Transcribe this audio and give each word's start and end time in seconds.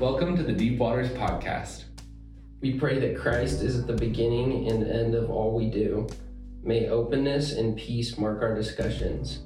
Welcome 0.00 0.34
to 0.38 0.42
the 0.42 0.54
Deep 0.54 0.78
Waters 0.78 1.10
Podcast. 1.10 1.84
We 2.62 2.78
pray 2.78 2.98
that 3.00 3.18
Christ 3.18 3.60
is 3.60 3.78
at 3.78 3.86
the 3.86 3.92
beginning 3.92 4.66
and 4.70 4.82
end 4.82 5.14
of 5.14 5.28
all 5.28 5.54
we 5.54 5.68
do. 5.68 6.08
May 6.62 6.88
openness 6.88 7.52
and 7.52 7.76
peace 7.76 8.16
mark 8.16 8.40
our 8.40 8.54
discussions. 8.54 9.40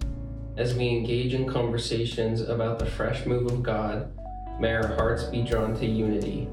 As 0.57 0.73
we 0.73 0.91
engage 0.91 1.35
in 1.35 1.53
conversations 1.53 2.41
about 2.41 2.79
the 2.79 2.87
fresh 2.87 3.27
move 3.27 3.51
of 3.51 3.65
God, 3.65 4.13
may 4.61 4.73
our 4.73 4.87
hearts 4.95 5.25
be 5.25 5.43
drawn 5.43 5.75
to 5.75 5.87
unity. 5.87 6.47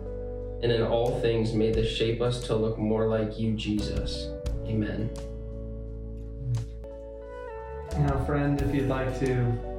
And 0.63 0.71
in 0.71 0.81
all 0.81 1.21
things, 1.21 1.53
may 1.53 1.71
this 1.71 1.95
shape 1.95 2.21
us 2.21 2.43
to 2.47 2.55
look 2.55 2.79
more 2.79 3.07
like 3.07 3.37
you, 3.37 3.53
Jesus. 3.53 4.29
Amen. 4.65 5.11
Now, 7.99 8.25
friend, 8.25 8.59
if 8.63 8.73
you'd 8.73 8.89
like 8.89 9.19
to 9.19 9.70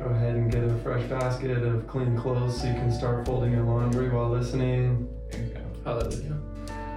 go 0.00 0.06
ahead 0.06 0.34
and 0.34 0.50
get 0.50 0.64
a 0.64 0.74
fresh 0.78 1.04
basket 1.08 1.62
of 1.62 1.86
clean 1.86 2.16
clothes 2.16 2.60
so 2.60 2.66
you 2.66 2.72
can 2.74 2.90
start 2.90 3.26
folding 3.26 3.52
your 3.52 3.64
laundry 3.64 4.08
while 4.08 4.30
listening, 4.30 5.06
There 5.30 5.40
you 5.42 5.48
go. 5.48 5.60
Hallelujah. 5.84 6.38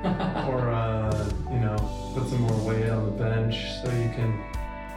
or 0.50 0.70
uh, 0.70 1.30
you 1.52 1.60
know, 1.60 1.76
put 2.16 2.30
some 2.30 2.42
more 2.42 2.58
weight 2.68 2.90
on 2.90 3.06
the 3.06 3.12
bench 3.12 3.74
so 3.82 3.90
you 3.92 4.10
can 4.10 4.42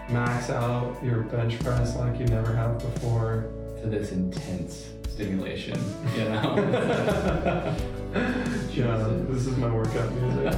max 0.08 0.50
out 0.50 0.96
your 1.02 1.22
bench 1.22 1.58
press 1.60 1.96
like 1.96 2.18
you 2.20 2.26
never 2.26 2.54
have 2.54 2.78
before. 2.78 3.50
to 3.82 3.88
this 3.88 4.12
intense 4.12 4.90
stimulation, 5.08 5.78
you 6.16 6.24
know? 6.24 6.54
yeah, 8.72 9.08
this 9.28 9.46
is 9.46 9.56
my 9.56 9.72
workout 9.72 10.12
music. 10.12 10.54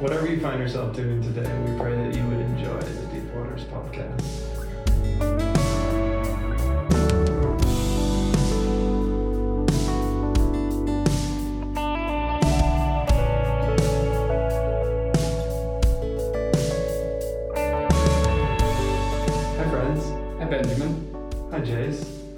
Whatever 0.00 0.26
you 0.26 0.40
find 0.40 0.60
yourself 0.60 0.94
doing 0.94 1.22
today, 1.22 1.50
we 1.66 1.78
pray 1.78 1.96
that 1.96 2.14
you 2.14 2.22
would 2.26 2.40
enjoy 2.40 2.78
the 2.80 3.06
Deep 3.06 3.32
Waters 3.32 3.64
podcast. 3.64 4.41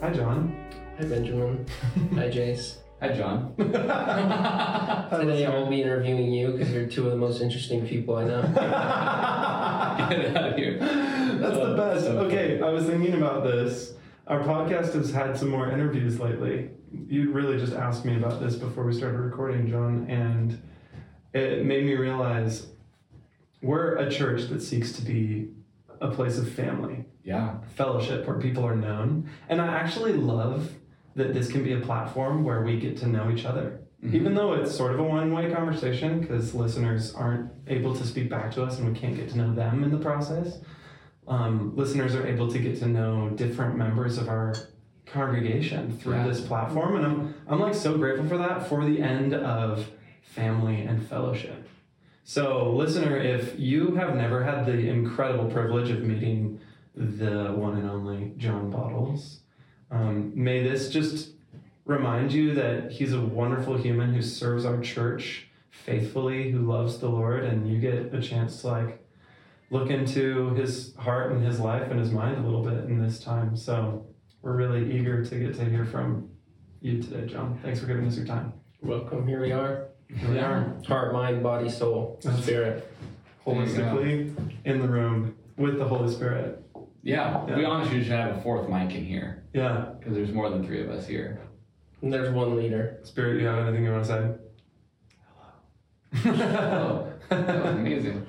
Hi, 0.04 0.12
John. 0.12 0.54
Hi, 0.98 1.06
Benjamin. 1.06 1.66
Hi, 2.14 2.28
Jace. 2.28 2.76
Hi, 3.00 3.14
John. 3.14 3.54
Today 3.56 5.46
I 5.46 5.58
will 5.58 5.70
be 5.70 5.80
interviewing 5.80 6.30
you 6.30 6.48
because 6.48 6.70
you're 6.70 6.84
two 6.84 7.06
of 7.06 7.12
the 7.12 7.16
most 7.16 7.40
interesting 7.40 7.86
people 7.86 8.16
I 8.16 8.24
know. 8.24 8.42
Get 10.10 10.36
out 10.36 10.50
of 10.50 10.56
here. 10.58 10.78
That's 10.78 11.56
the 11.56 11.74
best. 11.74 12.04
so 12.04 12.18
Okay, 12.18 12.60
I 12.60 12.68
was 12.68 12.84
thinking 12.84 13.14
about 13.14 13.44
this. 13.44 13.94
Our 14.26 14.40
podcast 14.40 14.92
has 14.92 15.10
had 15.10 15.38
some 15.38 15.48
more 15.48 15.70
interviews 15.70 16.20
lately. 16.20 16.68
You 17.08 17.32
really 17.32 17.56
just 17.56 17.72
asked 17.72 18.04
me 18.04 18.14
about 18.14 18.42
this 18.42 18.56
before 18.56 18.84
we 18.84 18.92
started 18.92 19.16
recording, 19.20 19.70
John, 19.70 20.04
and 20.10 20.60
it 21.32 21.64
made 21.64 21.86
me 21.86 21.94
realize 21.94 22.66
we're 23.62 23.96
a 23.96 24.10
church 24.10 24.48
that 24.50 24.60
seeks 24.60 24.92
to 24.92 25.02
be 25.02 25.48
a 26.00 26.10
place 26.10 26.38
of 26.38 26.48
family, 26.50 27.04
Yeah. 27.22 27.58
fellowship 27.74 28.26
where 28.26 28.38
people 28.38 28.64
are 28.66 28.76
known. 28.76 29.28
And 29.48 29.60
I 29.60 29.66
actually 29.66 30.12
love 30.14 30.70
that 31.16 31.32
this 31.34 31.50
can 31.50 31.62
be 31.62 31.72
a 31.72 31.80
platform 31.80 32.44
where 32.44 32.62
we 32.62 32.78
get 32.78 32.96
to 32.98 33.06
know 33.08 33.30
each 33.30 33.44
other. 33.44 33.80
Mhm. 34.04 34.14
Even 34.14 34.34
though 34.34 34.52
it's 34.54 34.74
sort 34.74 34.92
of 34.92 34.98
a 35.00 35.02
one 35.04 35.32
way 35.32 35.50
conversation 35.50 36.20
because 36.20 36.54
listeners 36.54 37.14
aren't 37.14 37.50
able 37.68 37.94
to 37.94 38.04
speak 38.04 38.28
back 38.28 38.50
to 38.52 38.62
us 38.64 38.78
and 38.78 38.92
we 38.92 38.98
can't 38.98 39.16
get 39.16 39.28
to 39.30 39.38
know 39.38 39.54
them 39.54 39.84
in 39.84 39.90
the 39.90 39.98
process, 39.98 40.60
um, 41.28 41.72
listeners 41.76 42.14
are 42.14 42.26
able 42.26 42.48
to 42.50 42.58
get 42.58 42.78
to 42.80 42.86
know 42.88 43.30
different 43.30 43.76
members 43.78 44.18
of 44.18 44.28
our 44.28 44.54
congregation 45.06 45.92
through 45.92 46.14
Yeah. 46.14 46.26
this 46.26 46.40
platform. 46.40 46.96
And 46.96 47.06
I'm, 47.06 47.34
I'm 47.48 47.60
like 47.60 47.74
so 47.74 47.96
grateful 47.96 48.26
for 48.26 48.38
that 48.38 48.66
for 48.66 48.84
the 48.84 49.00
end 49.00 49.32
of 49.34 49.88
family 50.22 50.82
and 50.82 51.02
fellowship. 51.02 51.68
So, 52.26 52.70
listener, 52.70 53.18
if 53.18 53.58
you 53.58 53.96
have 53.96 54.16
never 54.16 54.42
had 54.42 54.64
the 54.64 54.88
incredible 54.88 55.44
privilege 55.44 55.90
of 55.90 56.02
meeting 56.02 56.58
the 56.94 57.52
one 57.54 57.76
and 57.76 57.88
only 57.88 58.32
John 58.38 58.70
Bottles, 58.70 59.40
um, 59.90 60.32
may 60.34 60.62
this 60.62 60.88
just 60.88 61.32
remind 61.84 62.32
you 62.32 62.54
that 62.54 62.92
he's 62.92 63.12
a 63.12 63.20
wonderful 63.20 63.76
human 63.76 64.14
who 64.14 64.22
serves 64.22 64.64
our 64.64 64.80
church 64.80 65.48
faithfully, 65.70 66.50
who 66.50 66.60
loves 66.60 66.98
the 66.98 67.10
Lord, 67.10 67.44
and 67.44 67.68
you 67.68 67.78
get 67.78 68.14
a 68.14 68.22
chance 68.22 68.62
to 68.62 68.68
like 68.68 69.06
look 69.68 69.90
into 69.90 70.54
his 70.54 70.96
heart 70.96 71.30
and 71.30 71.44
his 71.44 71.60
life 71.60 71.90
and 71.90 72.00
his 72.00 72.10
mind 72.10 72.38
a 72.38 72.42
little 72.42 72.62
bit 72.62 72.84
in 72.84 73.02
this 73.02 73.20
time. 73.20 73.54
So 73.54 74.06
we're 74.40 74.56
really 74.56 74.98
eager 74.98 75.22
to 75.22 75.38
get 75.38 75.54
to 75.56 75.64
hear 75.66 75.84
from 75.84 76.30
you 76.80 77.02
today, 77.02 77.26
John. 77.26 77.58
Thanks 77.62 77.80
for 77.80 77.86
giving 77.86 78.06
us 78.06 78.16
your 78.16 78.26
time. 78.26 78.54
Welcome. 78.80 79.28
Here 79.28 79.42
we 79.42 79.52
are. 79.52 79.93
Here 80.08 80.30
we 80.30 80.38
are, 80.38 80.74
Heart, 80.86 81.12
mind, 81.12 81.42
body, 81.42 81.68
soul, 81.68 82.20
spirit. 82.40 82.90
holistically 83.46 84.34
in 84.64 84.80
the 84.80 84.88
room 84.88 85.34
with 85.56 85.78
the 85.78 85.84
Holy 85.86 86.12
Spirit. 86.12 86.62
Yeah. 87.02 87.44
Yeah. 87.48 87.56
We 87.56 87.64
honestly 87.64 88.02
should 88.02 88.12
have 88.12 88.36
a 88.38 88.40
fourth 88.40 88.68
mic 88.68 88.94
in 88.94 89.04
here 89.04 89.44
Yeah, 89.52 89.86
because 89.98 90.14
there's 90.14 90.32
more 90.32 90.48
than 90.50 90.64
three 90.64 90.82
of 90.82 90.90
us 90.90 91.06
here. 91.06 91.38
And 92.02 92.12
there's 92.12 92.30
one 92.32 92.56
leader. 92.56 92.98
Spirit, 93.02 93.40
you 93.40 93.46
have 93.46 93.66
anything 93.66 93.84
you 93.84 93.92
want 93.92 94.04
to 94.06 94.10
say? 94.10 94.30
Oh, 96.30 97.12
that 97.30 97.64
was 97.64 97.74
amazing. 97.74 98.26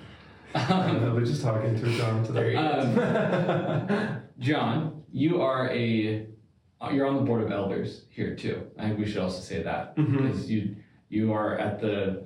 I 0.55 0.67
don't 0.87 1.01
know, 1.03 1.13
we're 1.13 1.25
just 1.25 1.41
talking 1.43 1.75
to 1.75 1.97
John 1.97 2.23
There 2.23 2.51
today. 2.51 2.53
you 2.53 2.57
Um, 3.01 4.21
John, 4.39 5.03
you 5.11 5.41
are 5.41 5.69
a 5.69 6.25
uh, 6.81 6.89
you're 6.91 7.05
on 7.05 7.15
the 7.15 7.21
board 7.21 7.41
of 7.43 7.51
elders 7.51 8.05
here 8.09 8.35
too. 8.35 8.65
I 8.79 8.87
think 8.87 8.99
we 8.99 9.05
should 9.05 9.17
also 9.21 9.41
say 9.41 9.61
that 9.63 9.95
Mhm. 9.97 10.17
because 10.23 10.49
you 10.49 10.75
you 11.09 11.33
are 11.33 11.57
at 11.57 11.79
the 11.79 12.25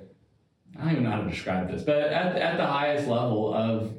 I 0.78 0.82
don't 0.84 0.92
even 0.92 1.04
know 1.04 1.10
how 1.10 1.22
to 1.22 1.28
describe 1.28 1.70
this, 1.70 1.82
but 1.82 1.96
at 1.96 2.36
at 2.36 2.56
the 2.56 2.66
highest 2.66 3.08
level 3.08 3.52
of 3.52 3.92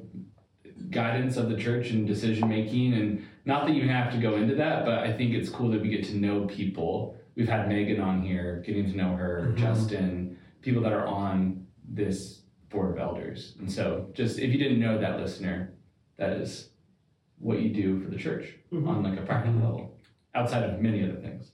guidance 0.90 1.38
of 1.38 1.50
the 1.50 1.56
church 1.58 1.92
and 1.92 2.08
decision 2.08 2.48
making 2.48 2.94
and 2.94 3.26
not 3.46 3.66
that 3.68 3.76
you 3.76 3.88
have 3.90 4.12
to 4.12 4.18
go 4.20 4.36
into 4.36 4.56
that, 4.56 4.86
but 4.86 5.00
I 5.00 5.12
think 5.14 5.34
it's 5.34 5.50
cool 5.50 5.70
that 5.72 5.82
we 5.82 5.90
get 5.90 6.04
to 6.06 6.16
know 6.16 6.46
people. 6.46 7.18
We've 7.36 7.48
had 7.48 7.68
Megan 7.68 8.00
on 8.00 8.22
here, 8.22 8.62
getting 8.66 8.90
to 8.92 8.96
know 8.98 9.16
her, 9.16 9.48
Mhm. 9.52 9.58
Justin, 9.58 10.38
people 10.62 10.82
that 10.84 10.94
are 10.94 11.08
on 11.08 11.66
this 11.88 12.44
board 12.70 12.92
of 12.92 13.00
elders. 13.00 13.56
And 13.60 13.72
so 13.72 14.10
just 14.14 14.38
if 14.40 14.52
you 14.52 14.58
didn't 14.60 14.80
know 14.80 14.98
that 15.00 15.20
listener, 15.20 15.74
that 16.18 16.34
is 16.34 16.70
what 17.40 17.62
you 17.62 17.70
do 17.74 18.00
for 18.00 18.10
the 18.10 18.18
church 18.18 18.58
Mhm. 18.72 18.88
on 18.88 19.04
like 19.04 19.20
a 19.20 19.24
practical 19.24 19.60
Mhm. 19.60 19.64
level, 19.64 19.98
outside 20.36 20.64
of 20.64 20.80
many 20.82 21.04
other 21.04 21.20
things. 21.20 21.52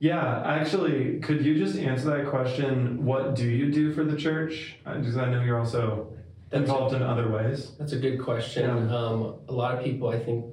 Yeah, 0.00 0.42
actually, 0.44 1.18
could 1.20 1.44
you 1.44 1.58
just 1.58 1.76
answer 1.76 2.16
that 2.16 2.30
question? 2.30 3.04
What 3.04 3.34
do 3.34 3.48
you 3.48 3.70
do 3.72 3.92
for 3.92 4.04
the 4.04 4.16
church? 4.16 4.76
Because 4.84 5.16
I 5.16 5.28
know 5.28 5.42
you're 5.42 5.58
also 5.58 6.12
That's 6.50 6.62
involved 6.62 6.94
in 6.94 7.02
other 7.02 7.28
ways. 7.30 7.72
That's 7.78 7.92
a 7.92 7.98
good 7.98 8.22
question. 8.22 8.64
Yeah. 8.64 8.96
Um, 8.96 9.34
a 9.48 9.52
lot 9.52 9.76
of 9.76 9.82
people, 9.82 10.08
I 10.10 10.18
think, 10.20 10.44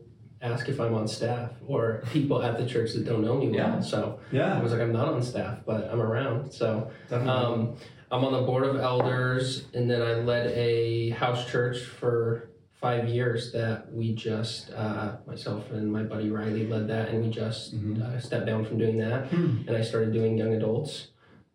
ask 0.42 0.68
if 0.68 0.80
I'm 0.80 0.94
on 0.96 1.08
staff 1.08 1.52
or 1.68 2.04
people 2.12 2.42
at 2.42 2.58
the 2.58 2.66
church 2.66 2.94
that 2.94 3.06
don't 3.06 3.24
know 3.24 3.36
me 3.36 3.50
well. 3.50 3.56
Yeah. 3.58 3.80
So 3.82 4.20
I 4.34 4.60
was 4.62 4.72
like, 4.72 4.82
I'm 4.82 4.94
not 4.94 5.10
on 5.10 5.22
staff, 5.22 5.60
but 5.66 5.90
I'm 5.92 6.02
around. 6.02 6.52
So 6.52 6.92
um, 7.12 7.76
I'm 8.12 8.24
on 8.24 8.34
the 8.34 8.42
board 8.42 8.64
of 8.64 8.76
elders, 8.78 9.66
and 9.74 9.90
then 9.90 10.02
I 10.02 10.16
led 10.16 10.48
a 10.52 11.12
house 11.12 11.50
church 11.50 11.84
for 11.84 12.50
five 12.86 13.10
years 13.10 13.52
that 13.52 13.92
we 13.92 14.14
just, 14.14 14.72
uh, 14.74 15.14
myself 15.26 15.72
and 15.72 15.92
my 15.92 16.04
buddy 16.04 16.30
Riley 16.30 16.68
led 16.68 16.88
that, 16.88 17.10
and 17.10 17.24
we 17.24 17.32
just 17.32 17.76
Mhm. 17.76 18.00
uh, 18.00 18.20
stepped 18.20 18.46
down 18.46 18.64
from 18.64 18.78
doing 18.78 19.00
that, 19.00 19.26
Hmm. 19.32 19.64
and 19.68 19.76
I 19.76 19.82
started 19.82 20.14
doing 20.14 20.38
young 20.38 20.54
adults. 20.54 21.08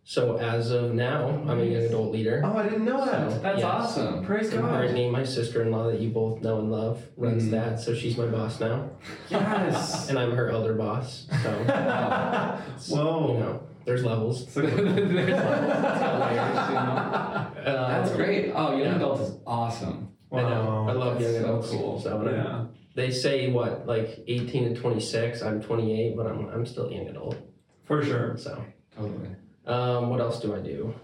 So 0.02 0.38
as 0.38 0.72
of 0.72 0.92
now, 0.92 1.28
I'm 1.46 1.60
a 1.60 1.64
young 1.64 1.84
adult 1.84 2.10
leader. 2.10 2.42
Oh, 2.44 2.56
I 2.58 2.64
didn't 2.64 2.84
know 2.84 3.04
that. 3.04 3.30
So, 3.30 3.38
That's 3.38 3.58
yes. 3.60 3.64
awesome. 3.64 4.24
Praise 4.24 4.52
And 4.52 4.62
God. 4.62 4.78
Brittany, 4.78 5.08
my 5.08 5.22
sister-in-law 5.22 5.84
that 5.92 6.00
you 6.00 6.10
both 6.10 6.42
know 6.42 6.58
and 6.58 6.72
love, 6.72 7.00
runs 7.16 7.44
Mhm. 7.44 7.50
that. 7.52 7.78
So 7.78 7.94
she's 7.94 8.18
my 8.18 8.26
boss 8.26 8.58
now, 8.58 8.86
Yes. 9.28 10.08
and 10.10 10.18
I'm 10.18 10.32
her 10.32 10.50
elder 10.50 10.74
boss. 10.74 11.28
So 11.44 11.50
it's, 12.74 12.90
Whoa. 12.90 13.34
you 13.34 13.38
know, 13.38 13.60
there's 13.84 14.04
levels. 14.04 14.48
So- 14.52 14.62
There's 14.66 15.12
levels. 15.12 15.68
It's 15.68 16.02
hilarious, 16.02 16.68
you 16.70 16.74
know? 16.74 17.70
Uh, 17.70 17.88
That's 17.88 18.10
great. 18.16 18.52
Oh, 18.52 18.70
young 18.72 18.80
yeah. 18.80 18.96
adult 18.96 19.20
is 19.20 19.32
awesome. 19.46 20.08
I 20.32 20.40
know. 20.42 20.86
I 20.88 20.92
love 20.92 21.18
That's 21.18 21.32
young 21.32 21.42
so 21.42 21.48
adults. 21.48 21.70
cool. 21.70 22.00
So 22.00 22.20
and 22.20 22.28
I'm- 22.28 22.36
Yeah. 22.36 22.64
they 22.94 23.10
say 23.10 23.50
what 23.50 23.86
like 23.86 24.22
18 24.26 24.74
to 24.74 24.80
26. 24.80 25.42
I'm 25.42 25.60
28, 25.60 26.16
but 26.16 26.26
I'm 26.26 26.48
I'm 26.48 26.64
still 26.66 26.90
young 26.90 27.08
adult. 27.08 27.36
For 27.84 28.02
sure. 28.02 28.36
So 28.36 28.62
Totally. 28.96 29.30
um, 29.66 30.10
what 30.10 30.20
else 30.20 30.40
do 30.40 30.54
I 30.54 30.60
do? 30.60 30.94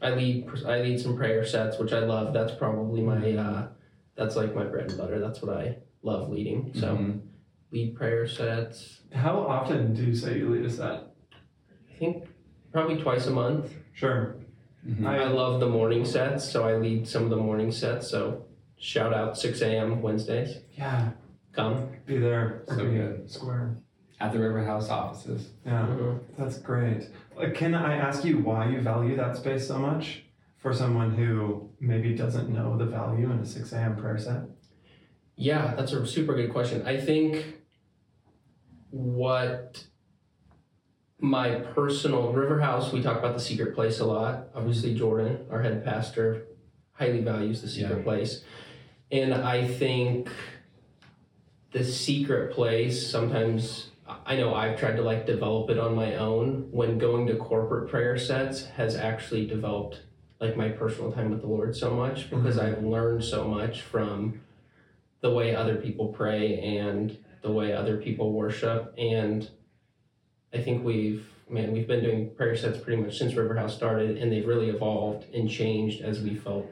I 0.00 0.10
lead 0.10 0.48
I 0.66 0.82
lead 0.82 0.98
some 1.00 1.16
prayer 1.16 1.44
sets, 1.44 1.78
which 1.78 1.92
I 1.92 2.00
love. 2.00 2.32
That's 2.34 2.54
probably 2.54 3.02
my 3.02 3.32
uh, 3.34 3.68
that's 4.16 4.34
like 4.36 4.54
my 4.54 4.64
bread 4.64 4.88
and 4.90 4.98
butter. 4.98 5.20
That's 5.20 5.40
what 5.42 5.56
I 5.56 5.76
love 6.02 6.28
leading. 6.28 6.72
So 6.74 6.88
Mhm. 6.96 7.20
lead 7.70 7.94
prayer 7.94 8.26
sets. 8.26 9.02
How 9.12 9.38
often 9.38 9.94
do 9.94 10.02
you 10.04 10.14
say 10.14 10.38
you 10.38 10.48
lead 10.48 10.64
a 10.64 10.70
set? 10.70 11.04
I 11.90 11.94
think 11.98 12.24
probably 12.72 13.00
twice 13.00 13.28
a 13.28 13.30
month. 13.30 13.72
Sure. 13.92 14.36
Mhm. 14.86 15.06
I 15.06 15.28
love 15.28 15.60
the 15.60 15.68
morning 15.68 16.04
sets, 16.04 16.44
so 16.44 16.64
I 16.64 16.76
lead 16.76 17.06
some 17.06 17.24
of 17.24 17.30
the 17.30 17.36
morning 17.36 17.70
sets. 17.70 18.08
So 18.08 18.44
shout 18.76 19.12
out 19.14 19.38
6 19.38 19.60
a.m. 19.62 20.02
Wednesdays. 20.02 20.58
Yeah. 20.76 21.10
Come. 21.52 21.88
Be 22.06 22.18
there. 22.18 22.62
So 22.66 22.76
be 22.84 22.96
good. 22.96 23.30
Square. 23.30 23.76
at 24.20 24.32
the 24.32 24.38
River 24.38 24.64
House 24.64 24.88
offices. 24.88 25.50
Yeah, 25.66 25.84
Mhm. 25.84 26.20
that's 26.38 26.56
great. 26.60 27.08
Uh, 27.36 27.50
Can 27.52 27.74
I 27.74 27.94
ask 27.96 28.24
you 28.24 28.38
why 28.38 28.68
you 28.68 28.80
value 28.80 29.16
that 29.16 29.36
space 29.36 29.66
so 29.66 29.80
much 29.80 30.24
for 30.58 30.72
someone 30.72 31.10
who 31.10 31.68
maybe 31.80 32.14
doesn't 32.14 32.48
know 32.48 32.76
the 32.76 32.84
value 32.86 33.32
in 33.32 33.38
a 33.40 33.44
6 33.44 33.72
a.m. 33.72 33.96
prayer 33.96 34.16
set? 34.18 34.42
Yeah, 35.34 35.74
that's 35.74 35.92
a 35.92 36.06
super 36.06 36.34
good 36.36 36.52
question. 36.52 36.82
I 36.86 36.98
think 36.98 37.62
what 38.90 39.84
my 41.22 41.54
personal 41.54 42.32
River 42.32 42.60
House, 42.60 42.92
we 42.92 43.00
talk 43.00 43.16
about 43.16 43.34
the 43.34 43.40
secret 43.40 43.76
place 43.76 44.00
a 44.00 44.04
lot. 44.04 44.48
Obviously, 44.56 44.92
Jordan, 44.92 45.46
our 45.50 45.62
head 45.62 45.84
pastor, 45.84 46.42
highly 46.94 47.20
values 47.20 47.62
the 47.62 47.68
secret 47.68 47.98
Yeah. 47.98 48.02
place. 48.02 48.44
And 49.12 49.32
I 49.32 49.64
think 49.64 50.28
the 51.70 51.84
secret 51.84 52.52
place 52.52 53.06
sometimes 53.06 53.88
I 54.26 54.36
know 54.36 54.52
I've 54.52 54.78
tried 54.78 54.96
to 54.96 55.02
like 55.02 55.24
develop 55.24 55.70
it 55.70 55.78
on 55.78 55.94
my 55.94 56.16
own 56.16 56.68
when 56.70 56.98
going 56.98 57.26
to 57.28 57.36
corporate 57.36 57.88
prayer 57.88 58.18
sets 58.18 58.66
has 58.66 58.96
actually 58.96 59.46
developed 59.46 60.02
like 60.40 60.56
my 60.56 60.68
personal 60.70 61.12
time 61.12 61.30
with 61.30 61.40
the 61.40 61.46
Lord 61.46 61.74
so 61.76 61.94
much 61.94 62.26
mm-hmm. 62.26 62.42
because 62.42 62.58
I've 62.58 62.82
learned 62.82 63.24
so 63.24 63.46
much 63.46 63.80
from 63.80 64.40
the 65.20 65.30
way 65.30 65.54
other 65.54 65.76
people 65.76 66.08
pray 66.08 66.58
and 66.58 67.16
the 67.42 67.52
way 67.52 67.72
other 67.72 67.96
people 67.96 68.32
worship 68.32 68.92
and 68.98 69.48
I 70.52 70.58
think 70.58 70.84
we've 70.84 71.26
man 71.48 71.72
we've 71.72 71.86
been 71.86 72.02
doing 72.02 72.30
prayer 72.34 72.56
sets 72.56 72.78
pretty 72.78 73.02
much 73.02 73.18
since 73.18 73.34
River 73.34 73.56
House 73.56 73.74
started 73.74 74.18
and 74.18 74.30
they've 74.32 74.46
really 74.46 74.70
evolved 74.70 75.26
and 75.34 75.50
changed 75.50 76.02
as 76.02 76.20
we 76.20 76.34
felt 76.34 76.66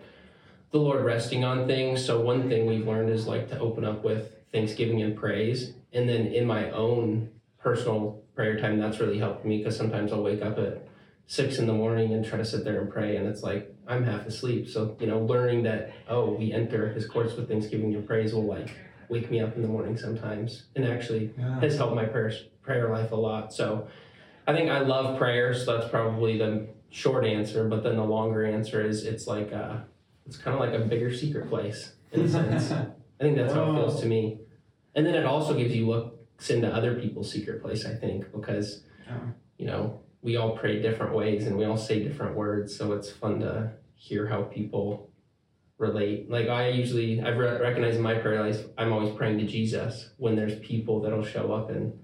the 0.71 0.79
Lord 0.79 1.05
resting 1.05 1.45
on 1.45 1.67
things. 1.67 2.05
So 2.05 2.21
one 2.21 2.49
thing 2.49 2.67
we've 2.67 2.87
learned 2.87 3.11
is 3.11 3.27
like 3.27 3.49
to 3.51 3.59
open 3.59 3.85
up 3.85 4.05
with 4.05 4.37
thanksgiving 4.53 5.03
and 5.03 5.17
praise 5.17 5.73
and 5.93 6.09
then 6.09 6.27
in 6.29 6.47
my 6.47 6.71
own 6.71 7.31
personal 7.59 8.23
prayer 8.35 8.59
time 8.59 8.79
that's 8.79 9.01
really 9.01 9.19
helped 9.19 9.45
me 9.45 9.59
because 9.59 9.77
sometimes 9.77 10.13
I'll 10.13 10.23
wake 10.23 10.43
up 10.43 10.59
at 10.59 10.87
six 11.27 11.59
in 11.59 11.67
the 11.67 11.73
morning 11.73 12.15
and 12.15 12.25
try 12.25 12.39
to 12.39 12.45
sit 12.45 12.65
there 12.65 12.81
and 12.81 12.91
pray 12.91 13.17
and 13.17 13.27
it's 13.27 13.43
like 13.43 13.75
I'm 13.87 14.05
half 14.05 14.25
asleep. 14.27 14.69
So, 14.69 14.97
you 15.01 15.09
know, 15.09 15.19
learning 15.21 15.65
that, 15.65 15.93
oh, 16.09 16.31
we 16.31 16.53
enter 16.53 16.89
his 16.91 17.07
courts 17.07 17.35
with 17.35 17.49
thanksgiving 17.49 17.95
and 17.95 18.07
praise 18.07 18.33
will 18.33 18.45
like 18.47 18.71
wake 19.09 19.29
me 19.31 19.41
up 19.41 19.57
in 19.57 19.63
the 19.63 19.69
morning 19.69 19.97
sometimes 19.97 20.65
and 20.77 20.85
actually 20.85 21.33
Yeah. 21.37 21.59
has 21.61 21.77
helped 21.77 21.97
my 21.97 22.05
prayer 22.05 22.33
prayer 22.71 22.89
life 22.89 23.11
a 23.11 23.17
lot. 23.17 23.53
So 23.53 23.89
I 24.47 24.55
think 24.55 24.71
I 24.71 24.79
love 24.79 25.19
prayer, 25.19 25.53
so 25.53 25.77
that's 25.77 25.91
probably 25.91 26.39
the 26.39 26.69
short 26.91 27.27
answer. 27.27 27.69
But 27.69 27.83
then 27.83 27.97
the 27.97 28.05
longer 28.05 28.47
answer 28.47 28.81
is 28.87 29.05
it's 29.05 29.27
like 29.27 29.53
uh 29.53 29.79
it's 30.25 30.37
kind 30.37 30.55
of 30.55 30.61
like 30.61 30.81
a 30.81 30.85
bigger 30.85 31.13
secret 31.13 31.49
place 31.49 31.95
in 32.13 32.21
a 32.21 32.29
sense. 32.29 32.71
I 33.21 33.23
think 33.25 33.37
that's 33.37 33.53
how 33.53 33.73
it 33.73 33.75
feels 33.75 34.01
to 34.03 34.07
me. 34.07 34.39
And 34.95 35.05
then 35.05 35.17
it 35.17 35.27
also 35.27 35.55
gives 35.55 35.75
you 35.75 35.89
looks 35.89 36.49
into 36.49 36.73
other 36.73 36.95
people's 36.95 37.31
secret 37.31 37.61
place, 37.61 37.85
I 37.85 37.95
think, 37.95 38.31
because 38.31 38.85
you 39.59 39.67
know, 39.67 40.01
we 40.23 40.37
all 40.37 40.57
pray 40.57 40.81
different 40.81 41.13
ways 41.13 41.47
and 41.47 41.59
we 41.59 41.65
all 41.65 41.77
say 41.77 42.05
different 42.05 42.37
words, 42.37 42.77
so 42.77 42.93
it's 42.93 43.11
fun 43.11 43.41
to 43.41 43.73
hear 43.97 44.29
how 44.29 44.43
people 44.43 45.11
relate. 45.77 46.31
Like 46.31 46.49
I 46.49 46.69
usually 46.69 47.21
I've 47.21 47.37
re- 47.37 47.61
recognized 47.61 47.97
in 47.97 48.03
my 48.03 48.15
prayer 48.15 48.41
life, 48.41 48.61
I'm 48.79 48.93
always 48.93 49.13
praying 49.17 49.39
to 49.39 49.45
Jesus 49.45 50.11
when 50.19 50.37
there's 50.37 50.57
people 50.61 51.01
that'll 51.01 51.25
show 51.25 51.53
up 51.53 51.71
and 51.71 51.99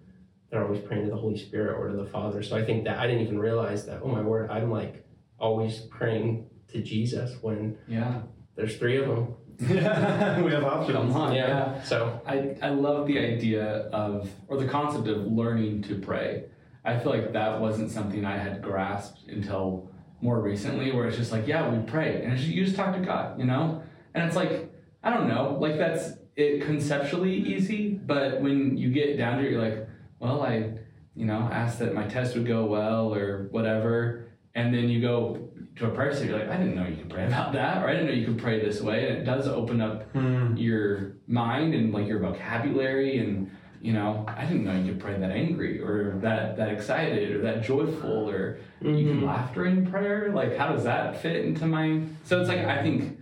they're 0.51 0.63
always 0.65 0.81
praying 0.81 1.05
to 1.05 1.11
the 1.11 1.17
Holy 1.17 1.37
Spirit 1.39 1.77
or 1.79 1.89
to 1.89 1.97
the 1.97 2.07
Father. 2.07 2.43
So 2.43 2.57
I 2.57 2.65
think 2.65 2.85
that 2.85 2.99
I 2.99 3.07
didn't 3.07 3.23
even 3.23 3.39
realize 3.39 3.85
that. 3.87 4.01
Oh 4.03 4.09
my 4.09 4.21
word, 4.23 4.51
I'm 4.51 4.71
like 4.71 5.05
always 5.39 5.81
praying 5.81 6.47
to 6.69 6.83
Jesus 6.83 7.37
when 7.43 7.77
Yeah. 7.89 8.23
there's 8.55 8.77
three 8.77 8.97
of 8.99 9.09
them. 9.09 9.35
Yeah, 9.59 10.41
we 10.47 10.53
have 10.53 10.65
options. 10.65 10.97
Come 10.99 11.13
on. 11.13 11.35
yeah. 11.35 11.83
So 11.83 12.21
I, 12.27 12.57
I 12.63 12.69
love 12.71 13.07
the 13.07 13.19
idea 13.19 13.89
of, 13.93 14.29
or 14.49 14.59
the 14.59 14.69
concept 14.69 15.09
of 15.09 15.27
learning 15.27 15.83
to 15.85 15.99
pray. 15.99 16.45
I 16.85 16.99
feel 16.99 17.11
like 17.11 17.33
that 17.33 17.61
wasn't 17.61 17.91
something 17.91 18.25
I 18.25 18.37
had 18.37 18.63
grasped 18.63 19.29
until 19.29 19.91
more 20.21 20.41
recently, 20.41 20.93
where 20.93 21.07
it's 21.07 21.17
just 21.17 21.33
like, 21.33 21.47
yeah, 21.47 21.69
we 21.69 21.85
pray. 21.87 22.23
And 22.23 22.33
it's 22.35 22.43
just, 22.43 22.55
you 22.55 22.65
just 22.65 22.77
talk 22.77 22.95
to 22.95 23.01
God, 23.01 23.39
you 23.39 23.45
know? 23.47 23.83
And 24.15 24.25
it's 24.25 24.37
like, 24.37 24.71
I 25.03 25.13
don't 25.13 25.27
know, 25.29 25.57
like 25.61 25.77
that's 25.79 26.13
it 26.37 26.63
conceptually 26.67 27.35
easy, 27.35 27.91
but 27.95 28.41
when 28.43 28.77
you 28.77 28.91
get 28.91 29.17
down 29.17 29.39
to 29.39 29.47
it, 29.47 29.51
you're 29.53 29.63
like, 29.63 29.89
well, 30.19 30.43
I, 30.43 30.73
you 31.15 31.25
know, 31.27 31.49
asked 31.53 31.79
that 31.81 31.95
my 31.95 32.05
test 32.07 32.35
would 32.37 32.47
go 32.47 32.65
well 32.67 33.15
or 33.15 33.49
whatever. 33.51 34.29
And 34.55 34.73
then 34.73 34.89
you 34.89 35.01
go 35.01 35.49
to 35.77 35.87
a 35.87 35.91
prayer 35.91 36.15
set, 36.15 36.29
you're 36.29 36.39
like, 36.39 36.49
I 36.49 36.57
didn't 36.57 36.75
know 36.77 36.87
you 36.87 36.97
could 36.97 37.11
pray 37.11 37.27
about 37.27 37.53
that, 37.53 37.83
or 37.83 37.89
I 37.89 37.93
didn't 37.93 38.07
know 38.07 38.13
you 38.13 38.25
could 38.27 38.39
pray 38.39 38.59
this 38.65 38.81
way. 38.81 39.09
And 39.09 39.19
it 39.19 39.25
does 39.25 39.47
open 39.47 39.81
up 39.83 40.11
Hmm. 40.13 40.57
your 40.57 41.17
mind 41.27 41.75
and 41.75 41.93
like 41.93 42.07
your 42.07 42.21
vocabulary 42.21 43.19
and 43.19 43.51
you 43.83 43.93
know 43.93 44.25
i 44.27 44.45
didn't 44.47 44.65
know 44.65 44.73
you 44.75 44.93
could 44.93 45.01
pray 45.01 45.19
that 45.19 45.31
angry 45.31 45.81
or 45.81 46.19
that 46.23 46.57
that 46.57 46.71
excited 46.71 47.33
or 47.37 47.43
that 47.43 47.63
joyful 47.63 48.31
or 48.31 48.59
you 48.81 49.07
can 49.09 49.23
laugh 49.27 49.53
during 49.53 49.85
prayer 49.85 50.33
like 50.33 50.57
how 50.57 50.69
does 50.73 50.85
that 50.85 51.21
fit 51.21 51.45
into 51.45 51.67
my 51.67 52.01
so 52.25 52.41
it's 52.41 52.49
like 52.49 52.61
i 52.65 52.83
think 52.83 53.19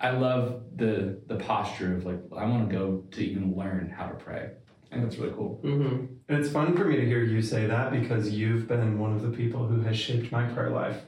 i 0.00 0.08
love 0.10 0.62
the 0.76 1.20
the 1.26 1.34
posture 1.36 1.94
of 1.96 2.06
like 2.06 2.18
i 2.38 2.44
want 2.46 2.68
to 2.70 2.74
go 2.74 3.02
to 3.10 3.20
even 3.22 3.54
learn 3.54 3.92
how 3.94 4.06
to 4.06 4.14
pray 4.14 4.48
i 4.90 4.94
think 4.94 5.04
that's 5.04 5.18
really 5.18 5.34
cool 5.34 5.60
Mhm. 5.64 6.08
It's 6.30 6.50
fun 6.50 6.76
for 6.76 6.84
me 6.84 6.96
to 6.96 7.06
hear 7.06 7.22
you 7.22 7.40
say 7.40 7.66
that 7.66 7.90
because 7.90 8.30
you've 8.30 8.68
been 8.68 8.98
one 8.98 9.14
of 9.14 9.22
the 9.22 9.30
people 9.30 9.66
who 9.66 9.80
has 9.80 9.96
shaped 9.98 10.30
my 10.30 10.44
prayer 10.44 10.68
life. 10.68 11.00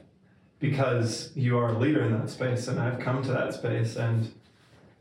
Because 0.59 1.31
you 1.35 1.59
are 1.59 1.69
a 1.69 1.77
leader 1.77 2.01
in 2.03 2.11
that 2.13 2.29
space, 2.29 2.67
and 2.67 2.79
I've 2.79 2.99
come 2.99 3.21
to 3.23 3.31
that 3.31 3.53
space 3.53 3.95
and 3.97 4.31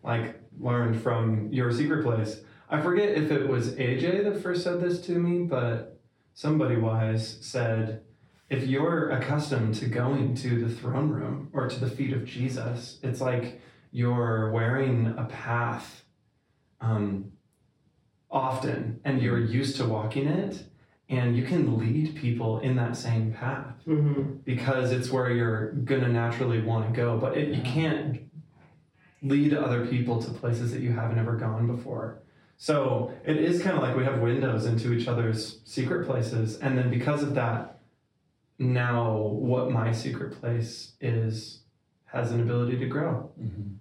like 0.02 0.38
learned 0.58 1.00
from 1.02 1.50
your 1.52 1.72
secret 1.72 2.02
place. 2.04 2.42
I 2.68 2.80
forget 2.82 3.10
if 3.16 3.30
it 3.30 3.48
was 3.48 3.74
AJ 3.78 4.24
that 4.24 4.42
first 4.42 4.62
said 4.62 4.80
this 4.80 5.00
to 5.06 5.12
me, 5.18 5.44
but 5.46 5.98
somebody 6.34 6.76
wise 6.76 7.38
said, 7.40 8.02
if 8.50 8.66
you're 8.66 9.08
accustomed 9.10 9.74
to 9.76 9.86
going 9.86 10.34
to 10.36 10.60
the 10.66 10.74
throne 10.74 11.08
room 11.10 11.48
or 11.54 11.66
to 11.68 11.80
the 11.80 11.90
feet 11.90 12.12
of 12.12 12.24
Jesus, 12.26 12.98
it's 13.02 13.20
like 13.22 13.60
you're 13.90 14.50
wearing 14.50 15.14
a 15.16 15.24
path 15.24 16.04
um, 16.80 17.32
often 18.30 19.00
and 19.04 19.20
you're 19.20 19.38
used 19.38 19.76
to 19.76 19.84
walking 19.86 20.26
it, 20.26 20.64
and 21.08 21.36
you 21.36 21.44
can 21.44 21.76
lead 21.78 22.14
people 22.14 22.60
in 22.60 22.76
that 22.76 22.96
same 22.96 23.32
path 23.32 23.74
Mhm. 23.86 24.44
because 24.44 24.92
it's 24.92 25.10
where 25.10 25.30
you're 25.30 25.72
gonna 25.72 26.08
naturally 26.08 26.62
want 26.62 26.86
to 26.86 26.92
go. 26.96 27.18
But 27.18 27.36
it, 27.36 27.48
you 27.54 27.62
can't 27.62 28.20
lead 29.22 29.52
other 29.52 29.86
people 29.86 30.22
to 30.22 30.30
places 30.30 30.70
that 30.72 30.80
you 30.80 30.92
haven't 30.92 31.18
ever 31.18 31.36
gone 31.36 31.66
before. 31.66 32.20
So 32.56 33.12
it 33.24 33.36
is 33.38 33.62
kind 33.62 33.76
of 33.76 33.82
like 33.82 33.96
we 33.96 34.04
have 34.04 34.20
windows 34.20 34.66
into 34.66 34.92
each 34.92 35.08
other's 35.08 35.60
secret 35.64 36.06
places, 36.06 36.58
and 36.60 36.78
then 36.78 36.90
because 36.90 37.22
of 37.22 37.34
that, 37.34 37.80
now 38.58 39.16
what 39.16 39.70
my 39.70 39.90
secret 39.90 40.38
place 40.40 40.92
is 41.00 41.62
has 42.06 42.32
an 42.32 42.40
ability 42.40 42.76
to 42.78 42.86
grow. 42.86 43.30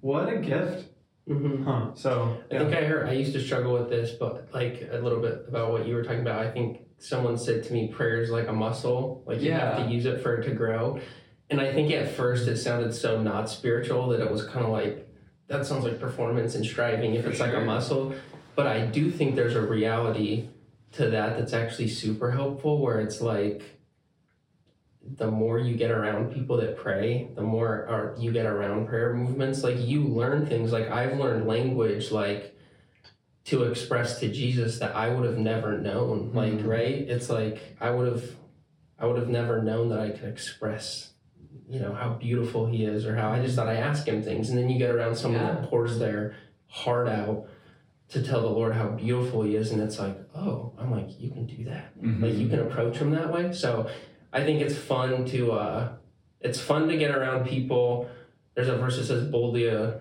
What 0.01 0.31
a 0.31 0.37
gift, 0.37 0.87
Mhm. 1.27 1.63
huh? 1.63 1.93
So 1.93 2.37
I 2.51 2.57
think 2.57 2.73
I 2.73 2.83
heard 2.85 3.07
I 3.07 3.13
used 3.13 3.33
to 3.33 3.39
struggle 3.39 3.73
with 3.73 3.89
this, 3.89 4.11
but 4.11 4.49
like 4.53 4.87
a 4.91 4.97
little 4.97 5.21
bit 5.21 5.45
about 5.47 5.71
what 5.71 5.87
you 5.87 5.95
were 5.95 6.03
talking 6.03 6.21
about. 6.21 6.45
I 6.45 6.49
think 6.49 6.81
someone 6.97 7.37
said 7.37 7.63
to 7.65 7.73
me, 7.73 7.87
"Prayer 7.87 8.21
is 8.21 8.29
like 8.31 8.47
a 8.47 8.53
muscle; 8.53 9.23
like 9.25 9.41
you 9.41 9.51
have 9.51 9.85
to 9.85 9.91
use 9.91 10.05
it 10.05 10.21
for 10.21 10.35
it 10.37 10.43
to 10.45 10.51
grow." 10.51 10.99
And 11.51 11.59
I 11.59 11.71
think 11.73 11.91
at 11.91 12.09
first 12.11 12.47
it 12.47 12.57
sounded 12.57 12.93
so 12.93 13.21
not 13.21 13.49
spiritual 13.49 14.09
that 14.09 14.21
it 14.21 14.31
was 14.31 14.45
kind 14.45 14.65
of 14.65 14.71
like 14.71 15.07
that 15.47 15.65
sounds 15.65 15.83
like 15.83 15.99
performance 15.99 16.53
and 16.55 16.63
striving 16.65 17.15
if 17.15 17.23
For 17.25 17.31
it's 17.31 17.39
like 17.39 17.55
a 17.55 17.61
muscle. 17.61 18.13
But 18.55 18.67
I 18.67 18.85
do 18.85 19.09
think 19.09 19.35
there's 19.35 19.55
a 19.55 19.61
reality 19.61 20.49
to 20.93 21.09
that 21.09 21.37
that's 21.37 21.53
actually 21.53 21.87
super 21.87 22.31
helpful, 22.31 22.81
where 22.81 22.99
it's 22.99 23.21
like 23.21 23.78
the 25.17 25.29
more 25.29 25.57
you 25.59 25.75
get 25.75 25.91
around 25.91 26.31
people 26.33 26.57
that 26.57 26.77
pray, 26.77 27.29
the 27.35 27.41
more 27.41 27.87
or 27.89 28.15
you 28.19 28.31
get 28.31 28.45
around 28.45 28.87
prayer 28.87 29.13
movements, 29.13 29.63
like 29.63 29.77
you 29.79 30.03
learn 30.03 30.45
things. 30.45 30.71
Like 30.71 30.89
I've 30.89 31.17
learned 31.17 31.47
language 31.47 32.11
like 32.11 32.55
to 33.45 33.63
express 33.63 34.19
to 34.19 34.29
Jesus 34.31 34.79
that 34.79 34.95
I 34.95 35.09
would 35.09 35.25
have 35.25 35.37
never 35.37 35.77
known. 35.77 36.31
Like, 36.33 36.53
Mhm. 36.53 36.67
right? 36.67 36.95
It's 37.09 37.29
like 37.29 37.59
I 37.79 37.91
would 37.91 38.07
have 38.11 38.23
I 39.01 39.05
would 39.05 39.17
have 39.17 39.29
never 39.29 39.63
known 39.63 39.87
that 39.89 39.99
I 40.01 40.09
could 40.09 40.27
express, 40.27 41.13
you 41.69 41.79
know, 41.79 41.93
how 41.93 42.15
beautiful 42.15 42.65
he 42.65 42.83
is 42.83 43.05
or 43.05 43.15
how 43.15 43.31
I 43.31 43.41
just 43.41 43.55
thought 43.55 43.69
I 43.69 43.75
ask 43.75 44.05
him 44.05 44.21
things. 44.21 44.49
And 44.49 44.57
then 44.57 44.69
you 44.69 44.77
get 44.77 44.91
around 44.93 45.15
someone 45.15 45.41
Yeah. 45.41 45.53
that 45.53 45.69
pours 45.69 45.99
their 45.99 46.33
heart 46.67 47.07
out 47.07 47.47
to 48.09 48.21
tell 48.21 48.41
the 48.41 48.49
Lord 48.49 48.73
how 48.73 48.89
beautiful 48.89 49.43
he 49.43 49.55
is, 49.55 49.71
and 49.71 49.81
it's 49.81 49.99
like, 49.99 50.17
oh, 50.35 50.73
I'm 50.79 50.91
like, 50.91 51.17
you 51.21 51.29
can 51.29 51.45
do 51.45 51.63
that 51.65 51.93
Mhm. 52.03 52.21
like 52.23 52.33
you 52.33 52.49
can 52.49 52.59
approach 52.59 52.97
Him 52.97 53.11
that 53.11 53.31
way 53.31 53.51
so 53.53 53.87
i 54.33 54.43
think 54.43 54.61
it's 54.61 54.77
fun 54.77 55.25
to 55.25 55.51
uh 55.51 55.91
it's 56.41 56.59
fun 56.59 56.87
to 56.87 56.95
get 56.95 57.11
around 57.13 57.45
people. 57.45 58.09
There's 58.55 58.69
a 58.69 58.77
verse 58.77 58.95
that 58.97 59.05
says 59.05 59.29
boldly 59.29 59.69
uh 59.69 59.91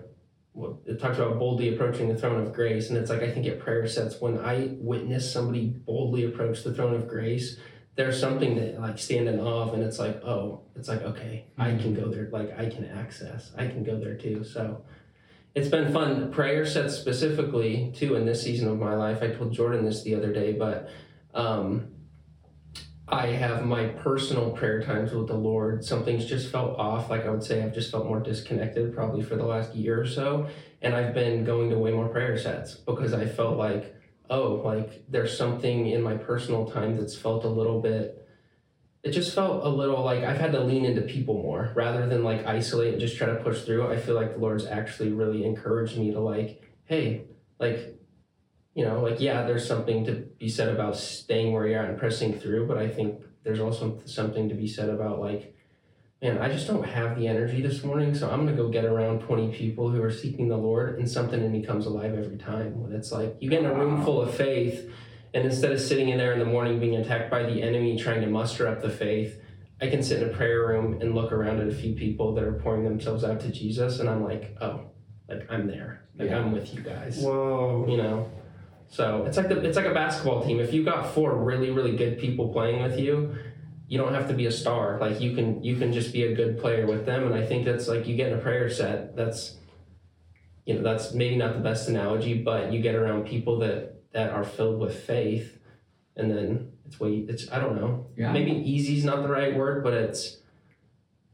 it 0.85 0.99
talks 0.99 1.17
about 1.17 1.39
boldly 1.39 1.73
approaching 1.73 2.09
the 2.09 2.15
throne 2.15 2.41
of 2.45 2.53
grace 2.53 2.89
and 2.89 2.97
it's 2.97 3.09
like 3.09 3.21
i 3.21 3.31
think 3.31 3.45
at 3.45 3.59
prayer 3.59 3.87
sets 3.87 4.19
when 4.19 4.37
i 4.39 4.71
witness 4.79 5.31
somebody 5.31 5.67
boldly 5.67 6.25
approach 6.25 6.63
the 6.63 6.73
throne 6.73 6.95
of 6.95 7.07
grace 7.07 7.57
there's 7.95 8.19
something 8.19 8.55
that 8.55 8.79
like 8.81 8.97
stand 8.97 9.29
in 9.29 9.39
awe 9.39 9.63
of 9.63 9.73
and 9.73 9.83
it's 9.83 9.99
like 9.99 10.21
oh 10.23 10.61
it's 10.75 10.89
like 10.89 11.01
okay 11.03 11.45
i 11.57 11.69
can 11.77 11.93
go 11.93 12.09
there 12.09 12.27
like 12.31 12.57
i 12.59 12.67
can 12.69 12.83
access 12.85 13.51
i 13.57 13.67
can 13.67 13.83
go 13.83 13.97
there 13.99 14.15
too. 14.15 14.43
So 14.43 14.83
it's 15.55 15.67
been 15.69 15.91
fun. 15.93 16.31
Prayer 16.31 16.65
sets 16.65 16.93
specifically 16.95 17.91
too 17.95 18.15
in 18.15 18.25
this 18.25 18.41
season 18.41 18.67
of 18.69 18.77
my 18.79 18.95
life. 18.95 19.21
I 19.21 19.27
told 19.29 19.53
jordan 19.53 19.85
this 19.85 20.03
the 20.03 20.15
other 20.15 20.33
day 20.33 20.53
but 20.53 20.89
Um, 21.33 21.91
I 23.11 23.27
have 23.27 23.65
my 23.65 23.87
personal 23.87 24.51
prayer 24.51 24.83
times 24.83 25.11
with 25.11 25.27
the 25.27 25.35
Lord. 25.35 25.83
Something's 25.83 26.25
just 26.25 26.51
felt 26.51 26.77
off. 26.77 27.09
Like 27.09 27.25
I 27.25 27.29
would 27.29 27.43
say, 27.43 27.63
I've 27.63 27.73
just 27.73 27.91
felt 27.91 28.05
more 28.05 28.19
disconnected 28.19 28.93
probably 28.93 29.23
for 29.23 29.35
the 29.35 29.45
last 29.45 29.73
year 29.73 29.99
or 29.99 30.05
so. 30.05 30.47
And 30.81 30.95
I've 30.95 31.13
been 31.13 31.43
going 31.43 31.71
to 31.71 31.77
way 31.77 31.91
more 31.91 32.07
prayer 32.07 32.37
sets 32.37 32.75
because 32.75 33.13
I 33.13 33.25
felt 33.25 33.57
like, 33.57 33.95
oh, 34.29 34.61
like 34.63 35.03
there's 35.09 35.35
something 35.35 35.87
in 35.87 36.03
my 36.03 36.17
personal 36.17 36.69
time 36.69 36.97
that's 36.97 37.15
felt 37.15 37.45
a 37.45 37.49
little 37.49 37.81
bit. 37.81 38.27
It 39.01 39.11
just 39.11 39.33
felt 39.33 39.65
a 39.65 39.69
little 39.69 40.03
like 40.03 40.23
I've 40.23 40.37
had 40.37 40.51
to 40.51 40.59
lean 40.59 40.85
into 40.85 41.01
people 41.01 41.41
more 41.41 41.71
rather 41.73 42.05
than 42.07 42.23
like 42.23 42.45
isolate 42.45 42.93
and 42.93 43.01
just 43.01 43.17
try 43.17 43.27
to 43.27 43.35
push 43.35 43.61
through. 43.63 43.91
I 43.91 43.97
feel 43.97 44.15
like 44.15 44.33
the 44.33 44.39
Lord's 44.39 44.67
actually 44.67 45.11
really 45.13 45.45
encouraged 45.45 45.97
me 45.97 46.11
to 46.11 46.19
like, 46.19 46.61
hey, 46.85 47.23
like 47.59 47.98
you 48.75 48.85
know, 48.85 49.01
like 49.01 49.19
yeah, 49.19 49.43
there's 49.43 49.67
something 49.67 50.05
to 50.05 50.13
be 50.37 50.49
said 50.49 50.69
about 50.69 50.95
staying 50.95 51.53
where 51.53 51.67
you're 51.67 51.79
at 51.79 51.89
and 51.89 51.97
pressing 51.97 52.39
through, 52.39 52.67
but 52.67 52.77
I 52.77 52.87
think 52.87 53.21
there's 53.43 53.59
also 53.59 53.99
something 54.05 54.49
to 54.49 54.55
be 54.55 54.67
said 54.67 54.89
about 54.89 55.19
like, 55.19 55.55
man, 56.21 56.37
I 56.37 56.49
just 56.49 56.67
don't 56.67 56.83
have 56.83 57.17
the 57.17 57.27
energy 57.27 57.61
this 57.61 57.83
morning, 57.83 58.13
so 58.13 58.29
I'm 58.29 58.45
gonna 58.45 58.55
go 58.55 58.69
get 58.69 58.85
around 58.85 59.21
20 59.21 59.53
people 59.53 59.89
who 59.89 60.01
are 60.03 60.11
seeking 60.11 60.49
the 60.49 60.57
Lord, 60.57 60.99
and 60.99 61.09
something 61.09 61.41
in 61.43 61.51
me 61.51 61.63
comes 61.63 61.85
alive 61.85 62.13
every 62.17 62.37
time. 62.37 62.81
When 62.81 62.93
it's 62.93 63.11
like 63.11 63.35
you 63.39 63.49
get 63.49 63.59
in 63.59 63.65
a 63.65 63.73
room 63.73 64.03
full 64.03 64.21
of 64.21 64.33
faith, 64.33 64.91
and 65.33 65.45
instead 65.45 65.71
of 65.71 65.79
sitting 65.81 66.09
in 66.09 66.17
there 66.17 66.33
in 66.33 66.39
the 66.39 66.45
morning 66.45 66.79
being 66.79 66.95
attacked 66.95 67.29
by 67.29 67.43
the 67.43 67.61
enemy 67.61 67.97
trying 67.97 68.21
to 68.21 68.27
muster 68.27 68.67
up 68.67 68.81
the 68.81 68.89
faith, 68.89 69.41
I 69.81 69.87
can 69.87 70.03
sit 70.03 70.21
in 70.21 70.29
a 70.29 70.33
prayer 70.33 70.67
room 70.67 71.01
and 71.01 71.15
look 71.15 71.31
around 71.31 71.59
at 71.59 71.67
a 71.67 71.73
few 71.73 71.95
people 71.95 72.33
that 72.35 72.43
are 72.43 72.53
pouring 72.53 72.83
themselves 72.83 73.23
out 73.23 73.39
to 73.41 73.49
Jesus, 73.49 73.99
and 73.99 74.09
I'm 74.09 74.23
like, 74.23 74.55
oh, 74.61 74.81
like 75.27 75.47
I'm 75.49 75.67
there, 75.67 76.03
like 76.17 76.29
Yeah. 76.29 76.39
I'm 76.39 76.51
with 76.51 76.73
you 76.73 76.81
guys, 76.81 77.17
Whoa. 77.19 77.85
you 77.87 77.97
know. 77.97 78.29
So 78.89 79.23
it's 79.25 79.37
like 79.37 79.49
the, 79.49 79.61
it's 79.61 79.77
like 79.77 79.85
a 79.85 79.93
basketball 79.93 80.43
team. 80.43 80.59
If 80.59 80.73
you 80.73 80.83
got 80.83 81.13
four 81.13 81.35
really 81.35 81.69
really 81.69 81.95
good 81.95 82.19
people 82.19 82.51
playing 82.51 82.81
with 82.81 82.99
you, 82.99 83.35
you 83.87 83.97
don't 83.97 84.13
have 84.13 84.27
to 84.27 84.33
be 84.33 84.47
a 84.47 84.51
star. 84.51 84.97
Like 84.99 85.21
you 85.21 85.35
can 85.35 85.63
you 85.63 85.75
can 85.75 85.93
just 85.93 86.11
be 86.11 86.23
a 86.23 86.35
good 86.35 86.59
player 86.59 86.85
with 86.85 87.05
them. 87.05 87.25
And 87.25 87.35
I 87.35 87.45
think 87.45 87.65
that's 87.65 87.87
like 87.87 88.07
you 88.07 88.15
get 88.15 88.31
in 88.31 88.37
a 88.37 88.41
prayer 88.41 88.69
set. 88.69 89.15
That's 89.15 89.57
you 90.65 90.73
know 90.73 90.81
that's 90.81 91.13
maybe 91.13 91.35
not 91.35 91.53
the 91.53 91.59
best 91.59 91.87
analogy, 91.87 92.35
but 92.41 92.73
you 92.73 92.81
get 92.81 92.95
around 92.95 93.25
people 93.25 93.59
that 93.59 94.11
that 94.11 94.31
are 94.31 94.43
filled 94.43 94.79
with 94.79 95.03
faith, 95.03 95.59
and 96.15 96.31
then 96.31 96.71
it's 96.85 96.99
way 96.99 97.25
it's 97.27 97.51
I 97.51 97.59
don't 97.59 97.75
know. 97.75 98.07
Yeah. 98.17 98.31
Maybe 98.31 98.51
is 98.75 99.05
not 99.05 99.21
the 99.21 99.29
right 99.29 99.55
word, 99.55 99.83
but 99.83 99.93
it's 99.93 100.37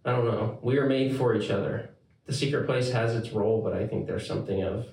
I 0.04 0.12
don't 0.12 0.26
know. 0.26 0.60
We 0.62 0.78
are 0.78 0.88
made 0.88 1.16
for 1.16 1.36
each 1.36 1.50
other. 1.50 1.90
The 2.26 2.34
secret 2.34 2.66
place 2.66 2.92
has 2.92 3.16
its 3.16 3.32
role, 3.32 3.62
but 3.62 3.74
I 3.74 3.88
think 3.88 4.08
there's 4.08 4.28
something 4.28 4.62
of 4.62 4.88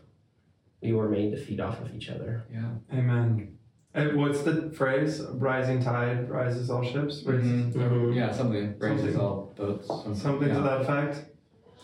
we 0.83 0.93
were 0.93 1.09
made 1.09 1.31
to 1.31 1.37
feed 1.37 1.61
off 1.61 1.81
of 1.81 1.95
each 1.95 2.11
other. 2.11 2.43
Yeah. 2.53 2.69
Amen. 2.93 3.57
And 3.95 4.17
what's 4.19 4.43
the 4.43 4.71
phrase? 4.71 5.23
Rising 5.35 5.83
tide 5.83 6.29
rises 6.29 6.71
all 6.71 6.83
ships. 6.83 7.25
Or 7.27 7.35
Mhm. 7.35 7.73
Mhm. 7.73 8.15
Yeah, 8.17 8.33
something 8.33 8.75
raises 8.79 9.01
Something. 9.15 9.21
all 9.21 9.53
boats. 9.57 9.87
Something, 9.87 10.15
Something 10.15 10.49
yeah. 10.49 10.55
to 10.57 10.61
that 10.62 10.81
effect. 10.83 11.25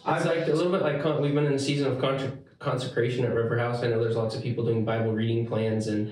It's 0.06 0.24
like 0.24 0.46
a 0.48 0.52
little 0.52 0.72
bit 0.72 0.82
like 0.82 1.02
con- 1.02 1.20
we've 1.20 1.34
been 1.34 1.44
in 1.46 1.52
a 1.52 1.58
season 1.58 1.92
of 1.92 1.98
con- 2.00 2.38
consecration 2.58 3.24
at 3.26 3.34
River 3.34 3.58
House. 3.58 3.82
I 3.82 3.88
know 3.88 4.02
there's 4.02 4.16
lots 4.16 4.34
of 4.34 4.42
people 4.42 4.64
doing 4.64 4.84
Bible 4.84 5.12
reading 5.12 5.46
plans 5.46 5.86
and 5.86 6.10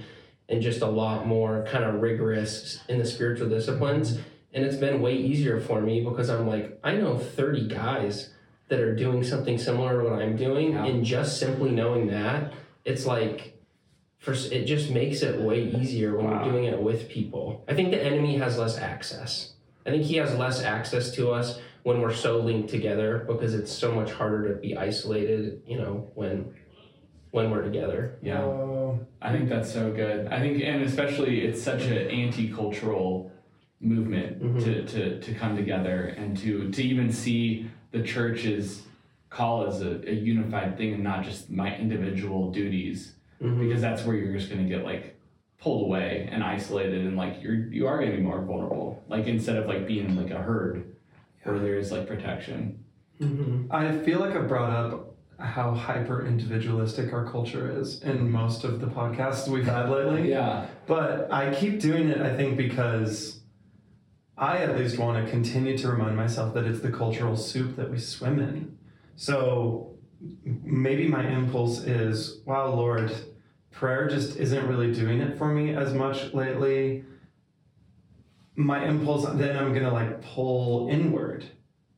and 0.49 0.63
just 0.63 0.81
a 0.81 0.87
lot 0.87 1.27
more 1.27 1.65
kind 1.69 1.83
of 1.83 2.01
rigorous 2.01 2.81
in 2.89 2.99
the 3.01 3.05
spiritual 3.05 3.49
disciplines. 3.49 4.21
And 4.55 4.65
it's 4.65 4.77
been 4.77 5.03
way 5.03 5.17
easier 5.17 5.59
for 5.59 5.81
me 5.81 6.05
because 6.05 6.29
I'm 6.31 6.47
like 6.47 6.79
I 6.85 6.95
know 6.95 7.17
30 7.17 7.67
guys 7.69 8.33
that 8.69 8.79
are 8.81 8.95
doing 8.95 9.25
something 9.25 9.59
similar 9.59 10.03
to 10.03 10.11
what 10.11 10.21
I'm 10.23 10.37
doing, 10.37 10.73
Yeah. 10.73 10.85
and 10.87 11.05
just 11.05 11.39
simply 11.41 11.71
knowing 11.71 12.09
that, 12.09 12.53
it's 12.87 13.05
like. 13.05 13.53
For, 14.19 14.33
it 14.33 14.65
just 14.65 14.91
makes 14.91 15.23
it 15.23 15.39
way 15.41 15.63
easier 15.79 16.17
when 16.17 16.27
Wow. 16.27 16.43
you're 16.43 16.53
doing 16.53 16.65
it 16.65 16.81
with 16.83 17.09
people. 17.09 17.63
I 17.69 17.75
think 17.75 17.91
the 17.91 18.03
enemy 18.03 18.39
has 18.39 18.59
less 18.59 18.77
access. 18.79 19.53
I 19.85 19.91
think 19.91 20.03
he 20.05 20.17
has 20.17 20.35
less 20.35 20.63
access 20.63 21.13
to 21.13 21.31
us 21.31 21.61
when 21.85 22.01
we're 22.01 22.15
so 22.15 22.41
linked 22.41 22.71
together 22.71 23.25
because 23.29 23.55
it's 23.55 23.71
so 23.71 23.93
much 23.95 24.11
harder 24.11 24.49
to 24.53 24.59
be 24.61 24.77
isolated 24.77 25.63
you 25.67 25.77
know 25.79 26.11
when 26.15 26.53
when 27.31 27.51
we're 27.51 27.63
together 27.63 28.17
Yeah. 28.23 28.43
Oh, 28.43 28.99
I 29.23 29.31
think 29.33 29.49
that's 29.49 29.71
so 29.73 29.93
good. 29.93 30.27
I 30.29 30.41
think, 30.41 30.61
and 30.65 30.83
especially, 30.83 31.43
it's 31.43 31.63
such 31.63 31.83
an 31.85 31.99
anti-cultural 32.09 33.31
movement 33.81 34.43
Mhm. 34.43 34.65
to, 34.65 34.83
to, 34.87 35.21
to 35.21 35.35
come 35.35 35.55
together 35.57 36.15
and 36.17 36.37
to 36.39 36.71
to 36.73 36.83
even 36.83 37.13
see 37.13 37.71
the 37.93 38.03
church's 38.03 38.83
call 39.37 39.67
as 39.67 39.83
a, 39.83 40.01
a 40.09 40.15
unified 40.15 40.77
thing 40.79 40.95
and 40.95 41.05
not 41.05 41.23
just 41.23 41.51
my 41.51 41.77
individual 41.77 42.51
duties, 42.51 43.15
Mhm. 43.43 43.59
because 43.61 43.83
that's 43.83 44.03
where 44.05 44.17
you're 44.17 44.33
just 44.33 44.49
going 44.51 44.63
to 44.63 44.69
get 44.69 44.83
like 44.85 45.15
pulled 45.61 45.83
away 45.85 46.27
and 46.33 46.43
isolated, 46.43 47.05
and 47.07 47.17
like 47.17 47.43
you're 47.43 47.69
you 47.71 47.87
are 47.87 47.99
going 47.99 48.11
to 48.13 48.17
be 48.17 48.23
more 48.23 48.41
vulnerable. 48.43 49.03
Like 49.09 49.27
instead 49.27 49.57
of 49.57 49.67
like 49.67 49.87
being 49.87 50.17
like 50.17 50.31
a 50.31 50.39
herd 50.43 50.85
where 51.43 51.59
there's 51.59 51.93
like 51.93 52.07
protection. 52.09 52.83
Mhm. 53.21 53.67
I 53.71 53.97
feel 54.05 54.21
like 54.21 54.35
I 54.35 54.41
brought 54.41 54.71
up 54.71 55.15
how 55.39 55.73
hyper 55.75 56.25
individualistic 56.27 57.13
our 57.13 57.27
culture 57.31 57.71
is 57.79 58.03
in 58.03 58.31
most 58.31 58.65
of 58.65 58.81
the 58.81 58.87
podcasts 58.87 59.47
we've 59.49 59.67
had 59.67 59.91
lately. 59.91 60.31
Yeah. 60.31 60.67
But 60.87 61.31
I 61.31 61.55
keep 61.55 61.79
doing 61.81 62.09
it, 62.09 62.21
I 62.23 62.35
think, 62.35 62.57
because 62.57 63.41
I 64.39 64.59
at 64.59 64.77
least 64.79 64.99
want 64.99 65.23
to 65.23 65.31
continue 65.31 65.77
to 65.79 65.89
remind 65.91 66.17
myself 66.17 66.55
that 66.55 66.65
it's 66.65 66.81
the 66.81 66.91
cultural 66.91 67.37
soup 67.37 67.77
that 67.77 67.91
we 67.91 67.99
swim 67.99 68.39
in. 68.39 68.79
So 69.17 69.95
maybe 70.45 71.09
my 71.09 71.27
impulse 71.27 71.81
is, 71.81 72.41
wow, 72.45 72.73
Lord, 72.75 73.11
prayer 73.71 74.09
just 74.09 74.37
isn't 74.37 74.67
really 74.69 74.93
doing 74.93 75.21
it 75.21 75.37
for 75.37 75.49
me 75.53 75.75
as 75.75 75.93
much 75.93 76.33
lately. 76.33 77.05
My 78.55 78.85
impulse, 78.87 79.27
then 79.35 79.57
I'm 79.57 79.71
going 79.73 79.85
to 79.85 79.91
like 79.93 80.23
pull 80.23 80.89
inward 80.91 81.45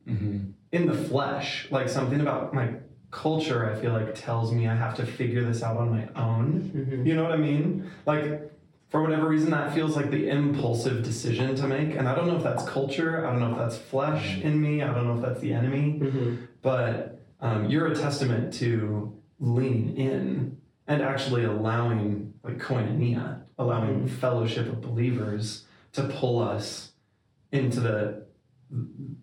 Mm-hmm. 0.07 0.51
in 0.71 0.87
the 0.87 0.93
flesh. 0.95 1.67
Like 1.69 1.87
something 1.87 2.19
about 2.19 2.51
my 2.51 2.73
culture, 3.11 3.69
I 3.71 3.79
feel 3.79 3.91
like 3.93 4.15
tells 4.15 4.51
me 4.51 4.67
I 4.67 4.73
have 4.75 4.95
to 4.95 5.05
figure 5.05 5.43
this 5.43 5.61
out 5.61 5.77
on 5.77 5.91
my 5.91 6.07
own. 6.15 6.71
Mhm. 6.75 7.05
You 7.05 7.13
know 7.15 7.21
what 7.23 7.33
I 7.33 7.37
mean? 7.37 7.91
Like, 8.07 8.51
for 8.89 9.01
whatever 9.03 9.27
reason, 9.27 9.51
that 9.51 9.73
feels 9.73 9.95
like 9.95 10.09
the 10.09 10.29
impulsive 10.29 11.03
decision 11.03 11.55
to 11.55 11.67
make. 11.67 11.95
And 11.95 12.07
I 12.07 12.15
don't 12.15 12.27
know 12.27 12.37
if 12.37 12.43
that's 12.43 12.63
culture. 12.67 13.25
I 13.25 13.31
don't 13.31 13.39
know 13.39 13.51
if 13.51 13.57
that's 13.57 13.77
flesh 13.77 14.39
in 14.41 14.59
me. 14.59 14.81
I 14.81 14.91
don't 14.93 15.05
know 15.07 15.13
if 15.15 15.21
that's 15.21 15.39
the 15.41 15.53
enemy. 15.53 15.99
Mhm. 16.01 16.47
But 16.63 17.21
um, 17.39 17.69
you're 17.69 17.87
a 17.87 17.95
testament 17.95 18.53
to 18.55 19.15
leaning 19.39 19.95
in 19.95 20.57
and 20.87 21.01
actually 21.03 21.45
allowing, 21.45 22.33
like, 22.43 22.57
koinonia, 22.57 23.41
allowing 23.59 24.07
fellowship 24.07 24.67
of 24.67 24.81
believers 24.81 25.65
to 25.93 26.03
pull 26.03 26.39
us 26.41 26.91
into 27.51 27.79
the 27.79 28.27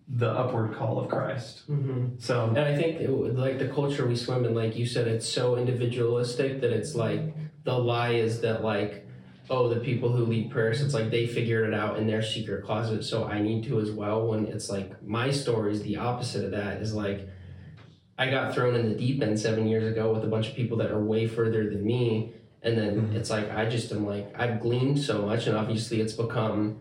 the 0.09 0.27
upward 0.29 0.75
call 0.75 0.99
of 0.99 1.07
Christ. 1.09 1.69
Mhm. 1.71 2.21
So 2.21 2.47
and 2.49 2.59
i 2.59 2.75
think 2.75 2.99
it, 2.99 3.09
like 3.09 3.59
the 3.59 3.69
culture 3.69 4.05
we 4.05 4.17
swim 4.17 4.43
in 4.43 4.53
like 4.53 4.75
you 4.77 4.85
said 4.85 5.07
it's 5.07 5.25
so 5.25 5.55
individualistic 5.55 6.59
that 6.59 6.71
it's 6.71 6.95
like 6.95 7.33
the 7.63 7.77
lie 7.77 8.15
is 8.15 8.41
that 8.41 8.61
like 8.61 9.06
oh 9.49 9.67
the 9.69 9.79
people 9.79 10.09
who 10.11 10.25
lead 10.25 10.51
prayers 10.51 10.81
it's 10.81 10.93
like 10.93 11.09
they 11.09 11.25
figured 11.25 11.67
it 11.67 11.73
out 11.73 11.97
in 11.97 12.07
their 12.07 12.21
secret 12.21 12.63
closet 12.65 13.03
so 13.03 13.25
i 13.25 13.39
need 13.39 13.63
to 13.63 13.79
as 13.79 13.91
well 13.91 14.27
when 14.27 14.45
it's 14.47 14.69
like 14.69 15.01
my 15.03 15.31
story 15.31 15.71
is 15.71 15.81
the 15.83 15.95
opposite 15.97 16.43
of 16.45 16.51
that 16.51 16.81
is 16.81 16.93
like 16.93 17.27
I 18.19 18.31
got 18.31 18.51
thrown 18.55 18.73
in 18.73 18.89
the 18.89 18.95
deep 18.95 19.21
end 19.21 19.39
seven 19.39 19.67
years 19.67 19.85
ago 19.85 20.11
with 20.11 20.23
a 20.23 20.27
bunch 20.27 20.47
of 20.49 20.55
people 20.55 20.77
that 20.77 20.89
are 20.89 20.99
way 20.99 21.27
further 21.27 21.69
than 21.69 21.85
me. 21.85 22.31
And 22.63 22.75
then 22.75 23.09
Mhm. 23.11 23.13
it's 23.13 23.29
like, 23.29 23.51
I 23.55 23.69
just 23.69 23.91
am 23.91 24.07
like, 24.07 24.33
I've 24.35 24.59
gleaned 24.59 24.99
so 24.99 25.21
much, 25.21 25.45
and 25.45 25.55
obviously 25.55 26.01
it's 26.01 26.13
become, 26.13 26.77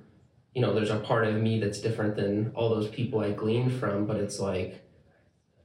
you 0.55 0.63
know, 0.63 0.73
there's 0.73 0.89
a 0.89 0.97
part 0.99 1.27
of 1.27 1.35
me 1.35 1.61
that's 1.61 1.79
different 1.79 2.17
than 2.17 2.53
all 2.55 2.71
those 2.71 2.89
people 2.89 3.21
I 3.21 3.33
gleaned 3.33 3.73
from, 3.75 4.07
but 4.07 4.17
it's 4.17 4.41
like, 4.41 4.81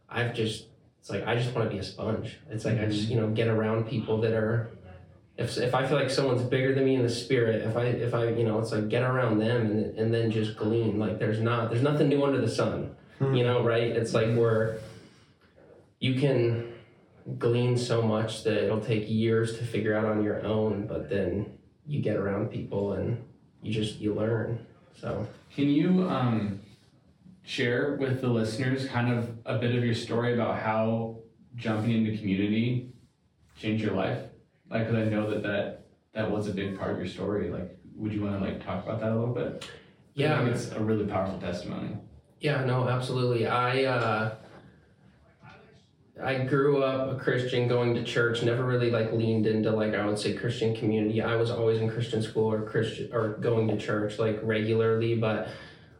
I've 0.09 0.33
just, 0.33 0.65
it's 0.99 1.09
like, 1.09 1.25
I 1.25 1.37
just 1.37 1.55
want 1.55 1.69
to 1.69 1.73
be 1.73 1.79
a 1.79 1.83
sponge. 1.83 2.37
It's 2.49 2.65
like, 2.65 2.77
I 2.77 2.87
just, 2.87 3.07
you 3.07 3.15
know, 3.17 3.29
get 3.29 3.47
around 3.47 3.87
people 3.87 4.19
that 4.21 4.33
are, 4.33 4.71
if, 5.37 5.57
if 5.57 5.73
I 5.73 5.87
feel 5.87 5.97
like 5.97 6.09
someone's 6.09 6.43
bigger 6.43 6.73
than 6.75 6.85
me 6.85 6.95
in 6.95 7.03
the 7.03 7.09
spirit, 7.09 7.63
if 7.65 7.75
I, 7.75 7.85
if 7.85 8.13
I, 8.13 8.29
you 8.29 8.43
know, 8.43 8.59
it's 8.59 8.71
like 8.71 8.89
get 8.89 9.03
around 9.03 9.39
them 9.39 9.65
and, 9.65 9.97
and 9.97 10.13
then 10.13 10.29
just 10.29 10.57
glean. 10.57 10.99
Like 10.99 11.19
there's 11.19 11.39
not, 11.39 11.69
there's 11.69 11.81
nothing 11.81 12.09
new 12.09 12.23
under 12.23 12.41
the 12.41 12.49
sun 12.49 12.95
hmm, 13.19 13.33
you 13.33 13.43
know 13.43 13.63
right 13.63 13.83
it's 13.83 14.13
like 14.13 14.35
where 14.35 14.79
you 15.99 16.19
can 16.19 16.73
glean 17.37 17.77
so 17.77 18.01
much 18.01 18.43
that 18.43 18.65
it'll 18.65 18.81
take 18.81 19.07
years 19.07 19.57
to 19.57 19.63
figure 19.63 19.95
out 19.95 20.05
on 20.05 20.23
your 20.23 20.43
own 20.43 20.87
but 20.87 21.09
then 21.09 21.45
you 21.85 22.01
get 22.01 22.15
around 22.15 22.49
people 22.49 22.93
and 22.93 23.23
you 23.61 23.71
just 23.71 23.99
you 23.99 24.13
learn 24.13 24.65
so 24.99 25.27
Can 25.55 25.69
you 25.69 26.07
um, 26.09 26.61
share 27.43 27.95
with 27.95 28.21
the 28.21 28.27
listeners 28.27 28.85
kind 28.87 29.11
of 29.13 29.37
a 29.45 29.57
bit 29.57 29.75
of 29.75 29.83
your 29.83 29.95
story 29.95 30.33
about 30.33 30.59
how 30.59 31.17
jumping 31.55 31.91
into 31.91 32.17
community 32.17 32.93
changed 33.57 33.83
your 33.83 33.93
life? 33.93 34.19
Like, 34.71 34.87
'cause 34.87 34.95
I 34.95 35.03
know 35.05 35.29
that, 35.29 35.43
that 35.43 35.85
that 36.13 36.31
was 36.31 36.47
a 36.47 36.53
big 36.53 36.77
part 36.77 36.91
of 36.91 36.97
your 36.97 37.07
story. 37.07 37.49
Like, 37.49 37.77
would 37.95 38.13
you 38.13 38.21
want 38.23 38.39
to 38.39 38.45
like 38.45 38.63
talk 38.65 38.83
about 38.85 38.99
that 39.01 39.11
a 39.11 39.15
little 39.15 39.33
bit? 39.33 39.65
I 39.65 39.67
yeah 40.15 40.37
think 40.43 40.55
it's 40.55 40.71
a 40.71 40.79
really 40.79 41.05
powerful 41.05 41.39
testimony. 41.39 41.97
Yeah, 42.39 42.63
no, 42.65 42.87
absolutely. 42.87 43.47
I 43.47 43.83
uh 43.83 44.35
I 46.21 46.39
grew 46.45 46.83
up 46.83 47.17
a 47.17 47.19
Christian, 47.19 47.67
going 47.67 47.95
to 47.95 48.03
church. 48.03 48.43
Never 48.43 48.63
really 48.63 48.91
like 48.91 49.11
leaned 49.11 49.47
into 49.47 49.71
like 49.71 49.93
I 49.95 50.05
would 50.05 50.19
say 50.19 50.33
Christian 50.33 50.75
community. 50.75 51.21
I 51.21 51.35
was 51.35 51.49
always 51.49 51.79
in 51.81 51.89
Christian 51.89 52.21
school 52.21 52.51
or 52.51 52.61
Christian 52.63 53.09
or 53.13 53.29
going 53.29 53.67
to 53.69 53.77
church 53.77 54.19
like 54.19 54.39
regularly, 54.43 55.15
but 55.15 55.47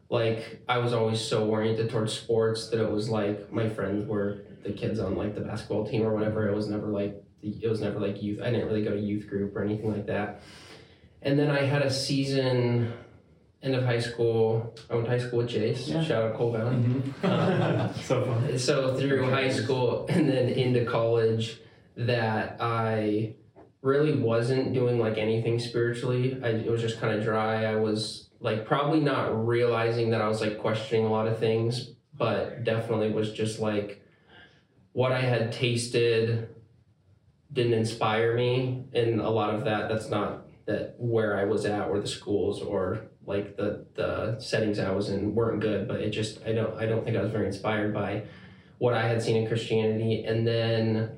like 0.10 0.62
I 0.68 0.78
was 0.78 0.94
always 0.94 1.20
so 1.22 1.48
oriented 1.48 1.90
towards 1.90 2.14
sports 2.14 2.70
that 2.70 2.80
it 2.82 2.92
was 2.92 3.10
like 3.10 3.52
my 3.52 3.68
friends 3.70 4.08
were 4.08 4.44
the 4.64 4.72
kids 4.74 5.00
on 5.00 5.16
like 5.16 5.34
the 5.34 5.42
basketball 5.42 5.88
team 5.88 6.04
or 6.04 6.14
whatever. 6.14 6.48
It 6.48 6.56
was 6.56 6.68
never 6.68 6.88
like 6.88 7.24
it 7.44 7.68
was 7.70 7.82
never 7.82 8.00
like 8.00 8.22
youth. 8.22 8.42
I 8.42 8.52
didn't 8.52 8.68
really 8.68 8.84
go 8.84 8.92
to 8.92 9.00
youth 9.00 9.28
group 9.28 9.56
or 9.56 9.64
anything 9.64 9.92
like 9.92 10.08
that. 10.08 10.42
And 11.22 11.38
then 11.38 11.50
I 11.52 11.62
had 11.64 11.82
a 11.82 11.90
season 11.92 12.94
end 13.64 13.76
of 13.76 13.84
high 13.84 14.00
school. 14.00 14.76
I 14.90 14.96
went 14.96 15.06
to 15.06 15.12
high 15.12 15.20
school 15.20 15.40
with 15.40 15.50
Chase. 15.50 15.88
Yeah. 15.88 16.04
Shout 16.04 16.24
out 16.24 16.36
Cole 16.36 16.52
Valley. 16.52 16.76
Mhm. 16.78 17.96
so 18.04 18.26
fun. 18.26 18.58
So 18.58 18.96
through 18.96 19.24
Okay. 19.26 19.32
high 19.32 19.50
school 19.50 20.06
and 20.10 20.28
then 20.30 20.50
into 20.50 20.84
college, 20.86 21.60
that 21.98 22.58
I 22.60 23.36
really 23.82 24.14
wasn't 24.18 24.74
doing 24.74 24.98
like 25.00 25.18
anything 25.18 25.60
spiritually. 25.60 26.40
I, 26.44 26.50
it 26.50 26.72
was 26.72 26.82
just 26.82 27.00
kind 27.00 27.16
of 27.18 27.24
dry. 27.24 27.66
I 27.66 27.76
was 27.76 28.30
like 28.40 28.66
probably 28.66 29.00
not 29.02 29.46
realizing 29.48 30.12
that 30.12 30.22
I 30.22 30.28
was 30.28 30.42
like 30.42 30.58
questioning 30.58 31.06
a 31.06 31.12
lot 31.12 31.28
of 31.28 31.38
things, 31.38 31.92
but 32.18 32.64
definitely 32.64 33.12
was 33.12 33.32
just 33.34 33.60
like 33.60 34.02
what 34.94 35.12
I 35.12 35.22
had 35.22 35.52
tasted 35.52 36.50
didn't 37.54 37.74
inspire 37.74 38.36
me, 38.36 38.86
and 38.94 39.20
a 39.20 39.30
lot 39.30 39.54
of 39.54 39.66
that 39.66 39.90
that's 39.90 40.10
not 40.10 40.48
that 40.66 40.96
where 40.98 41.38
I 41.38 41.46
was 41.46 41.66
at 41.66 41.90
or 41.90 42.00
the 42.00 42.08
schools 42.08 42.62
or 42.62 43.02
like 43.26 43.58
the 43.58 43.86
the 43.96 44.40
settings 44.40 44.80
I 44.80 44.92
was 44.92 45.10
in 45.10 45.36
weren't 45.36 45.60
good, 45.60 45.88
but 45.88 46.02
it 46.02 46.12
just 46.12 46.44
I 46.46 46.54
don't 46.54 46.78
I 46.78 46.86
don't 46.86 47.04
think 47.04 47.18
I 47.18 47.22
was 47.22 47.32
very 47.32 47.48
inspired 47.48 47.94
by 47.94 48.24
what 48.78 48.94
I 48.94 49.08
had 49.08 49.22
seen 49.22 49.38
in 49.38 49.48
Christianity, 49.48 50.24
and 50.24 50.48
then 50.48 51.12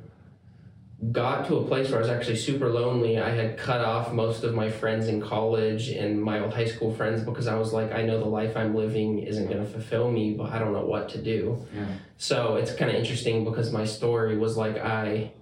got 1.12 1.46
to 1.48 1.58
a 1.58 1.66
place 1.66 1.90
where 1.90 1.98
I 1.98 2.02
was 2.02 2.10
actually 2.10 2.38
super 2.38 2.70
lonely. 2.70 3.20
I 3.20 3.30
had 3.30 3.58
cut 3.58 3.82
off 3.82 4.14
most 4.14 4.44
of 4.44 4.54
my 4.54 4.70
friends 4.70 5.08
in 5.08 5.22
college 5.22 5.90
and 5.90 6.22
my 6.22 6.40
old 6.40 6.54
high 6.54 6.66
school 6.66 6.94
friends 6.94 7.24
because 7.24 7.48
I 7.48 7.56
was 7.56 7.74
like, 7.74 7.92
I 7.92 8.04
know 8.04 8.20
the 8.20 8.26
life 8.26 8.56
I'm 8.56 8.74
living 8.74 9.20
isn't 9.20 9.48
going 9.48 9.60
to 9.60 9.70
fulfill 9.70 10.10
me, 10.10 10.34
but 10.34 10.52
I 10.52 10.60
don't 10.60 10.72
know 10.72 10.86
what 10.86 11.10
to 11.10 11.22
do. 11.22 11.66
Yeah. 11.76 11.86
So 12.18 12.56
it's 12.56 12.74
kind 12.74 12.90
of 12.90 12.96
interesting 12.96 13.44
because 13.44 13.72
my 13.72 13.86
story 13.86 14.38
was 14.38 14.56
like 14.56 14.78
I 14.78 15.34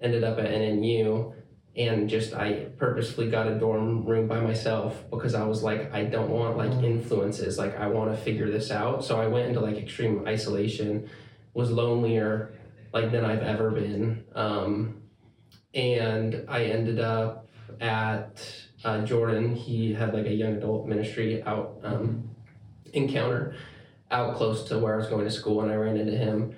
ended 0.00 0.24
up 0.24 0.38
at 0.38 0.46
NNU 0.46 1.34
and 1.76 2.08
just 2.08 2.34
I 2.34 2.66
purposefully 2.76 3.30
got 3.30 3.46
a 3.46 3.54
dorm 3.54 4.04
room 4.04 4.26
by 4.26 4.40
myself 4.40 5.04
because 5.10 5.34
I 5.34 5.44
was 5.44 5.62
like 5.62 5.92
I 5.94 6.04
don't 6.04 6.30
want 6.30 6.56
like 6.56 6.72
influences 6.82 7.56
like 7.56 7.78
I 7.78 7.86
want 7.86 8.10
to 8.10 8.16
figure 8.16 8.50
this 8.50 8.70
out. 8.70 9.04
So 9.04 9.20
I 9.20 9.26
went 9.26 9.48
into 9.48 9.60
like 9.60 9.76
extreme 9.76 10.26
isolation, 10.26 11.08
was 11.54 11.70
lonelier 11.70 12.52
like 12.92 13.12
than 13.12 13.24
I've 13.24 13.42
ever 13.42 13.70
been. 13.70 14.24
Um, 14.34 15.02
and 15.74 16.44
I 16.48 16.64
ended 16.64 16.98
up 16.98 17.48
at 17.80 18.42
uh, 18.84 19.02
Jordan. 19.04 19.54
He 19.54 19.92
had 19.92 20.14
like 20.14 20.26
a 20.26 20.32
young 20.32 20.56
adult 20.56 20.86
ministry 20.86 21.42
out 21.42 21.78
um, 21.84 22.30
encounter 22.92 23.54
out 24.10 24.36
close 24.36 24.64
to 24.64 24.78
where 24.78 24.94
I 24.94 24.96
was 24.96 25.06
going 25.06 25.24
to 25.24 25.30
school, 25.30 25.60
and 25.60 25.70
I 25.70 25.74
ran 25.76 25.96
into 25.96 26.16
him. 26.16 26.54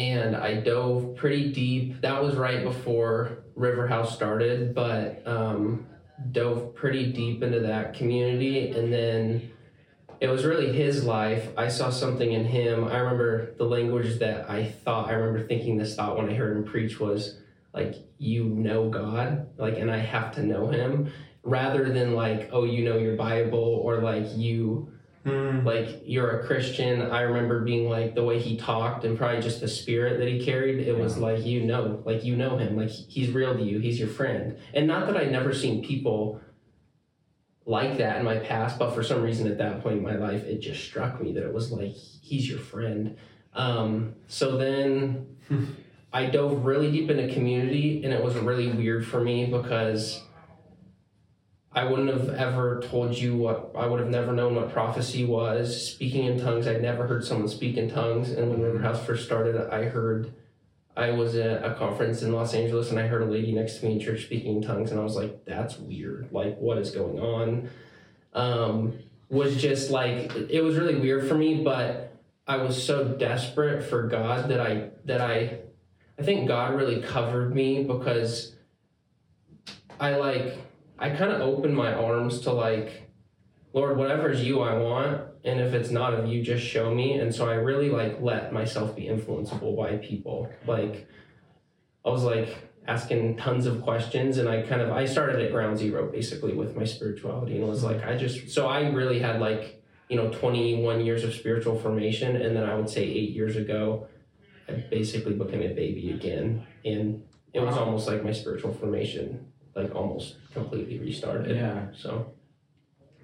And 0.00 0.34
I 0.34 0.54
dove 0.54 1.14
pretty 1.16 1.52
deep. 1.52 2.00
That 2.00 2.22
was 2.22 2.34
right 2.34 2.64
before 2.64 3.44
River 3.54 3.86
House 3.86 4.14
started, 4.14 4.74
but 4.74 5.22
um, 5.26 5.86
dove 6.32 6.74
pretty 6.74 7.12
deep 7.12 7.42
into 7.42 7.60
that 7.60 7.92
community. 7.92 8.70
And 8.70 8.90
then 8.90 9.52
it 10.18 10.28
was 10.28 10.46
really 10.46 10.72
his 10.72 11.04
life. 11.04 11.48
I 11.54 11.68
saw 11.68 11.90
something 11.90 12.32
in 12.32 12.46
him. 12.46 12.84
I 12.84 12.96
remember 12.96 13.54
the 13.58 13.64
language 13.64 14.20
that 14.20 14.48
I 14.48 14.64
thought, 14.64 15.08
I 15.08 15.12
remember 15.12 15.46
thinking 15.46 15.76
this 15.76 15.94
thought 15.94 16.16
when 16.16 16.30
I 16.30 16.34
heard 16.34 16.56
him 16.56 16.64
preach 16.64 16.98
was 16.98 17.36
like, 17.74 17.96
you 18.16 18.44
know 18.44 18.88
God, 18.88 19.50
like, 19.58 19.76
and 19.78 19.90
I 19.90 19.98
have 19.98 20.34
to 20.36 20.42
know 20.42 20.68
him 20.68 21.12
rather 21.42 21.92
than 21.92 22.14
like, 22.14 22.48
oh, 22.52 22.64
you 22.64 22.84
know 22.84 22.96
your 22.96 23.16
Bible 23.16 23.58
or 23.84 24.00
like 24.00 24.24
you 24.34 24.92
Mm. 25.26 25.66
like 25.66 26.02
you're 26.06 26.40
a 26.40 26.46
Christian. 26.46 27.02
I 27.02 27.20
remember 27.20 27.60
being 27.60 27.90
like 27.90 28.14
the 28.14 28.24
way 28.24 28.38
he 28.38 28.56
talked 28.56 29.04
and 29.04 29.18
probably 29.18 29.42
just 29.42 29.60
the 29.60 29.68
spirit 29.68 30.18
that 30.18 30.26
he 30.26 30.42
carried. 30.42 30.78
It 30.78 30.96
was 30.96 31.18
like 31.18 31.44
you 31.44 31.62
know, 31.64 32.02
like 32.06 32.24
you 32.24 32.36
know 32.36 32.56
him, 32.56 32.74
like 32.76 32.88
he's 32.88 33.30
real 33.30 33.54
to 33.54 33.62
you. 33.62 33.80
He's 33.80 33.98
your 33.98 34.08
friend. 34.08 34.56
And 34.72 34.86
not 34.86 35.06
that 35.06 35.18
I'd 35.18 35.30
never 35.30 35.52
seen 35.52 35.84
people 35.84 36.40
like 37.66 37.98
that 37.98 38.16
in 38.16 38.24
my 38.24 38.38
past, 38.38 38.78
but 38.78 38.94
for 38.94 39.02
some 39.02 39.20
reason 39.20 39.46
at 39.46 39.58
that 39.58 39.82
point 39.82 39.98
in 39.98 40.02
my 40.02 40.16
life, 40.16 40.44
it 40.44 40.60
just 40.60 40.82
struck 40.82 41.20
me 41.20 41.32
that 41.32 41.44
it 41.44 41.52
was 41.52 41.70
like 41.70 41.92
he's 41.92 42.48
your 42.48 42.58
friend. 42.58 43.18
Um, 43.52 44.14
so 44.26 44.56
then 44.56 45.36
I 46.14 46.26
dove 46.26 46.64
really 46.64 46.90
deep 46.90 47.10
into 47.10 47.32
community, 47.32 48.02
and 48.04 48.12
it 48.14 48.24
was 48.24 48.36
really 48.36 48.68
weird 48.68 49.06
for 49.06 49.20
me 49.20 49.46
because 49.46 50.22
I 51.72 51.84
wouldn't 51.84 52.08
have 52.08 52.30
ever 52.30 52.82
told 52.82 53.16
you 53.16 53.36
what 53.36 53.70
I 53.76 53.86
would 53.86 54.00
have 54.00 54.08
never 54.08 54.32
known 54.32 54.56
what 54.56 54.72
prophecy 54.72 55.24
was. 55.24 55.92
Speaking 55.92 56.24
in 56.24 56.40
tongues, 56.40 56.66
I'd 56.66 56.82
never 56.82 57.06
heard 57.06 57.24
someone 57.24 57.48
speak 57.48 57.76
in 57.76 57.88
tongues. 57.88 58.30
And 58.30 58.50
when 58.50 58.60
River 58.60 58.80
House 58.80 59.04
first 59.04 59.24
started, 59.24 59.56
I 59.72 59.84
heard 59.84 60.32
I 60.96 61.12
was 61.12 61.36
at 61.36 61.64
a 61.64 61.74
conference 61.74 62.22
in 62.22 62.32
Los 62.32 62.54
Angeles 62.54 62.90
and 62.90 62.98
I 62.98 63.06
heard 63.06 63.22
a 63.22 63.26
lady 63.26 63.52
next 63.52 63.78
to 63.78 63.86
me 63.86 63.92
in 63.92 64.00
church 64.00 64.24
speaking 64.24 64.56
in 64.56 64.62
tongues, 64.62 64.90
and 64.90 64.98
I 64.98 65.04
was 65.04 65.14
like, 65.14 65.44
"That's 65.44 65.78
weird. 65.78 66.28
Like, 66.32 66.58
what 66.58 66.78
is 66.78 66.90
going 66.90 67.20
on?" 67.20 67.70
Um, 68.32 68.98
was 69.28 69.60
just 69.62 69.90
like 69.90 70.34
it 70.34 70.62
was 70.62 70.76
really 70.76 70.96
weird 70.96 71.28
for 71.28 71.34
me, 71.34 71.62
but 71.62 72.12
I 72.48 72.56
was 72.56 72.82
so 72.82 73.04
desperate 73.04 73.84
for 73.84 74.08
God 74.08 74.48
that 74.48 74.60
I 74.60 74.90
that 75.04 75.20
I 75.20 75.60
I 76.18 76.22
think 76.22 76.48
God 76.48 76.74
really 76.74 77.00
covered 77.00 77.54
me 77.54 77.84
because 77.84 78.56
I 80.00 80.16
like 80.16 80.58
I 81.00 81.08
kind 81.08 81.32
of 81.32 81.40
open 81.40 81.74
my 81.74 81.94
arms 81.94 82.40
to 82.42 82.52
like, 82.52 83.10
Lord, 83.72 83.96
whatever 83.96 84.30
is 84.30 84.42
you, 84.42 84.60
I 84.60 84.76
want, 84.76 85.22
and 85.44 85.58
if 85.58 85.72
it's 85.72 85.90
not 85.90 86.12
of 86.12 86.26
you, 86.26 86.42
just 86.42 86.62
show 86.62 86.94
me. 86.94 87.14
And 87.14 87.34
so 87.34 87.48
I 87.48 87.54
really 87.54 87.88
like 87.88 88.20
let 88.20 88.52
myself 88.52 88.94
be 88.94 89.04
influenceable 89.04 89.74
by 89.76 89.96
people. 89.96 90.52
Like, 90.66 91.08
I 92.04 92.10
was 92.10 92.22
like 92.22 92.70
asking 92.86 93.38
tons 93.38 93.64
of 93.64 93.80
questions, 93.80 94.36
and 94.36 94.46
I 94.46 94.60
kind 94.60 94.82
of 94.82 94.90
I 94.90 95.06
started 95.06 95.40
at 95.40 95.52
ground 95.52 95.78
zero 95.78 96.10
basically 96.12 96.52
with 96.52 96.76
my 96.76 96.84
spirituality, 96.84 97.54
and 97.54 97.64
it 97.64 97.68
was 97.68 97.82
like 97.82 98.04
I 98.04 98.16
just 98.16 98.50
so 98.50 98.66
I 98.66 98.90
really 98.90 99.20
had 99.20 99.40
like 99.40 99.82
you 100.10 100.16
know 100.16 100.30
21 100.30 101.00
years 101.00 101.24
of 101.24 101.32
spiritual 101.32 101.78
formation, 101.78 102.36
and 102.36 102.54
then 102.54 102.64
I 102.68 102.74
would 102.74 102.90
say 102.90 103.04
eight 103.04 103.30
years 103.30 103.56
ago, 103.56 104.06
I 104.68 104.72
basically 104.72 105.32
became 105.32 105.62
a 105.62 105.72
baby 105.72 106.10
again, 106.10 106.66
and 106.84 107.22
it 107.54 107.60
was 107.60 107.76
almost 107.76 108.06
like 108.06 108.22
my 108.22 108.32
spiritual 108.32 108.74
formation 108.74 109.49
like 109.74 109.94
almost 109.94 110.36
completely 110.52 110.98
restarted. 110.98 111.56
Yeah. 111.56 111.86
So 111.96 112.32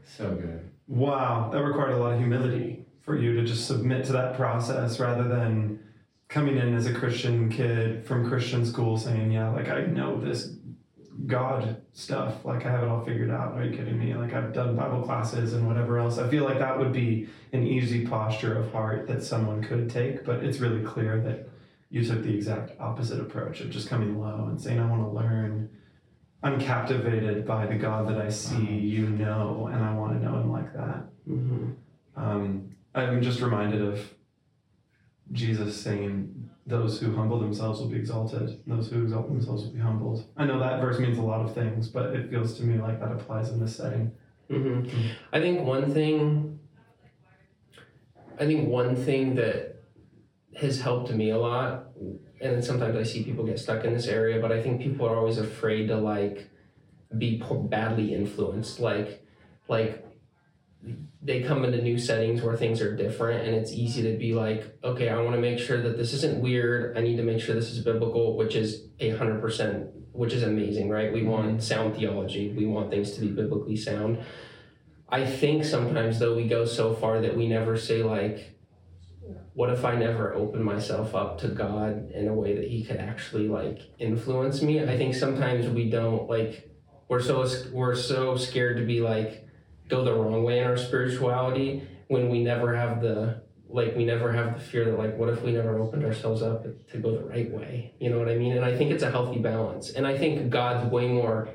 So 0.05 0.35
good. 0.35 0.71
Wow, 0.89 1.51
that 1.53 1.63
required 1.63 1.93
a 1.93 1.97
lot 1.97 2.13
of 2.13 2.19
humility 2.19 2.85
for 3.03 3.17
you 3.17 3.35
to 3.35 3.45
just 3.45 3.67
submit 3.67 4.05
to 4.07 4.13
that 4.13 4.37
process 4.37 5.01
rather 5.01 5.27
than 5.29 5.81
coming 6.29 6.57
in 6.57 6.75
as 6.75 6.87
a 6.87 6.95
Christian 6.95 7.49
kid 7.51 8.05
from 8.05 8.29
Christian 8.29 8.65
school 8.65 8.97
saying, 8.97 9.33
Yeah, 9.33 9.51
like 9.51 9.69
I 9.69 9.87
know 9.87 10.21
this 10.21 10.57
God 11.27 11.81
stuff, 11.93 12.45
like 12.45 12.67
I 12.67 12.71
have 12.71 12.83
it 12.83 12.89
all 12.89 13.05
figured 13.05 13.31
out. 13.31 13.55
Are 13.55 13.65
you 13.65 13.77
kidding 13.77 13.99
me? 13.99 14.15
Like 14.15 14.35
I've 14.35 14.53
done 14.53 14.77
Bible 14.77 15.03
classes 15.03 15.55
and 15.55 15.67
whatever 15.67 15.99
else. 15.99 16.19
I 16.19 16.29
feel 16.29 16.45
like 16.45 16.59
that 16.59 16.79
would 16.79 16.93
be 16.93 17.29
an 17.53 17.67
easy 17.67 18.07
posture 18.07 18.59
of 18.59 18.71
heart 18.71 19.07
that 19.07 19.23
someone 19.23 19.63
could 19.63 19.89
take, 19.89 20.25
but 20.25 20.45
it's 20.45 20.59
really 20.59 20.85
clear 20.85 21.21
that 21.23 21.49
you 21.89 22.05
took 22.05 22.23
the 22.23 22.35
exact 22.35 22.79
opposite 22.81 23.21
approach 23.21 23.61
of 23.61 23.71
just 23.71 23.89
coming 23.89 24.21
low 24.21 24.47
and 24.51 24.61
saying, 24.61 24.79
I 24.79 24.91
want 24.91 25.03
to 25.03 25.09
learn. 25.09 25.71
I'm 26.47 26.61
captivated 26.61 27.45
by 27.45 27.67
the 27.67 27.75
God 27.75 28.09
that 28.09 28.19
I 28.19 28.29
see, 28.29 28.65
you 28.65 29.09
know, 29.09 29.69
and 29.73 29.83
I 29.85 29.93
want 29.95 30.13
to 30.13 30.25
know 30.25 30.39
him 30.39 30.53
like 30.53 30.73
that. 30.75 31.05
mhm. 31.29 31.75
Um, 32.17 32.71
I'm 32.95 33.21
just 33.21 33.41
reminded 33.41 33.83
of 33.83 33.99
Jesus 35.33 35.79
saying, 35.79 36.49
Those 36.65 37.01
who 37.01 37.15
humble 37.17 37.41
themselves 37.41 37.81
will 37.81 37.89
be 37.89 37.97
exalted, 37.97 38.63
those 38.67 38.89
who 38.91 39.03
exalt 39.03 39.27
themselves 39.29 39.65
will 39.65 39.73
be 39.73 39.81
humbled. 39.81 40.25
I 40.37 40.47
know 40.47 40.61
that 40.61 40.81
verse 40.81 41.01
means 41.01 41.19
a 41.19 41.23
lot 41.23 41.41
of 41.45 41.53
things, 41.53 41.89
but 41.89 42.15
it 42.15 42.31
feels 42.31 42.57
to 42.59 42.65
me 42.65 42.79
like 42.79 43.01
that 43.01 43.11
applies 43.11 43.51
in 43.51 43.59
this 43.59 43.75
setting. 43.77 44.13
hmm 44.49 44.87
I 45.33 45.41
think 45.41 45.67
one 45.67 45.93
thing, 45.93 46.61
I 48.39 48.47
think 48.47 48.69
one 48.69 48.95
thing 48.95 49.35
that 49.35 49.83
has 50.61 50.81
helped 50.81 51.11
me 51.13 51.31
a 51.31 51.39
lot, 51.39 51.86
and 52.41 52.65
sometimes 52.65 52.97
I 52.97 53.03
see 53.03 53.23
people 53.23 53.45
get 53.45 53.59
stuck 53.59 53.85
in 53.85 53.93
this 53.93 54.07
area, 54.07 54.41
but 54.41 54.53
I 54.53 54.63
think 54.63 54.81
people 54.81 55.07
are 55.07 55.17
always 55.17 55.39
afraid 55.39 55.89
to 55.89 55.97
like 55.97 56.49
be 57.17 57.39
po- 57.39 57.63
badly 57.63 58.15
influenced. 58.15 58.81
Like, 58.81 59.25
like 59.69 60.05
they 61.23 61.43
come 61.43 61.65
into 61.65 61.83
new 61.83 61.99
settings 61.99 62.43
where 62.43 62.57
things 62.57 62.81
are 62.81 62.95
different, 62.95 63.47
and 63.47 63.55
it's 63.55 63.73
easy 63.73 64.03
to 64.03 64.19
be 64.19 64.35
like, 64.35 64.79
okay, 64.85 65.09
I 65.09 65.21
want 65.21 65.35
to 65.35 65.41
make 65.41 65.59
sure 65.59 65.81
that 65.83 65.97
this 65.97 66.13
isn't 66.13 66.41
weird. 66.41 66.97
I 66.97 67.01
need 67.01 67.17
to 67.17 67.23
make 67.23 67.41
sure 67.41 67.55
this 67.55 67.71
is 67.71 67.83
biblical, 67.83 68.37
which 68.37 68.55
is 68.55 68.89
a 69.01 69.11
hundred 69.11 69.41
percent, 69.41 69.89
which 70.13 70.33
is 70.33 70.43
amazing, 70.43 70.89
right? 70.89 71.13
We 71.13 71.23
want 71.23 71.47
mm-hmm. 71.47 71.59
sound 71.61 71.97
theology. 71.97 72.53
We 72.53 72.67
want 72.67 72.91
things 72.91 73.13
to 73.13 73.21
be 73.21 73.29
biblically 73.29 73.77
sound. 73.77 74.19
I 75.09 75.25
think 75.25 75.65
sometimes 75.65 76.19
though 76.19 76.35
we 76.35 76.49
go 76.49 76.65
so 76.65 76.93
far 76.95 77.21
that 77.21 77.37
we 77.37 77.47
never 77.49 77.77
say 77.77 78.03
like 78.03 78.56
what 79.55 79.71
if 79.71 79.85
I 79.85 79.95
never 79.95 80.35
open 80.35 80.62
myself 80.62 81.15
up 81.15 81.39
to 81.41 81.49
God 81.49 82.11
in 82.11 82.29
a 82.29 82.35
way 82.35 82.55
that 82.55 82.69
He 82.69 82.85
could 82.85 82.99
actually 82.99 83.49
like 83.49 83.81
influence 83.99 84.62
me? 84.62 84.83
I 84.83 84.97
think 84.97 85.15
sometimes 85.15 85.69
we 85.69 85.91
don't 85.91 86.29
like 86.29 86.71
we're 87.09 87.23
so 87.23 87.47
we're 87.73 87.95
so 87.95 88.37
scared 88.37 88.77
to 88.79 88.85
be 88.85 89.01
like 89.01 89.47
go 89.89 90.05
the 90.05 90.12
wrong 90.12 90.43
way 90.43 90.59
in 90.59 90.65
our 90.65 90.77
spirituality 90.77 91.83
when 92.09 92.29
we 92.29 92.43
never 92.43 92.75
have 92.75 93.01
the 93.01 93.43
like 93.69 93.97
we 93.97 94.05
never 94.05 94.33
have 94.33 94.55
the 94.55 94.61
fear 94.61 94.85
that 94.85 94.99
like 94.99 95.17
what 95.17 95.29
if 95.29 95.43
we 95.43 95.53
never 95.53 95.79
opened 95.79 96.05
ourselves 96.05 96.43
up 96.43 96.65
to 96.89 96.99
go 96.99 97.12
the 97.12 97.25
right 97.25 97.51
way 97.51 97.93
you 97.99 98.09
know 98.09 98.19
what 98.19 98.29
i 98.29 98.37
mean 98.37 98.53
and 98.53 98.65
i 98.65 98.77
think 98.77 98.91
it's 98.91 99.03
a 99.03 99.11
healthy 99.11 99.41
balance 99.41 99.91
and 99.91 100.07
i 100.07 100.17
think 100.17 100.51
god's 100.51 100.91
way 100.91 101.09
more 101.09 101.49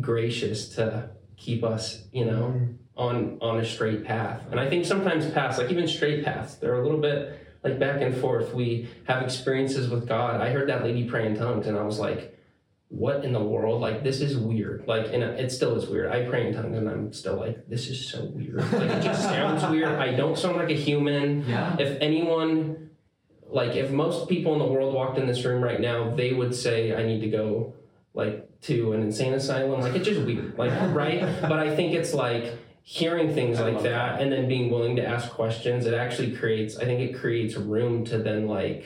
gracious 0.00 0.68
to 0.68 1.08
keep 1.36 1.64
us 1.64 2.04
you 2.12 2.24
know 2.24 2.54
mm-hmm. 2.54 2.72
On 2.96 3.38
on 3.40 3.60
a 3.60 3.64
straight 3.64 4.04
path 4.04 4.42
and 4.50 4.58
i 4.58 4.68
think 4.68 4.84
sometimes 4.84 5.30
paths 5.30 5.58
like 5.58 5.70
even 5.70 5.86
straight 5.86 6.24
paths 6.24 6.54
they're 6.54 6.80
a 6.80 6.82
little 6.82 7.00
bit 7.00 7.38
like 7.62 7.78
back 7.78 8.00
and 8.00 8.16
forth 8.16 8.54
we 8.54 8.88
have 9.04 9.22
experiences 9.22 9.88
with 9.88 10.08
god 10.08 10.40
i 10.40 10.50
heard 10.50 10.68
that 10.68 10.82
lady 10.82 11.08
pray 11.08 11.26
in 11.26 11.36
tongues 11.36 11.66
and 11.66 11.76
i 11.76 11.82
was 11.82 11.98
like 11.98 12.36
what 12.88 13.24
in 13.24 13.32
the 13.32 13.42
world? 13.42 13.80
Like, 13.80 14.02
this 14.02 14.20
is 14.20 14.36
weird. 14.36 14.84
Like, 14.86 15.12
and 15.12 15.22
it 15.22 15.50
still 15.50 15.76
is 15.76 15.88
weird. 15.88 16.10
I 16.10 16.24
pray 16.28 16.46
in 16.46 16.54
tongues 16.54 16.76
and 16.76 16.88
I'm 16.88 17.12
still 17.12 17.36
like, 17.36 17.68
this 17.68 17.88
is 17.88 18.08
so 18.08 18.24
weird. 18.26 18.58
Like, 18.72 18.90
it 18.90 19.02
just 19.02 19.22
sounds 19.22 19.64
weird. 19.70 19.88
I 19.88 20.14
don't 20.14 20.38
sound 20.38 20.56
like 20.56 20.70
a 20.70 20.76
human. 20.76 21.44
Yeah. 21.48 21.76
If 21.78 22.00
anyone, 22.00 22.90
like, 23.48 23.74
if 23.74 23.90
most 23.90 24.28
people 24.28 24.52
in 24.52 24.60
the 24.60 24.66
world 24.66 24.94
walked 24.94 25.18
in 25.18 25.26
this 25.26 25.44
room 25.44 25.62
right 25.62 25.80
now, 25.80 26.14
they 26.14 26.32
would 26.32 26.54
say, 26.54 26.94
I 26.94 27.02
need 27.02 27.20
to 27.20 27.28
go, 27.28 27.74
like, 28.14 28.60
to 28.62 28.92
an 28.92 29.02
insane 29.02 29.34
asylum. 29.34 29.80
Like, 29.80 29.94
it's 29.94 30.06
just 30.06 30.24
weird. 30.24 30.56
Like, 30.56 30.72
right? 30.94 31.20
But 31.42 31.58
I 31.58 31.74
think 31.74 31.92
it's 31.92 32.14
like, 32.14 32.56
hearing 32.88 33.34
things 33.34 33.58
like 33.58 33.82
that, 33.82 33.82
that 33.82 34.22
and 34.22 34.30
then 34.30 34.46
being 34.46 34.70
willing 34.70 34.94
to 34.94 35.04
ask 35.04 35.30
questions, 35.30 35.86
it 35.86 35.92
actually 35.92 36.30
creates, 36.36 36.76
I 36.76 36.84
think 36.84 37.00
it 37.00 37.18
creates 37.18 37.56
room 37.56 38.04
to 38.04 38.18
then, 38.18 38.46
like, 38.46 38.84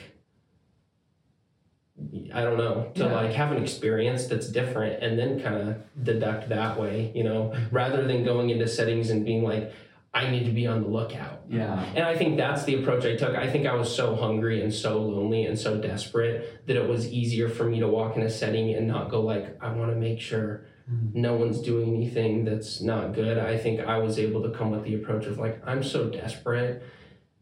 I 2.33 2.41
don't 2.41 2.57
know, 2.57 2.91
to 2.95 3.03
yeah. 3.03 3.13
like 3.13 3.31
have 3.33 3.51
an 3.51 3.61
experience 3.61 4.25
that's 4.25 4.47
different 4.47 5.03
and 5.03 5.19
then 5.19 5.39
kind 5.39 5.55
of 5.55 6.03
deduct 6.03 6.49
that 6.49 6.79
way, 6.79 7.11
you 7.13 7.23
know, 7.23 7.53
rather 7.69 8.07
than 8.07 8.23
going 8.23 8.49
into 8.49 8.67
settings 8.67 9.11
and 9.11 9.23
being 9.23 9.43
like, 9.43 9.71
I 10.15 10.31
need 10.31 10.45
to 10.45 10.51
be 10.51 10.65
on 10.65 10.81
the 10.81 10.89
lookout. 10.89 11.43
Yeah. 11.47 11.79
And 11.95 12.03
I 12.03 12.17
think 12.17 12.37
that's 12.37 12.63
the 12.63 12.81
approach 12.81 13.05
I 13.05 13.15
took. 13.15 13.35
I 13.35 13.47
think 13.51 13.67
I 13.67 13.75
was 13.75 13.95
so 13.95 14.15
hungry 14.15 14.63
and 14.63 14.73
so 14.73 14.99
lonely 14.99 15.45
and 15.45 15.59
so 15.59 15.79
desperate 15.79 16.65
that 16.65 16.75
it 16.75 16.89
was 16.89 17.07
easier 17.07 17.49
for 17.49 17.65
me 17.65 17.79
to 17.81 17.87
walk 17.87 18.17
in 18.17 18.23
a 18.23 18.31
setting 18.31 18.73
and 18.73 18.87
not 18.87 19.11
go 19.11 19.21
like, 19.21 19.61
I 19.61 19.71
want 19.71 19.91
to 19.91 19.95
make 19.95 20.19
sure. 20.19 20.65
No 21.13 21.35
one's 21.35 21.61
doing 21.61 21.95
anything 21.95 22.45
that's 22.45 22.81
not 22.81 23.13
good. 23.13 23.37
I 23.37 23.57
think 23.57 23.79
I 23.79 23.97
was 23.99 24.19
able 24.19 24.43
to 24.43 24.49
come 24.49 24.71
with 24.71 24.83
the 24.83 24.95
approach 24.95 25.25
of 25.25 25.37
like, 25.37 25.61
I'm 25.65 25.83
so 25.83 26.09
desperate 26.09 26.83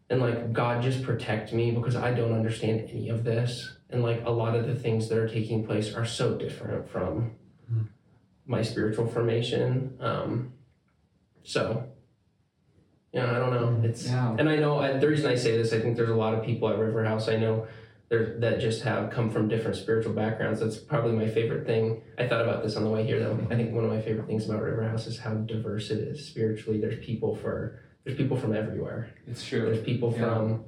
and 0.10 0.22
like 0.22 0.54
God 0.54 0.82
just 0.82 1.04
protect 1.04 1.54
me 1.54 1.72
because 1.72 1.96
I 1.96 2.14
don't 2.14 2.34
understand 2.34 2.90
any 2.90 3.10
of 3.10 3.24
this 3.24 3.76
and 3.90 4.04
like 4.04 4.24
a 4.26 4.30
lot 4.30 4.56
of 4.56 4.68
the 4.68 4.76
things 4.76 5.10
that 5.10 5.18
are 5.18 5.28
taking 5.28 5.66
place 5.66 5.94
are 5.94 6.06
so 6.06 6.36
different 6.36 6.90
from 6.90 7.36
mm-hmm. 7.72 7.84
my 8.46 8.62
spiritual 8.62 9.08
formation 9.08 9.98
um 10.00 10.54
so 11.44 11.86
yeah 13.12 13.32
i 13.32 13.40
don't 13.40 13.52
know 13.52 13.82
it's 13.88 14.06
yeah. 14.06 14.36
and 14.38 14.50
i 14.50 14.56
know 14.56 14.80
I, 14.80 14.98
the 14.98 15.08
reason 15.08 15.28
i 15.28 15.36
say 15.36 15.58
this 15.58 15.74
i 15.74 15.80
think 15.80 15.98
there's 15.98 16.10
a 16.10 16.16
lot 16.16 16.34
of 16.34 16.44
people 16.44 16.70
at 16.70 16.78
river 16.78 17.04
house 17.04 17.28
i 17.28 17.36
know 17.36 17.68
there 18.10 18.36
that 18.40 18.60
just 18.60 18.82
have 18.84 19.12
come 19.12 19.30
from 19.30 19.48
different 19.48 19.78
spiritual 19.78 20.14
backgrounds. 20.14 20.60
That's 20.60 20.78
probably 20.78 21.14
my 21.14 21.30
favorite 21.30 21.66
thing. 21.66 22.02
I 22.18 22.28
thought 22.28 22.42
about 22.42 22.64
this 22.64 22.76
on 22.76 22.84
the 22.84 22.90
way 22.90 23.06
here 23.06 23.20
though. 23.20 23.40
I 23.50 23.56
think 23.56 23.74
one 23.74 23.86
of 23.86 23.92
my 23.92 24.02
favorite 24.02 24.28
things 24.28 24.50
about 24.50 24.64
river 24.64 24.88
house 24.88 25.08
is 25.08 25.20
how 25.20 25.36
diverse 25.36 25.92
it 25.92 26.00
is 26.00 26.26
spiritually. 26.26 26.82
There's 26.82 27.04
people 27.06 27.36
for 27.36 27.80
there's 28.04 28.18
people 28.18 28.36
from 28.36 28.56
everywhere. 28.56 29.12
It's 29.28 29.46
true. 29.46 29.62
There's 29.62 29.84
people 29.84 30.12
yeah. 30.12 30.20
from 30.20 30.64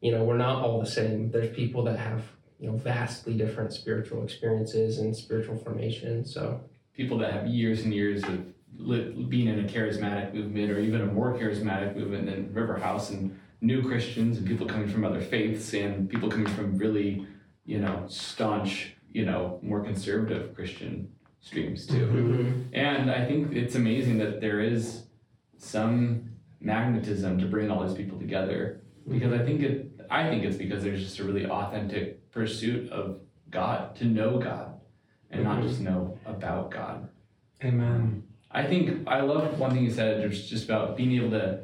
you 0.00 0.10
know 0.10 0.24
we're 0.24 0.38
not 0.38 0.62
all 0.62 0.80
the 0.80 0.90
same. 0.90 1.30
There's 1.30 1.54
people 1.54 1.84
that 1.84 1.98
have 1.98 2.24
you 2.58 2.70
know 2.70 2.76
vastly 2.76 3.34
different 3.34 3.72
spiritual 3.72 4.24
experiences 4.24 4.98
and 4.98 5.14
spiritual 5.14 5.58
formation. 5.58 6.24
So. 6.24 6.62
People 6.92 7.18
that 7.18 7.32
have 7.32 7.46
years 7.46 7.82
and 7.82 7.94
years 7.94 8.22
of 8.24 8.44
li- 8.76 9.26
being 9.28 9.48
in 9.48 9.60
a 9.60 9.68
charismatic 9.68 10.34
movement 10.34 10.70
or 10.70 10.80
even 10.80 11.00
a 11.00 11.06
more 11.06 11.32
charismatic 11.32 11.96
movement 11.96 12.26
than 12.26 12.52
River 12.52 12.78
House 12.78 13.08
and 13.10 13.38
new 13.60 13.82
Christians 13.82 14.38
and 14.38 14.46
people 14.46 14.66
coming 14.66 14.88
from 14.88 15.04
other 15.04 15.20
faiths 15.20 15.72
and 15.74 16.08
people 16.08 16.30
coming 16.30 16.52
from 16.52 16.76
really 16.76 17.26
you 17.64 17.78
know 17.78 18.04
staunch 18.08 18.94
you 19.12 19.24
know 19.24 19.58
more 19.62 19.82
conservative 19.82 20.54
Christian 20.54 21.12
streams 21.40 21.86
too. 21.86 22.06
Mm-hmm. 22.06 22.74
And 22.74 23.10
I 23.10 23.24
think 23.24 23.52
it's 23.52 23.74
amazing 23.74 24.18
that 24.18 24.40
there 24.40 24.60
is 24.60 25.04
some 25.58 26.30
magnetism 26.60 27.38
to 27.38 27.46
bring 27.46 27.70
all 27.70 27.86
these 27.86 27.96
people 27.96 28.18
together 28.18 28.82
because 29.08 29.32
I 29.32 29.44
think 29.44 29.62
it 29.62 29.90
I 30.10 30.28
think 30.28 30.44
it's 30.44 30.56
because 30.56 30.82
there's 30.82 31.02
just 31.02 31.18
a 31.18 31.24
really 31.24 31.46
authentic 31.46 32.30
pursuit 32.32 32.90
of 32.90 33.20
God, 33.50 33.96
to 33.96 34.04
know 34.04 34.38
God, 34.38 34.80
and 35.30 35.44
mm-hmm. 35.44 35.60
not 35.60 35.68
just 35.68 35.80
know 35.80 36.18
about 36.26 36.70
God. 36.70 37.08
Amen. 37.64 38.24
I 38.50 38.64
think 38.64 39.06
I 39.06 39.20
love 39.20 39.58
one 39.58 39.72
thing 39.72 39.84
you 39.84 39.90
said, 39.90 40.28
just 40.30 40.48
just 40.48 40.64
about 40.64 40.96
being 40.96 41.12
able 41.12 41.30
to 41.30 41.60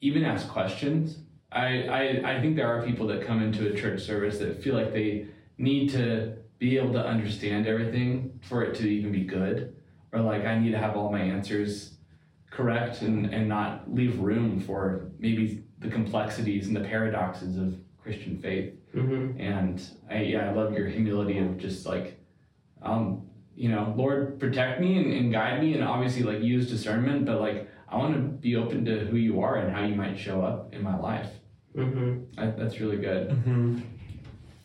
even 0.00 0.24
ask 0.24 0.48
questions. 0.48 1.18
I, 1.50 1.82
I, 1.84 2.36
I 2.36 2.40
think 2.40 2.56
there 2.56 2.68
are 2.68 2.84
people 2.84 3.06
that 3.08 3.26
come 3.26 3.42
into 3.42 3.72
a 3.72 3.76
church 3.76 4.02
service 4.02 4.38
that 4.38 4.62
feel 4.62 4.74
like 4.74 4.92
they 4.92 5.28
need 5.56 5.90
to 5.90 6.36
be 6.58 6.76
able 6.76 6.92
to 6.92 7.04
understand 7.04 7.66
everything 7.66 8.38
for 8.42 8.62
it 8.62 8.74
to 8.76 8.88
even 8.88 9.12
be 9.12 9.24
good. 9.24 9.74
Or 10.12 10.20
like 10.20 10.44
I 10.44 10.58
need 10.58 10.72
to 10.72 10.78
have 10.78 10.96
all 10.96 11.10
my 11.10 11.20
answers 11.20 11.94
correct 12.50 13.02
and, 13.02 13.26
and 13.26 13.48
not 13.48 13.92
leave 13.92 14.18
room 14.18 14.60
for 14.60 15.10
maybe 15.18 15.64
the 15.78 15.88
complexities 15.88 16.66
and 16.66 16.76
the 16.76 16.80
paradoxes 16.80 17.56
of 17.56 17.76
Christian 18.02 18.38
faith. 18.38 18.74
Mm-hmm. 18.94 19.40
And 19.40 19.82
I, 20.10 20.22
yeah, 20.22 20.48
I 20.48 20.52
love 20.52 20.72
your 20.72 20.88
humility 20.88 21.38
of 21.38 21.58
just 21.58 21.86
like, 21.86 22.18
um, 22.82 23.28
you 23.54 23.68
know, 23.68 23.92
Lord, 23.96 24.38
protect 24.38 24.80
me 24.80 24.96
and, 24.96 25.12
and 25.12 25.32
guide 25.32 25.60
me, 25.60 25.74
and 25.74 25.84
obviously 25.84 26.22
like 26.22 26.40
use 26.40 26.70
discernment, 26.70 27.26
but 27.26 27.40
like 27.40 27.68
I 27.88 27.96
want 27.96 28.14
to 28.14 28.20
be 28.20 28.56
open 28.56 28.84
to 28.84 29.00
who 29.00 29.16
you 29.16 29.40
are 29.40 29.56
and 29.56 29.74
how 29.74 29.84
you 29.84 29.94
might 29.94 30.18
show 30.18 30.42
up 30.42 30.72
in 30.72 30.82
my 30.82 30.96
life. 30.96 31.28
Mm-hmm. 31.78 32.40
I, 32.40 32.46
that's 32.50 32.80
really 32.80 32.96
good. 32.96 33.30
Mm-hmm. 33.30 33.80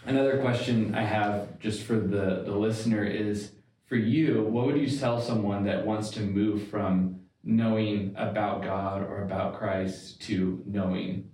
Another 0.06 0.40
question 0.40 0.96
I 0.96 1.04
have 1.04 1.60
just 1.60 1.84
for 1.84 1.96
the 1.96 2.44
the 2.46 2.56
listener 2.56 3.06
is 3.06 3.52
for 3.86 3.96
you, 3.96 4.44
what 4.44 4.66
would 4.66 4.78
you 4.78 4.90
tell 4.90 5.22
someone 5.22 5.64
that 5.66 5.86
wants 5.86 6.10
to 6.12 6.22
move 6.22 6.68
from 6.68 7.20
knowing 7.44 8.14
about 8.18 8.64
God 8.64 9.04
or 9.04 9.24
about 9.24 9.58
Christ 9.58 10.22
to 10.24 10.62
knowing 10.66 11.30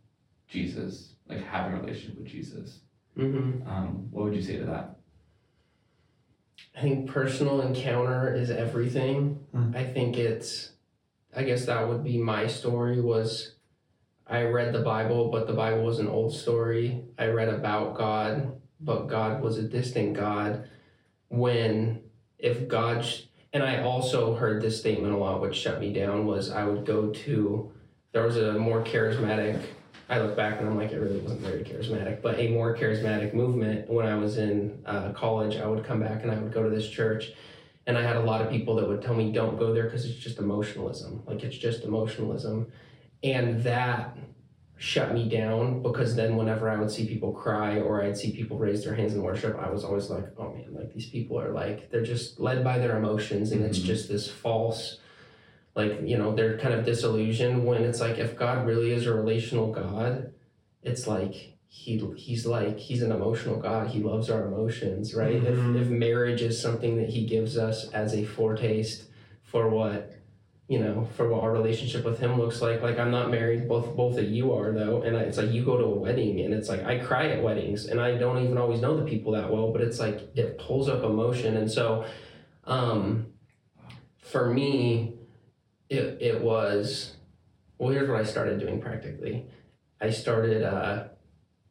Jesus? 0.47 1.09
like 1.29 1.45
having 1.45 1.77
a 1.77 1.81
relationship 1.81 2.17
with 2.17 2.27
Jesus. 2.27 2.79
Mm-hmm. 3.17 3.67
Um, 3.69 4.07
what 4.11 4.25
would 4.25 4.35
you 4.35 4.41
say 4.41 4.57
to 4.57 4.65
that? 4.65 4.95
I 6.75 6.81
think 6.81 7.09
personal 7.09 7.61
encounter 7.61 8.33
is 8.33 8.49
everything. 8.49 9.39
Mm-hmm. 9.55 9.77
I 9.77 9.83
think 9.85 10.17
it's, 10.17 10.71
I 11.35 11.43
guess 11.43 11.65
that 11.65 11.87
would 11.87 12.03
be 12.03 12.17
my 12.17 12.47
story. 12.47 12.99
Was 12.99 13.55
I 14.29 14.43
read 14.43 14.73
the 14.73 14.81
Bible, 14.81 15.29
but 15.31 15.47
the 15.47 15.53
Bible 15.53 15.83
was 15.83 15.99
an 15.99 16.07
old 16.07 16.33
story. 16.35 17.03
I 17.17 17.27
read 17.27 17.49
about 17.49 17.95
God, 17.95 18.61
but 18.79 19.07
God 19.07 19.41
was 19.41 19.57
a 19.57 19.63
distant 19.63 20.13
God. 20.13 20.69
When 21.29 22.01
if 22.37 22.67
God, 22.67 23.03
sh- 23.03 23.23
and 23.51 23.63
I 23.63 23.81
also 23.81 24.35
heard 24.35 24.61
this 24.61 24.79
statement 24.79 25.13
a 25.13 25.17
lot, 25.17 25.41
which 25.41 25.55
shut 25.55 25.79
me 25.79 25.91
down. 25.91 26.25
Was 26.25 26.51
I 26.51 26.63
would 26.63 26.85
go 26.85 27.09
to 27.09 27.71
there 28.11 28.23
was 28.23 28.37
a 28.37 28.53
more 28.53 28.83
charismatic 28.83 29.61
I 30.09 30.19
look 30.19 30.35
back 30.35 30.59
and 30.59 30.67
I'm 30.67 30.75
like, 30.75 30.91
it 30.91 30.99
really 30.99 31.19
wasn't 31.19 31.41
very 31.41 31.63
charismatic, 31.63 32.23
but 32.23 32.39
a 32.39 32.49
more 32.49 32.75
charismatic 32.75 33.35
movement. 33.35 33.87
When 33.87 34.07
I 34.07 34.15
was 34.15 34.39
in 34.39 34.81
uh, 34.85 35.11
college, 35.11 35.57
I 35.57 35.67
would 35.67 35.85
come 35.85 35.99
back 35.99 36.23
and 36.23 36.31
I 36.31 36.35
would 36.35 36.51
go 36.51 36.63
to 36.63 36.69
this 36.69 36.89
church, 36.89 37.33
and 37.85 37.95
I 37.95 38.01
had 38.01 38.15
a 38.15 38.21
lot 38.21 38.41
of 38.41 38.49
people 38.49 38.75
that 38.77 38.87
would 38.87 39.03
tell 39.03 39.13
me, 39.13 39.31
don't 39.31 39.59
go 39.59 39.71
there 39.71 39.83
because 39.83 40.05
it's 40.05 40.17
just 40.17 40.39
emotionalism. 40.39 41.21
Like, 41.27 41.43
it's 41.43 41.57
just 41.57 41.83
emotionalism. 41.83 42.71
And 43.23 43.63
that 43.63 44.17
shut 44.77 45.13
me 45.13 45.27
down 45.27 45.81
because 45.81 46.15
then 46.15 46.37
whenever 46.37 46.69
I 46.69 46.77
would 46.77 46.89
see 46.89 47.05
people 47.05 47.33
cry 47.33 47.79
or 47.79 48.01
I'd 48.01 48.17
see 48.17 48.31
people 48.31 48.57
raise 48.57 48.83
their 48.83 48.95
hands 48.95 49.13
in 49.13 49.21
worship, 49.21 49.57
I 49.59 49.69
was 49.69 49.83
always 49.83 50.09
like, 50.09 50.25
oh 50.37 50.53
man, 50.53 50.73
like 50.73 50.93
these 50.93 51.09
people 51.09 51.39
are 51.39 51.51
like, 51.51 51.91
they're 51.91 52.01
just 52.01 52.39
led 52.39 52.63
by 52.63 52.77
their 52.77 52.97
emotions 52.97 53.51
and 53.51 53.61
mm-hmm. 53.61 53.69
it's 53.69 53.79
just 53.79 54.07
this 54.07 54.29
false 54.29 54.99
like 55.75 56.01
you 56.03 56.17
know 56.17 56.35
they're 56.35 56.57
kind 56.57 56.73
of 56.73 56.85
disillusioned 56.85 57.65
when 57.65 57.83
it's 57.83 58.01
like 58.01 58.17
if 58.17 58.35
god 58.35 58.65
really 58.65 58.91
is 58.91 59.05
a 59.05 59.13
relational 59.13 59.71
god 59.71 60.33
it's 60.83 61.07
like 61.07 61.57
he 61.67 61.97
he's 62.17 62.45
like 62.45 62.77
he's 62.77 63.01
an 63.01 63.11
emotional 63.11 63.57
god 63.57 63.87
he 63.87 64.01
loves 64.01 64.29
our 64.29 64.47
emotions 64.47 65.13
right 65.13 65.41
mm-hmm. 65.41 65.75
if, 65.75 65.83
if 65.83 65.87
marriage 65.87 66.41
is 66.41 66.61
something 66.61 66.97
that 66.97 67.09
he 67.09 67.25
gives 67.25 67.57
us 67.57 67.89
as 67.91 68.13
a 68.13 68.25
foretaste 68.25 69.05
for 69.43 69.69
what 69.69 70.11
you 70.69 70.77
know 70.79 71.09
for 71.17 71.27
what 71.27 71.41
our 71.43 71.51
relationship 71.51 72.05
with 72.05 72.19
him 72.19 72.37
looks 72.39 72.61
like 72.61 72.81
like 72.83 72.99
i'm 72.99 73.09
not 73.09 73.31
married 73.31 73.67
both 73.67 73.95
both 73.95 74.17
of 74.17 74.29
you 74.29 74.53
are 74.53 74.71
though. 74.71 75.01
And 75.01 75.15
it's 75.15 75.37
like 75.37 75.51
you 75.51 75.65
go 75.65 75.77
to 75.77 75.83
a 75.83 75.89
wedding 75.89 76.39
and 76.41 76.53
it's 76.53 76.69
like 76.69 76.85
i 76.85 76.99
cry 76.99 77.29
at 77.31 77.41
weddings 77.41 77.87
and 77.87 77.99
i 77.99 78.15
don't 78.15 78.43
even 78.43 78.57
always 78.57 78.79
know 78.79 78.95
the 78.95 79.03
people 79.03 79.31
that 79.33 79.51
well 79.51 79.73
but 79.73 79.81
it's 79.81 79.99
like 79.99 80.29
it 80.35 80.59
pulls 80.59 80.87
up 80.87 81.03
emotion. 81.03 81.57
And 81.57 81.69
so 81.69 82.05
um 82.65 83.33
for 84.19 84.53
me 84.53 85.15
it, 85.89 86.19
it 86.21 86.39
was 86.39 87.15
well 87.79 87.89
here's 87.89 88.07
what 88.07 88.21
i 88.21 88.23
started 88.23 88.59
doing 88.59 88.79
practically. 88.79 89.47
I 90.01 90.11
started 90.11 90.63
uh, 90.63 91.05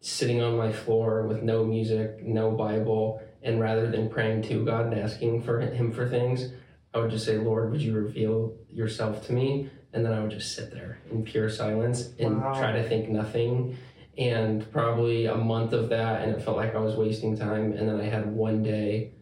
sitting 0.00 0.42
on 0.42 0.56
my 0.56 0.70
floor 0.70 1.26
with 1.26 1.42
no 1.42 1.64
music, 1.64 2.22
no 2.22 2.50
Bible, 2.50 3.22
and 3.42 3.58
rather 3.58 3.90
than 3.90 4.10
praying 4.10 4.42
to 4.42 4.64
God 4.64 4.86
and 4.86 5.00
asking 5.00 5.42
for 5.42 5.60
Him 5.60 5.92
for 5.92 6.06
things, 6.06 6.52
I 6.94 6.98
would 6.98 7.10
just 7.10 7.26
say, 7.26 7.36
Lord, 7.38 7.70
would 7.70 7.80
you 7.82 7.94
reveal 7.94 8.56
yourself 8.70 9.26
to 9.26 9.32
me? 9.32 9.70
And 9.92 10.04
then 10.04 10.12
I 10.12 10.20
would 10.20 10.30
just 10.30 10.54
sit 10.54 10.70
there 10.70 10.98
in 11.10 11.22
pure 11.24 11.48
silence 11.48 12.12
and 12.18 12.40
Wow. 12.40 12.58
try 12.58 12.72
to 12.72 12.82
think 12.88 13.08
nothing. 13.08 13.76
And 14.16 14.70
probably 14.72 15.26
a 15.26 15.36
month 15.36 15.72
of 15.72 15.90
that, 15.90 16.22
and 16.22 16.34
it 16.34 16.42
felt 16.42 16.56
like 16.56 16.74
I 16.74 16.80
was 16.80 16.96
wasting 16.96 17.36
time. 17.38 17.72
And 17.72 17.88
then 17.88 18.00
I 18.00 18.04
had 18.06 18.34
one 18.34 18.64
day 18.64 19.12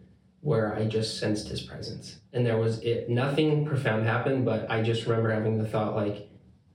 where 0.40 0.74
I 0.74 0.86
just 0.86 1.18
sensed 1.18 1.48
His 1.48 1.60
presence, 1.60 2.18
and 2.32 2.46
there 2.46 2.56
was 2.56 2.78
it. 2.80 3.10
Nothing 3.10 3.66
profound 3.66 4.06
happened, 4.06 4.46
but 4.46 4.70
I 4.70 4.80
just 4.82 5.04
remember 5.06 5.30
having 5.30 5.58
the 5.58 5.68
thought, 5.68 5.94
like, 5.94 6.30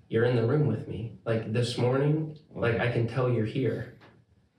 "You're 0.07 0.25
in 0.25 0.35
the 0.35 0.45
room 0.45 0.67
with 0.67 0.87
me." 0.87 1.13
Like 1.25 1.51
this 1.51 1.79
morning, 1.79 2.37
like 2.53 2.79
I 2.79 2.91
can 2.91 3.07
tell 3.07 3.27
you're 3.27 3.45
here. 3.45 3.95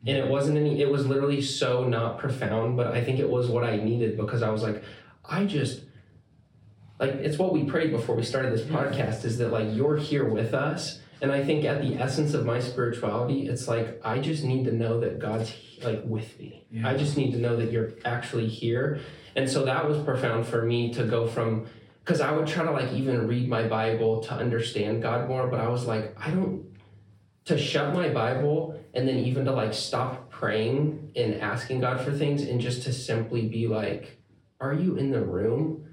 And 0.04 0.16
it 0.16 0.26
wasn't 0.26 0.58
any. 0.58 0.80
It 0.80 0.90
was 0.90 1.06
literally 1.06 1.40
so 1.40 1.84
not 1.86 2.18
profound, 2.18 2.76
but 2.76 2.88
I 2.88 3.04
think 3.04 3.20
it 3.20 3.30
was 3.30 3.48
what 3.48 3.62
I 3.62 3.76
needed 3.76 4.16
because 4.16 4.42
I 4.42 4.50
was 4.50 4.64
like, 4.64 4.82
I 5.24 5.44
just 5.44 5.82
like 7.02 7.14
it's 7.14 7.36
what 7.36 7.52
we 7.52 7.64
prayed 7.64 7.90
before 7.90 8.14
we 8.14 8.22
started 8.22 8.52
this 8.52 8.62
podcast 8.62 9.24
is 9.24 9.36
that 9.38 9.50
like 9.50 9.66
you're 9.72 9.96
here 9.96 10.24
with 10.24 10.54
us. 10.54 11.00
And 11.20 11.30
i 11.30 11.44
think 11.44 11.64
at 11.64 11.80
the 11.82 11.94
essence 11.96 12.34
of 12.34 12.44
my 12.44 12.58
spirituality 12.58 13.46
it's 13.48 13.68
like 13.68 14.00
i 14.04 14.18
just 14.18 14.42
need 14.42 14.64
to 14.64 14.72
know 14.72 14.98
that 15.00 15.18
god's 15.18 15.52
like 15.82 16.02
with 16.04 16.38
me. 16.38 16.66
Yeah. 16.70 16.88
i 16.88 16.96
just 16.96 17.16
need 17.16 17.32
to 17.32 17.38
know 17.38 17.56
that 17.56 17.70
you're 17.70 17.92
actually 18.04 18.48
here. 18.48 19.00
And 19.34 19.48
so 19.48 19.64
that 19.64 19.88
was 19.88 19.98
profound 20.04 20.46
for 20.46 20.62
me 20.62 20.92
to 20.94 21.04
go 21.04 21.26
from 21.26 21.66
because 22.04 22.20
i 22.20 22.30
would 22.32 22.46
try 22.46 22.64
to 22.64 22.72
like 22.72 22.92
even 22.92 23.26
read 23.28 23.48
my 23.48 23.66
bible 23.68 24.20
to 24.24 24.32
understand 24.32 25.02
god 25.02 25.28
more 25.28 25.46
but 25.46 25.60
i 25.60 25.68
was 25.68 25.86
like 25.86 26.14
i 26.18 26.30
don't 26.30 26.66
to 27.44 27.56
shut 27.56 27.94
my 27.94 28.08
bible 28.08 28.78
and 28.94 29.08
then 29.08 29.18
even 29.18 29.44
to 29.44 29.52
like 29.52 29.72
stop 29.72 30.28
praying 30.30 31.10
and 31.14 31.34
asking 31.36 31.80
god 31.80 32.00
for 32.00 32.12
things 32.12 32.42
and 32.42 32.60
just 32.60 32.82
to 32.82 32.92
simply 32.92 33.46
be 33.48 33.66
like 33.68 34.18
are 34.60 34.74
you 34.74 34.96
in 34.96 35.10
the 35.12 35.22
room 35.22 35.91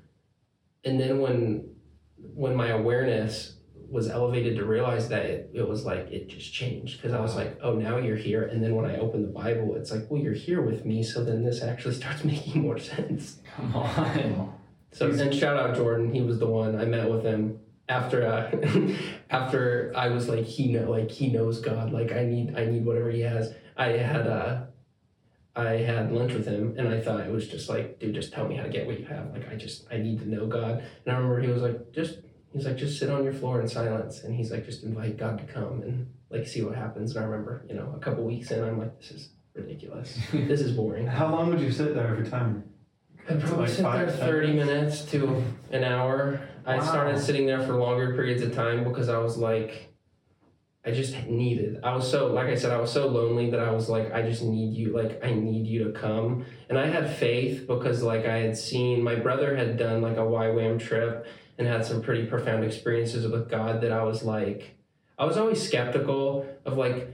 and 0.84 1.00
then 1.00 1.20
when 1.20 1.70
when 2.18 2.56
my 2.56 2.70
awareness 2.70 3.56
was 3.90 4.08
elevated 4.08 4.56
to 4.56 4.66
realize 4.66 5.10
that 5.10 5.26
it, 5.26 5.50
it 5.54 5.68
was 5.68 5.84
like 5.84 6.12
it 6.12 6.28
just 6.28 6.54
changed. 6.54 6.98
Because 6.98 7.14
i 7.14 7.20
was 7.20 7.36
like 7.36 7.58
oh 7.62 7.74
now 7.74 7.98
you're 7.98 8.18
here. 8.18 8.44
And 8.44 8.64
then 8.64 8.76
when 8.76 8.86
i 8.86 8.98
open 8.98 9.22
the 9.22 9.30
bible 9.30 9.76
it's 9.76 9.92
like 9.92 10.10
well 10.10 10.22
you're 10.22 10.34
here 10.34 10.62
with 10.62 10.86
me. 10.86 11.04
So 11.04 11.24
then 11.24 11.44
this 11.44 11.62
actually 11.62 11.96
starts 12.02 12.24
making 12.24 12.62
more 12.62 12.80
sense. 12.80 13.40
Come 13.56 13.76
on. 13.76 14.54
so 14.92 15.10
and 15.10 15.34
shout 15.34 15.58
out 15.58 15.76
jordan. 15.76 16.14
He 16.14 16.22
was 16.22 16.40
the 16.40 16.48
one 16.48 16.80
i 16.80 16.86
met 16.86 17.10
with 17.10 17.24
him 17.24 17.60
after 17.88 18.26
uh, 18.26 18.52
after 19.32 19.92
i 19.96 20.10
was 20.10 20.30
like 20.30 20.46
he 20.46 20.72
know 20.72 20.90
like 20.90 21.10
he 21.10 21.30
knows 21.30 21.60
god. 21.60 21.92
Like 21.92 22.12
i 22.12 22.24
need 22.24 22.56
i 22.58 22.66
need 22.66 22.86
whatever 22.86 23.10
he 23.10 23.22
has. 23.22 23.54
I 23.76 23.90
had 23.90 24.28
uh 24.28 24.62
I 25.68 25.78
had 25.78 26.12
lunch 26.12 26.34
with 26.34 26.46
him 26.46 26.76
and 26.78 26.88
I 26.88 27.00
thought 27.00 27.22
it 27.22 27.32
was 27.32 27.48
just 27.48 27.70
like, 27.70 28.00
dude, 28.00 28.16
just 28.16 28.34
tell 28.34 28.48
me 28.48 28.56
how 28.56 28.64
to 28.64 28.70
get 28.70 28.86
what 28.86 29.00
you 29.00 29.06
have. 29.06 29.32
Like, 29.32 29.52
I 29.52 29.56
just, 29.56 29.86
I 29.92 29.98
need 29.98 30.20
to 30.20 30.30
know 30.30 30.48
God. 30.48 30.84
And 31.06 31.16
I 31.16 31.18
remember 31.18 31.42
he 31.42 31.48
was 31.48 31.62
like, 31.62 31.92
just, 31.92 32.20
he's 32.54 32.66
like, 32.66 32.78
just 32.78 33.00
sit 33.00 33.10
on 33.10 33.24
your 33.24 33.34
floor 33.34 33.62
in 33.62 33.68
silence. 33.68 34.24
And 34.24 34.36
he's 34.36 34.52
like, 34.52 34.66
just 34.66 34.84
invite 34.84 35.18
God 35.18 35.38
to 35.40 35.46
come 35.46 35.82
and 35.82 36.12
like 36.30 36.48
see 36.48 36.62
what 36.62 36.76
happens. 36.76 37.16
And 37.16 37.24
I 37.24 37.28
remember, 37.28 37.66
you 37.68 37.76
know, 37.76 37.94
a 37.96 38.00
couple 38.00 38.24
weeks 38.24 38.52
in, 38.52 38.64
I'm 38.64 38.80
like, 38.80 39.00
this 39.00 39.12
is 39.12 39.30
ridiculous. 39.54 40.18
this 40.32 40.62
is 40.62 40.72
boring. 40.72 41.08
How 41.20 41.32
long 41.32 41.50
would 41.50 41.62
you 41.62 41.72
sit 41.72 41.94
there 41.94 42.08
every 42.08 42.30
time? 42.30 42.64
I'd 43.30 43.40
probably 43.42 43.58
Like 43.66 43.70
sit 43.70 43.84
there 43.84 44.08
five, 44.08 44.20
ten 44.20 44.28
30 44.28 44.54
minutes 44.54 45.02
to 45.06 45.44
an 45.72 45.84
hour. 45.84 46.42
Wow. 46.66 46.80
I 46.80 46.86
started 46.86 47.20
sitting 47.20 47.46
there 47.46 47.62
for 47.62 47.74
longer 47.74 48.14
periods 48.14 48.42
of 48.42 48.54
time 48.56 48.84
because 48.84 49.10
I 49.10 49.18
was 49.18 49.38
like, 49.38 49.89
I 50.86 50.92
just 50.92 51.28
needed. 51.28 51.80
I 51.84 51.94
was 51.94 52.10
so, 52.10 52.28
like 52.28 52.48
I 52.48 52.56
said, 52.56 52.72
I 52.72 52.80
was 52.80 52.92
so 52.92 53.08
lonely 53.08 53.50
that 53.50 53.60
I 53.60 53.72
was 53.72 53.90
like, 53.90 54.14
I 54.14 54.22
just 54.22 54.42
need 54.42 54.76
you. 54.76 54.96
Like, 54.96 55.24
I 55.24 55.34
need 55.34 55.68
you 55.68 55.84
to 55.84 55.92
come. 55.92 56.46
And 56.70 56.78
I 56.78 56.88
had 56.88 57.16
faith 57.18 57.68
because, 57.68 58.02
like, 58.02 58.26
I 58.26 58.38
had 58.38 58.58
seen 58.58 59.04
my 59.04 59.16
brother 59.16 59.56
had 59.58 59.78
done 59.78 60.02
like 60.02 60.16
a 60.16 60.22
YWAM 60.22 60.80
trip 60.80 61.28
and 61.58 61.68
had 61.68 61.86
some 61.86 62.02
pretty 62.02 62.26
profound 62.26 62.64
experiences 62.64 63.28
with 63.28 63.50
God 63.50 63.82
that 63.82 63.92
I 63.92 64.04
was 64.04 64.24
like, 64.24 64.78
I 65.18 65.26
was 65.26 65.38
always 65.38 65.62
skeptical 65.62 66.48
of 66.66 66.78
like, 66.78 67.10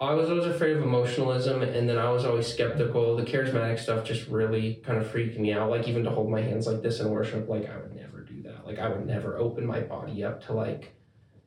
I 0.00 0.14
was 0.14 0.30
always 0.30 0.46
afraid 0.46 0.76
of 0.76 0.82
emotionalism, 0.82 1.62
and 1.62 1.88
then 1.88 1.98
I 1.98 2.10
was 2.10 2.24
always 2.24 2.46
skeptical. 2.46 3.16
The 3.16 3.24
charismatic 3.24 3.78
stuff 3.78 4.04
just 4.04 4.26
really 4.28 4.80
kind 4.84 4.98
of 4.98 5.08
freaked 5.10 5.38
me 5.38 5.52
out. 5.52 5.70
Like 5.70 5.86
even 5.86 6.04
to 6.04 6.10
hold 6.10 6.30
my 6.30 6.40
hands 6.40 6.66
like 6.66 6.82
this 6.82 7.00
in 7.00 7.10
worship, 7.10 7.48
like 7.48 7.68
I 7.68 7.76
would 7.76 7.94
never 7.94 8.22
do 8.22 8.42
that. 8.42 8.66
Like 8.66 8.78
I 8.78 8.88
would 8.88 9.06
never 9.06 9.36
open 9.36 9.66
my 9.66 9.80
body 9.80 10.24
up 10.24 10.44
to 10.46 10.54
like 10.54 10.94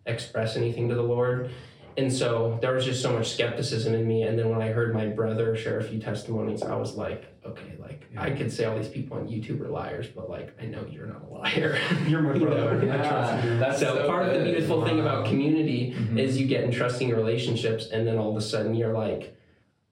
express 0.08 0.56
anything 0.56 0.89
to 0.89 0.96
the 0.96 1.04
Lord. 1.04 1.52
And 1.98 2.13
so 2.13 2.60
there 2.62 2.74
was 2.74 2.86
just 2.86 3.02
so 3.02 3.12
much 3.12 3.34
skepticism 3.34 3.96
in 3.96 4.08
me. 4.08 4.22
And 4.22 4.38
then 4.38 4.50
when 4.50 4.62
I 4.62 4.67
heard 4.67 4.93
my 4.93 5.08
brother 5.08 5.56
share 5.56 5.80
a 5.80 5.84
few 5.84 6.00
testimonies, 6.00 6.62
I 6.62 6.76
was 6.76 6.96
like, 6.96 7.26
okay, 7.43 7.74
like 7.80 8.08
I 8.15 8.30
could 8.30 8.52
say 8.54 8.65
all 8.65 8.78
these 8.78 8.88
people 8.88 9.17
on 9.17 9.28
YouTube 9.28 9.62
are 9.62 9.67
liars, 9.70 10.06
but 10.08 10.30
like 10.30 10.56
I 10.62 10.65
know 10.65 10.86
you're 10.91 11.08
not 11.08 11.24
a 11.24 11.34
liar. 11.34 11.76
You're 12.08 12.22
my 12.22 12.36
You 12.36 12.41
know? 12.41 12.52
brother. 12.52 12.91
I 12.93 12.98
trust 12.98 13.43
you. 13.46 13.58
That's 13.58 13.80
so, 13.80 13.96
so 13.96 14.08
part 14.08 14.28
of 14.28 14.34
the 14.34 14.39
good. 14.39 14.52
beautiful 14.54 14.86
thing 14.86 15.00
about 15.00 15.24
Wow. 15.24 15.30
community 15.30 15.96
Mhm. 15.98 16.20
is 16.20 16.39
you 16.39 16.46
get 16.48 16.63
in 16.63 16.72
trusting 16.72 17.10
relationships 17.10 17.89
and 17.91 18.06
then 18.08 18.17
all 18.20 18.30
of 18.30 18.38
a 18.38 18.41
sudden 18.41 18.76
you're 18.76 18.93
like 18.93 19.36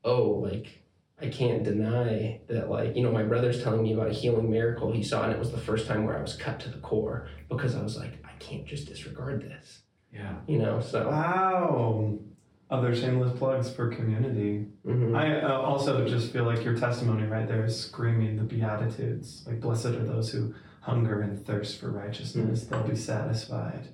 oh 0.04 0.24
like 0.30 0.68
i 1.20 1.28
can't 1.28 1.64
deny 1.64 2.40
that 2.48 2.70
like 2.70 2.96
you 2.96 3.02
know 3.02 3.12
my 3.12 3.24
brother's 3.24 3.64
telling 3.64 3.82
me 3.82 3.94
about 3.94 4.08
a 4.08 4.14
healing 4.14 4.52
miracle 4.52 4.92
he 4.92 5.02
saw 5.02 5.24
and 5.24 5.32
it 5.34 5.40
was 5.40 5.52
the 5.52 5.58
first 5.58 5.88
time 5.88 6.04
where 6.06 6.16
i 6.18 6.22
was 6.22 6.36
cut 6.36 6.60
to 6.60 6.70
the 6.70 6.78
core 6.78 7.28
because 7.50 7.76
i 7.76 7.82
was 7.82 7.98
like 7.98 8.14
i 8.24 8.32
can't 8.40 8.66
just 8.68 8.88
disregard 8.88 9.42
this 9.42 9.80
Yeah. 10.16 10.36
you 10.48 10.58
know 10.60 10.80
so 10.80 11.10
Wow. 11.10 12.18
Other 12.72 12.96
shameless 12.96 13.38
plugs 13.38 13.70
for 13.70 13.90
community. 13.90 14.66
mhm. 14.84 15.16
I 15.16 15.40
uh, 15.42 15.50
also 15.62 16.08
just 16.08 16.34
feel 16.34 16.46
like 16.46 16.64
your 16.66 16.76
testimony 16.76 17.28
right 17.28 17.48
there 17.48 17.64
is 17.64 17.80
screaming 17.80 18.38
the 18.38 18.44
Beatitudes. 18.44 19.44
Like, 19.46 19.60
blessed 19.62 19.86
are 19.88 20.04
those 20.04 20.32
who 20.32 20.56
hunger 20.82 21.22
and 21.22 21.46
thirst 21.46 21.80
for 21.80 21.92
righteousness, 21.92 22.66
they'll 22.66 22.82
be 22.88 22.96
satisfied. 22.96 23.90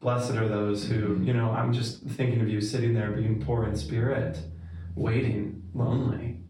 Blessed 0.00 0.32
are 0.36 0.48
those 0.48 0.86
who, 0.86 1.20
you 1.22 1.32
know, 1.32 1.50
I'm 1.50 1.72
just 1.72 2.02
thinking 2.02 2.40
of 2.40 2.48
you 2.48 2.60
sitting 2.60 2.94
there 2.94 3.10
being 3.10 3.42
poor 3.44 3.64
in 3.66 3.74
spirit, 3.76 4.38
waiting, 4.94 5.62
lonely. 5.74 6.42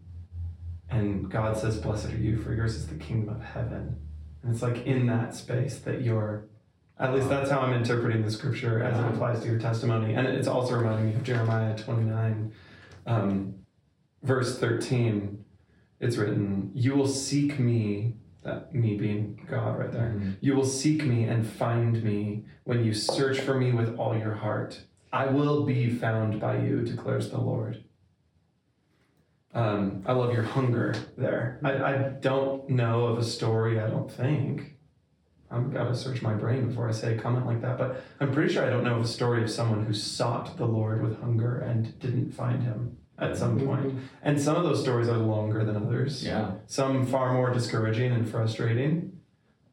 And 0.91 1.31
God 1.31 1.57
says, 1.57 1.79
Blessed 1.79 2.13
are 2.13 2.17
you, 2.19 2.37
for 2.37 2.53
yours 2.55 2.75
is 2.77 2.87
the 2.87 2.97
kingdom 2.97 3.35
of 3.35 3.43
heaven. 3.43 3.97
And 4.43 4.53
it's 4.53 4.63
like 4.63 4.87
in 4.87 5.07
that 5.07 5.35
space 5.35 5.79
that 5.81 6.03
you're, 6.03 6.49
at 6.99 7.15
least 7.15 7.29
that's 7.29 7.51
how 7.51 7.61
I'm 7.61 7.75
interpreting 7.75 8.23
the 8.23 8.31
scripture 8.31 8.83
as 8.83 8.99
it 8.99 9.05
applies 9.07 9.41
to 9.41 9.47
your 9.47 9.59
testimony. 9.59 10.15
And 10.15 10.27
it's 10.27 10.49
also 10.49 10.77
reminding 10.77 11.11
me 11.11 11.15
of 11.15 11.23
Jeremiah 11.23 11.77
29, 11.77 12.53
um, 13.07 13.55
verse 14.23 14.59
13. 14.59 15.45
It's 16.01 16.17
written, 16.17 16.71
You 16.75 16.95
will 16.95 17.09
seek 17.09 17.59
me, 17.59 18.15
that 18.45 18.75
me 18.75 18.97
being 18.97 19.47
God 19.49 19.79
right 19.79 19.93
there. 19.93 20.21
You 20.41 20.55
will 20.55 20.65
seek 20.65 21.05
me 21.05 21.25
and 21.25 21.47
find 21.47 22.03
me 22.03 22.45
when 22.65 22.83
you 22.83 22.95
search 22.95 23.41
for 23.41 23.55
me 23.55 23.73
with 23.73 23.99
all 23.99 24.17
your 24.17 24.35
heart. 24.35 24.81
I 25.13 25.27
will 25.27 25.65
be 25.65 25.91
found 25.91 26.41
by 26.41 26.59
you, 26.59 26.81
declares 26.83 27.31
the 27.31 27.41
Lord. 27.41 27.85
Um, 29.55 30.03
I 30.07 30.13
love 30.13 30.33
your 30.35 30.43
hunger 30.43 30.95
there. 31.17 31.61
I, 31.65 31.73
I 31.73 31.97
don't 32.21 32.69
know 32.69 33.07
of 33.07 33.19
a 33.19 33.25
story, 33.25 33.81
I 33.81 33.89
don't 33.89 34.11
think. 34.11 34.76
I've 35.51 35.73
got 35.73 35.85
to 35.85 35.95
search 35.95 36.23
my 36.23 36.35
brain 36.35 36.69
before 36.69 36.89
I 36.89 36.93
say 36.93 37.17
a 37.17 37.19
comment 37.21 37.47
like 37.47 37.63
that, 37.63 37.79
but 37.79 38.03
I'm 38.21 38.33
pretty 38.33 38.53
sure 38.53 38.65
I 38.65 38.71
don't 38.71 38.85
know 38.85 38.97
of 38.97 39.05
a 39.05 39.09
story 39.09 39.43
of 39.43 39.51
someone 39.51 39.85
who 39.85 39.93
sought 39.93 40.57
the 40.57 40.67
Lord 40.67 41.03
with 41.03 41.21
hunger 41.21 41.59
and 41.59 41.99
didn't 41.99 42.33
find 42.33 42.63
him 42.63 42.97
at 43.19 43.37
some 43.37 43.57
mm-hmm. 43.59 43.67
point. 43.67 43.95
And 44.23 44.41
some 44.41 44.57
of 44.57 44.65
those 44.65 44.81
stories 44.83 45.09
are 45.09 45.17
longer 45.17 45.65
than 45.65 45.77
others 45.77 46.25
Yeah. 46.25 46.53
some 46.67 47.07
far 47.07 47.33
more 47.33 47.51
discouraging 47.51 48.13
and 48.13 48.29
frustrating. 48.29 49.21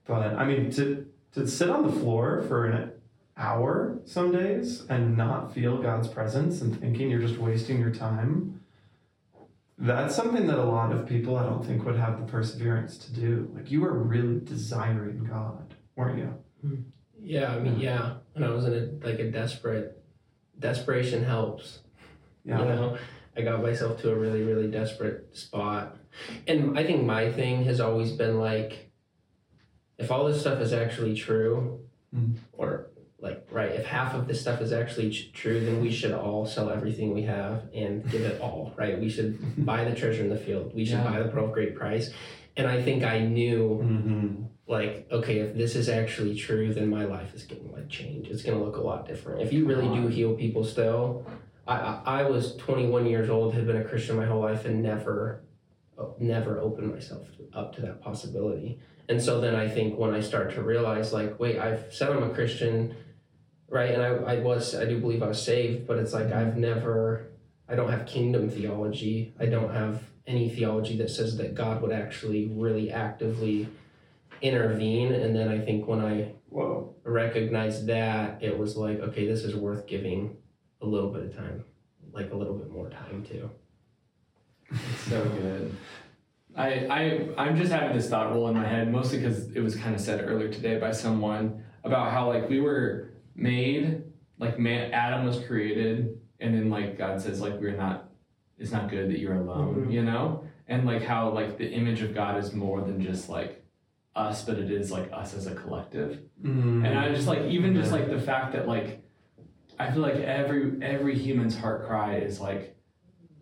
But 0.06 0.36
I 0.36 0.46
mean, 0.46 0.72
to 0.72 1.06
to 1.34 1.48
sit 1.48 1.70
on 1.70 1.88
the 1.88 1.92
floor 1.92 2.44
for 2.48 2.66
an 2.68 2.92
hour 3.36 4.00
some 4.06 4.32
days 4.32 4.86
and 4.90 5.18
not 5.18 5.54
feel 5.54 5.82
God's 5.82 6.08
presence 6.08 6.62
and 6.62 6.80
thinking 6.80 7.10
you're 7.10 7.22
just 7.22 7.40
wasting 7.40 7.80
your 7.80 7.90
time, 7.90 8.62
that's 9.78 10.16
something 10.16 10.48
that 10.48 10.60
a 10.60 10.64
lot 10.64 10.92
of 10.92 11.08
people 11.08 11.36
I 11.38 11.44
don't 11.44 11.66
think 11.66 11.84
would 11.86 11.96
have 11.98 12.20
the 12.20 12.26
perseverance 12.32 12.98
to 13.00 13.14
do. 13.14 13.50
Like 13.56 13.72
you 13.72 13.82
were 13.82 13.94
really 13.94 14.40
desiring 14.40 15.24
God, 15.26 15.76
weren't 15.96 16.20
you? 16.20 16.86
yeah 17.26 17.54
i 17.56 17.60
mean 17.60 17.78
yeah 17.80 18.16
when 18.34 18.44
i 18.44 18.50
was 18.50 18.66
in 18.66 18.74
a 18.74 19.06
like 19.08 19.20
a 19.20 19.30
desperate 19.32 20.02
desperation 20.60 21.24
helps 21.24 21.80
Yeah. 22.46 22.60
You 22.60 22.66
know, 22.66 22.98
I 23.38 23.42
got 23.42 23.62
myself 23.62 24.02
to 24.02 24.12
a 24.12 24.16
really, 24.16 24.44
really 24.44 24.70
desperate 24.70 25.36
spot. 25.36 25.96
And 26.48 26.78
I 26.78 26.84
think 26.86 27.04
my 27.06 27.32
thing 27.32 27.64
has 27.64 27.80
always 27.80 28.12
been 28.12 28.38
like, 28.38 28.92
if 29.98 30.12
all 30.12 30.26
this 30.26 30.42
stuff 30.42 30.60
is 30.62 30.74
actually 30.74 31.16
true, 31.16 31.80
Mhm. 32.16 32.36
or 32.52 32.88
like, 33.24 33.48
right, 33.50 33.72
if 33.72 33.86
half 33.86 34.14
of 34.14 34.28
this 34.28 34.42
stuff 34.42 34.60
is 34.62 34.74
actually 34.74 35.10
true, 35.34 35.62
then 35.64 35.80
we 35.82 35.90
should 35.90 36.12
all 36.12 36.46
sell 36.46 36.70
everything 36.70 37.14
we 37.14 37.22
have 37.24 37.64
and 37.74 38.04
give 38.12 38.22
it 38.22 38.42
all, 38.42 38.74
right? 38.76 39.00
We 39.00 39.10
should 39.10 39.32
buy 39.66 39.86
the 39.86 39.96
treasure 39.96 40.22
in 40.22 40.30
the 40.30 40.38
field. 40.38 40.76
We 40.76 40.84
should 40.86 40.98
Yeah. 41.00 41.10
buy 41.10 41.24
the 41.24 41.30
pearl 41.30 41.46
of 41.46 41.54
great 41.54 41.74
price. 41.74 42.12
And 42.58 42.68
I 42.68 42.82
think 42.84 43.04
I 43.04 43.20
knew 43.20 43.80
Mm-hmm. 43.84 44.44
like 44.68 45.08
okay 45.12 45.40
if 45.40 45.56
this 45.62 45.76
is 45.76 45.90
actually 45.90 46.36
true 46.36 46.74
then 46.74 46.88
my 46.90 47.04
life 47.04 47.34
is 47.38 47.44
gonna 47.44 47.70
like 47.78 47.90
change 47.90 48.24
it's 48.32 48.44
gonna 48.44 48.64
look 48.64 48.78
a 48.78 48.82
lot 48.92 49.06
different 49.06 49.42
if 49.42 49.52
you 49.52 49.66
really 49.72 49.90
do 50.00 50.08
heal 50.08 50.32
people 50.36 50.64
still 50.64 51.26
I, 51.68 51.76
I 51.76 52.02
I 52.20 52.24
was 52.24 52.56
21 52.58 53.06
years 53.06 53.30
old, 53.30 53.54
had 53.54 53.66
been 53.68 53.78
a 53.78 53.84
Christian 53.92 54.16
my 54.18 54.26
whole 54.26 54.42
life, 54.42 54.66
and 54.66 54.84
never, 54.84 55.44
never 56.20 56.60
opened 56.60 56.92
myself 56.94 57.26
up 57.54 57.74
to 57.76 57.82
that 57.82 58.02
possibility. 58.02 58.80
And 59.10 59.22
so 59.22 59.40
then 59.40 59.56
I 59.56 59.68
think 59.70 59.98
when 59.98 60.14
I 60.14 60.20
start 60.20 60.54
to 60.56 60.62
realize, 60.62 61.14
like, 61.14 61.40
wait, 61.40 61.58
I've 61.60 61.94
said 61.94 62.10
I'm 62.10 62.24
a 62.24 62.30
Christian, 62.34 62.96
right? 63.74 63.90
And 63.92 64.04
I, 64.04 64.36
I 64.36 64.40
was, 64.40 64.76
I 64.76 64.86
do 64.86 65.00
believe 65.00 65.24
I 65.24 65.28
was 65.28 65.42
saved, 65.42 65.88
but 65.88 65.98
it's 65.98 66.14
like 66.14 66.32
I've 66.32 66.56
never, 66.56 67.26
I 67.68 67.76
don't 67.76 67.90
have 67.90 68.06
kingdom 68.06 68.48
theology. 68.48 69.34
I 69.40 69.48
don't 69.48 69.74
have 69.74 70.04
any 70.28 70.48
theology 70.48 70.96
that 70.98 71.10
says 71.10 71.38
that 71.38 71.56
God 71.56 71.82
would 71.82 71.92
actually 71.92 72.46
really 72.54 72.92
actively 72.92 73.68
intervene. 74.44 75.12
And 75.12 75.36
then 75.36 75.50
I 75.50 75.58
think 75.58 75.88
when 75.88 76.02
I 76.02 76.34
Whoa. 76.50 76.94
recognized 77.04 77.88
that, 77.88 78.44
it 78.44 78.56
was 78.56 78.78
like, 78.78 79.00
okay, 79.00 79.26
this 79.26 79.44
is 79.44 79.56
worth 79.56 79.88
giving 79.88 80.38
a 80.80 80.86
little 80.86 81.10
bit 81.10 81.24
of 81.24 81.36
time, 81.36 81.66
like 82.12 82.32
a 82.32 82.36
little 82.36 82.54
bit 82.54 82.70
more 82.70 82.92
time 82.92 83.26
to. 83.32 83.50
It's 84.70 85.02
so 85.10 85.24
good. 85.24 85.76
I, 86.56 86.68
I 86.86 87.30
I'm 87.40 87.58
just 87.58 87.72
having 87.72 87.98
this 87.98 88.08
thought 88.08 88.32
roll 88.32 88.48
in 88.50 88.54
my 88.54 88.68
head 88.68 88.92
mostly 88.92 89.18
because 89.18 89.52
it 89.56 89.62
was 89.62 89.76
kind 89.76 89.96
of 89.96 90.02
said 90.02 90.24
earlier 90.24 90.54
today 90.54 90.78
by 90.78 90.92
someone 90.92 91.64
about 91.84 92.12
how 92.12 92.28
like 92.28 92.48
we 92.48 92.62
were 92.62 93.12
made 93.36 94.04
like 94.39 94.60
man 94.60 94.91
Adam 94.91 95.26
was 95.26 95.39
created 95.46 96.19
and 96.39 96.54
then 96.54 96.69
like 96.69 96.98
God 96.98 97.22
says 97.22 97.41
like 97.41 97.60
we're 97.60 97.76
not 97.76 98.10
it's 98.58 98.72
not 98.72 98.89
good 98.89 99.10
that 99.10 99.19
you're 99.19 99.36
alone 99.36 99.88
Mhm. 99.88 99.91
you 99.93 100.04
know 100.04 100.43
and 100.67 100.86
like 100.86 101.04
how 101.04 101.30
like 101.30 101.58
the 101.58 101.69
image 101.69 102.02
of 102.02 102.13
God 102.13 102.38
is 102.38 102.54
more 102.54 102.82
than 102.82 103.02
just 103.02 103.30
like 103.30 103.63
us 104.15 104.46
but 104.46 104.60
it 104.60 104.69
is 104.72 104.91
like 104.91 105.10
us 105.12 105.34
as 105.34 105.48
a 105.48 105.56
collective 105.56 106.19
Mm. 106.43 106.86
and 106.86 107.00
I 107.00 107.13
just 107.13 107.28
like 107.28 107.43
even 107.46 107.74
just 107.74 107.91
like 107.91 108.10
the 108.10 108.19
fact 108.19 108.54
that 108.54 108.67
like 108.67 109.02
I 109.80 109.89
feel 109.91 110.02
like 110.02 110.15
every 110.15 110.78
every 110.84 111.17
human's 111.17 111.58
heart 111.58 111.88
cry 111.88 112.17
is 112.17 112.39
like 112.39 112.76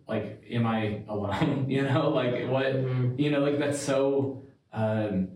like 0.08 0.42
am 0.50 0.66
I 0.66 1.02
alone? 1.08 1.66
you 1.74 1.82
know, 1.82 2.10
like 2.10 2.48
what 2.48 2.74
you 3.18 3.30
know, 3.30 3.40
like 3.40 3.58
that's 3.58 3.78
so 3.80 4.44
um 4.72 5.28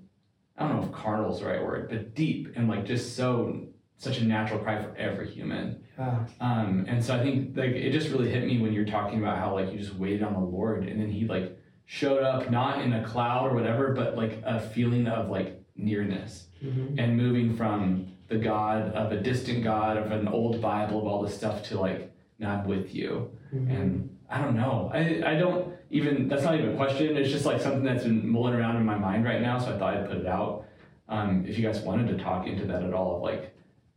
I 0.56 0.66
don't 0.66 0.76
know 0.80 0.86
if 0.86 0.92
carnal's 0.92 1.40
the 1.40 1.46
right 1.46 1.62
word, 1.62 1.88
but 1.90 2.14
deep 2.14 2.52
and 2.56 2.66
like 2.68 2.86
just 2.86 3.14
so 3.16 3.65
such 3.98 4.18
a 4.18 4.24
natural 4.24 4.58
cry 4.58 4.82
for 4.82 4.94
every 4.96 5.28
human. 5.30 5.82
Yeah. 5.98 6.24
Um 6.40 6.84
and 6.88 7.02
so 7.04 7.14
I 7.16 7.22
think 7.22 7.56
like 7.56 7.70
it 7.70 7.90
just 7.92 8.10
really 8.10 8.30
hit 8.30 8.44
me 8.46 8.58
when 8.60 8.72
you're 8.72 8.84
talking 8.84 9.18
about 9.18 9.38
how 9.38 9.54
like 9.54 9.72
you 9.72 9.78
just 9.78 9.94
waited 9.94 10.22
on 10.22 10.34
the 10.34 10.40
Lord 10.40 10.86
and 10.88 11.00
then 11.00 11.10
he 11.10 11.26
like 11.26 11.56
showed 11.86 12.22
up 12.22 12.50
not 12.50 12.82
in 12.82 12.92
a 12.92 13.04
cloud 13.04 13.46
or 13.50 13.54
whatever, 13.54 13.92
but 13.94 14.16
like 14.16 14.40
a 14.44 14.60
feeling 14.60 15.06
of 15.06 15.28
like 15.30 15.62
nearness 15.76 16.42
Mm-hmm. 16.64 16.98
and 16.98 17.18
moving 17.18 17.54
from 17.54 18.06
the 18.28 18.38
God 18.38 18.90
of 18.94 19.12
a 19.12 19.20
distant 19.20 19.62
God 19.62 19.98
of 19.98 20.10
an 20.10 20.26
old 20.26 20.62
Bible 20.62 20.98
of 21.02 21.06
all 21.06 21.22
this 21.22 21.36
stuff 21.36 21.62
to 21.64 21.78
like, 21.78 22.10
now 22.38 22.52
I'm 22.54 22.66
with 22.66 22.94
you. 22.94 23.30
And 23.52 24.08
I 24.30 24.40
don't 24.40 24.56
know. 24.56 24.90
I, 24.92 25.22
I 25.32 25.34
don't 25.36 25.74
even, 25.90 26.28
that's 26.28 26.44
not 26.44 26.54
even 26.54 26.70
a 26.72 26.76
question. 26.76 27.14
It's 27.14 27.30
just 27.30 27.44
like 27.44 27.60
something 27.60 27.84
that's 27.84 28.04
been 28.04 28.26
mulling 28.26 28.54
around 28.54 28.76
in 28.76 28.86
my 28.86 28.96
mind 28.96 29.26
right 29.26 29.42
now. 29.42 29.58
So 29.58 29.74
I 29.74 29.78
thought 29.78 29.94
I'd 29.98 30.08
put 30.08 30.16
it 30.16 30.26
out. 30.26 30.64
Um, 31.10 31.44
if 31.46 31.58
you 31.58 31.62
guys 31.64 31.80
wanted 31.80 32.08
to 32.16 32.24
talk 32.24 32.46
into 32.46 32.64
that 32.64 32.82
at 32.82 32.94
all, 32.94 33.16
of 33.16 33.22
like 33.22 33.54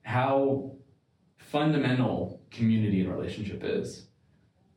how 0.10 0.72
fundamental 1.38 2.41
community 2.50 3.02
and 3.02 3.12
relationship 3.15 3.63
is 3.63 4.08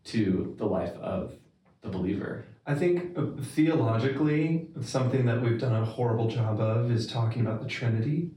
to 0.04 0.54
the 0.58 0.66
life 0.66 0.94
of 0.98 1.32
the 1.80 1.88
believer. 1.88 2.44
I 2.66 2.74
think 2.74 3.16
uh, 3.16 3.40
theologically, 3.40 4.68
something 4.82 5.24
that 5.24 5.40
we've 5.40 5.58
done 5.58 5.74
a 5.74 5.86
horrible 5.86 6.28
job 6.28 6.60
of 6.60 6.90
is 6.90 7.06
talking 7.06 7.40
about 7.40 7.62
the 7.62 7.68
Trinity. 7.68 8.32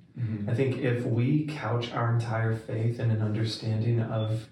I 0.49 0.53
think 0.53 0.77
if 0.77 1.05
we 1.05 1.45
couch 1.47 1.91
our 1.91 2.13
entire 2.13 2.55
faith 2.55 3.01
in 3.01 3.11
an 3.11 3.21
understanding 3.21 3.99
of 3.99 4.47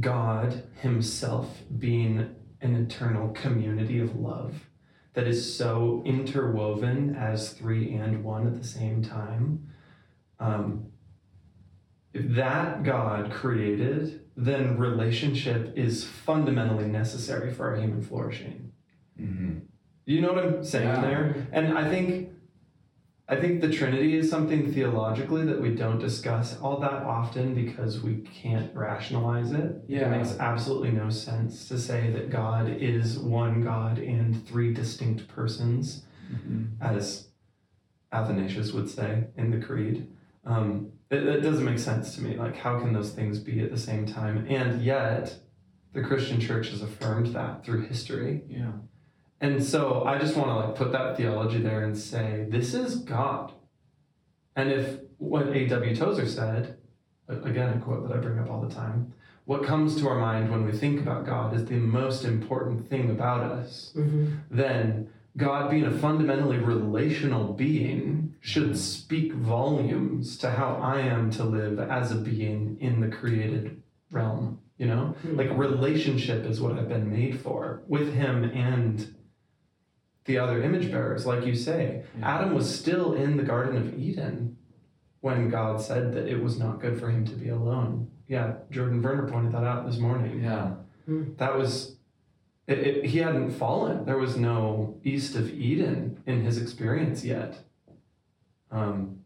God 0.00 0.62
Himself 0.80 1.58
being 1.78 2.34
an 2.62 2.74
eternal 2.74 3.28
community 3.34 4.00
of 4.00 4.16
love 4.16 4.54
that 5.12 5.26
is 5.26 5.54
so 5.54 6.02
interwoven 6.06 7.14
as 7.14 7.52
three 7.52 7.92
and 7.92 8.24
one 8.24 8.46
at 8.46 8.56
the 8.56 8.66
same 8.66 9.02
time, 9.02 9.68
um, 10.40 10.86
that 12.34 12.82
God 12.82 13.30
created, 13.32 14.22
then 14.36 14.76
relationship 14.78 15.72
is 15.76 16.04
fundamentally 16.04 16.86
necessary 16.86 17.52
for 17.52 17.70
our 17.70 17.76
human 17.76 18.02
flourishing. 18.02 18.72
Mm-hmm. 19.20 19.58
You 20.04 20.20
know 20.20 20.32
what 20.32 20.44
I'm 20.44 20.64
saying 20.64 20.88
Yeah. 20.88 21.00
there? 21.00 21.48
And 21.52 21.76
I 21.76 21.88
think 21.90 22.30
I 23.28 23.34
think 23.34 23.60
the 23.60 23.72
Trinity 23.72 24.16
is 24.16 24.30
something 24.30 24.72
theologically 24.72 25.44
that 25.46 25.60
we 25.60 25.74
don't 25.74 25.98
discuss 25.98 26.56
all 26.60 26.78
that 26.78 27.02
often 27.02 27.56
because 27.56 28.00
we 28.00 28.18
can't 28.18 28.72
rationalize 28.72 29.50
it. 29.50 29.82
Yeah. 29.88 30.06
It 30.06 30.18
makes 30.18 30.38
absolutely 30.38 30.92
no 30.92 31.10
sense 31.10 31.66
to 31.66 31.76
say 31.76 32.10
that 32.12 32.30
God 32.30 32.68
is 32.68 33.18
one 33.18 33.64
God 33.64 33.98
and 33.98 34.46
three 34.46 34.72
distinct 34.72 35.26
persons, 35.28 36.04
Mm-hmm. 36.32 36.64
as 36.80 37.28
Athanasius 38.12 38.72
would 38.72 38.88
say 38.88 39.24
in 39.36 39.50
the 39.50 39.64
Creed. 39.64 40.08
Um, 40.46 40.92
it, 41.10 41.22
it 41.26 41.40
doesn't 41.40 41.64
make 41.64 41.78
sense 41.78 42.14
to 42.14 42.22
me. 42.22 42.36
Like, 42.36 42.56
how 42.56 42.78
can 42.78 42.92
those 42.92 43.10
things 43.12 43.38
be 43.38 43.60
at 43.60 43.70
the 43.70 43.78
same 43.78 44.06
time? 44.06 44.46
And 44.48 44.82
yet, 44.82 45.34
the 45.92 46.02
Christian 46.02 46.40
church 46.40 46.70
has 46.70 46.82
affirmed 46.82 47.28
that 47.34 47.64
through 47.64 47.86
history. 47.86 48.42
Yeah. 48.48 48.72
And 49.40 49.62
so 49.62 50.04
I 50.04 50.18
just 50.18 50.36
want 50.36 50.48
to 50.48 50.54
like 50.54 50.74
put 50.76 50.92
that 50.92 51.16
theology 51.16 51.58
there 51.58 51.84
and 51.84 51.96
say 51.96 52.46
this 52.48 52.72
is 52.74 52.96
God. 52.96 53.52
And 54.54 54.70
if 54.72 55.00
what 55.18 55.48
A.W. 55.48 55.94
Tozer 55.94 56.26
said, 56.26 56.78
again 57.28 57.76
a 57.76 57.80
quote 57.80 58.08
that 58.08 58.16
I 58.16 58.20
bring 58.20 58.38
up 58.38 58.50
all 58.50 58.60
the 58.62 58.74
time, 58.74 59.12
what 59.44 59.62
comes 59.64 59.96
to 60.00 60.08
our 60.08 60.18
mind 60.18 60.50
when 60.50 60.64
we 60.64 60.72
think 60.72 61.00
about 61.00 61.26
God 61.26 61.54
is 61.54 61.66
the 61.66 61.74
most 61.76 62.24
important 62.24 62.88
thing 62.88 63.10
about 63.10 63.42
us, 63.42 63.92
Mm-hmm. 63.96 64.34
then 64.50 65.08
God 65.36 65.70
being 65.70 65.84
a 65.84 65.90
fundamentally 65.98 66.56
relational 66.58 67.52
being 67.52 68.25
should 68.40 68.78
speak 68.78 69.32
volumes 69.32 70.36
to 70.38 70.50
how 70.50 70.76
I 70.76 71.00
am 71.00 71.30
to 71.32 71.44
live 71.44 71.78
as 71.78 72.12
a 72.12 72.16
being 72.16 72.76
in 72.80 73.00
the 73.00 73.08
created 73.08 73.82
realm, 74.10 74.60
you 74.78 74.86
know? 74.86 75.16
Hmm. 75.22 75.36
Like 75.36 75.50
relationship 75.56 76.44
is 76.44 76.60
what 76.60 76.78
I've 76.78 76.88
been 76.88 77.10
made 77.10 77.40
for 77.40 77.82
with 77.88 78.14
him 78.14 78.44
and 78.44 79.14
the 80.26 80.38
other 80.38 80.62
image 80.62 80.90
bearers, 80.90 81.26
like 81.26 81.46
you 81.46 81.54
say. 81.54 82.04
Yeah. 82.18 82.36
Adam 82.36 82.54
was 82.54 82.72
still 82.72 83.14
in 83.14 83.36
the 83.36 83.42
Garden 83.42 83.76
of 83.76 83.98
Eden 83.98 84.56
when 85.20 85.48
God 85.48 85.80
said 85.80 86.12
that 86.12 86.28
it 86.28 86.42
was 86.42 86.58
not 86.58 86.80
good 86.80 86.98
for 87.00 87.10
him 87.10 87.24
to 87.26 87.34
be 87.34 87.48
alone. 87.48 88.10
Yeah, 88.28 88.54
Jordan 88.70 89.02
Werner 89.02 89.28
pointed 89.28 89.52
that 89.52 89.64
out 89.64 89.86
this 89.86 89.98
morning. 89.98 90.42
Yeah. 90.42 90.74
Hmm. 91.06 91.34
That 91.36 91.56
was, 91.56 91.96
it, 92.66 92.78
it, 92.78 93.04
he 93.06 93.18
hadn't 93.18 93.52
fallen. 93.52 94.04
There 94.04 94.18
was 94.18 94.36
no 94.36 95.00
east 95.04 95.36
of 95.36 95.48
Eden 95.50 96.22
in 96.26 96.44
his 96.44 96.60
experience 96.60 97.24
yet. 97.24 97.58
Um, 98.70 99.20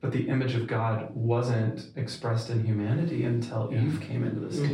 but 0.00 0.12
the 0.12 0.28
image 0.28 0.54
of 0.54 0.66
God 0.66 1.10
wasn't 1.14 1.86
expressed 1.96 2.50
in 2.50 2.64
humanity 2.64 3.24
until 3.24 3.68
Yeah. 3.72 3.82
Eve 3.82 4.00
came 4.00 4.24
into 4.24 4.52
scene. 4.52 4.68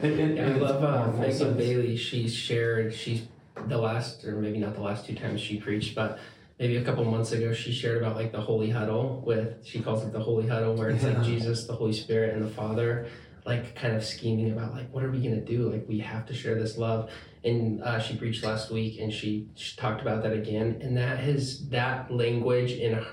Mm-hmm. 0.00 0.06
It, 0.06 0.18
it, 0.18 0.36
Yeah, 0.36 0.46
I 0.46 0.52
love 0.58 0.82
uh, 1.16 1.18
Megan. 1.18 1.56
Bailey. 1.56 1.96
She 1.96 2.28
shared. 2.28 2.94
She's 2.94 3.22
the 3.68 3.78
last, 3.78 4.24
or 4.24 4.36
maybe 4.36 4.58
not 4.58 4.74
the 4.74 4.82
last 4.82 5.06
two 5.06 5.14
times 5.14 5.40
she 5.40 5.58
preached, 5.58 5.94
but 5.94 6.18
maybe 6.58 6.76
a 6.76 6.84
couple 6.84 7.04
months 7.04 7.32
ago 7.32 7.52
she 7.52 7.72
shared 7.72 7.98
about 8.02 8.16
like 8.16 8.32
the 8.32 8.40
holy 8.40 8.70
huddle 8.70 9.22
with. 9.26 9.64
She 9.66 9.80
calls 9.80 10.04
it 10.04 10.12
the 10.12 10.20
holy 10.20 10.46
huddle, 10.46 10.74
where 10.74 10.90
it's 10.90 11.02
Yeah. 11.04 11.14
like 11.14 11.22
Jesus, 11.22 11.66
the 11.66 11.74
Holy 11.74 11.92
Spirit, 11.94 12.34
and 12.34 12.42
the 12.44 12.50
Father, 12.50 13.06
like 13.46 13.74
kind 13.74 13.94
of 13.96 14.04
scheming 14.04 14.52
about 14.52 14.74
like 14.74 14.90
what 14.92 15.02
are 15.04 15.10
we 15.10 15.20
gonna 15.22 15.40
do? 15.40 15.70
Like 15.70 15.86
we 15.88 15.98
have 16.00 16.26
to 16.26 16.34
share 16.34 16.54
this 16.54 16.76
love. 16.78 17.10
And 17.46 17.80
uh, 17.82 18.00
she 18.00 18.16
preached 18.16 18.42
last 18.44 18.72
week, 18.72 18.98
and 19.00 19.12
she, 19.12 19.48
she 19.54 19.76
talked 19.76 20.02
about 20.02 20.24
that 20.24 20.32
again. 20.32 20.80
And 20.82 20.96
that 20.96 21.20
has 21.20 21.68
that 21.68 22.10
language 22.10 22.72
in 22.72 23.04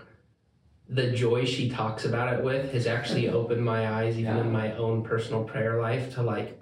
the 0.89 1.11
joy 1.11 1.45
she 1.45 1.69
talks 1.69 2.03
about 2.03 2.33
it 2.33 2.43
with 2.43 2.73
has 2.73 2.87
actually 2.87 3.29
opened 3.29 3.63
my 3.63 3.87
eyes, 3.93 4.17
even 4.17 4.35
Yeah. 4.35 4.41
in 4.41 4.51
my 4.51 4.75
own 4.75 5.03
personal 5.03 5.43
prayer 5.43 5.79
life, 5.79 6.15
to 6.15 6.23
like 6.23 6.59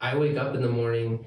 I 0.00 0.16
wake 0.16 0.36
up 0.36 0.54
in 0.54 0.62
the 0.62 0.70
morning 0.70 1.26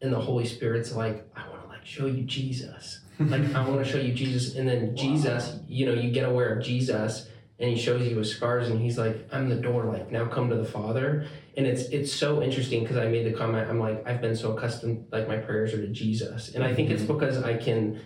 and 0.00 0.12
the 0.12 0.20
Holy 0.20 0.46
Spirit's 0.46 0.92
like, 0.92 1.28
I 1.36 1.48
want 1.48 1.62
to 1.64 1.68
like 1.68 1.84
show 1.84 2.06
you 2.06 2.22
Jesus. 2.22 3.00
Like 3.18 3.52
I 3.54 3.68
want 3.68 3.84
to 3.84 3.90
show 3.90 3.98
you 3.98 4.14
Jesus. 4.14 4.54
And 4.54 4.68
then 4.68 4.96
Jesus, 5.04 5.58
you 5.68 5.86
know, 5.86 5.92
you 5.94 6.10
get 6.12 6.24
aware 6.28 6.56
of 6.56 6.64
Jesus 6.64 7.28
and 7.62 7.70
he 7.70 7.80
shows 7.80 8.04
you 8.06 8.18
his 8.18 8.34
scars 8.34 8.68
and 8.68 8.80
he's 8.80 8.98
like, 8.98 9.28
I'm 9.30 9.48
the 9.48 9.54
door, 9.54 9.84
like 9.84 10.10
now 10.10 10.26
come 10.26 10.50
to 10.50 10.56
the 10.56 10.64
Father. 10.64 11.28
And 11.56 11.64
it's 11.64 11.82
it's 11.84 12.12
so 12.12 12.42
interesting 12.42 12.82
because 12.82 12.96
I 12.96 13.06
made 13.06 13.24
the 13.24 13.32
comment, 13.32 13.70
I'm 13.70 13.78
like, 13.78 14.04
I've 14.04 14.20
been 14.20 14.34
so 14.34 14.56
accustomed, 14.56 15.06
like 15.12 15.28
my 15.28 15.36
prayers 15.36 15.72
are 15.72 15.80
to 15.80 15.86
Jesus. 15.86 16.54
And 16.56 16.64
I 16.64 16.74
think 16.74 16.90
it's 16.90 17.04
mm-hmm. 17.04 17.12
because 17.12 17.40
I 17.44 17.56
can 17.56 18.00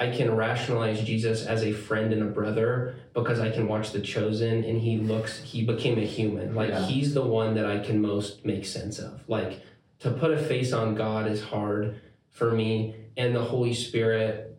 I 0.00 0.10
can 0.10 0.34
rationalize 0.34 1.00
Jesus 1.02 1.46
as 1.46 1.62
a 1.62 1.72
friend 1.72 2.12
and 2.12 2.22
a 2.22 2.26
brother 2.26 2.96
because 3.14 3.38
I 3.38 3.50
can 3.50 3.68
watch 3.68 3.92
The 3.92 4.00
Chosen 4.00 4.64
and 4.64 4.80
he 4.80 4.98
looks, 4.98 5.42
he 5.42 5.64
became 5.64 5.98
a 5.98 6.06
human. 6.06 6.56
Like 6.56 6.70
Yeah. 6.70 6.84
he's 6.84 7.14
the 7.14 7.24
one 7.24 7.54
that 7.54 7.66
I 7.66 7.78
can 7.78 8.02
most 8.02 8.44
make 8.44 8.64
sense 8.64 8.98
of. 8.98 9.22
Like 9.28 9.62
to 10.00 10.10
put 10.10 10.32
a 10.32 10.38
face 10.38 10.72
on 10.72 10.96
God 10.96 11.30
is 11.30 11.42
hard 11.42 12.00
for 12.30 12.50
me. 12.50 12.96
And 13.16 13.34
the 13.34 13.42
Holy 13.42 13.74
Spirit, 13.74 14.57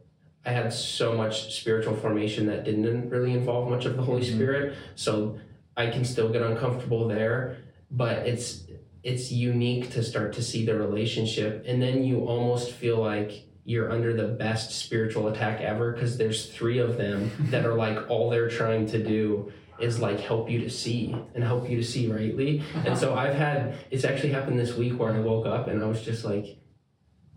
I 0.49 0.51
had 0.51 0.73
so 0.73 1.13
much 1.13 1.53
spiritual 1.53 1.95
formation 1.95 2.47
that 2.47 2.63
didn't 2.63 3.09
really 3.11 3.33
involve 3.33 3.69
much 3.69 3.85
of 3.85 3.95
the 3.95 4.01
Holy 4.01 4.23
Mhm. 4.23 4.33
Spirit. 4.33 4.73
So 4.95 5.37
I 5.77 5.87
can 5.91 6.03
still 6.03 6.29
get 6.29 6.41
uncomfortable 6.41 7.07
there. 7.07 7.57
But 7.91 8.25
it's 8.27 8.65
it's 9.03 9.31
unique 9.31 9.91
to 9.91 10.01
start 10.03 10.33
to 10.33 10.41
see 10.43 10.65
the 10.65 10.75
relationship 10.75 11.63
and 11.65 11.81
then 11.81 12.03
you 12.03 12.25
almost 12.25 12.71
feel 12.73 12.97
like 12.97 13.31
you're 13.63 13.89
under 13.89 14.11
the 14.13 14.27
best 14.27 14.71
spiritual 14.71 15.29
attack 15.29 15.61
ever 15.61 15.93
because 15.93 16.17
there's 16.17 16.47
three 16.47 16.79
of 16.79 16.97
them 16.97 17.31
that 17.51 17.65
are 17.65 17.75
like 17.75 18.09
all 18.09 18.29
they're 18.29 18.49
trying 18.49 18.85
to 18.87 19.01
do 19.01 19.49
is 19.79 20.01
like 20.01 20.19
help 20.19 20.51
you 20.51 20.59
to 20.59 20.69
see 20.69 21.15
and 21.33 21.41
help 21.45 21.69
you 21.69 21.77
to 21.77 21.83
see 21.83 22.11
rightly 22.11 22.61
and 22.85 22.97
so 22.97 23.15
i've 23.15 23.33
had 23.35 23.73
it's 23.89 24.03
actually 24.03 24.33
happened 24.33 24.59
this 24.59 24.75
week 24.75 24.99
where 24.99 25.13
i 25.13 25.19
woke 25.21 25.45
up 25.45 25.69
and 25.69 25.81
i 25.81 25.87
was 25.87 26.01
just 26.01 26.25
like 26.25 26.57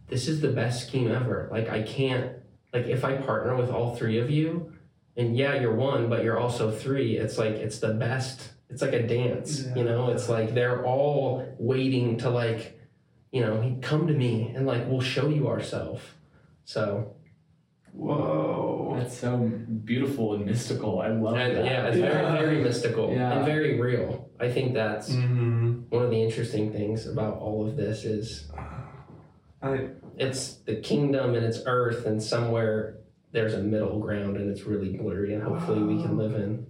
this 0.09 0.27
is 0.27 0.41
the 0.41 0.49
best 0.49 0.89
scheme 0.89 1.09
ever 1.13 1.49
like 1.53 1.71
i 1.71 1.81
can't 1.81 2.33
like 2.73 2.87
if 2.87 3.05
i 3.05 3.15
partner 3.17 3.55
with 3.57 3.71
all 3.71 3.95
three 3.95 4.19
of 4.19 4.31
you 4.31 4.73
and 5.17 5.37
yeah 5.37 5.61
you're 5.61 5.75
one 5.75 6.09
but 6.09 6.25
you're 6.25 6.39
also 6.39 6.71
three 6.71 7.17
it's 7.17 7.39
like 7.39 7.55
it's 7.55 7.79
the 7.79 7.93
best 7.95 8.53
it's 8.71 8.83
like 8.83 8.93
a 8.95 9.07
dance 9.07 9.65
you 9.77 9.85
know 9.85 10.11
it's 10.11 10.29
like 10.29 10.55
they're 10.55 10.85
all 10.85 11.47
waiting 11.59 12.17
to 12.17 12.31
like 12.31 12.79
you 13.31 13.41
know 13.41 13.77
come 13.83 14.07
to 14.07 14.15
me 14.15 14.53
and 14.57 14.67
like 14.67 14.87
we'll 14.89 15.01
show 15.01 15.29
you 15.29 15.49
ourselves 15.49 16.03
so 16.65 17.15
Whoa. 17.95 18.97
That's 18.99 19.19
so 19.19 19.37
beautiful 19.85 20.33
and 20.33 20.47
mystical. 20.47 21.01
I 21.03 21.09
love 21.09 21.37
and, 21.37 21.57
that. 21.57 21.65
yeah 21.67 21.87
it's 21.89 21.99
very 21.99 22.25
very 22.41 22.63
mystical 22.63 23.13
Yeah. 23.13 23.33
and 23.37 23.45
very 23.45 23.79
real 23.79 24.31
i 24.41 24.51
think 24.51 24.73
that's 24.73 25.11
Mhm. 25.11 25.91
one 25.91 26.03
of 26.03 26.11
the 26.11 26.23
interesting 26.23 26.73
things 26.73 27.07
about 27.07 27.37
all 27.39 27.67
of 27.69 27.77
this 27.77 28.05
is 28.07 28.51
It's 30.19 30.55
the 30.57 30.77
kingdom 30.77 31.35
and 31.35 31.45
it's 31.45 31.61
earth 31.67 32.07
and 32.07 32.23
somewhere 32.23 32.99
there's 33.33 33.55
a 33.55 33.63
middle 33.63 33.99
ground 33.99 34.37
and 34.37 34.51
it's 34.51 34.63
really 34.63 34.97
blurry 34.97 35.35
and 35.35 35.43
hopefully 35.43 35.83
we 35.83 36.03
can 36.03 36.19
live 36.19 36.35
in 36.35 36.67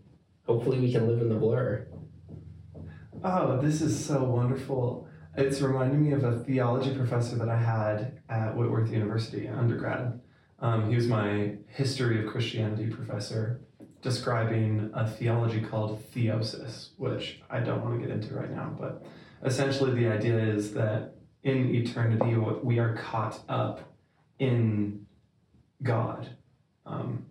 hopefully 0.46 0.78
we 0.78 0.92
can 0.92 1.08
live 1.08 1.20
in 1.20 1.28
the 1.28 1.34
blur 1.34 1.86
oh, 3.24 3.60
this 3.60 3.80
is 3.80 4.04
so 4.04 4.22
wonderful. 4.24 5.08
It's 5.36 5.60
reminding 5.60 6.04
me 6.04 6.12
of 6.12 6.24
a 6.24 6.38
theology 6.44 6.94
professor 6.94 7.36
that 7.36 7.48
I 7.48 7.56
had 7.56 8.20
at 8.28 8.56
Whitworth 8.56 8.90
University, 8.90 9.48
undergrad. 9.48 10.20
Um, 10.60 10.88
he 10.88 10.94
was 10.94 11.06
my 11.06 11.56
history 11.68 12.24
of 12.24 12.30
Christianity 12.30 12.86
professor, 12.86 13.62
describing 14.02 14.90
a 14.94 15.08
theology 15.08 15.60
called 15.60 16.02
theosis, 16.12 16.90
which 16.98 17.40
I 17.50 17.60
don't 17.60 17.82
want 17.82 18.00
to 18.00 18.06
get 18.06 18.14
into 18.14 18.34
right 18.34 18.50
now, 18.50 18.76
but 18.78 19.04
essentially 19.44 19.92
the 19.92 20.08
idea 20.08 20.38
is 20.38 20.74
that 20.74 21.14
in 21.42 21.74
eternity 21.74 22.36
we 22.62 22.78
are 22.78 22.94
caught 22.96 23.40
up 23.48 23.92
in 24.38 25.06
God, 25.82 26.28
um, 26.86 27.24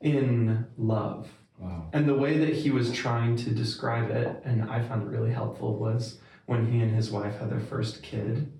in 0.00 0.66
love. 0.76 1.28
Wow. 1.58 1.88
And 1.92 2.08
the 2.08 2.14
way 2.14 2.38
that 2.38 2.54
he 2.54 2.70
was 2.70 2.92
trying 2.92 3.36
to 3.36 3.50
describe 3.50 4.10
it, 4.10 4.40
and 4.44 4.70
I 4.70 4.82
found 4.82 5.02
it 5.02 5.10
really 5.10 5.30
helpful, 5.30 5.76
was 5.76 6.18
when 6.46 6.70
he 6.72 6.80
and 6.80 6.94
his 6.94 7.10
wife 7.10 7.38
had 7.38 7.50
their 7.50 7.60
first 7.60 8.02
kid. 8.02 8.50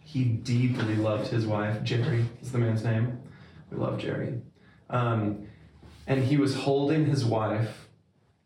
He 0.00 0.24
deeply 0.24 0.96
loved 0.96 1.28
his 1.28 1.46
wife. 1.46 1.82
Jerry 1.82 2.26
is 2.42 2.52
the 2.52 2.58
man's 2.58 2.84
name. 2.84 3.18
We 3.70 3.78
love 3.78 3.98
Jerry. 3.98 4.40
Um, 4.90 5.46
and 6.06 6.24
he 6.24 6.36
was 6.36 6.54
holding 6.54 7.06
his 7.06 7.24
wife, 7.24 7.81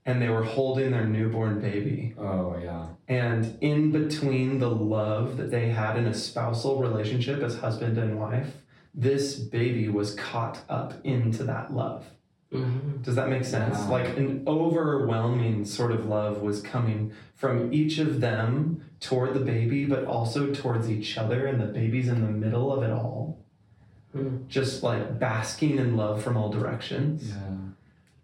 and 0.06 0.22
they 0.22 0.28
were 0.28 0.44
holding 0.44 0.92
their 0.92 1.04
newborn 1.04 1.60
baby. 1.60 2.14
Oh 2.16 2.56
yeah. 2.62 2.86
And 3.08 3.58
in 3.60 3.90
between 3.90 4.60
the 4.60 4.70
love 4.70 5.36
that 5.36 5.50
they 5.50 5.68
had 5.68 5.98
in 5.98 6.06
a 6.06 6.14
spousal 6.14 6.80
relationship 6.80 7.42
as 7.42 7.58
husband 7.58 7.98
and 7.98 8.18
wife, 8.18 8.54
this 8.94 9.34
baby 9.34 9.88
was 9.88 10.14
caught 10.14 10.60
up 10.68 10.94
into 11.04 11.42
that 11.44 11.74
love. 11.74 12.06
mm-hmm. 12.52 13.02
Does 13.02 13.16
that 13.16 13.28
make 13.28 13.44
sense? 13.44 13.78
Wow. 13.80 13.90
Like 13.90 14.16
an 14.16 14.44
overwhelming 14.46 15.64
sort 15.64 15.90
of 15.90 16.06
love 16.06 16.40
was 16.40 16.62
coming 16.62 17.12
from 17.34 17.72
each 17.72 17.98
of 17.98 18.20
them 18.20 18.88
toward 19.00 19.34
the 19.34 19.40
baby, 19.40 19.84
but 19.84 20.04
also 20.04 20.54
towards 20.54 20.88
each 20.90 21.18
other, 21.18 21.46
and 21.46 21.60
the 21.60 21.66
baby's 21.66 22.08
in 22.08 22.22
the 22.22 22.30
middle 22.30 22.72
of 22.72 22.82
it 22.82 22.90
all. 22.90 23.44
Hmm. 24.12 24.46
Just 24.48 24.82
like 24.82 25.18
basking 25.18 25.78
in 25.78 25.96
love 25.96 26.22
from 26.22 26.36
all 26.36 26.48
directions. 26.48 27.28
Yeah. 27.28 27.56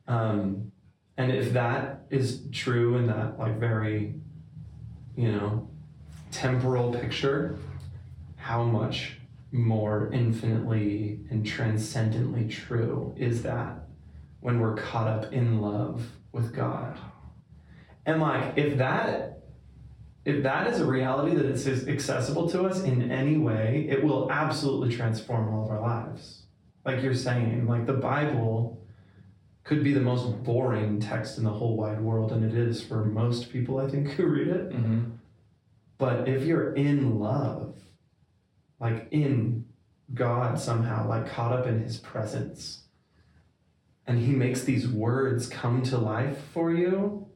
Um, 0.08 0.72
and 1.16 1.30
if 1.30 1.52
that 1.52 2.06
is 2.10 2.42
true 2.52 2.96
in 2.96 3.06
that 3.06 3.38
like 3.38 3.58
very, 3.58 4.14
you 5.16 5.30
know, 5.30 5.68
temporal 6.30 6.92
picture, 6.92 7.58
how 8.36 8.62
much 8.62 9.18
more 9.52 10.10
infinitely 10.12 11.20
and 11.30 11.46
transcendently 11.46 12.48
true 12.48 13.14
is 13.18 13.42
that 13.42 13.86
when 14.40 14.58
we're 14.58 14.76
caught 14.76 15.06
up 15.06 15.32
in 15.32 15.60
love 15.60 16.02
with 16.32 16.54
God? 16.54 16.98
And 18.06 18.20
like 18.20 18.56
if 18.56 18.78
that 18.78 19.42
if 20.24 20.42
that 20.44 20.68
is 20.68 20.80
a 20.80 20.86
reality 20.86 21.34
that 21.34 21.44
is 21.44 21.88
accessible 21.88 22.48
to 22.50 22.62
us 22.62 22.82
in 22.84 23.10
any 23.10 23.36
way, 23.36 23.86
it 23.90 24.02
will 24.04 24.30
absolutely 24.30 24.94
transform 24.94 25.52
all 25.52 25.64
of 25.64 25.70
our 25.70 25.80
lives. 25.80 26.44
Like 26.84 27.02
you're 27.02 27.14
saying, 27.14 27.66
like 27.66 27.86
the 27.86 27.92
Bible 27.92 28.81
could 29.64 29.84
be 29.84 29.92
the 29.92 30.00
most 30.00 30.42
boring 30.42 30.98
text 31.00 31.38
in 31.38 31.44
the 31.44 31.50
whole 31.50 31.76
wide 31.76 32.00
world, 32.00 32.32
and 32.32 32.44
it 32.44 32.56
is 32.56 32.82
for 32.82 33.04
most 33.04 33.50
people, 33.52 33.78
I 33.78 33.88
think, 33.88 34.08
who 34.12 34.26
read 34.26 34.48
it. 34.48 34.70
Mm-hmm. 34.70 35.02
But 35.98 36.28
if 36.28 36.44
you're 36.44 36.74
in 36.74 37.18
love, 37.20 37.76
like 38.80 39.06
in 39.12 39.66
God 40.14 40.58
somehow, 40.58 41.08
like 41.08 41.30
caught 41.30 41.52
up 41.52 41.66
in 41.66 41.80
His 41.80 41.96
presence, 41.98 42.82
and 44.06 44.18
He 44.18 44.32
makes 44.32 44.64
these 44.64 44.88
words 44.88 45.48
come 45.48 45.82
to 45.84 45.98
life 45.98 46.38
for 46.52 46.72
you, 46.72 47.28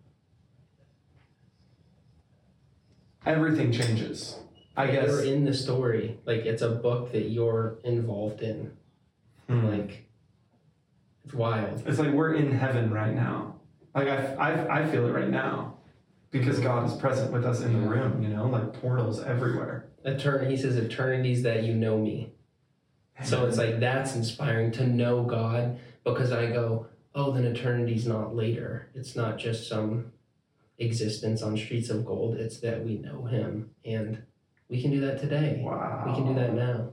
everything 3.25 3.73
changes. 3.73 4.37
I 4.79 4.89
guess. 4.89 5.07
you're 5.09 5.25
in 5.25 5.45
the 5.47 5.55
story 5.55 6.19
like 6.27 6.41
it's 6.41 6.61
a 6.61 6.69
book 6.69 7.13
that 7.13 7.31
you're 7.31 7.79
involved 7.83 8.43
in 8.43 8.73
Hmm. 9.49 9.65
like 9.65 10.06
it's 11.27 11.35
wild 11.35 11.83
It's 11.87 11.99
like 11.99 12.13
we're 12.13 12.35
in 12.35 12.53
heaven 12.53 12.91
right 12.91 13.15
now. 13.15 13.57
Like 13.95 14.09
I, 14.09 14.35
I, 14.35 14.81
I 14.83 14.87
feel 14.87 15.07
it 15.07 15.13
right 15.13 15.29
now 15.29 15.75
because 16.31 16.61
God 16.61 16.87
is 16.89 16.97
present 16.97 17.33
with 17.33 17.45
us 17.45 17.61
in 17.61 17.73
the 17.73 17.89
room. 17.89 18.23
You 18.23 18.29
know, 18.29 18.47
like 18.47 18.73
portals 18.81 19.23
everywhere. 19.23 19.89
Etern- 20.07 20.49
he 20.49 20.57
says 20.57 20.77
eternities 20.77 21.43
that 21.43 21.65
you 21.65 21.75
know 21.75 21.99
me 21.99 22.31
So 23.25 23.47
it's 23.47 23.57
like 23.59 23.81
that's 23.81 24.15
inspiring 24.15 24.71
to 24.73 24.87
know 24.87 25.25
God 25.25 25.79
because 26.05 26.31
I 26.31 26.47
go, 26.47 26.87
oh, 27.15 27.33
then 27.33 27.45
eternity's 27.45 28.07
not 28.07 28.37
later. 28.37 28.89
It's 28.95 29.17
not 29.17 29.39
just 29.39 29.69
some 29.69 30.13
existence 30.79 31.43
on 31.43 31.57
streets 31.57 31.89
of 31.91 32.05
gold. 32.05 32.37
It's 32.37 32.61
that 32.61 32.85
we 32.85 32.99
know 32.99 33.25
Him, 33.25 33.71
and 33.85 34.23
we 34.69 34.81
can 34.83 34.91
do 34.91 35.01
that 35.01 35.19
today. 35.21 35.61
wow. 35.65 36.05
We 36.07 36.15
can 36.15 36.27
do 36.27 36.35
that 36.41 36.55
now. 36.55 36.91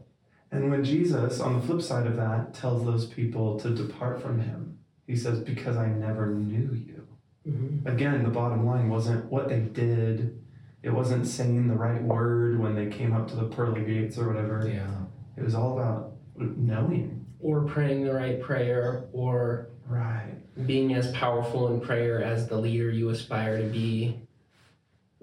And 0.54 0.70
when 0.70 0.84
Jesus, 0.84 1.40
on 1.40 1.60
the 1.60 1.66
flip 1.66 1.82
side 1.82 2.06
of 2.06 2.16
that, 2.18 2.54
tells 2.54 2.86
those 2.86 3.08
people 3.08 3.60
to 3.60 3.70
depart 3.74 4.22
from 4.22 4.40
Him, 4.40 4.78
He 5.08 5.16
says, 5.16 5.40
"Because 5.40 5.76
I 5.78 5.88
never 5.88 6.28
knew 6.28 6.74
you." 6.74 7.08
hmm 7.44 7.86
Again, 7.88 8.24
the 8.24 8.30
bottom 8.30 8.66
line 8.66 8.88
wasn't 8.90 9.30
what 9.32 9.50
they 9.50 9.60
did. 9.62 10.40
It 10.84 10.94
wasn't 10.94 11.26
saying 11.28 11.68
the 11.68 11.76
right 11.76 12.02
word 12.04 12.60
when 12.60 12.76
they 12.76 12.88
came 12.88 13.14
up 13.14 13.28
to 13.30 13.36
the 13.36 13.46
pearly 13.46 13.84
gates 13.84 14.18
or 14.18 14.28
whatever. 14.28 14.68
Yeah. 14.68 14.88
It 15.36 15.44
was 15.44 15.56
all 15.56 15.74
about 15.78 16.14
knowing. 16.38 17.26
Or 17.40 17.62
praying 17.66 18.06
the 18.06 18.14
right 18.14 18.40
prayer, 18.42 19.06
or 19.12 19.70
Right. 19.90 20.36
being 20.68 20.94
as 20.94 21.12
powerful 21.12 21.74
in 21.74 21.82
prayer 21.82 22.24
as 22.24 22.48
the 22.48 22.58
leader 22.58 22.90
you 22.92 23.10
aspire 23.10 23.58
to 23.62 23.68
be. 23.70 24.22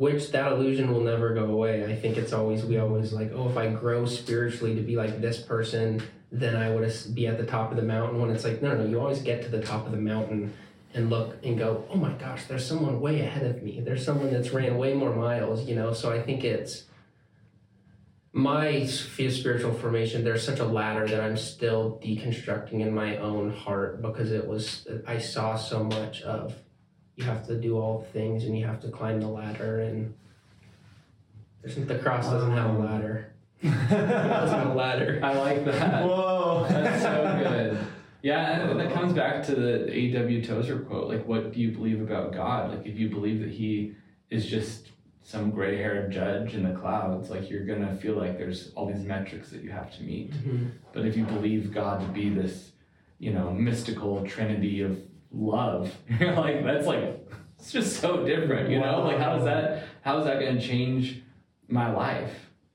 Which 0.00 0.32
that 0.32 0.52
illusion 0.52 0.90
will 0.90 1.02
never 1.02 1.34
go 1.34 1.44
away. 1.44 1.84
I 1.84 1.94
think 1.94 2.16
it's 2.16 2.32
always 2.32 2.64
we 2.64 2.78
always 2.78 3.12
like, 3.12 3.32
oh, 3.34 3.50
if 3.50 3.58
I 3.58 3.68
grow 3.68 4.06
spiritually 4.06 4.74
to 4.74 4.80
be 4.80 4.96
like 4.96 5.20
this 5.20 5.42
person, 5.42 6.02
then 6.32 6.56
I 6.56 6.70
would 6.70 6.90
be 7.12 7.26
at 7.26 7.36
the 7.36 7.44
top 7.44 7.70
of 7.70 7.76
the 7.76 7.82
mountain. 7.82 8.18
When 8.18 8.30
it's 8.30 8.42
like, 8.42 8.62
no, 8.62 8.74
no, 8.74 8.86
you 8.86 8.98
always 8.98 9.20
get 9.20 9.42
to 9.42 9.50
the 9.50 9.60
top 9.60 9.84
of 9.84 9.92
the 9.92 9.98
mountain 9.98 10.54
and 10.94 11.10
look 11.10 11.36
and 11.44 11.58
go, 11.58 11.84
oh 11.90 11.96
my 11.96 12.12
gosh, 12.12 12.46
there's 12.46 12.66
someone 12.66 12.98
way 12.98 13.20
ahead 13.20 13.44
of 13.44 13.62
me. 13.62 13.82
There's 13.84 14.02
someone 14.02 14.32
that's 14.32 14.52
ran 14.52 14.78
way 14.78 14.94
more 14.94 15.14
miles, 15.14 15.68
you 15.68 15.74
know. 15.74 15.92
So 15.92 16.10
I 16.10 16.22
think 16.22 16.44
it's 16.44 16.84
my 18.32 18.86
spiritual 18.86 19.74
formation. 19.74 20.24
There's 20.24 20.46
such 20.46 20.60
a 20.60 20.64
ladder 20.64 21.06
that 21.08 21.20
I'm 21.20 21.36
still 21.36 22.00
deconstructing 22.02 22.80
in 22.80 22.94
my 22.94 23.18
own 23.18 23.50
heart 23.50 24.00
because 24.00 24.32
it 24.32 24.46
was 24.46 24.88
I 25.06 25.18
saw 25.18 25.56
so 25.56 25.84
much 25.84 26.22
of 26.22 26.54
you 27.20 27.26
have 27.26 27.46
to 27.46 27.54
do 27.56 27.78
all 27.78 28.00
the 28.00 28.06
things 28.06 28.44
and 28.44 28.58
you 28.58 28.66
have 28.66 28.80
to 28.80 28.88
climb 28.88 29.20
the 29.20 29.28
ladder 29.28 29.80
and 29.80 30.14
there's 31.62 31.76
the 31.76 31.98
cross 31.98 32.24
doesn't 32.24 32.52
have 32.52 32.66
a 32.66 32.68
um. 32.70 32.84
ladder. 32.84 33.32
It 33.62 33.68
doesn't 33.90 34.58
have 34.58 34.70
a 34.70 34.74
ladder. 34.74 35.20
I 35.22 35.34
like 35.34 35.64
that. 35.66 36.04
Whoa. 36.04 36.66
That's 36.68 37.02
so 37.02 37.44
good. 37.48 37.78
Yeah, 38.22 38.70
and 38.70 38.80
that 38.80 38.92
comes 38.92 39.12
back 39.12 39.44
to 39.46 39.54
the 39.54 39.90
A.W. 39.90 40.44
Tozer 40.44 40.78
quote. 40.80 41.08
Like, 41.08 41.26
what 41.26 41.52
do 41.52 41.60
you 41.60 41.72
believe 41.72 42.00
about 42.00 42.32
God? 42.32 42.70
Like, 42.70 42.86
if 42.86 42.98
you 42.98 43.08
believe 43.08 43.40
that 43.40 43.50
He 43.50 43.94
is 44.30 44.46
just 44.46 44.88
some 45.22 45.50
gray 45.50 45.76
haired 45.76 46.10
judge 46.10 46.54
in 46.54 46.62
the 46.62 46.78
clouds, 46.78 47.30
like, 47.30 47.50
you're 47.50 47.64
going 47.64 47.86
to 47.86 47.94
feel 47.96 48.14
like 48.14 48.36
there's 48.36 48.72
all 48.74 48.86
these 48.86 49.04
metrics 49.04 49.50
that 49.50 49.62
you 49.62 49.70
have 49.70 49.94
to 49.96 50.02
meet. 50.02 50.32
Mm-hmm. 50.32 50.66
But 50.92 51.06
if 51.06 51.16
you 51.16 51.24
believe 51.24 51.72
God 51.72 52.00
to 52.00 52.06
be 52.08 52.30
this, 52.30 52.72
you 53.18 53.32
know, 53.32 53.50
mystical 53.50 54.26
trinity 54.26 54.82
of 54.82 54.98
love, 55.32 55.92
like, 56.20 56.64
that's 56.64 56.86
like 56.86 57.26
it's 57.58 57.72
just 57.72 58.00
so 58.00 58.24
different, 58.24 58.70
you 58.70 58.78
know? 58.80 59.02
Like 59.02 59.18
how 59.18 59.36
does 59.36 59.44
that 59.44 59.84
how 60.02 60.18
is 60.18 60.24
that 60.26 60.40
gonna 60.40 60.60
change 60.60 61.22
my 61.68 61.92
life? 61.92 62.34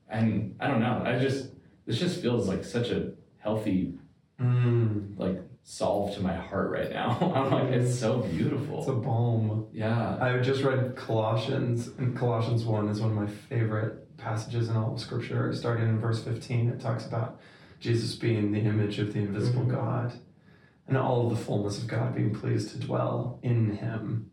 And 0.09 0.55
I 0.59 0.67
don't 0.67 0.79
know. 0.79 1.01
I 1.05 1.17
just 1.19 1.49
this 1.85 1.99
just 1.99 2.21
feels 2.21 2.47
like 2.47 2.63
such 2.63 2.89
a 2.89 3.11
healthy 3.39 3.93
Mm, 4.41 5.17
like 5.17 5.41
solve 5.63 6.13
to 6.15 6.21
my 6.21 6.33
heart 6.35 6.69
right 6.69 6.91
now. 6.91 7.17
I'm 7.35 7.51
like, 7.51 7.73
it's 7.73 7.97
so 7.97 8.19
beautiful. 8.19 8.79
it's 8.79 8.89
a 8.89 8.93
balm. 8.93 9.67
yeah. 9.71 10.17
I 10.19 10.37
just 10.39 10.61
read 10.63 10.95
Colossians, 10.97 11.87
and 11.97 12.15
Colossians 12.17 12.65
1 12.65 12.89
is 12.89 12.99
one 12.99 13.11
of 13.11 13.15
my 13.15 13.27
favorite 13.27 14.17
passages 14.17 14.67
in 14.69 14.75
all 14.75 14.93
of 14.93 14.99
Scripture. 14.99 15.53
Starting 15.53 15.87
in 15.87 15.99
verse 15.99 16.21
15, 16.21 16.67
it 16.69 16.81
talks 16.81 17.05
about 17.05 17.39
Jesus 17.79 18.13
being 18.15 18.51
the 18.51 18.59
image 18.59 18.99
of 18.99 19.13
the 19.13 19.19
invisible 19.19 19.61
Mhm. 19.63 19.71
God 19.71 20.13
and 20.88 20.97
all 20.97 21.25
of 21.25 21.38
the 21.38 21.43
fullness 21.43 21.77
of 21.79 21.88
God 21.88 22.15
being 22.15 22.33
pleased 22.33 22.71
to 22.71 22.79
dwell 22.79 23.39
in 23.41 23.77
him. 23.77 24.31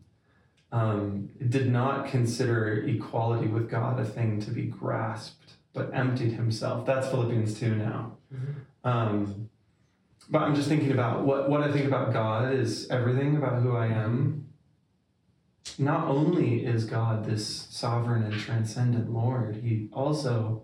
Um, 0.71 1.29
did 1.49 1.71
not 1.71 2.07
consider 2.07 2.83
equality 2.87 3.47
with 3.47 3.69
God 3.69 3.99
a 3.99 4.05
thing 4.05 4.41
to 4.41 4.51
be 4.51 4.63
grasped, 4.63 5.53
but 5.71 5.91
emptied 5.93 6.33
himself. 6.33 6.85
That's 6.85 7.07
Philippians 7.09 7.59
2 7.59 7.75
now. 7.75 8.17
Um, 8.83 9.49
but 10.29 10.41
I'm 10.41 10.55
just 10.55 10.67
thinking 10.67 10.91
about 10.91 11.25
what, 11.25 11.49
what 11.49 11.61
I 11.61 11.71
think 11.71 11.85
about 11.85 12.11
God 12.11 12.53
is 12.53 12.89
everything 12.89 13.35
about 13.35 13.61
who 13.61 13.75
I 13.75 13.87
am. 13.87 14.47
Not 15.77 16.07
only 16.07 16.65
is 16.65 16.85
God 16.85 17.25
this 17.25 17.67
sovereign 17.69 18.23
and 18.23 18.39
transcendent 18.39 19.11
Lord, 19.11 19.57
he 19.57 19.89
also 19.91 20.63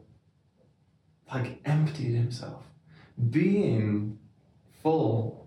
like 1.32 1.60
emptied 1.66 2.16
himself. 2.16 2.64
Being 3.30 4.18
full 4.82 5.39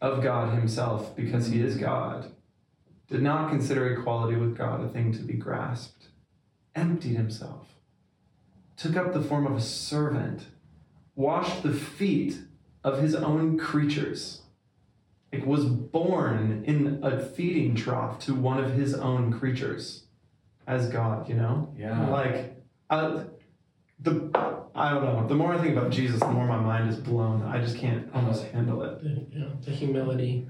of 0.00 0.22
God 0.22 0.54
himself 0.54 1.14
because 1.16 1.48
he 1.48 1.60
is 1.60 1.76
God, 1.76 2.32
did 3.08 3.22
not 3.22 3.50
consider 3.50 3.92
equality 3.92 4.36
with 4.36 4.56
God 4.56 4.84
a 4.84 4.88
thing 4.88 5.12
to 5.12 5.22
be 5.22 5.34
grasped, 5.34 6.08
emptied 6.74 7.16
himself, 7.16 7.74
took 8.76 8.96
up 8.96 9.12
the 9.12 9.22
form 9.22 9.46
of 9.46 9.56
a 9.56 9.60
servant, 9.60 10.46
washed 11.14 11.62
the 11.62 11.72
feet 11.72 12.38
of 12.82 13.00
his 13.00 13.14
own 13.14 13.58
creatures. 13.58 14.42
Like 15.32 15.46
was 15.46 15.64
born 15.64 16.62
in 16.64 17.00
a 17.02 17.20
feeding 17.20 17.74
trough 17.74 18.20
to 18.20 18.34
one 18.34 18.62
of 18.62 18.74
his 18.74 18.94
own 18.94 19.32
creatures 19.32 20.04
as 20.66 20.88
God, 20.88 21.28
you 21.28 21.34
know? 21.34 21.74
Yeah. 21.76 22.08
Like 22.08 22.56
I, 22.88 23.24
the 23.98 24.53
I 24.74 24.90
don't 24.92 25.04
know. 25.04 25.26
The 25.28 25.34
more 25.34 25.54
I 25.54 25.58
think 25.58 25.76
about 25.76 25.90
Jesus, 25.92 26.18
the 26.20 26.28
more 26.28 26.46
my 26.46 26.58
mind 26.58 26.90
is 26.90 26.96
blown. 26.96 27.42
I 27.42 27.60
just 27.60 27.76
can't 27.76 28.08
almost 28.14 28.44
handle 28.46 28.82
it. 28.82 29.02
The, 29.02 29.08
you 29.32 29.38
know, 29.44 29.52
the 29.64 29.70
humility, 29.70 30.48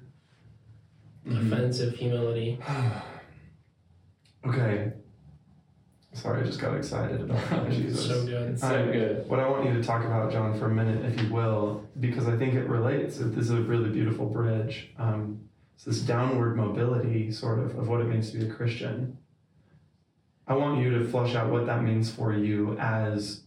Mhm. 1.26 1.52
offensive 1.52 1.94
humility. 1.94 2.58
okay. 4.46 4.92
Sorry, 6.12 6.42
I 6.42 6.44
just 6.44 6.60
got 6.60 6.76
excited 6.76 7.20
about 7.22 7.70
Jesus. 7.70 8.06
So 8.06 8.24
good. 8.24 8.58
So 8.58 8.66
I- 8.68 8.92
good. 8.92 9.28
What 9.28 9.40
I 9.40 9.48
want 9.48 9.66
you 9.66 9.74
to 9.74 9.82
talk 9.82 10.04
about, 10.04 10.30
John, 10.32 10.58
for 10.58 10.66
a 10.70 10.74
minute, 10.74 11.04
if 11.04 11.20
you 11.20 11.32
will, 11.32 11.84
because 12.00 12.26
I 12.28 12.36
think 12.36 12.54
it 12.54 12.68
relates. 12.68 13.18
This 13.18 13.36
is 13.46 13.50
a 13.50 13.60
really 13.60 13.90
beautiful 13.90 14.26
bridge. 14.26 14.90
Um, 14.98 15.40
it's 15.74 15.84
this 15.84 16.00
downward 16.00 16.56
mobility, 16.56 17.30
sort 17.32 17.58
of, 17.58 17.76
of 17.76 17.88
what 17.88 18.00
it 18.00 18.04
means 18.04 18.30
to 18.30 18.38
be 18.38 18.46
a 18.46 18.50
Christian. 18.50 19.18
I 20.46 20.54
want 20.54 20.80
you 20.80 20.90
to 20.98 21.04
flush 21.08 21.34
out 21.34 21.50
what 21.50 21.66
that 21.66 21.82
means 21.82 22.10
for 22.10 22.32
you 22.32 22.76
as 22.78 23.43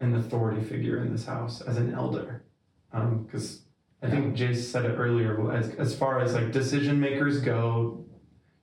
an 0.00 0.14
authority 0.14 0.62
figure 0.62 0.98
in 1.02 1.10
this 1.12 1.24
house, 1.24 1.60
as 1.60 1.76
an 1.76 1.94
elder. 1.94 2.42
Um, 2.92 3.24
because 3.24 3.62
I 4.02 4.10
think 4.10 4.36
Jace 4.36 4.58
said 4.64 4.84
it 4.84 4.94
earlier, 4.96 5.50
as, 5.52 5.70
as 5.76 5.94
far 5.96 6.20
as 6.20 6.34
like 6.34 6.52
decision 6.52 7.00
makers 7.00 7.40
go, 7.40 8.04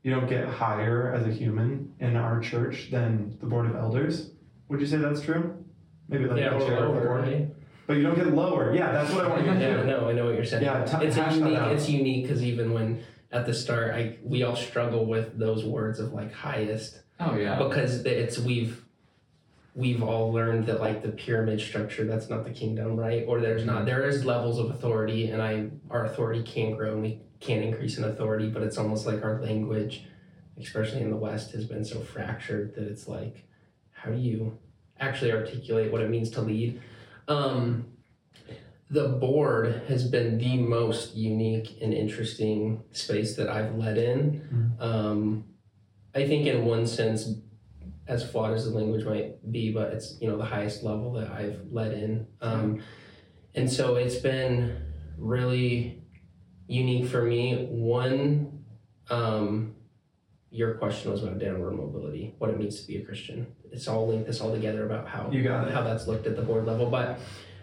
you 0.04 0.12
don't 0.12 0.28
get 0.28 0.48
higher 0.48 1.14
as 1.14 1.26
a 1.26 1.32
human 1.32 1.94
in 2.00 2.16
our 2.16 2.40
church 2.40 2.90
than 2.92 3.38
the 3.40 3.46
board 3.46 3.66
of 3.68 3.76
elders. 3.76 4.32
Would 4.70 4.80
you 4.80 4.88
say 4.88 4.98
that's 4.98 5.22
true? 5.22 5.64
Maybe 6.10 6.26
like 6.26 6.40
Yeah, 6.40 6.50
the 6.50 6.56
or 6.56 6.68
chair 6.68 6.78
of 6.86 6.94
the 6.96 7.02
board. 7.02 7.22
right? 7.24 7.48
But 7.88 7.94
you 7.98 8.04
don't 8.04 8.16
get 8.16 8.28
lower. 8.34 8.74
Yeah, 8.76 8.92
that's 8.92 9.12
what 9.14 9.26
I 9.26 9.30
want 9.30 9.46
you 9.46 9.54
to 9.54 9.60
Yeah, 9.60 9.78
do. 9.82 9.84
no, 9.88 10.10
I 10.10 10.14
know 10.14 10.26
what 10.26 10.36
you're 10.36 10.46
saying. 10.46 10.64
Yeah, 10.64 10.86
t- 10.86 11.06
it's 11.06 11.18
a 11.18 11.24
hash 11.24 11.34
that 11.34 11.40
unique. 11.40 11.58
out. 11.58 11.72
It's 11.74 11.90
unique 11.90 12.24
because 12.24 12.44
even 12.44 12.74
when 12.74 13.04
at 13.32 13.46
the 13.46 13.54
start, 13.54 13.94
I 13.94 14.18
we 14.24 14.44
all 14.44 14.56
struggle 14.56 15.06
with 15.06 15.38
those 15.38 15.66
words 15.66 16.00
of 16.00 16.14
like 16.14 16.32
highest 16.34 17.00
Oh 17.20 17.36
yeah. 17.36 17.58
because 17.58 18.06
it's 18.06 18.38
we've 18.40 18.83
we've 19.76 20.04
all 20.04 20.32
learned 20.32 20.66
that 20.68 20.80
like 20.80 21.02
the 21.02 21.10
pyramid 21.10 21.60
structure 21.60 22.06
that's 22.06 22.30
not 22.30 22.44
the 22.44 22.52
kingdom 22.52 22.96
right? 22.96 23.26
Or 23.28 23.40
there's 23.40 23.66
not 23.66 23.86
there 23.86 24.08
is 24.08 24.26
levels 24.26 24.60
of 24.60 24.70
authority 24.70 25.30
and 25.30 25.42
i 25.42 25.70
our 25.90 26.06
authority 26.06 26.44
can 26.44 26.76
grow 26.76 26.94
and 26.94 27.02
we 27.02 27.22
can 27.40 27.62
increase 27.62 27.98
in 27.98 28.04
authority 28.04 28.50
but 28.50 28.62
it's 28.62 28.78
almost 28.78 29.06
like 29.06 29.24
our 29.24 29.42
language 29.42 30.06
especially 30.58 31.02
in 31.02 31.10
the 31.10 31.18
west 31.18 31.52
has 31.52 31.66
been 31.66 31.84
so 31.84 32.00
fractured 32.00 32.76
that 32.76 32.84
it's 32.84 33.08
like 33.08 33.48
how 33.92 34.12
do 34.12 34.18
you 34.18 34.58
actually 35.00 35.32
articulate 35.32 35.92
what 35.92 36.02
it 36.02 36.10
means 36.10 36.30
to 36.32 36.42
lead? 36.42 36.82
Um 37.28 37.88
the 38.90 39.08
board 39.08 39.82
has 39.88 40.08
been 40.08 40.38
the 40.38 40.58
most 40.58 41.16
unique 41.16 41.78
and 41.82 41.94
interesting 41.94 42.84
space 42.92 43.36
that 43.36 43.50
I've 43.50 43.76
led 43.76 43.98
in. 43.98 44.42
Um, 44.80 45.46
I 46.14 46.28
think, 46.28 46.46
in 46.46 46.66
one 46.66 46.86
sense, 46.86 47.28
as 48.08 48.30
flawed 48.30 48.54
as 48.54 48.66
the 48.66 48.72
language 48.78 49.06
might 49.06 49.52
be, 49.52 49.72
but 49.72 49.94
it's 49.94 50.18
you 50.20 50.28
know 50.28 50.38
the 50.38 50.46
highest 50.46 50.84
level 50.84 51.14
that 51.14 51.32
I've 51.32 51.60
led 51.72 51.94
in, 51.94 52.28
um, 52.42 52.82
and 53.56 53.72
so 53.72 53.96
it's 53.96 54.18
been 54.18 54.78
really 55.18 56.02
unique 56.68 57.08
for 57.08 57.22
me. 57.24 57.68
One, 57.70 58.64
um, 59.10 59.76
your 60.50 60.76
question 60.76 61.12
was 61.12 61.24
about 61.24 61.40
downward 61.40 61.72
mobility, 61.76 62.36
what 62.40 62.50
it 62.50 62.58
means 62.60 62.82
to 62.82 62.88
be 62.88 62.98
a 62.98 63.06
Christian. 63.06 63.48
It's 63.72 63.88
all 63.88 64.08
linked 64.08 64.28
this 64.28 64.42
all 64.42 64.52
together 64.54 64.86
about 64.86 65.08
how 65.08 65.30
You 65.32 65.44
got 65.44 65.68
it. 65.68 65.74
how 65.74 65.82
that's 65.82 66.08
looked 66.08 66.28
at 66.28 66.36
the 66.36 66.42
board 66.44 66.66
level. 66.66 66.90
But 66.90 67.20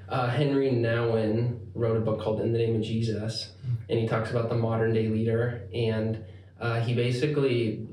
uh, 0.09 0.27
Henri 0.29 0.71
Nouwen 0.71 1.61
wrote 1.75 1.97
a 1.97 2.01
book 2.01 2.21
called 2.21 2.41
In 2.41 2.53
the 2.53 2.59
Name 2.59 2.77
of 2.77 2.83
Jesus, 2.83 3.53
and 3.89 3.99
he 3.99 4.09
talks 4.09 4.31
about 4.31 4.49
the 4.49 4.57
modern 4.57 4.93
day 4.93 5.07
leader. 5.09 5.69
And 5.73 6.25
uh, 6.61 6.81
he 6.81 6.95
basically 6.95 7.87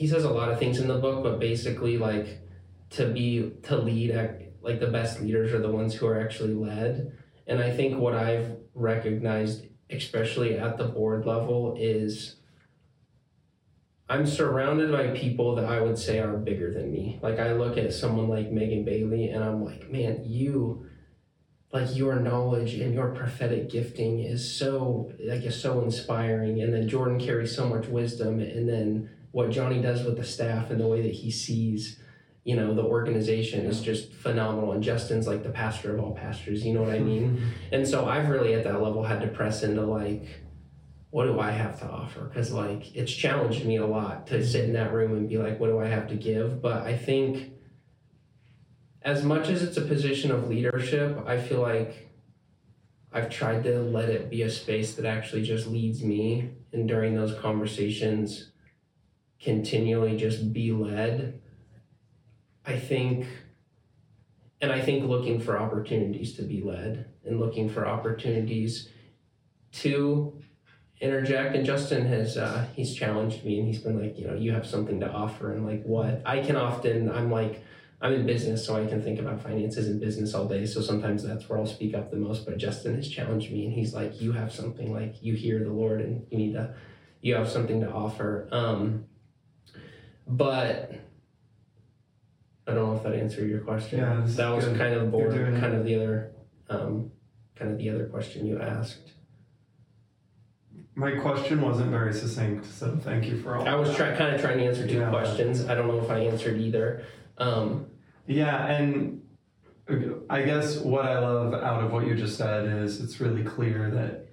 he 0.00 0.08
says 0.08 0.24
a 0.24 0.30
lot 0.30 0.50
of 0.50 0.58
things 0.58 0.78
in 0.78 0.88
the 0.88 0.96
book, 0.96 1.22
but 1.22 1.38
basically 1.38 1.98
like 1.98 2.40
to 2.88 3.04
be 3.04 3.52
to 3.64 3.76
lead 3.76 4.14
like 4.62 4.80
the 4.80 4.86
best 4.86 5.20
leaders 5.20 5.52
are 5.52 5.58
the 5.58 5.70
ones 5.70 5.92
who 5.92 6.06
are 6.06 6.18
actually 6.18 6.54
led. 6.54 7.12
And 7.46 7.60
I 7.60 7.70
think 7.70 7.98
what 7.98 8.14
I've 8.14 8.56
recognized, 8.72 9.66
especially 9.90 10.56
at 10.56 10.78
the 10.78 10.86
board 10.86 11.26
level, 11.26 11.76
is 11.78 12.36
I'm 14.08 14.26
surrounded 14.26 14.90
by 14.90 15.08
people 15.08 15.54
that 15.56 15.66
I 15.66 15.82
would 15.82 15.98
say 15.98 16.18
are 16.18 16.32
bigger 16.38 16.72
than 16.72 16.90
me. 16.90 17.18
Like 17.22 17.38
I 17.38 17.52
look 17.52 17.76
at 17.76 17.92
someone 17.92 18.30
like 18.30 18.50
Megan 18.50 18.86
Bailey 18.86 19.28
and 19.28 19.44
I'm 19.44 19.62
like, 19.62 19.90
man, 19.90 20.22
you 20.24 20.86
like 21.74 21.94
your 21.94 22.16
knowledge 22.16 22.72
and 22.72 22.94
your 22.94 23.10
prophetic 23.10 23.68
gifting 23.68 24.20
is 24.20 24.50
so 24.58 25.12
like 25.22 25.42
is 25.42 25.60
so 25.60 25.82
inspiring. 25.82 26.62
And 26.62 26.72
then 26.72 26.88
Jordan 26.88 27.20
carries 27.20 27.54
so 27.54 27.68
much 27.68 27.86
wisdom 27.86 28.40
and 28.40 28.66
then 28.66 29.10
what 29.32 29.50
Johnny 29.50 29.80
does 29.80 30.04
with 30.04 30.16
the 30.16 30.24
staff 30.24 30.70
and 30.70 30.80
the 30.80 30.86
way 30.86 31.02
that 31.02 31.12
he 31.12 31.30
sees, 31.30 32.00
you 32.44 32.56
know, 32.56 32.74
the 32.74 32.82
organization 32.82 33.66
is 33.66 33.80
just 33.80 34.12
phenomenal. 34.12 34.72
And 34.72 34.82
Justin's 34.82 35.26
like 35.26 35.42
the 35.42 35.50
pastor 35.50 35.94
of 35.94 36.02
all 36.02 36.14
pastors, 36.14 36.64
you 36.64 36.72
know 36.72 36.82
what 36.82 36.94
I 36.94 36.98
mean? 37.12 37.52
And 37.72 37.86
so 37.86 38.06
I've 38.06 38.28
really 38.28 38.54
at 38.54 38.64
that 38.64 38.82
level 38.82 39.04
had 39.04 39.20
to 39.20 39.28
press 39.28 39.62
into 39.62 39.82
like, 39.82 40.26
what 41.10 41.24
do 41.26 41.40
I 41.40 41.50
have 41.50 41.78
to 41.80 41.86
offer? 41.86 42.24
Because 42.24 42.52
like 42.52 42.94
it's 42.94 43.12
challenged 43.12 43.64
me 43.64 43.76
a 43.76 43.86
lot 43.86 44.28
to 44.28 44.34
mm-hmm. 44.34 44.44
sit 44.44 44.64
in 44.64 44.72
that 44.74 44.92
room 44.92 45.12
and 45.12 45.28
be 45.28 45.38
like, 45.38 45.58
what 45.58 45.68
do 45.68 45.80
I 45.80 45.86
have 45.86 46.08
to 46.08 46.14
give? 46.14 46.62
But 46.62 46.82
I 46.82 46.96
think 46.96 47.52
as 49.02 49.24
much 49.24 49.48
as 49.48 49.62
it's 49.62 49.76
a 49.76 49.82
position 49.82 50.30
of 50.30 50.48
leadership, 50.48 51.18
I 51.26 51.40
feel 51.40 51.60
like 51.60 52.10
I've 53.12 53.30
tried 53.30 53.64
to 53.64 53.80
let 53.80 54.08
it 54.08 54.30
be 54.30 54.42
a 54.42 54.50
space 54.50 54.94
that 54.94 55.04
actually 55.04 55.42
just 55.42 55.66
leads 55.66 56.02
me. 56.02 56.50
And 56.72 56.86
during 56.86 57.16
those 57.16 57.34
conversations, 57.40 58.49
continually 59.42 60.16
just 60.16 60.52
be 60.52 60.72
led. 60.72 61.40
I 62.66 62.78
think, 62.78 63.26
and 64.60 64.70
I 64.70 64.80
think 64.80 65.04
looking 65.08 65.40
for 65.40 65.58
opportunities 65.58 66.36
to 66.36 66.42
be 66.42 66.62
led 66.62 67.06
and 67.24 67.40
looking 67.40 67.68
for 67.68 67.86
opportunities 67.86 68.88
to 69.72 70.40
interject. 71.00 71.56
And 71.56 71.64
justin 71.64 72.06
has 72.06 72.36
uh, 72.36 72.66
he's 72.74 72.94
challenged 72.94 73.44
me 73.44 73.58
and 73.58 73.66
he's 73.66 73.78
been 73.80 74.00
like 74.00 74.18
you 74.18 74.26
know 74.26 74.34
you 74.34 74.52
have 74.52 74.66
something 74.66 75.00
to 75.00 75.10
offer. 75.10 75.52
And 75.52 75.66
like 75.66 75.82
what? 75.84 76.22
I 76.26 76.40
can 76.40 76.56
often 76.56 77.10
i'm 77.10 77.30
like 77.30 77.64
i'm 78.02 78.12
in 78.12 78.26
business 78.26 78.64
so 78.64 78.76
i 78.76 78.86
can 78.86 79.02
think 79.02 79.18
about 79.18 79.42
finances 79.42 79.88
and 79.88 80.00
business 80.00 80.34
all 80.34 80.46
day. 80.46 80.66
So 80.66 80.80
sometimes 80.80 81.22
that's 81.22 81.48
where 81.48 81.58
i'll 81.58 81.66
speak 81.66 81.94
up 81.94 82.10
the 82.10 82.18
most. 82.18 82.44
But 82.44 82.58
justin 82.58 82.96
has 82.96 83.08
challenged 83.08 83.50
me 83.50 83.64
and 83.64 83.72
he's 83.72 83.94
like 83.94 84.20
you 84.20 84.32
have 84.32 84.52
something 84.52 84.92
like 84.92 85.22
you 85.22 85.34
hear 85.34 85.64
the 85.64 85.72
lord 85.72 86.00
and 86.00 86.26
you 86.30 86.38
need 86.38 86.52
to 86.52 86.74
you 87.22 87.34
have 87.34 87.48
something 87.48 87.80
to 87.80 87.90
offer. 87.90 88.48
Um 88.52 89.06
but 90.30 90.92
i 92.66 92.72
don't 92.72 92.86
know 92.90 92.96
if 92.96 93.02
that 93.02 93.14
answered 93.14 93.48
your 93.50 93.60
question 93.60 93.98
Yeah, 93.98 94.22
that 94.24 94.48
was 94.48 94.64
good. 94.64 94.78
kind 94.78 94.94
of 94.94 95.10
doing 95.10 95.60
kind 95.60 95.74
of 95.74 95.84
the 95.84 95.96
other 95.96 96.30
um 96.68 97.10
kind 97.56 97.72
of 97.72 97.78
the 97.78 97.90
other 97.90 98.06
question 98.06 98.46
you 98.46 98.60
asked 98.60 99.10
My 100.94 101.12
question 101.16 101.60
wasn't 101.62 101.90
very 101.90 102.12
succinct, 102.12 102.66
so 102.66 102.96
thank 102.96 103.24
you 103.26 103.40
for 103.42 103.56
all. 103.56 103.66
I 103.66 103.74
was 103.74 103.94
try, 103.96 104.14
kind 104.16 104.34
of 104.34 104.40
trying 104.40 104.58
to 104.58 104.64
answer 104.64 104.86
two 104.86 104.98
Yeah. 104.98 105.08
questions. 105.10 105.66
I 105.66 105.74
don't 105.74 105.86
know 105.88 106.00
if 106.02 106.10
I 106.10 106.18
answered 106.20 106.58
either. 106.60 107.04
Um, 107.38 107.86
Yeah, 108.26 108.66
and 108.66 109.22
I 110.28 110.42
guess 110.42 110.76
what 110.78 111.04
I 111.06 111.18
love 111.18 111.54
out 111.54 111.82
of 111.84 111.92
what 111.92 112.06
you 112.06 112.14
just 112.14 112.36
said 112.36 112.66
is 112.66 113.00
it's 113.00 113.18
really 113.20 113.42
clear 113.42 113.90
that 113.90 114.26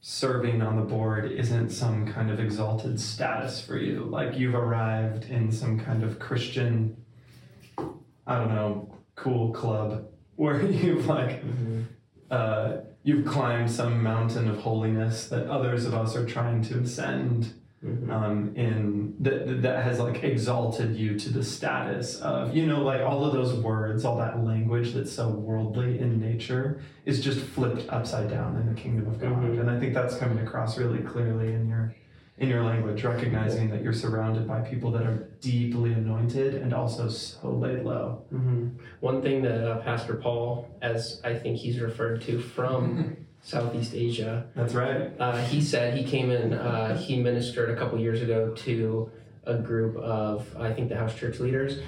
serving 0.00 0.62
on 0.62 0.76
the 0.76 0.82
board 0.82 1.30
isn't 1.30 1.70
some 1.70 2.10
kind 2.10 2.30
of 2.30 2.40
exalted 2.40 2.98
status 2.98 3.64
for 3.64 3.76
you. 3.76 4.04
Like 4.04 4.36
you've 4.38 4.54
arrived 4.54 5.24
in 5.24 5.52
some 5.52 5.78
kind 5.78 6.02
of 6.02 6.18
Christian, 6.18 6.96
I 7.78 8.38
don't 8.38 8.48
know, 8.48 8.94
cool 9.14 9.52
club 9.52 10.06
where 10.36 10.62
you've 10.62 11.06
like 11.06 11.42
uh, 12.30 12.78
you've 13.02 13.26
climbed 13.26 13.70
some 13.70 14.02
mountain 14.02 14.48
of 14.48 14.58
holiness 14.58 15.28
that 15.28 15.46
others 15.48 15.84
of 15.84 15.94
us 15.94 16.16
are 16.16 16.24
trying 16.24 16.62
to 16.62 16.78
ascend 16.78 17.59
mhm. 17.84 18.10
um, 18.10 18.52
in 18.56 19.14
that 19.20 19.62
that 19.62 19.82
has 19.84 19.98
like 19.98 20.22
exalted 20.22 20.96
you 20.96 21.18
to 21.18 21.30
the 21.30 21.42
status 21.42 22.20
of 22.20 22.54
you 22.56 22.66
know 22.66 22.82
like 22.82 23.00
all 23.00 23.24
of 23.24 23.32
those 23.32 23.54
words, 23.54 24.04
all 24.04 24.16
that 24.18 24.44
language 24.44 24.92
that's 24.94 25.12
so 25.12 25.28
worldly 25.28 25.98
in 25.98 26.20
nature 26.20 26.80
is 27.04 27.20
just 27.22 27.40
flipped 27.40 27.88
upside 27.90 28.28
down 28.30 28.56
in 28.56 28.66
the 28.74 28.80
kingdom 28.80 29.06
of 29.06 29.18
God, 29.18 29.32
Mhm. 29.32 29.60
and 29.60 29.70
I 29.70 29.78
think 29.78 29.94
that's 29.94 30.16
coming 30.16 30.38
across 30.46 30.78
really 30.78 30.98
clearly 31.00 31.52
in 31.54 31.68
your 31.68 31.94
in 32.38 32.48
your 32.48 32.62
language, 32.64 33.04
recognizing 33.04 33.68
that 33.68 33.82
you're 33.82 33.92
surrounded 33.92 34.48
by 34.48 34.62
people 34.62 34.90
that 34.92 35.02
are 35.02 35.28
deeply 35.42 35.92
anointed 35.92 36.54
and 36.54 36.72
also 36.72 37.06
so 37.06 37.50
laid 37.50 37.84
low. 37.84 38.22
hmm 38.30 38.68
One 39.00 39.20
thing 39.20 39.42
that 39.42 39.62
uh, 39.70 39.80
Pastor 39.82 40.14
Paul, 40.14 40.66
as 40.80 41.20
I 41.22 41.34
think 41.34 41.58
he's 41.58 41.78
referred 41.80 42.22
to 42.22 42.38
from 42.38 43.14
Southeast 43.42 43.94
Asia, 43.94 44.46
That's 44.54 44.74
right. 44.74 45.10
uh, 45.18 45.38
he 45.44 45.60
said 45.60 45.96
he 45.96 46.04
came 46.04 46.30
in, 46.30 46.52
uh, 46.52 46.96
he 46.96 47.18
ministered 47.18 47.70
a 47.70 47.76
couple 47.76 47.98
years 47.98 48.22
ago 48.22 48.54
to 48.54 49.10
a 49.44 49.54
group 49.56 49.96
of, 49.96 50.46
I 50.58 50.72
think, 50.72 50.88
the 50.88 50.96
house 50.96 51.14
church 51.14 51.40
leaders, 51.40 51.80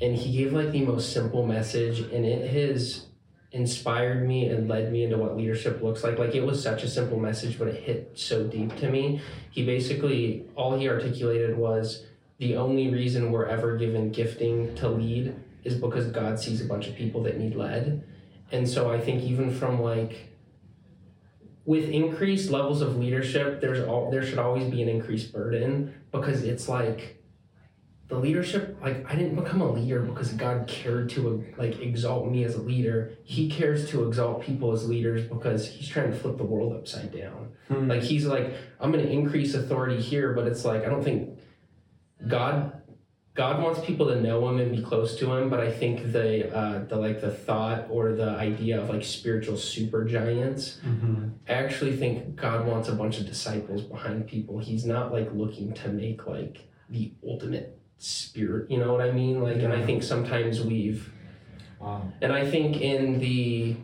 and 0.00 0.16
he 0.16 0.36
gave 0.36 0.52
like 0.52 0.72
the 0.72 0.84
most 0.84 1.12
simple 1.12 1.46
message, 1.46 2.00
and 2.00 2.26
it 2.26 2.50
has 2.50 3.06
inspired 3.52 4.26
me 4.26 4.48
and 4.48 4.68
led 4.68 4.92
me 4.92 5.04
into 5.04 5.16
what 5.16 5.36
leadership 5.36 5.82
looks 5.82 6.02
like. 6.04 6.18
Like 6.18 6.34
it 6.34 6.42
was 6.42 6.62
such 6.62 6.82
a 6.82 6.88
simple 6.88 7.18
message, 7.18 7.58
but 7.58 7.68
it 7.68 7.82
hit 7.82 8.12
so 8.14 8.44
deep 8.44 8.76
to 8.76 8.90
me. 8.90 9.20
He 9.50 9.64
basically, 9.64 10.44
all 10.56 10.76
he 10.76 10.88
articulated 10.88 11.56
was 11.56 12.04
the 12.38 12.56
only 12.56 12.92
reason 12.92 13.32
we're 13.32 13.46
ever 13.46 13.76
given 13.76 14.10
gifting 14.10 14.74
to 14.76 14.88
lead 14.88 15.34
is 15.64 15.74
because 15.74 16.08
God 16.08 16.38
sees 16.38 16.60
a 16.60 16.64
bunch 16.64 16.86
of 16.86 16.94
people 16.94 17.22
that 17.22 17.38
need 17.38 17.54
led. 17.54 18.04
And 18.52 18.68
so 18.68 18.90
I 18.90 19.00
think 19.00 19.22
even 19.22 19.50
from 19.50 19.80
like 19.80 20.28
with 21.66 21.88
increased 21.88 22.50
levels 22.50 22.80
of 22.80 22.96
leadership, 22.96 23.60
there's 23.60 23.86
all 23.86 24.10
there 24.10 24.24
should 24.24 24.38
always 24.38 24.70
be 24.70 24.82
an 24.82 24.88
increased 24.88 25.32
burden 25.32 25.94
because 26.12 26.44
it's 26.44 26.68
like 26.68 27.20
the 28.08 28.16
leadership 28.16 28.78
like 28.80 29.04
I 29.10 29.16
didn't 29.16 29.34
become 29.34 29.60
a 29.60 29.70
leader 29.70 30.00
because 30.00 30.32
God 30.32 30.68
cared 30.68 31.10
to 31.10 31.44
like 31.58 31.80
exalt 31.80 32.30
me 32.30 32.44
as 32.44 32.54
a 32.54 32.62
leader. 32.62 33.18
He 33.24 33.50
cares 33.50 33.90
to 33.90 34.06
exalt 34.06 34.42
people 34.42 34.72
as 34.72 34.88
leaders 34.88 35.28
because 35.28 35.68
he's 35.68 35.88
trying 35.88 36.12
to 36.12 36.16
flip 36.16 36.36
the 36.36 36.44
world 36.44 36.72
upside 36.72 37.12
down. 37.12 37.48
Hmm. 37.66 37.88
Like 37.88 38.02
he's 38.02 38.26
like, 38.26 38.54
I'm 38.80 38.92
gonna 38.92 39.02
increase 39.04 39.54
authority 39.54 40.00
here, 40.00 40.32
but 40.34 40.46
it's 40.46 40.64
like 40.64 40.84
I 40.84 40.88
don't 40.88 41.02
think 41.02 41.36
God 42.28 42.80
God 43.36 43.62
wants 43.62 43.80
people 43.84 44.06
to 44.08 44.18
know 44.20 44.48
him 44.48 44.58
and 44.58 44.74
be 44.74 44.82
close 44.82 45.14
to 45.18 45.30
him, 45.34 45.50
but 45.50 45.60
I 45.60 45.70
think 45.70 46.10
the 46.10 46.50
uh, 46.56 46.84
the 46.86 46.96
like 46.96 47.20
the 47.20 47.30
thought 47.30 47.86
or 47.90 48.12
the 48.12 48.30
idea 48.30 48.80
of 48.80 48.88
like 48.88 49.04
spiritual 49.04 49.58
super 49.58 50.04
giants, 50.06 50.80
Mhm. 50.84 51.32
I 51.46 51.52
actually 51.52 51.94
think 51.96 52.34
God 52.34 52.66
wants 52.66 52.88
a 52.88 52.92
bunch 52.94 53.20
of 53.20 53.26
disciples 53.26 53.82
behind 53.82 54.26
people. 54.26 54.58
He's 54.58 54.86
not 54.86 55.12
like 55.12 55.28
looking 55.34 55.74
to 55.74 55.88
make 55.90 56.26
like 56.26 56.66
the 56.88 57.12
ultimate 57.26 57.78
spirit, 57.98 58.70
you 58.70 58.78
know 58.78 58.90
what 58.92 59.02
I 59.02 59.12
mean? 59.12 59.42
Like 59.42 59.58
and 59.58 59.72
I 59.72 59.84
think 59.84 60.02
sometimes 60.02 60.62
we've 60.62 61.12
Wow. 61.78 62.10
and 62.22 62.32
I 62.32 62.48
think 62.50 62.80
in 62.80 63.18
the 63.20 63.76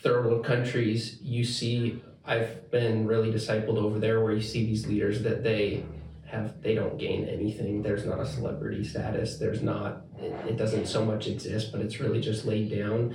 third 0.00 0.24
world 0.24 0.42
countries, 0.44 1.18
you 1.22 1.44
see, 1.44 2.00
I've 2.24 2.70
been 2.70 3.06
really 3.06 3.30
discipled 3.30 3.76
over 3.76 3.98
there 3.98 4.22
where 4.24 4.32
you 4.32 4.40
see 4.40 4.64
these 4.64 4.86
leaders 4.86 5.22
that 5.22 5.42
they 5.42 5.84
have, 6.28 6.60
they 6.62 6.74
don't 6.74 6.98
gain 6.98 7.24
anything. 7.26 7.82
There's 7.82 8.04
not 8.04 8.20
a 8.20 8.26
celebrity 8.26 8.84
status. 8.84 9.38
There's 9.38 9.62
not, 9.62 10.02
it, 10.18 10.32
it 10.50 10.56
doesn't 10.56 10.86
so 10.86 11.04
much 11.04 11.26
exist, 11.26 11.72
but 11.72 11.80
it's 11.80 12.00
really 12.00 12.20
just 12.20 12.44
laid 12.44 12.70
down. 12.70 13.14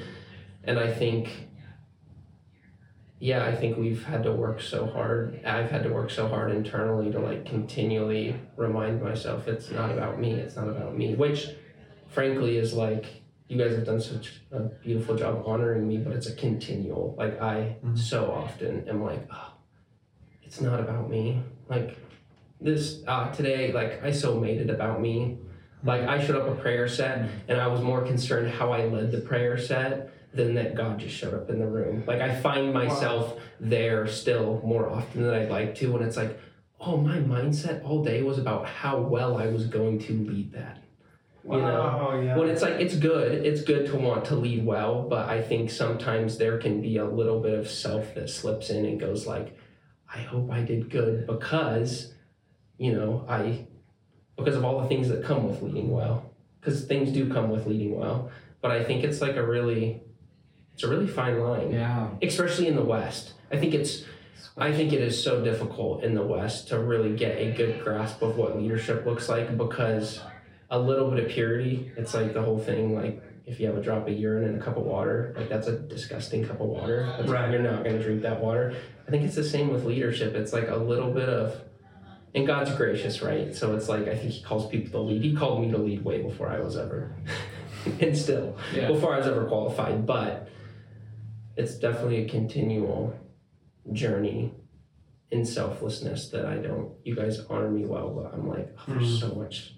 And 0.64 0.80
I 0.80 0.91
think, 0.91 1.47
yeah, 3.20 3.45
I 3.45 3.55
think 3.55 3.78
we've 3.78 4.03
had 4.03 4.24
to 4.24 4.32
work 4.32 4.61
so 4.61 4.86
hard. 4.88 5.39
I've 5.45 5.70
had 5.72 5.84
to 5.84 5.89
work 5.89 6.09
so 6.09 6.28
hard 6.28 6.51
internally 6.51 7.11
to 7.11 7.20
like 7.20 7.45
continually 7.45 8.36
remind 8.57 9.01
myself 9.01 9.47
it's 9.47 9.70
not 9.72 9.91
about 9.91 10.20
me. 10.20 10.34
It's 10.34 10.55
not 10.55 10.68
about 10.68 10.97
me, 10.97 11.16
which 11.16 11.47
frankly 12.07 12.57
is 12.57 12.74
like, 12.74 13.05
you 13.47 13.57
guys 13.57 13.76
have 13.76 13.86
done 13.86 14.01
such 14.01 14.41
a 14.51 14.59
beautiful 14.61 15.16
job 15.16 15.43
honoring 15.45 15.88
me, 15.88 15.97
but 15.97 16.14
it's 16.14 16.28
a 16.28 16.36
continual. 16.36 17.14
Like 17.18 17.39
I 17.41 17.78
Mhm. 17.86 17.97
so 17.97 18.32
often 18.32 18.88
am 18.89 19.03
like, 19.03 19.28
oh, 19.32 19.53
it's 20.41 20.59
not 20.59 20.80
about 20.80 21.09
me. 21.09 21.43
Like 21.70 21.97
this 22.64 23.03
uh, 23.07 23.32
today, 23.32 23.72
like 23.72 24.03
I 24.03 24.11
so 24.11 24.39
made 24.39 24.59
it 24.61 24.70
about 24.70 25.01
me. 25.01 25.38
Like 25.84 26.03
I 26.03 26.24
showed 26.26 26.38
up 26.38 26.47
a 26.47 26.55
prayer 26.61 26.88
set, 26.88 27.30
and 27.47 27.59
I 27.59 27.68
was 27.68 27.82
more 27.82 28.01
concerned 28.01 28.49
how 28.51 28.72
I 28.72 28.86
led 28.86 29.11
the 29.11 29.20
prayer 29.20 29.57
set 29.57 30.11
than 30.34 30.55
that 30.55 30.74
God 30.76 30.99
just 30.99 31.16
showed 31.16 31.34
up 31.34 31.49
in 31.49 31.59
the 31.59 31.68
room. 31.68 32.03
Like 32.07 32.22
I 32.22 32.34
find 32.34 32.74
myself 32.74 33.39
there 33.59 34.07
still 34.07 34.61
more 34.64 34.89
often 34.89 35.24
than 35.24 35.34
I'd 35.34 35.49
like 35.49 35.76
to, 35.76 35.95
and 35.95 36.05
it's 36.05 36.18
like, 36.18 36.39
oh, 36.80 36.97
my 36.97 37.18
mindset 37.18 37.84
all 37.84 38.03
day 38.03 38.24
was 38.24 38.38
about 38.38 38.66
how 38.66 38.97
well 38.99 39.38
I 39.38 39.47
was 39.47 39.66
going 39.68 39.99
to 39.99 40.14
lead 40.14 40.53
that. 40.53 40.80
You 41.45 41.57
know, 41.57 41.57
Wow, 41.57 42.22
yeah. 42.22 42.38
when 42.38 42.49
it's 42.49 42.61
like 42.61 42.76
it's 42.76 42.95
good 42.95 43.34
it's 43.45 43.61
good 43.64 43.88
to 43.88 43.97
want 43.97 44.24
to 44.26 44.36
lead 44.38 44.66
well 44.66 45.03
but 45.09 45.28
i 45.28 45.41
think 45.41 45.70
sometimes 45.70 46.38
there 46.38 46.57
can 46.57 46.82
be 46.82 46.95
a 46.95 47.05
little 47.05 47.41
bit 47.41 47.59
of 47.59 47.70
self 47.70 48.16
that 48.16 48.30
slips 48.30 48.70
in 48.70 48.86
and 48.86 48.97
goes 48.97 49.28
like 49.28 49.53
i 50.16 50.20
hope 50.20 50.49
i 50.49 50.61
did 50.61 50.89
good 50.89 51.28
because 51.28 52.12
you 52.78 52.91
know 52.93 53.26
i 53.30 53.65
because 54.38 54.55
of 54.55 54.63
all 54.65 54.82
the 54.82 54.88
things 54.88 55.07
that 55.09 55.24
come 55.24 55.47
with 55.47 55.61
leading 55.61 55.89
well 55.91 56.32
because 56.59 56.86
things 56.86 57.11
do 57.11 57.32
come 57.32 57.49
with 57.49 57.65
leading 57.67 57.97
well 57.97 58.30
but 58.61 58.71
i 58.71 58.84
think 58.84 59.03
it's 59.03 59.21
like 59.21 59.36
a 59.36 59.43
really 59.45 60.01
it's 60.74 60.84
a 60.84 60.88
really 60.88 61.07
fine 61.07 61.39
line 61.39 61.71
Yeah. 61.71 62.09
especially 62.21 62.67
in 62.67 62.76
the 62.76 62.84
west 62.84 63.34
i 63.51 63.57
think 63.57 63.74
it's 63.74 64.03
I 64.55 64.71
think 64.71 64.93
it 64.93 65.01
is 65.01 65.21
so 65.24 65.43
difficult 65.43 66.03
in 66.03 66.13
the 66.13 66.21
West 66.21 66.67
to 66.67 66.78
really 66.78 67.15
get 67.15 67.39
a 67.39 67.53
good 67.53 67.84
grasp 67.84 68.21
of 68.21 68.38
what 68.38 68.55
leadership 68.55 69.03
looks 69.03 69.28
like 69.28 69.57
because 69.57 70.21
a 70.69 70.78
little 70.78 71.09
bit 71.09 71.24
of 71.26 71.32
purity, 71.32 71.91
it's 71.97 72.13
like 72.13 72.36
the 72.36 72.41
whole 72.43 72.59
thing, 72.59 72.93
like 72.93 73.19
if 73.47 73.59
you 73.59 73.65
have 73.65 73.76
a 73.78 73.82
drop 73.82 74.07
of 74.07 74.13
urine 74.13 74.47
in 74.47 74.55
a 74.55 74.63
cup 74.63 74.78
of 74.78 74.84
water, 74.84 75.34
like 75.38 75.49
that's 75.49 75.65
a 75.65 75.80
disgusting 75.80 76.45
cup 76.45 76.59
of 76.61 76.67
water. 76.67 77.03
That's, 77.17 77.30
Right. 77.32 77.51
You're 77.51 77.63
not 77.63 77.84
going 77.84 77.97
to 77.97 78.03
drink 78.03 78.21
that 78.21 78.39
water. 78.41 78.76
I 79.07 79.09
think 79.11 79.24
it's 79.24 79.34
the 79.36 79.43
same 79.43 79.69
with 79.69 79.86
leadership. 79.86 80.36
It's 80.36 80.53
like 80.53 80.67
a 80.69 80.78
little 80.78 81.11
bit 81.11 81.30
of, 81.30 81.59
and 82.36 82.47
God's 82.47 82.73
gracious, 82.75 83.21
right? 83.21 83.55
So 83.55 83.75
it's 83.75 83.88
like, 83.89 84.07
I 84.07 84.15
think 84.15 84.31
He 84.31 84.41
calls 84.43 84.67
people 84.69 84.91
to 84.91 84.99
lead. 85.09 85.21
He 85.21 85.36
called 85.36 85.61
me 85.61 85.71
to 85.71 85.77
lead 85.77 86.03
way 86.03 86.21
before 86.21 86.49
I 86.49 86.59
was 86.59 86.75
ever, 86.77 87.15
and 87.99 88.17
still, 88.17 88.57
Yeah. 88.73 88.88
before 88.88 89.13
I 89.13 89.17
was 89.19 89.27
ever 89.27 89.45
qualified, 89.45 90.05
but 90.05 90.49
it's 91.55 91.75
definitely 91.75 92.25
a 92.25 92.29
continual 92.29 93.15
journey 93.91 94.53
in 95.31 95.45
selflessness 95.45 96.29
that 96.29 96.45
I 96.45 96.55
don't. 96.57 96.91
You 97.03 97.15
guys 97.15 97.39
honor 97.49 97.69
me 97.69 97.86
well, 97.86 98.09
but 98.09 98.34
I'm 98.34 98.47
like, 98.47 98.73
oh, 98.79 98.84
there's 98.93 99.17
Mhm. 99.17 99.19
so 99.19 99.36
much. 99.36 99.75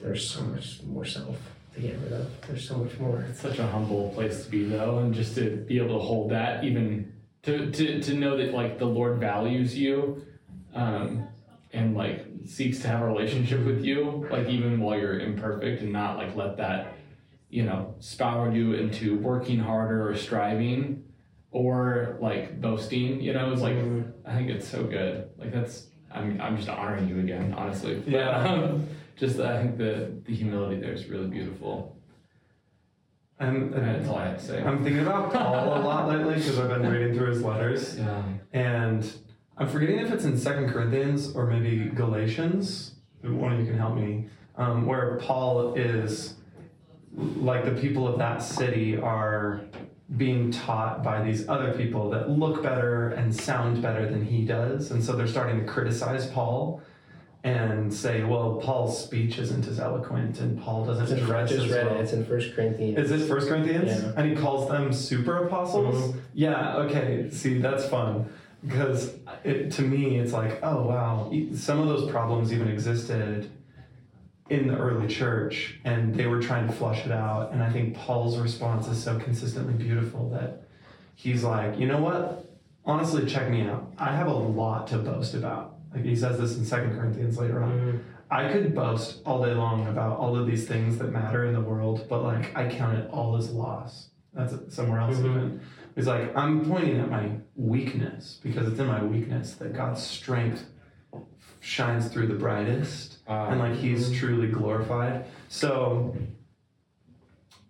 There's 0.00 0.28
so 0.28 0.42
much 0.42 0.82
more 0.84 1.04
self 1.04 1.38
to 1.74 1.80
get 1.80 1.98
rid 2.02 2.12
of. 2.12 2.26
There's 2.46 2.66
so 2.68 2.76
much 2.78 2.98
more. 2.98 3.24
It's 3.30 3.40
such 3.40 3.58
a 3.58 3.66
humble 3.66 4.10
place 4.14 4.44
to 4.44 4.50
be 4.50 4.64
though, 4.64 4.98
and 4.98 5.14
just 5.14 5.34
to 5.36 5.56
be 5.56 5.78
able 5.78 5.98
to 5.98 6.04
hold 6.04 6.30
that, 6.30 6.64
even 6.64 7.12
to 7.42 7.70
to, 7.70 8.00
to 8.02 8.14
know 8.14 8.36
that 8.36 8.52
like 8.52 8.78
the 8.78 8.84
Lord 8.86 9.18
values 9.18 9.76
you, 9.76 10.22
um, 10.76 11.26
and 11.72 11.96
like 11.96 12.26
seeks 12.46 12.78
to 12.80 12.88
have 12.88 13.02
a 13.02 13.06
relationship 13.06 13.64
with 13.64 13.84
you, 13.84 14.26
like 14.30 14.48
even 14.48 14.78
while 14.78 14.98
you're 14.98 15.18
imperfect, 15.18 15.82
and 15.82 15.92
not 15.92 16.16
like 16.18 16.36
let 16.36 16.56
that, 16.58 16.94
you 17.50 17.64
know, 17.64 17.94
spiral 17.98 18.54
you 18.54 18.74
into 18.74 19.16
working 19.18 19.58
harder 19.58 20.08
or 20.08 20.16
striving, 20.16 21.02
or 21.50 22.18
like 22.20 22.60
boasting. 22.60 23.20
You 23.20 23.32
know, 23.32 23.52
it's 23.52 23.62
like 23.62 23.76
I 24.26 24.34
think 24.36 24.50
it's 24.50 24.68
so 24.68 24.84
good. 24.84 25.30
Like 25.38 25.52
that's 25.52 25.86
I'm 26.12 26.40
I'm 26.40 26.56
just 26.56 26.68
honoring 26.68 27.08
you 27.08 27.18
again, 27.20 27.54
honestly. 27.56 27.96
But, 27.96 28.08
Yeah. 28.12 28.30
um, 28.44 28.86
just 29.16 29.40
I 29.40 29.60
think 29.62 29.78
the 29.78 30.12
the 30.24 30.34
humility 30.34 30.80
there 30.80 30.92
is 30.92 31.06
really 31.08 31.26
beautiful. 31.28 31.96
And, 33.38 33.74
and 33.74 33.86
That's 33.86 34.08
all 34.08 34.16
I 34.16 34.28
have 34.28 34.38
to 34.38 34.44
say. 34.44 34.62
I'm 34.62 34.82
thinking 34.82 35.02
about 35.02 35.30
Paul 35.30 35.76
a 35.76 35.80
lot 35.84 36.08
lately 36.08 36.36
because 36.36 36.58
I've 36.58 36.70
been 36.70 36.90
reading 36.90 37.14
through 37.14 37.28
his 37.32 37.42
letters, 37.42 37.98
Yeah. 37.98 38.22
and 38.54 39.12
I'm 39.58 39.68
forgetting 39.68 39.98
if 39.98 40.12
it's 40.12 40.24
in 40.24 40.36
Second 40.38 40.70
Corinthians 40.70 41.34
or 41.34 41.46
maybe 41.46 41.88
Galatians. 41.90 42.92
One 43.22 43.52
of 43.54 43.60
you 43.60 43.66
can 43.66 43.78
help 43.78 43.94
me. 43.96 44.26
Um, 44.56 44.86
where 44.86 45.16
Paul 45.16 45.74
is 45.74 46.34
like 47.16 47.64
the 47.64 47.72
people 47.80 48.06
of 48.06 48.18
that 48.18 48.42
city 48.42 48.96
are 48.98 49.62
being 50.16 50.50
taught 50.50 51.02
by 51.02 51.22
these 51.22 51.48
other 51.48 51.72
people 51.72 52.10
that 52.10 52.28
look 52.30 52.62
better 52.62 53.08
and 53.10 53.34
sound 53.34 53.82
better 53.82 54.08
than 54.08 54.24
he 54.24 54.44
does. 54.44 54.90
And 54.90 55.02
so 55.02 55.14
they're 55.16 55.26
starting 55.26 55.60
to 55.60 55.66
criticize 55.66 56.26
Paul 56.30 56.82
and 57.44 57.92
say, 57.92 58.24
well, 58.24 58.56
Paul's 58.62 59.02
speech 59.02 59.38
isn't 59.38 59.66
as 59.66 59.78
eloquent 59.80 60.40
and 60.40 60.60
Paul 60.60 60.84
doesn't 60.84 61.16
It's 61.16 61.26
dress 61.26 61.52
as 61.52 61.68
well. 61.70 61.96
it. 61.96 62.00
It's 62.02 62.12
in 62.12 62.24
First 62.24 62.54
Corinthians. 62.54 62.98
Is 62.98 63.08
this 63.10 63.28
First 63.28 63.48
Corinthians? 63.48 64.02
Yeah. 64.02 64.12
And 64.16 64.28
he 64.30 64.36
calls 64.36 64.68
them 64.68 64.92
super 64.92 65.46
apostles? 65.46 66.12
Mhm. 66.14 66.20
Yeah, 66.34 66.76
okay. 66.78 67.30
See, 67.30 67.58
that's 67.60 67.88
fun. 67.88 68.26
Because 68.64 69.14
it, 69.44 69.70
to 69.72 69.82
me, 69.82 70.18
it's 70.18 70.32
like, 70.32 70.58
oh, 70.62 70.86
wow. 70.86 71.32
Some 71.54 71.78
of 71.80 71.86
those 71.88 72.10
problems 72.10 72.52
even 72.52 72.68
existed 72.68 73.50
in 74.48 74.68
the 74.68 74.76
early 74.76 75.08
church, 75.08 75.78
and 75.84 76.14
they 76.14 76.26
were 76.26 76.40
trying 76.40 76.66
to 76.66 76.72
flush 76.72 77.04
it 77.04 77.12
out. 77.12 77.52
And 77.52 77.62
I 77.62 77.70
think 77.70 77.96
Paul's 77.96 78.38
response 78.38 78.86
is 78.88 79.02
so 79.02 79.18
consistently 79.18 79.74
beautiful 79.74 80.30
that 80.30 80.64
he's 81.14 81.42
like, 81.44 81.78
you 81.78 81.86
know 81.86 82.00
what? 82.00 82.44
Honestly, 82.84 83.26
check 83.26 83.50
me 83.50 83.62
out. 83.62 83.92
I 83.98 84.14
have 84.14 84.28
a 84.28 84.32
lot 84.32 84.86
to 84.88 84.98
boast 84.98 85.34
about. 85.34 85.74
Like 85.92 86.04
he 86.04 86.14
says 86.14 86.38
this 86.38 86.56
in 86.56 86.64
Second 86.64 86.96
Corinthians 86.98 87.38
later 87.38 87.62
on. 87.62 87.70
Mhm. 87.72 88.00
I 88.30 88.52
could 88.52 88.74
boast 88.74 89.22
all 89.24 89.44
day 89.44 89.54
long 89.54 89.86
about 89.88 90.18
all 90.18 90.36
of 90.36 90.46
these 90.46 90.66
things 90.68 90.98
that 90.98 91.12
matter 91.12 91.44
in 91.46 91.52
the 91.54 91.60
world, 91.60 92.06
but 92.08 92.22
like 92.22 92.56
I 92.56 92.68
count 92.68 92.98
it 92.98 93.08
all 93.10 93.36
as 93.36 93.50
loss. 93.50 94.10
That's 94.32 94.54
somewhere 94.74 95.00
else 95.00 95.16
Mhm. 95.16 95.24
even. 95.30 95.60
It's 95.96 96.06
like 96.06 96.36
I'm 96.36 96.66
pointing 96.66 97.00
at 97.00 97.10
my 97.10 97.30
weakness 97.56 98.38
because 98.42 98.68
it's 98.68 98.78
in 98.78 98.86
my 98.86 99.02
weakness 99.02 99.54
that 99.54 99.72
God's 99.72 100.02
strength 100.02 100.66
shines 101.60 102.08
through 102.08 102.26
the 102.26 102.34
brightest 102.34 103.18
ah. 103.26 103.48
and 103.48 103.58
like 103.58 103.74
he's 103.74 104.12
truly 104.12 104.48
glorified. 104.48 105.24
So 105.48 106.14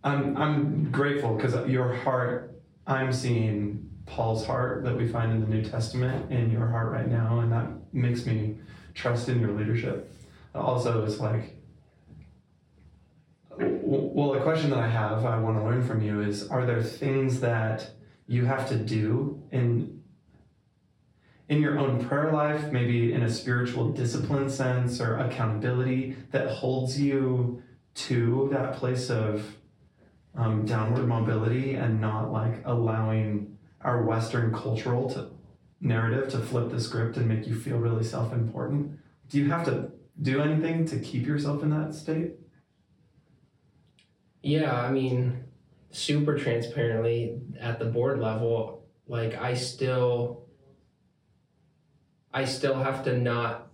I'm 0.03 0.37
I'm 0.37 0.91
grateful 0.91 1.37
because 1.37 1.55
your 1.69 1.95
heart 1.95 2.61
I'm 2.87 3.13
seeing 3.13 3.89
Paul's 4.07 4.45
heart 4.45 4.85
that 4.85 4.97
we 4.97 5.07
find 5.07 5.33
in 5.33 5.41
the 5.41 5.47
New 5.47 5.63
Testament 5.63 6.31
in 6.31 6.51
your 6.51 6.67
heart 6.67 6.93
right 6.93 7.09
now, 7.09 7.41
and 7.41 7.53
that 7.53 7.69
makes 7.93 8.27
me 8.27 8.57
trust 8.95 9.29
in 9.29 9.41
your 9.41 9.51
leadership. 9.51 10.13
Also, 10.55 11.05
it's 11.05 11.19
like, 11.19 11.57
well, 13.59 14.35
a 14.35 14.41
question 14.41 14.71
that 14.71 14.79
I 14.79 14.89
have, 14.89 15.25
I 15.25 15.39
want 15.39 15.59
to 15.59 15.65
learn 15.65 15.85
from 15.87 16.03
you 16.03 16.21
is: 16.21 16.49
Are 16.49 16.65
there 16.65 16.83
things 16.83 17.41
that 17.41 17.91
you 18.27 18.45
have 18.45 18.69
to 18.69 18.77
do 18.77 19.43
in 19.53 20.03
in 21.49 21.61
your 21.61 21.79
own 21.79 22.05
prayer 22.05 22.33
life, 22.33 22.73
maybe 22.73 23.13
in 23.13 23.23
a 23.23 23.31
spiritual 23.31 23.93
discipline 23.93 24.51
sense 24.51 25.01
or 25.01 25.19
accountability, 25.19 26.17
that 26.33 26.49
holds 26.49 27.01
you 27.01 27.63
to 27.95 28.49
that 28.51 28.75
place 28.75 29.11
of 29.11 29.45
um, 30.35 30.67
downward 30.67 31.07
mobility 31.07 31.75
and 31.75 32.01
not 32.01 32.33
like 32.33 32.63
allowing 32.65 33.57
our 33.81 34.03
Western 34.03 34.53
cultural 34.53 35.09
to, 35.11 35.31
narrative 35.81 36.29
to 36.31 36.39
flip 36.39 36.71
the 36.71 36.81
script 36.81 37.17
and 37.17 37.29
make 37.29 37.47
you 37.47 37.55
feel 37.55 37.79
really 37.79 38.05
self 38.05 38.33
important? 38.33 38.99
Do 39.29 39.39
you 39.39 39.49
have 39.51 39.65
to 39.67 39.93
do 40.21 40.41
anything 40.41 40.85
to 40.87 40.99
keep 40.99 41.27
yourself 41.27 41.63
in 41.63 41.71
that 41.71 41.95
state? 41.95 42.33
Yeah, 44.43 44.81
I 44.81 44.91
mean, 44.91 45.45
super 45.97 46.39
transparently 46.39 47.41
at 47.59 47.79
the 47.79 47.87
board 47.87 48.21
level, 48.21 48.85
like 49.09 49.35
I 49.35 49.55
still 49.55 50.47
I 52.33 52.45
still 52.45 52.75
have 52.75 53.05
to 53.05 53.17
not 53.17 53.69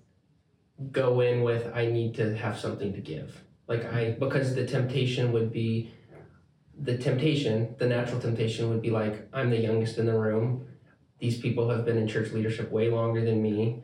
go 0.90 1.20
in 1.20 1.42
with 1.42 1.70
I 1.74 1.86
need 1.86 2.14
to 2.16 2.36
have 2.36 2.58
something 2.58 2.92
to 2.92 3.00
give. 3.00 3.42
Like 3.66 3.84
I 3.92 4.12
because 4.12 4.54
the 4.54 4.66
temptation 4.66 5.32
would 5.32 5.52
be 5.52 5.92
the 6.78 6.96
temptation, 6.96 7.74
the 7.78 7.86
natural 7.86 8.20
temptation 8.20 8.70
would 8.70 8.82
be 8.82 8.90
like 8.90 9.28
I'm 9.32 9.50
the 9.50 9.58
youngest 9.58 9.98
in 9.98 10.06
the 10.06 10.18
room. 10.18 10.66
These 11.18 11.40
people 11.40 11.68
have 11.70 11.84
been 11.84 11.98
in 11.98 12.06
church 12.06 12.32
leadership 12.32 12.70
way 12.70 12.88
longer 12.88 13.24
than 13.24 13.42
me. 13.42 13.82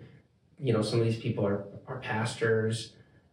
You 0.60 0.72
know, 0.72 0.82
some 0.82 1.00
of 1.00 1.06
these 1.06 1.20
people 1.20 1.44
are 1.44 1.66
are 1.88 1.98
pastors. 1.98 2.92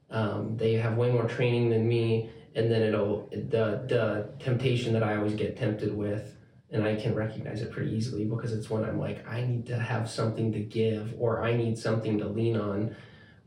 Um, 0.10 0.58
they 0.58 0.74
have 0.74 0.98
way 0.98 1.12
more 1.12 1.28
training 1.28 1.70
than 1.70 1.88
me 1.88 2.30
and 2.56 2.72
then 2.72 2.82
it'll 2.82 3.30
the 3.32 3.86
the 3.88 4.30
temptation 4.40 4.94
that 4.94 5.04
I 5.04 5.18
always 5.18 5.36
get 5.36 5.58
tempted 5.58 5.96
with 5.96 6.36
and 6.72 6.84
I 6.84 6.96
can 6.96 7.14
recognize 7.14 7.62
it 7.62 7.72
pretty 7.72 7.94
easily 7.96 8.26
because 8.26 8.54
it's 8.54 8.70
when 8.70 8.84
I'm 8.84 9.00
like 9.00 9.28
I 9.28 9.42
need 9.42 9.66
to 9.68 9.78
have 9.78 10.10
something 10.10 10.52
to 10.54 10.60
give 10.60 11.14
or 11.20 11.44
I 11.44 11.56
need 11.56 11.78
something 11.78 12.18
to 12.20 12.28
lean 12.28 12.58
on. 12.58 12.96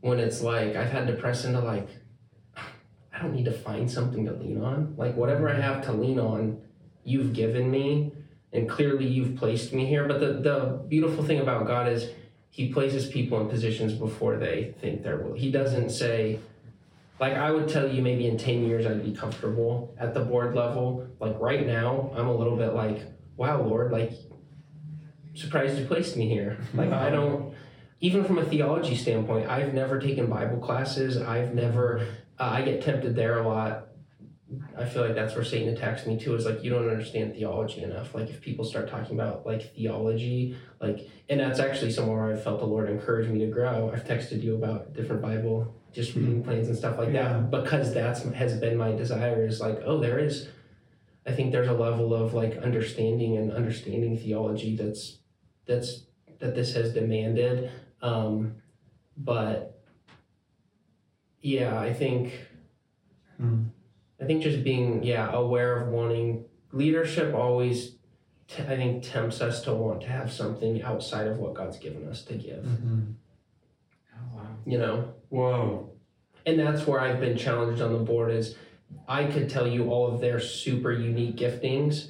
When 0.00 0.20
it's 0.20 0.42
like 0.42 0.76
I've 0.76 0.90
had 0.90 1.06
to 1.08 1.14
press 1.14 1.44
into 1.44 1.60
like 1.60 1.88
I 2.56 3.20
don't 3.20 3.34
need 3.34 3.46
to 3.46 3.52
find 3.52 3.90
something 3.90 4.26
to 4.26 4.32
lean 4.32 4.62
on. 4.62 4.94
Like 4.96 5.16
whatever 5.16 5.48
I 5.48 5.58
have 5.58 5.84
to 5.86 5.92
lean 5.92 6.20
on 6.20 6.60
you've 7.04 7.32
given 7.32 7.70
me 7.70 8.12
and 8.52 8.68
clearly 8.68 9.06
you've 9.06 9.36
placed 9.36 9.72
me 9.72 9.86
here. 9.86 10.06
But 10.06 10.20
the 10.20 10.34
the 10.34 10.84
beautiful 10.86 11.24
thing 11.24 11.40
about 11.40 11.66
God 11.66 11.88
is 11.88 12.10
he 12.50 12.72
places 12.72 13.08
people 13.08 13.40
in 13.40 13.48
positions 13.48 13.94
before 13.94 14.36
they 14.36 14.74
think 14.80 15.02
they're 15.02 15.18
will 15.18 15.34
he 15.34 15.50
doesn't 15.50 15.90
say 15.90 16.38
like 17.20 17.34
I 17.34 17.50
would 17.50 17.68
tell 17.68 17.88
you 17.88 18.02
maybe 18.02 18.26
in 18.26 18.38
10 18.38 18.64
years 18.64 18.86
I'd 18.86 19.04
be 19.04 19.12
comfortable 19.12 19.94
at 19.98 20.14
the 20.14 20.20
board 20.20 20.54
level. 20.54 21.06
Like 21.20 21.38
right 21.40 21.66
now, 21.66 22.12
I'm 22.14 22.28
a 22.28 22.34
little 22.34 22.56
bit 22.56 22.74
like, 22.74 23.02
wow, 23.36 23.62
Lord, 23.62 23.92
like 23.92 24.12
surprised 25.34 25.78
you 25.78 25.86
placed 25.86 26.16
me 26.16 26.28
here. 26.28 26.58
Like 26.74 26.92
I 26.92 27.10
don't 27.10 27.54
even 28.00 28.24
from 28.24 28.38
a 28.38 28.44
theology 28.44 28.94
standpoint, 28.94 29.48
I've 29.48 29.74
never 29.74 30.00
taken 30.00 30.26
Bible 30.26 30.58
classes. 30.58 31.16
I've 31.16 31.54
never 31.54 32.06
uh, 32.38 32.50
I 32.52 32.62
get 32.62 32.82
tempted 32.82 33.16
there 33.16 33.38
a 33.38 33.48
lot. 33.48 33.86
I 34.78 34.86
feel 34.86 35.02
like 35.02 35.14
that's 35.14 35.34
where 35.34 35.44
Satan 35.44 35.74
attacks 35.74 36.06
me 36.06 36.18
too. 36.18 36.34
Is 36.34 36.46
like 36.46 36.62
you 36.62 36.70
don't 36.70 36.88
understand 36.88 37.34
theology 37.34 37.82
enough. 37.82 38.14
Like 38.14 38.30
if 38.30 38.40
people 38.40 38.64
start 38.64 38.88
talking 38.88 39.18
about 39.18 39.44
like 39.44 39.74
theology, 39.74 40.56
like 40.80 41.08
and 41.28 41.40
that's 41.40 41.58
actually 41.58 41.90
somewhere 41.90 42.24
where 42.24 42.34
I 42.34 42.38
felt 42.38 42.60
the 42.60 42.66
Lord 42.66 42.88
encourage 42.88 43.28
me 43.28 43.40
to 43.40 43.46
grow. 43.46 43.90
I've 43.92 44.04
texted 44.04 44.42
you 44.42 44.54
about 44.54 44.94
different 44.94 45.20
Bible 45.20 45.74
just 45.92 46.14
reading 46.14 46.42
plans 46.42 46.68
and 46.68 46.76
stuff 46.76 46.98
like 46.98 47.12
Yeah. 47.12 47.32
that 47.40 47.50
because 47.50 47.92
that's 47.94 48.22
has 48.32 48.58
been 48.60 48.76
my 48.76 48.92
desire. 48.92 49.46
Is 49.46 49.60
like 49.60 49.80
oh 49.84 49.98
there 50.00 50.18
is, 50.18 50.48
I 51.26 51.32
think 51.32 51.52
there's 51.52 51.68
a 51.68 51.72
level 51.72 52.14
of 52.14 52.34
like 52.34 52.56
understanding 52.58 53.36
and 53.36 53.52
understanding 53.52 54.16
theology 54.16 54.76
that's 54.76 55.18
that's 55.66 56.04
that 56.40 56.54
this 56.54 56.74
has 56.74 56.92
demanded. 56.94 57.70
Um, 58.02 58.56
but 59.16 59.80
yeah, 61.42 61.78
I 61.78 61.92
think 61.92 62.32
Hmm. 63.36 63.64
I 64.20 64.24
think 64.24 64.42
just 64.42 64.64
being 64.64 65.02
yeah 65.04 65.30
aware 65.32 65.76
of 65.80 65.88
wanting 65.88 66.44
leadership 66.72 67.34
always 67.34 67.94
t- 68.48 68.62
I 68.64 68.76
think 68.76 69.04
tempts 69.04 69.40
us 69.40 69.62
to 69.62 69.72
want 69.74 70.00
to 70.02 70.08
have 70.08 70.32
something 70.32 70.82
outside 70.82 71.28
of 71.28 71.38
what 71.38 71.54
God's 71.54 71.78
given 71.78 72.06
us 72.08 72.24
to 72.24 72.34
give. 72.34 72.64
Mhm. 72.64 73.14
Oh, 74.12 74.36
wow. 74.36 74.46
You 74.66 74.78
know, 74.78 75.14
Whoa. 75.30 75.90
and 76.46 76.58
that's 76.58 76.86
where 76.86 77.00
I've 77.00 77.20
been 77.20 77.36
challenged 77.36 77.82
on 77.82 77.92
the 77.92 77.98
board 77.98 78.32
is 78.32 78.56
I 79.06 79.24
could 79.24 79.50
tell 79.50 79.66
you 79.66 79.90
all 79.90 80.12
of 80.12 80.20
their 80.20 80.40
super 80.40 80.92
unique 80.92 81.36
giftings. 81.36 82.08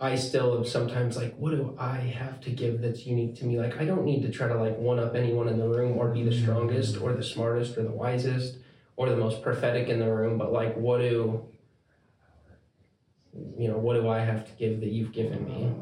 I 0.00 0.16
still 0.16 0.58
am 0.58 0.64
sometimes 0.64 1.16
like, 1.16 1.36
what 1.36 1.50
do 1.50 1.76
I 1.78 1.98
have 1.98 2.40
to 2.40 2.50
give 2.50 2.80
that's 2.80 3.06
unique 3.06 3.36
to 3.36 3.44
me? 3.44 3.60
Like, 3.60 3.80
I 3.80 3.84
don't 3.84 4.04
need 4.04 4.22
to 4.22 4.30
try 4.30 4.48
to 4.48 4.56
like 4.56 4.76
one 4.76 4.98
up 4.98 5.14
anyone 5.14 5.48
in 5.48 5.58
the 5.58 5.68
room 5.68 5.96
or 5.96 6.08
be 6.08 6.24
the 6.24 6.36
strongest 6.36 7.00
or 7.00 7.12
the 7.12 7.22
smartest 7.22 7.78
or 7.78 7.84
the 7.84 7.92
wisest 7.92 8.58
or 8.96 9.08
the 9.08 9.16
most 9.16 9.42
prophetic 9.42 9.88
in 9.88 10.00
the 10.00 10.12
room, 10.12 10.38
but 10.38 10.52
like, 10.52 10.76
what 10.76 10.98
do 10.98 11.46
you 13.56 13.68
know? 13.68 13.78
What 13.78 13.94
do 13.94 14.08
I 14.08 14.20
have 14.20 14.44
to 14.46 14.52
give 14.52 14.80
that 14.80 14.90
you've 14.90 15.12
given 15.12 15.44
me? 15.44 15.72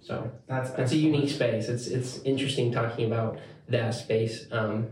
So 0.00 0.30
That's 0.46 0.70
it's 0.78 0.92
a 0.92 0.96
unique 0.96 1.30
space. 1.30 1.68
It's 1.68 1.88
it's 1.88 2.20
interesting 2.22 2.72
talking 2.72 3.06
about 3.06 3.38
that 3.68 3.92
space. 3.94 4.46
Um, 4.52 4.88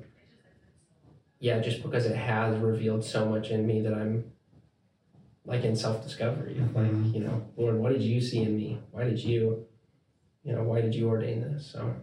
yeah, 1.40 1.58
just 1.60 1.82
because 1.82 2.06
it 2.06 2.16
has 2.16 2.58
revealed 2.58 3.04
so 3.04 3.26
much 3.26 3.50
in 3.50 3.66
me 3.66 3.80
that 3.82 3.94
I'm 3.94 4.24
like 5.44 5.64
in 5.64 5.76
self 5.76 6.02
discovery. 6.02 6.54
Mhm. 6.58 6.74
Like 6.74 7.14
you 7.14 7.20
know, 7.20 7.42
Lord, 7.56 7.76
what 7.76 7.92
did 7.92 8.02
you 8.02 8.20
see 8.20 8.42
in 8.42 8.56
me? 8.56 8.78
Why 8.92 9.04
did 9.04 9.18
you, 9.22 9.66
you 10.42 10.52
know, 10.54 10.62
why 10.62 10.80
did 10.80 10.94
you 10.94 11.08
ordain 11.08 11.40
this? 11.42 11.66
So 11.66 11.94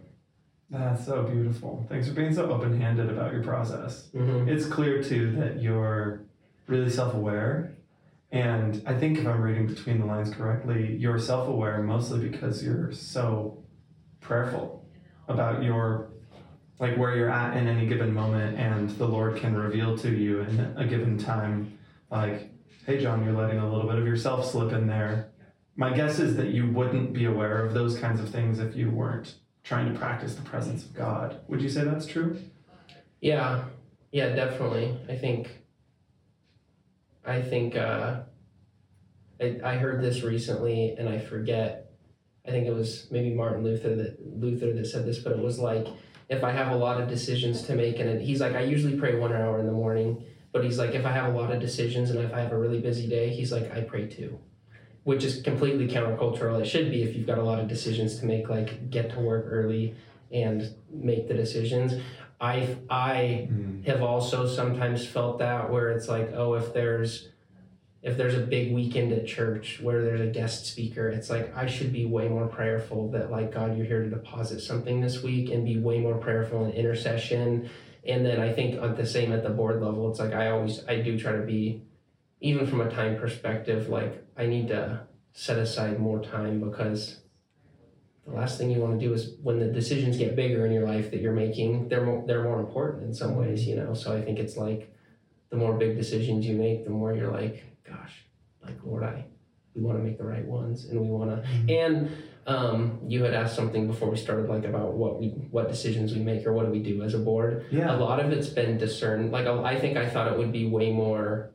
That's 0.70 1.04
so 1.04 1.24
beautiful. 1.24 1.84
Thanks 1.88 2.08
for 2.08 2.14
being 2.14 2.32
so 2.32 2.50
open 2.50 2.80
handed 2.80 3.10
about 3.10 3.32
your 3.34 3.42
process. 3.42 4.08
mhm. 4.14 4.48
It's 4.48 4.64
clear 4.66 5.02
too 5.02 5.32
that 5.32 5.60
you're 5.60 6.22
really 6.66 6.88
self 6.90 7.14
aware. 7.14 7.74
And 8.30 8.80
I 8.86 8.94
think 8.94 9.18
if 9.18 9.26
I'm 9.26 9.42
reading 9.42 9.66
between 9.66 9.98
the 10.00 10.06
lines 10.06 10.30
correctly, 10.32 10.96
you're 10.96 11.18
self 11.18 11.48
aware 11.48 11.82
mostly 11.82 12.26
because 12.28 12.64
you're 12.64 12.90
so 12.92 13.58
prayerful 14.20 14.86
about 15.28 15.62
your 15.62 16.08
like 16.82 16.96
where 16.96 17.16
you're 17.16 17.30
at 17.30 17.56
in 17.56 17.68
any 17.68 17.86
given 17.86 18.12
moment 18.12 18.58
and 18.58 18.90
the 18.98 19.06
Lord 19.06 19.36
can 19.36 19.54
reveal 19.54 19.96
to 19.98 20.10
you 20.10 20.40
in 20.40 20.74
a 20.76 20.84
given 20.84 21.16
time 21.16 21.78
like, 22.10 22.50
hey 22.84 23.00
John, 23.00 23.24
you're 23.24 23.34
letting 23.40 23.60
a 23.60 23.72
little 23.72 23.88
bit 23.88 24.00
of 24.00 24.04
yourself 24.04 24.50
slip 24.50 24.72
in 24.72 24.88
there. 24.88 25.30
My 25.76 25.94
guess 25.94 26.18
is 26.18 26.36
that 26.36 26.48
you 26.48 26.68
wouldn't 26.72 27.12
be 27.12 27.26
aware 27.26 27.64
of 27.64 27.72
those 27.72 27.96
kinds 28.00 28.20
of 28.20 28.30
things 28.30 28.58
if 28.58 28.74
you 28.74 28.90
weren't 28.90 29.36
trying 29.62 29.92
to 29.92 29.98
practice 29.98 30.34
the 30.34 30.42
presence 30.42 30.84
of 30.84 30.92
God. 30.92 31.40
Would 31.46 31.62
you 31.62 31.68
say 31.68 31.84
that's 31.84 32.04
true? 32.04 32.36
yeah, 33.20 33.62
yeah, 34.10 34.34
definitely. 34.34 34.98
I 35.08 35.14
think. 35.14 35.50
I 37.24 37.40
think. 37.40 37.76
uh 37.76 38.22
I, 39.40 39.60
I 39.64 39.76
heard 39.76 40.02
this 40.02 40.22
recently 40.22 40.96
and 40.98 41.08
I 41.08 41.20
forget. 41.20 41.92
I 42.44 42.50
think 42.50 42.66
it 42.66 42.74
was 42.74 43.06
maybe 43.12 43.32
Martin 43.32 43.62
Luther 43.62 43.94
that 43.94 44.18
Luther 44.20 44.72
that 44.72 44.86
said 44.86 45.06
this, 45.06 45.20
but 45.20 45.32
it 45.32 45.38
was 45.38 45.60
like 45.60 45.86
if 46.28 46.44
I 46.44 46.50
have 46.52 46.72
a 46.72 46.76
lot 46.76 47.00
of 47.00 47.08
decisions 47.08 47.62
to 47.62 47.74
make, 47.74 47.98
and 47.98 48.20
he's 48.20 48.40
like, 48.40 48.54
I 48.54 48.60
usually 48.62 48.98
pray 48.98 49.14
one 49.16 49.32
hour 49.32 49.58
in 49.58 49.66
the 49.66 49.72
morning, 49.72 50.24
but 50.52 50.64
he's 50.64 50.78
like, 50.78 50.94
if 50.94 51.04
I 51.04 51.12
have 51.12 51.32
a 51.34 51.36
lot 51.36 51.50
of 51.50 51.60
decisions 51.60 52.10
and 52.10 52.20
if 52.20 52.32
I 52.32 52.40
have 52.40 52.52
a 52.52 52.58
really 52.58 52.80
busy 52.80 53.08
day, 53.08 53.30
he's 53.30 53.52
like, 53.52 53.70
I 53.72 53.80
pray 53.82 54.06
two, 54.06 54.38
which 55.04 55.24
is 55.24 55.42
completely 55.42 55.88
countercultural. 55.88 56.60
It 56.60 56.66
should 56.66 56.90
be 56.90 57.02
if 57.02 57.16
you've 57.16 57.26
got 57.26 57.38
a 57.38 57.42
lot 57.42 57.58
of 57.58 57.68
decisions 57.68 58.18
to 58.20 58.26
make, 58.26 58.48
like 58.48 58.90
get 58.90 59.10
to 59.10 59.20
work 59.20 59.46
early 59.48 59.94
and 60.30 60.74
make 60.90 61.28
the 61.28 61.34
decisions. 61.34 61.94
I 62.40 62.76
I 62.90 63.48
Mm. 63.50 63.84
have 63.86 64.02
also 64.02 64.46
sometimes 64.46 65.06
felt 65.06 65.38
that 65.38 65.70
where 65.70 65.90
it's 65.90 66.08
like, 66.08 66.32
oh, 66.34 66.54
if 66.54 66.72
there's 66.72 67.28
if 68.02 68.16
there's 68.16 68.34
a 68.34 68.40
big 68.40 68.72
weekend 68.72 69.12
at 69.12 69.26
church 69.26 69.78
where 69.80 70.02
there's 70.02 70.20
a 70.20 70.26
guest 70.26 70.66
speaker, 70.66 71.08
it's 71.08 71.30
like 71.30 71.56
I 71.56 71.66
should 71.66 71.92
be 71.92 72.04
way 72.04 72.28
more 72.28 72.48
prayerful 72.48 73.10
that 73.12 73.30
like 73.30 73.52
God, 73.52 73.76
you're 73.76 73.86
here 73.86 74.02
to 74.02 74.10
deposit 74.10 74.60
something 74.60 75.00
this 75.00 75.22
week 75.22 75.50
and 75.50 75.64
be 75.64 75.78
way 75.78 76.00
more 76.00 76.18
prayerful 76.18 76.64
in 76.64 76.72
intercession. 76.72 77.70
And 78.04 78.26
then 78.26 78.40
I 78.40 78.52
think 78.52 78.82
at 78.82 78.96
the 78.96 79.06
same 79.06 79.32
at 79.32 79.44
the 79.44 79.50
board 79.50 79.80
level, 79.80 80.10
it's 80.10 80.18
like 80.18 80.32
I 80.32 80.50
always 80.50 80.84
I 80.88 81.00
do 81.00 81.16
try 81.18 81.32
to 81.32 81.42
be 81.42 81.82
even 82.40 82.66
from 82.66 82.80
a 82.80 82.90
time 82.90 83.16
perspective, 83.16 83.88
like 83.88 84.26
I 84.36 84.46
need 84.46 84.68
to 84.68 85.02
set 85.32 85.58
aside 85.58 86.00
more 86.00 86.20
time 86.20 86.60
because 86.60 87.20
the 88.26 88.32
last 88.32 88.58
thing 88.58 88.70
you 88.70 88.80
want 88.80 88.98
to 88.98 89.06
do 89.06 89.14
is 89.14 89.36
when 89.42 89.60
the 89.60 89.66
decisions 89.66 90.16
get 90.16 90.34
bigger 90.34 90.66
in 90.66 90.72
your 90.72 90.86
life 90.86 91.12
that 91.12 91.20
you're 91.20 91.32
making, 91.32 91.88
they're 91.88 92.04
more, 92.04 92.24
they're 92.26 92.42
more 92.42 92.58
important 92.58 93.04
in 93.04 93.14
some 93.14 93.30
mm-hmm. 93.30 93.40
ways, 93.40 93.66
you 93.66 93.76
know. 93.76 93.94
So 93.94 94.16
I 94.16 94.22
think 94.22 94.40
it's 94.40 94.56
like 94.56 94.92
the 95.50 95.56
more 95.56 95.74
big 95.74 95.96
decisions 95.96 96.44
you 96.46 96.56
make, 96.56 96.84
the 96.84 96.90
more 96.90 97.14
you're 97.14 97.30
like, 97.30 97.62
gosh, 97.88 98.24
like 98.64 98.76
Lord, 98.84 99.02
I 99.04 99.24
we 99.74 99.82
want 99.82 99.98
to 99.98 100.04
make 100.04 100.18
the 100.18 100.24
right 100.24 100.44
ones, 100.44 100.84
and 100.86 101.00
we 101.00 101.08
want 101.08 101.30
to. 101.30 101.74
And 101.74 102.10
um, 102.46 103.00
you 103.06 103.24
had 103.24 103.32
asked 103.34 103.56
something 103.56 103.86
before 103.86 104.10
we 104.10 104.16
started, 104.16 104.48
like 104.48 104.64
about 104.64 104.92
what 104.94 105.18
we 105.20 105.28
what 105.50 105.68
decisions 105.68 106.12
we 106.14 106.20
make 106.20 106.46
or 106.46 106.52
what 106.52 106.66
do 106.66 106.72
we 106.72 106.80
do 106.80 107.02
as 107.02 107.14
a 107.14 107.18
board. 107.18 107.66
Yeah. 107.70 107.94
A 107.94 107.98
lot 107.98 108.20
of 108.20 108.30
it's 108.32 108.48
been 108.48 108.76
discerned. 108.78 109.32
Like 109.32 109.46
I 109.46 109.78
think 109.78 109.96
I 109.96 110.08
thought 110.08 110.30
it 110.30 110.36
would 110.38 110.52
be 110.52 110.66
way 110.66 110.92
more, 110.92 111.52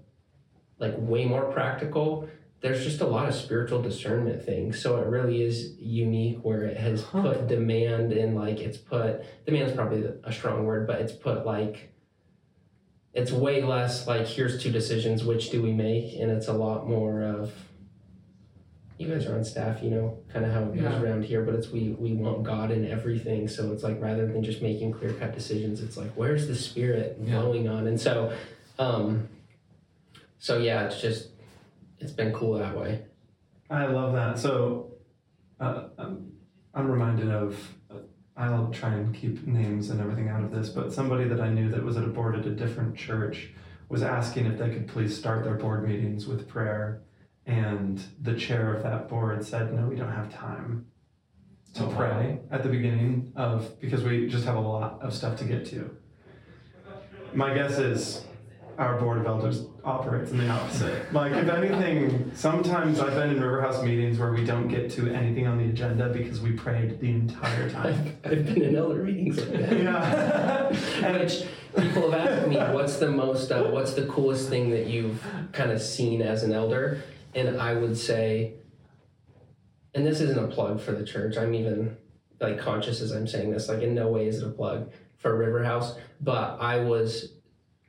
like 0.80 0.96
way 0.98 1.26
more 1.26 1.52
practical. 1.52 2.28
There's 2.60 2.84
just 2.84 3.02
a 3.02 3.06
lot 3.06 3.30
of 3.30 3.36
spiritual 3.36 3.84
discernment 3.84 4.44
things, 4.44 4.82
so 4.82 4.98
it 5.00 5.06
really 5.06 5.44
is 5.44 5.76
unique 5.80 6.40
where 6.44 6.64
it 6.64 6.78
has 6.78 7.04
Huh. 7.04 7.22
put 7.22 7.48
demand 7.48 8.12
in. 8.14 8.34
Like 8.34 8.60
it's 8.60 8.78
put 8.80 9.24
demand's 9.46 9.74
probably 9.74 10.06
a 10.24 10.32
strong 10.32 10.66
word, 10.66 10.88
but 10.88 11.00
it's 11.02 11.12
put 11.12 11.46
like 11.46 11.92
it's 13.18 13.32
way 13.32 13.64
less 13.64 14.06
like 14.06 14.28
here's 14.28 14.62
two 14.62 14.72
decisions, 14.72 15.24
which 15.24 15.50
do 15.50 15.60
we 15.64 15.74
make, 15.74 16.14
and 16.20 16.30
it's 16.30 16.48
a 16.48 16.54
lot 16.54 16.88
more 16.88 17.24
of. 17.24 17.52
You 19.00 19.08
guys 19.08 19.26
are 19.28 19.36
on 19.36 19.44
staff, 19.44 19.84
you 19.84 19.92
know, 19.92 20.18
kind 20.32 20.44
of 20.46 20.52
how 20.52 20.64
it 20.64 20.74
goes 20.76 20.84
Yeah. 20.84 21.02
around 21.02 21.24
here, 21.26 21.42
but 21.44 21.54
it's 21.56 21.70
we 21.72 21.90
we 22.00 22.14
want 22.14 22.44
God 22.44 22.72
in 22.72 22.86
everything. 22.86 23.48
So 23.48 23.72
it's 23.72 23.84
like 23.84 24.00
rather 24.02 24.26
than 24.28 24.44
just 24.44 24.62
making 24.62 24.92
clear 24.94 25.14
cut 25.14 25.34
decisions, 25.34 25.82
it's 25.82 25.98
like 25.98 26.12
where's 26.16 26.48
the 26.48 26.56
spirit 26.56 27.18
Yeah. 27.24 27.42
flowing 27.42 27.68
on, 27.68 27.88
and 27.88 28.00
so, 28.00 28.32
um, 28.80 29.28
so 30.40 30.60
yeah, 30.60 30.86
it's 30.86 31.02
just 31.02 31.30
it's 32.00 32.12
been 32.12 32.32
cool 32.34 32.54
that 32.60 32.78
way. 32.78 33.04
I 33.70 33.88
love 33.88 34.14
that. 34.14 34.38
So, 34.40 34.94
uh, 35.60 35.90
I'm, 35.98 36.32
I'm 36.74 36.90
reminded 36.90 37.30
of. 37.32 37.58
I'll 38.38 38.70
try 38.72 38.94
and 38.94 39.14
keep 39.16 39.48
names 39.48 39.90
and 39.90 40.00
everything 40.00 40.30
out 40.30 40.44
of 40.44 40.52
this, 40.52 40.70
but 40.70 40.94
somebody 40.94 41.24
that 41.28 41.42
I 41.42 41.50
knew 41.50 41.70
that 41.70 41.84
was 41.84 41.98
at 41.98 42.04
a 42.04 42.08
board 42.08 42.36
at 42.36 42.46
a 42.46 42.52
different 42.52 42.96
church 42.96 43.50
was 43.90 44.04
asking 44.04 44.46
if 44.46 44.60
they 44.60 44.70
could 44.70 44.88
please 44.88 45.18
start 45.18 45.44
their 45.44 45.56
board 45.56 45.88
meetings 45.88 46.28
with 46.28 46.48
prayer, 46.48 47.02
and 47.48 48.00
the 48.22 48.36
chair 48.36 48.74
of 48.76 48.84
that 48.84 49.10
board 49.10 49.44
said, 49.44 49.74
"No, 49.74 49.88
we 49.88 49.96
don't 49.96 50.12
have 50.12 50.32
time 50.32 50.86
to 51.74 51.84
Oh, 51.84 51.88
wow. 51.90 51.96
pray 51.96 52.40
at 52.52 52.62
the 52.64 52.70
beginning 52.70 53.32
of 53.36 53.80
because 53.80 54.04
we 54.04 54.28
just 54.28 54.46
have 54.46 54.56
a 54.56 54.60
lot 54.60 55.02
of 55.02 55.14
stuff 55.14 55.38
to 55.40 55.46
get 55.46 55.66
to." 55.68 55.90
My 57.34 57.54
guess 57.54 57.80
is 57.80 58.24
our 58.78 59.00
board 59.00 59.18
of 59.18 59.26
elders 59.26 59.66
operates 59.84 60.32
in 60.32 60.38
the 60.38 60.50
opposite. 60.50 61.12
Like, 61.12 61.32
if 61.32 61.50
anything, 61.50 62.32
sometimes 62.36 63.00
I've 63.00 63.16
been 63.16 63.32
in 63.32 63.42
River 63.42 63.62
House 63.62 63.82
meetings 63.82 64.20
where 64.20 64.32
we 64.32 64.46
don't 64.46 64.68
get 64.68 64.92
to 64.92 65.12
anything 65.14 65.48
on 65.48 65.58
the 65.58 65.66
agenda 65.66 66.10
because 66.10 66.42
we 66.42 66.52
prayed 66.52 67.00
the 67.00 67.10
entire 67.10 67.70
time. 67.70 68.18
I've, 68.24 68.32
I've 68.32 68.46
been 68.46 68.62
in 68.62 68.76
elder 68.76 69.04
meetings 69.04 69.38
like 69.38 69.52
that. 69.52 69.72
yeah. 69.72 70.68
and 71.08 71.20
Which 71.20 71.44
people 71.76 72.12
have 72.12 72.28
asked 72.28 72.48
me, 72.48 72.58
what's 72.58 72.98
the 72.98 73.10
most, 73.10 73.52
uh, 73.52 73.64
what's 73.64 73.94
the 73.94 74.06
coolest 74.06 74.50
thing 74.50 74.70
that 74.70 74.88
you've 74.88 75.24
kind 75.54 75.72
of 75.72 75.82
seen 75.82 76.22
as 76.22 76.44
an 76.44 76.52
elder? 76.52 77.02
And 77.34 77.60
I 77.60 77.74
would 77.74 77.98
say, 77.98 78.54
and 79.96 80.06
this 80.06 80.22
isn't 80.22 80.38
a 80.38 80.48
plug 80.48 80.80
for 80.80 80.92
the 80.92 81.04
church. 81.04 81.38
I'm 81.38 81.56
even 81.56 81.98
like 82.40 82.60
conscious 82.60 83.02
as 83.02 83.12
I'm 83.12 83.26
saying 83.28 83.52
this. 83.52 83.68
Like 83.68 83.82
in 83.82 83.96
no 83.96 84.10
way 84.10 84.28
is 84.28 84.44
it 84.44 84.48
a 84.48 84.52
plug 84.52 84.92
for 85.18 85.36
River 85.36 85.64
House, 85.64 85.96
but 86.22 86.62
I 86.62 86.80
was, 86.80 87.34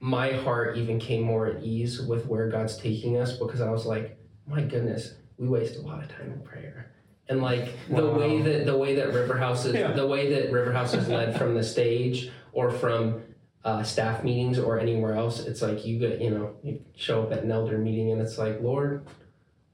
my 0.01 0.33
heart 0.33 0.77
even 0.77 0.99
came 0.99 1.23
more 1.23 1.47
at 1.47 1.63
ease 1.63 2.01
with 2.01 2.27
where 2.27 2.49
God's 2.49 2.77
taking 2.77 3.17
us 3.17 3.33
because 3.37 3.61
I 3.61 3.71
was 3.71 3.85
like, 3.85 4.17
my 4.47 4.63
goodness, 4.63 5.15
we 5.39 5.49
waste 5.49 5.77
a 5.77 5.81
lot 5.83 6.03
of 6.03 6.09
time 6.09 6.33
in 6.33 6.41
prayer. 6.41 6.93
And 7.29 7.43
like 7.43 7.69
the 7.89 8.09
way 8.09 8.41
that 8.41 8.65
the 8.65 8.77
way 8.77 8.95
that 8.95 9.13
River 9.13 9.37
House 9.37 9.65
is 9.67 9.75
Yeah. 9.75 9.93
the 9.93 10.07
way 10.07 10.33
that 10.33 10.51
River 10.53 10.73
House 10.73 10.95
is 10.95 11.09
led 11.09 11.37
from 11.37 11.55
the 11.55 11.63
stage 11.63 12.31
or 12.53 12.71
from 12.71 13.23
uh, 13.65 13.83
staff 13.83 14.25
meetings 14.25 14.59
or 14.59 14.79
anywhere 14.79 15.13
else, 15.15 15.41
it's 15.41 15.61
like 15.61 15.85
you 15.85 15.99
get, 15.99 16.21
you 16.23 16.31
know, 16.31 16.55
you 16.63 16.81
show 16.97 17.23
up 17.25 17.33
at 17.33 17.43
an 17.43 17.51
elder 17.53 17.77
meeting 17.77 18.13
and 18.13 18.21
it's 18.23 18.39
like, 18.39 18.63
Lord, 18.63 19.07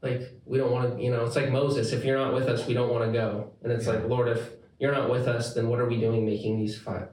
like 0.02 0.32
we 0.46 0.58
don't 0.58 0.72
want 0.72 0.96
to, 0.96 1.02
you 1.02 1.10
know, 1.12 1.24
it's 1.24 1.36
like 1.36 1.50
Moses. 1.52 1.92
If 1.92 2.04
you're 2.04 2.18
not 2.18 2.34
with 2.34 2.48
us, 2.48 2.66
we 2.66 2.74
don't 2.74 2.90
want 2.90 3.04
to 3.04 3.12
go. 3.12 3.52
And 3.62 3.70
it's 3.70 3.86
like, 3.86 4.04
Lord, 4.08 4.28
if 4.28 4.50
you're 4.80 4.92
not 4.92 5.08
with 5.08 5.28
us, 5.28 5.54
then 5.54 5.68
what 5.68 5.78
are 5.78 5.86
we 5.88 6.00
doing 6.00 6.26
making 6.26 6.58
these 6.58 6.76
five? 6.76 7.08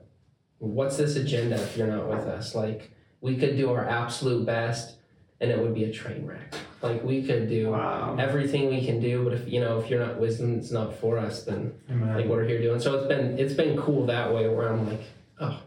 What's 0.58 0.98
this 0.98 1.16
agenda 1.18 1.56
if 1.62 1.78
you're 1.78 1.88
not 1.88 2.08
with 2.08 2.26
us? 2.26 2.56
Like 2.56 2.90
we 3.22 3.38
could 3.38 3.56
do 3.56 3.72
our 3.72 3.86
absolute 3.88 4.46
best, 4.46 4.96
and 5.40 5.50
it 5.52 5.58
would 5.60 5.74
be 5.74 5.86
a 5.86 5.92
train 5.92 6.26
wreck. 6.26 6.54
Like 6.82 7.04
we 7.04 7.22
could 7.24 7.48
do 7.48 7.70
Wow. 7.72 8.16
everything 8.20 8.70
we 8.70 8.84
can 8.86 9.00
do, 9.00 9.24
but 9.24 9.34
if 9.34 9.48
you 9.48 9.60
know, 9.62 9.80
if 9.80 9.90
you're 9.90 10.00
not 10.06 10.20
wisdom, 10.20 10.58
it's 10.58 10.72
not 10.72 10.96
for 10.96 11.18
us, 11.20 11.44
then 11.44 11.74
like 11.88 11.98
Amen. 12.02 12.30
what 12.30 12.40
are 12.40 12.46
here 12.46 12.62
doing. 12.62 12.80
So 12.80 12.96
it's 12.96 13.08
been 13.08 13.38
it's 13.40 13.54
been 13.54 13.78
cool 13.78 14.06
that 14.08 14.34
way 14.34 14.50
where 14.50 14.70
I'm 14.74 14.88
like, 14.90 15.04
oh, 15.40 15.60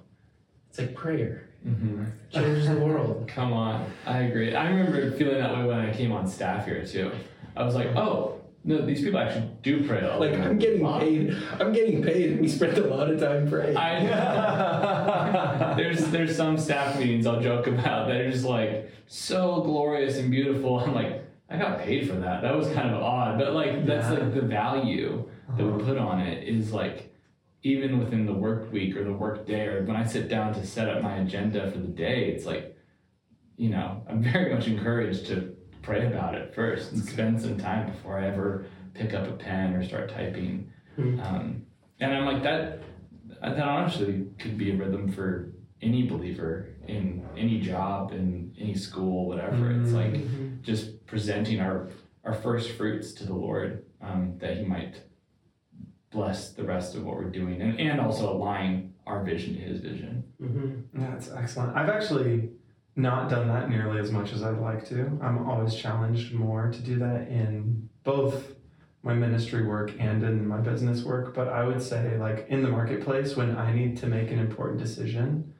it's 0.69 0.79
like 0.79 0.95
prayer 0.95 1.49
Mm-hmm. 1.67 2.05
changes 2.31 2.69
the 2.69 2.77
world. 2.77 3.25
Come 3.35 3.55
on, 3.55 3.91
I 4.05 4.19
agree. 4.25 4.55
I 4.55 4.69
remember 4.69 5.11
feeling 5.13 5.39
that 5.39 5.57
way 5.57 5.65
when 5.65 5.79
I 5.79 5.95
came 5.95 6.13
on 6.13 6.27
staff 6.29 6.67
here 6.67 6.85
too. 6.85 7.11
I 7.57 7.65
was 7.65 7.75
like, 7.75 7.87
oh 7.97 8.39
no, 8.67 8.85
these 8.87 9.03
people 9.03 9.21
actually 9.21 9.51
do 9.63 9.87
pray. 9.87 10.01
all 10.09 10.19
the 10.19 10.27
Like 10.27 10.39
time. 10.39 10.51
I'm 10.53 10.59
getting 10.59 10.83
Wow. 10.83 10.99
paid. 10.99 11.37
I'm 11.61 11.73
getting 11.73 12.03
paid, 12.03 12.33
and 12.33 12.41
we 12.41 12.49
spend 12.49 12.79
a 12.79 12.87
lot 12.87 13.11
of 13.11 13.21
time 13.21 13.49
praying. 13.49 13.77
I 13.77 15.75
there's 15.77 16.07
there's 16.07 16.35
some 16.37 16.57
staff 16.57 16.99
meetings 16.99 17.27
I'll 17.27 17.41
joke 17.41 17.67
about 17.67 18.09
that 18.09 18.21
are 18.21 18.31
just 18.31 18.45
like 18.45 18.91
so 19.07 19.61
glorious 19.63 20.17
and 20.17 20.31
beautiful. 20.31 20.79
I'm 20.79 20.95
like, 20.95 21.23
I 21.51 21.59
got 21.59 21.79
paid 21.81 22.09
for 22.09 22.17
that. 22.17 22.41
That 22.43 22.57
was 22.57 22.69
kind 22.69 22.89
of 22.91 23.03
odd, 23.03 23.39
but 23.39 23.53
like 23.53 23.85
that's 23.87 24.09
Yeah. 24.11 24.19
like 24.21 24.35
the 24.35 24.41
value 24.43 25.29
that 25.57 25.63
we 25.65 25.71
uh-huh. 25.73 25.85
put 25.85 25.99
on 25.99 26.21
it 26.21 26.49
is 26.49 26.73
like 26.73 27.13
even 27.63 27.99
within 27.99 28.25
the 28.27 28.33
work 28.33 28.73
week 28.73 28.97
or 28.97 29.05
the 29.05 29.13
work 29.13 29.47
day 29.47 29.67
or 29.67 29.85
when 29.85 29.97
I 29.97 30.07
sit 30.07 30.29
down 30.29 30.55
to 30.55 30.67
set 30.67 30.89
up 30.89 31.03
my 31.03 31.17
agenda 31.17 31.71
for 31.71 31.79
the 31.79 31.89
day, 31.89 32.27
it's 32.31 32.45
like, 32.47 32.77
you 33.57 33.69
know, 33.71 34.03
I'm 34.09 34.23
very 34.23 34.55
much 34.55 34.67
encouraged 34.67 35.27
to 35.27 35.54
pray 35.85 36.07
about 36.07 36.35
it 36.35 36.55
first 36.55 36.93
and 36.93 37.05
spend 37.05 37.41
some 37.41 37.59
time 37.59 37.91
before 37.91 38.19
I 38.19 38.27
ever 38.29 38.67
pick 38.95 39.13
up 39.15 39.29
a 39.29 39.33
pen 39.33 39.75
or 39.75 39.85
start 39.85 40.09
typing. 40.11 40.71
Hmm. 40.97 41.21
Um, 41.21 41.67
and 42.01 42.13
I'm 42.15 42.25
like 42.25 42.43
that. 42.43 42.81
That 43.43 43.59
honestly 43.59 44.27
could 44.39 44.57
be 44.57 44.73
a 44.73 44.77
rhythm 44.77 45.13
for 45.13 45.53
any 45.83 46.07
believer 46.09 46.69
in 46.89 47.27
any 47.37 47.61
job, 47.61 48.13
in 48.13 48.55
any 48.59 48.75
school, 48.75 49.27
whatever. 49.29 49.71
It's 49.73 49.91
Mm. 49.91 49.95
like 49.95 50.63
just 50.63 51.05
presenting 51.07 51.61
our 51.61 51.89
our 52.25 52.33
first 52.33 52.71
fruits 52.73 53.13
to 53.13 53.27
the 53.27 53.35
Lord, 53.35 53.85
um, 54.01 54.39
that 54.39 54.57
He 54.57 54.65
might 54.65 55.03
bless 56.11 56.53
the 56.53 56.65
rest 56.65 56.95
of 56.95 57.05
what 57.05 57.17
we're 57.17 57.31
doing, 57.31 57.61
and 57.61 57.79
and 57.79 58.01
also 58.01 58.33
align 58.35 58.95
our 59.07 59.23
vision 59.23 59.55
to 59.57 59.61
His 59.61 59.81
vision. 59.81 60.25
Mhm. 60.41 60.85
That's 60.95 61.31
excellent. 61.31 61.77
I've 61.77 61.91
actually 61.91 62.49
not 62.97 63.29
done 63.29 63.49
that 63.49 63.69
nearly 63.69 63.99
as 63.99 64.11
much 64.11 64.33
as 64.33 64.43
I'd 64.43 64.59
like 64.59 64.87
to. 64.89 65.19
I'm 65.21 65.49
always 65.49 65.75
challenged 65.75 66.33
more 66.33 66.71
to 66.71 66.81
do 66.81 66.99
that 66.99 67.29
in 67.29 67.89
both 68.05 68.55
my 69.03 69.15
ministry 69.15 69.67
work 69.67 69.93
and 69.99 70.23
in 70.23 70.47
my 70.47 70.59
business 70.59 71.03
work. 71.03 71.35
But 71.35 71.49
I 71.49 71.65
would 71.65 71.83
say, 71.83 72.17
like 72.17 72.47
in 72.49 72.63
the 72.63 72.69
marketplace, 72.69 73.37
when 73.37 73.57
I 73.57 73.73
need 73.73 73.97
to 73.99 74.07
make 74.07 74.31
an 74.31 74.39
important 74.39 74.81
decision, 74.81 75.53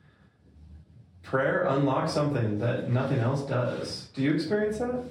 prayer 1.21 1.63
unlocks 1.63 2.13
something 2.13 2.59
that 2.59 2.89
nothing 2.89 3.19
else 3.19 3.41
does. 3.41 4.09
Do 4.13 4.21
you 4.21 4.33
experience 4.33 4.79
that? 4.79 5.03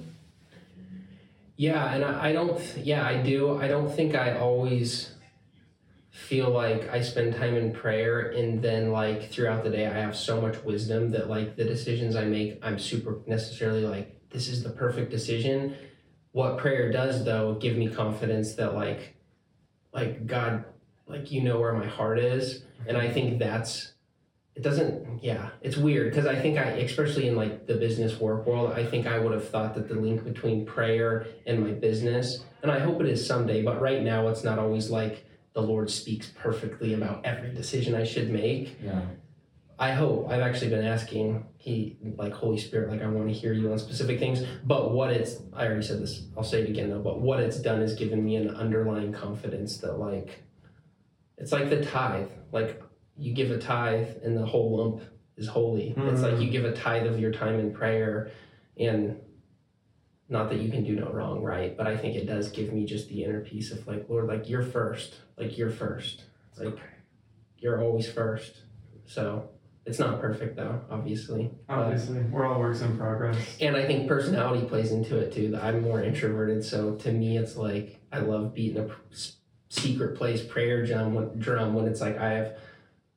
Yeah, 1.56 1.94
and 1.94 2.04
I, 2.04 2.30
I 2.30 2.32
don't. 2.32 2.60
Yeah, 2.78 3.06
I 3.06 3.22
do. 3.22 3.58
I 3.60 3.68
don't 3.68 3.94
think 3.94 4.14
I 4.16 4.36
always 4.38 5.13
feel 6.14 6.48
like 6.48 6.88
I 6.90 7.00
spend 7.00 7.34
time 7.34 7.56
in 7.56 7.72
prayer 7.72 8.30
and 8.30 8.62
then 8.62 8.92
like 8.92 9.30
throughout 9.32 9.64
the 9.64 9.70
day 9.70 9.86
I 9.88 9.98
have 9.98 10.16
so 10.16 10.40
much 10.40 10.62
wisdom 10.62 11.10
that 11.10 11.28
like 11.28 11.56
the 11.56 11.64
decisions 11.64 12.14
I 12.14 12.24
make 12.24 12.60
I'm 12.62 12.78
super 12.78 13.18
necessarily 13.26 13.84
like 13.84 14.30
this 14.30 14.46
is 14.46 14.62
the 14.62 14.70
perfect 14.70 15.10
decision. 15.10 15.74
what 16.30 16.58
prayer 16.58 16.90
does 16.92 17.24
though 17.24 17.54
give 17.54 17.76
me 17.76 17.88
confidence 17.88 18.54
that 18.54 18.74
like 18.74 19.16
like 19.92 20.24
god 20.26 20.64
like 21.06 21.32
you 21.32 21.42
know 21.42 21.58
where 21.60 21.72
my 21.72 21.86
heart 21.86 22.18
is 22.18 22.64
and 22.86 22.96
i 22.96 23.08
think 23.08 23.38
that's 23.38 23.92
it 24.56 24.62
doesn't 24.62 25.22
yeah 25.22 25.50
it's 25.62 25.76
weird 25.76 26.10
because 26.10 26.26
i 26.26 26.34
think 26.40 26.58
i 26.58 26.64
especially 26.88 27.26
in 27.28 27.36
like 27.36 27.66
the 27.66 27.74
business 27.74 28.18
work 28.20 28.46
world 28.46 28.72
i 28.72 28.84
think 28.84 29.06
i 29.06 29.18
would 29.18 29.32
have 29.32 29.48
thought 29.48 29.74
that 29.74 29.88
the 29.88 29.94
link 29.94 30.24
between 30.24 30.64
prayer 30.64 31.26
and 31.46 31.60
my 31.60 31.72
business 31.72 32.44
and 32.62 32.70
i 32.70 32.78
hope 32.78 33.00
it 33.00 33.08
is 33.08 33.24
someday 33.24 33.62
but 33.62 33.80
right 33.80 34.02
now 34.02 34.26
it's 34.28 34.44
not 34.44 34.58
always 34.58 34.90
like 34.90 35.24
the 35.54 35.62
lord 35.62 35.90
speaks 35.90 36.28
perfectly 36.28 36.94
about 36.94 37.24
every 37.24 37.52
decision 37.52 37.94
i 37.94 38.04
should 38.04 38.30
make. 38.30 38.76
Yeah. 38.82 39.02
I 39.76 39.90
hope 39.90 40.30
I've 40.30 40.40
actually 40.40 40.70
been 40.70 40.84
asking 40.84 41.46
he 41.56 41.96
like 42.16 42.32
Holy 42.32 42.58
Spirit 42.58 42.90
like 42.90 43.02
I 43.02 43.08
want 43.08 43.26
to 43.26 43.34
hear 43.34 43.52
you 43.52 43.72
on 43.72 43.78
specific 43.78 44.20
things 44.20 44.44
but 44.64 44.92
what 44.92 45.10
it's 45.10 45.38
I 45.52 45.66
already 45.66 45.82
said 45.82 46.00
this 46.00 46.26
I'll 46.36 46.44
say 46.44 46.62
it 46.62 46.70
again 46.70 46.90
though 46.90 47.00
but 47.00 47.20
what 47.20 47.40
it's 47.40 47.58
done 47.58 47.82
is 47.82 47.94
given 47.94 48.24
me 48.24 48.36
an 48.36 48.50
underlying 48.50 49.12
confidence 49.12 49.78
that 49.78 49.98
like 49.98 50.44
it's 51.38 51.50
like 51.50 51.70
the 51.70 51.84
tithe 51.84 52.28
like 52.52 52.80
you 53.16 53.34
give 53.34 53.50
a 53.50 53.58
tithe 53.58 54.08
and 54.22 54.36
the 54.36 54.46
whole 54.46 54.76
lump 54.76 55.02
is 55.36 55.48
holy. 55.48 55.94
It's 55.96 56.22
like 56.22 56.38
you 56.38 56.48
mm. 56.48 56.52
give 56.52 56.64
a 56.64 56.72
tithe 56.72 57.06
of 57.06 57.18
your 57.18 57.32
time 57.32 57.58
in 57.58 57.72
prayer 57.72 58.30
and 58.78 59.18
not 60.28 60.48
that 60.48 60.60
you 60.60 60.70
can 60.70 60.84
do 60.84 60.96
no 60.96 61.10
wrong 61.10 61.42
right 61.42 61.76
but 61.76 61.86
I 61.86 61.96
think 61.96 62.16
it 62.16 62.26
does 62.26 62.50
give 62.50 62.72
me 62.72 62.84
just 62.84 63.08
the 63.08 63.24
inner 63.24 63.40
peace 63.40 63.70
of 63.72 63.86
like 63.86 64.08
Lord 64.08 64.26
like 64.26 64.48
you're 64.48 64.62
first 64.62 65.14
like 65.36 65.58
you're 65.58 65.70
first 65.70 66.24
like 66.58 66.78
you're 67.58 67.82
always 67.82 68.08
first 68.08 68.62
so 69.06 69.48
it's 69.86 69.98
not 69.98 70.20
perfect 70.20 70.56
though, 70.56 70.80
obviously. 70.90 71.50
Obviously, 71.68 72.20
we're 72.20 72.46
all 72.46 72.58
works 72.58 72.80
in 72.80 72.96
progress. 72.96 73.36
And 73.60 73.76
I 73.76 73.84
think 73.84 74.08
personality 74.08 74.66
plays 74.66 74.92
into 74.92 75.18
it 75.18 75.32
too. 75.32 75.50
That 75.50 75.62
I'm 75.62 75.82
more 75.82 76.02
introverted, 76.02 76.64
so 76.64 76.94
to 76.96 77.12
me, 77.12 77.36
it's 77.36 77.56
like 77.56 78.00
I 78.10 78.20
love 78.20 78.54
beating 78.54 78.78
a 78.78 78.88
secret 79.68 80.16
place 80.16 80.42
prayer 80.42 80.86
drum 80.86 81.14
when, 81.14 81.38
drum 81.38 81.74
when 81.74 81.86
it's 81.86 82.00
like 82.00 82.18
I 82.18 82.30
have 82.30 82.58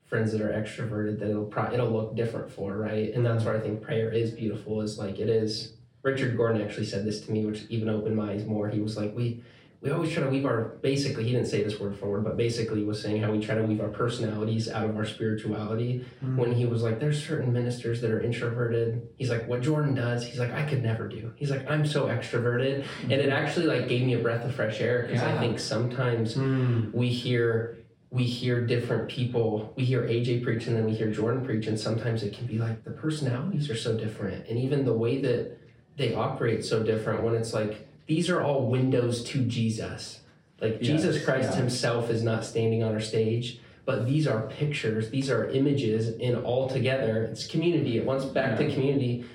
friends 0.06 0.32
that 0.32 0.42
are 0.42 0.50
extroverted 0.50 1.20
that 1.20 1.30
it'll 1.30 1.46
pro- 1.46 1.72
it'll 1.72 1.90
look 1.90 2.16
different 2.16 2.52
for 2.52 2.76
right, 2.76 3.14
and 3.14 3.26
that's 3.26 3.44
mm-hmm. 3.44 3.46
where 3.46 3.58
I 3.58 3.62
think 3.62 3.82
prayer 3.82 4.12
is 4.12 4.32
beautiful. 4.32 4.82
Is 4.82 4.98
like 4.98 5.20
it 5.20 5.30
is. 5.30 5.74
Richard 6.04 6.38
Gordon 6.38 6.62
actually 6.62 6.86
said 6.86 7.06
this 7.06 7.22
to 7.22 7.32
me, 7.32 7.46
which 7.46 7.64
even 7.70 7.90
opened 7.90 8.16
my 8.16 8.32
eyes 8.32 8.46
more. 8.46 8.70
He 8.70 8.80
was 8.80 8.96
like, 8.98 9.16
we 9.16 9.44
we 9.80 9.92
always 9.92 10.12
try 10.12 10.24
to 10.24 10.30
weave 10.30 10.44
our 10.46 10.64
basically 10.82 11.24
he 11.24 11.32
didn't 11.34 11.46
say 11.48 11.64
this 11.64 11.80
word 11.80 11.96
for 11.96 12.08
word 12.10 12.24
but 12.24 12.36
basically 12.36 12.84
was 12.84 13.00
saying 13.00 13.22
how 13.22 13.32
we 13.32 13.40
try 13.40 13.54
to 13.54 13.62
weave 13.62 13.80
our 13.80 13.90
personalities 13.90 14.68
out 14.68 14.90
of 14.90 14.98
our 14.98 15.06
spirituality 15.06 16.04
Mm. 16.26 16.36
when 16.36 16.52
he 16.54 16.66
was 16.66 16.82
like 16.82 17.00
there's 17.00 17.24
certain 17.24 17.54
ministers 17.54 18.02
that 18.02 18.10
are 18.10 18.20
introverted 18.20 19.08
he's 19.18 19.30
like 19.30 19.48
what 19.48 19.62
jordan 19.62 19.94
does 19.94 20.26
he's 20.26 20.40
like 20.40 20.52
i 20.52 20.64
could 20.68 20.82
never 20.82 21.08
do 21.08 21.32
he's 21.36 21.52
like 21.52 21.70
i'm 21.70 21.86
so 21.86 22.08
extroverted 22.08 22.86
and 23.04 23.12
it 23.12 23.30
actually 23.30 23.68
like 23.68 23.88
gave 23.88 24.04
me 24.04 24.14
a 24.16 24.18
breath 24.20 24.44
of 24.44 24.56
fresh 24.56 24.82
air 24.82 25.04
because 25.06 25.22
i 25.22 25.38
think 25.38 25.60
sometimes 25.60 26.34
Mm. 26.34 26.92
we 26.92 27.10
hear 27.10 27.78
we 28.10 28.24
hear 28.24 28.66
different 28.66 29.08
people 29.10 29.74
we 29.78 29.84
hear 29.86 30.02
aj 30.08 30.44
preach 30.44 30.66
and 30.66 30.76
then 30.76 30.86
we 30.86 30.94
hear 30.96 31.12
jordan 31.12 31.46
preach 31.46 31.68
and 31.68 31.80
sometimes 31.80 32.24
it 32.24 32.34
can 32.36 32.48
be 32.48 32.58
like 32.58 32.84
the 32.84 32.90
personalities 32.92 33.70
are 33.70 33.78
so 33.78 33.96
different 33.96 34.48
and 34.48 34.58
even 34.58 34.86
the 34.86 34.94
way 35.06 35.22
that 35.22 35.56
they 35.98 36.14
operate 36.14 36.64
so 36.64 36.84
different 36.84 37.24
when 37.24 37.36
it's 37.36 37.54
like 37.54 37.88
these 38.06 38.30
are 38.30 38.42
all 38.42 38.68
windows 38.68 39.24
to 39.24 39.44
jesus 39.44 40.22
like 40.62 40.82
jesus 40.82 41.24
christ 41.24 41.52
yeah. 41.52 41.58
himself 41.58 42.10
is 42.10 42.24
not 42.24 42.46
standing 42.46 42.84
on 42.84 42.94
our 42.94 43.02
stage 43.02 43.60
but 43.86 44.06
these 44.06 44.28
are 44.28 44.42
pictures 44.48 45.10
these 45.10 45.30
are 45.30 45.50
images 45.50 46.08
and 46.22 46.38
all 46.38 46.70
together 46.70 47.24
it's 47.24 47.46
community 47.46 47.98
it 47.98 48.06
wants 48.06 48.26
back 48.26 48.58
to 48.58 48.72
community 48.72 49.26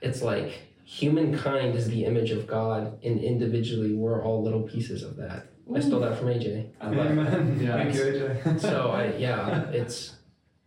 it's 0.00 0.22
like 0.22 0.62
humankind 0.84 1.74
is 1.74 1.88
the 1.88 2.04
image 2.04 2.30
of 2.30 2.46
god 2.46 2.98
and 3.04 3.20
individually 3.20 3.92
we're 3.92 4.22
all 4.22 4.42
little 4.42 4.62
pieces 4.62 5.02
of 5.02 5.16
that 5.16 5.46
i 5.74 5.80
stole 5.80 6.00
that 6.00 6.18
from 6.18 6.28
aj 6.28 6.66
I 6.80 6.90
love 6.90 7.06
Amen. 7.06 7.58
Yeah. 7.60 7.76
Thank 7.76 7.94
you, 7.94 8.00
AJ. 8.02 8.60
so 8.60 8.90
I, 8.90 9.16
yeah, 9.16 9.68
it's 9.70 10.16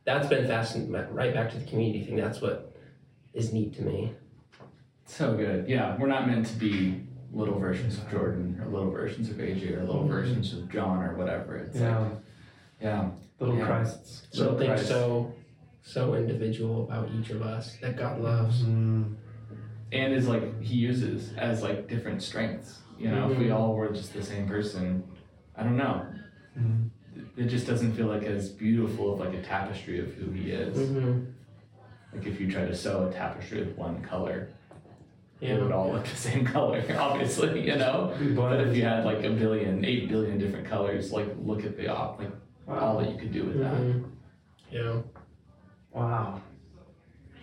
that's 0.05 0.27
been 0.27 0.47
fascinating. 0.47 0.91
Right 1.13 1.33
back 1.33 1.51
to 1.51 1.57
the 1.57 1.65
community 1.65 2.03
thing. 2.03 2.15
That's 2.15 2.41
what 2.41 2.75
is 3.33 3.53
neat 3.53 3.75
to 3.75 3.83
me. 3.83 4.13
So 5.10 5.36
good. 5.36 5.68
Yeah, 5.68 5.97
we're 5.97 6.07
not 6.07 6.28
meant 6.28 6.45
to 6.45 6.55
be 6.55 7.01
little 7.34 7.57
versions 7.57 7.97
of 7.97 8.10
Jordan 8.12 8.62
or 8.64 8.70
little 8.70 8.91
versions 8.91 9.30
of 9.32 9.38
AJ 9.38 9.74
or 9.76 9.82
little 9.84 10.03
Mhm. 10.03 10.07
versions 10.10 10.53
of 10.53 10.70
John 10.70 11.01
or 11.03 11.16
whatever. 11.16 11.57
It's 11.57 11.80
yeah, 11.80 11.97
like, 11.97 12.12
yeah, 12.80 13.10
little 13.39 13.57
Yeah. 13.57 13.66
Christs. 13.66 14.28
Something 14.32 14.68
Christ. 14.68 14.88
so 14.88 15.34
so 15.82 16.14
individual 16.14 16.84
about 16.84 17.10
each 17.12 17.32
of 17.32 17.41
us 17.41 17.76
that 17.78 17.97
God 17.97 18.22
loves. 18.22 18.64
Mm. 18.64 19.16
and 19.91 20.14
is 20.14 20.28
like 20.28 20.62
he 20.62 20.76
uses 20.78 21.34
as 21.36 21.64
like 21.64 21.88
different 21.88 22.22
strengths. 22.22 22.80
You 22.99 23.10
know, 23.10 23.32
if 23.32 23.39
we 23.39 23.45
Mhm. 23.45 23.55
all 23.55 23.76
were 23.76 23.89
just 23.91 24.14
the 24.14 24.22
same 24.22 24.47
person, 24.47 25.01
I 25.55 25.64
don't 25.64 25.78
know. 25.78 26.05
Mm. 26.55 26.89
It 27.36 27.47
just 27.47 27.66
doesn't 27.66 27.93
feel 27.93 28.05
like 28.05 28.22
as 28.24 28.49
beautiful 28.49 29.14
of 29.14 29.20
like 29.20 29.34
a 29.34 29.41
tapestry 29.41 29.99
of 29.99 30.14
who 30.14 30.30
he 30.30 30.51
is. 30.51 30.78
Mm-hmm. 30.78 31.24
Like 32.14 32.28
if 32.28 32.39
you 32.39 32.51
try 32.51 32.66
to 32.68 32.76
sew 32.76 33.07
a 33.07 33.12
tapestry 33.12 33.62
with 33.66 33.76
one 33.76 33.99
color, 34.03 34.49
it 35.41 35.61
would 35.61 35.71
all 35.71 35.91
look 35.93 36.05
the 36.05 36.15
same 36.15 36.45
color, 36.55 36.83
obviously, 36.97 37.65
you 37.65 37.75
know. 37.77 38.13
But 38.35 38.59
if 38.61 38.75
you 38.75 38.83
had 38.83 39.05
like 39.05 39.23
a 39.23 39.29
billion, 39.29 39.85
eight 39.85 40.09
billion 40.09 40.37
different 40.37 40.67
colors, 40.67 41.11
like 41.11 41.27
look 41.41 41.63
at 41.65 41.77
the 41.77 41.87
op, 41.87 42.19
like 42.19 42.31
all 42.67 42.99
that 42.99 43.11
you 43.11 43.17
could 43.17 43.31
do 43.31 43.45
with 43.45 43.59
that. 43.59 43.73
Mhm. 43.73 44.03
Yeah. 44.71 45.01
Wow. 45.91 46.41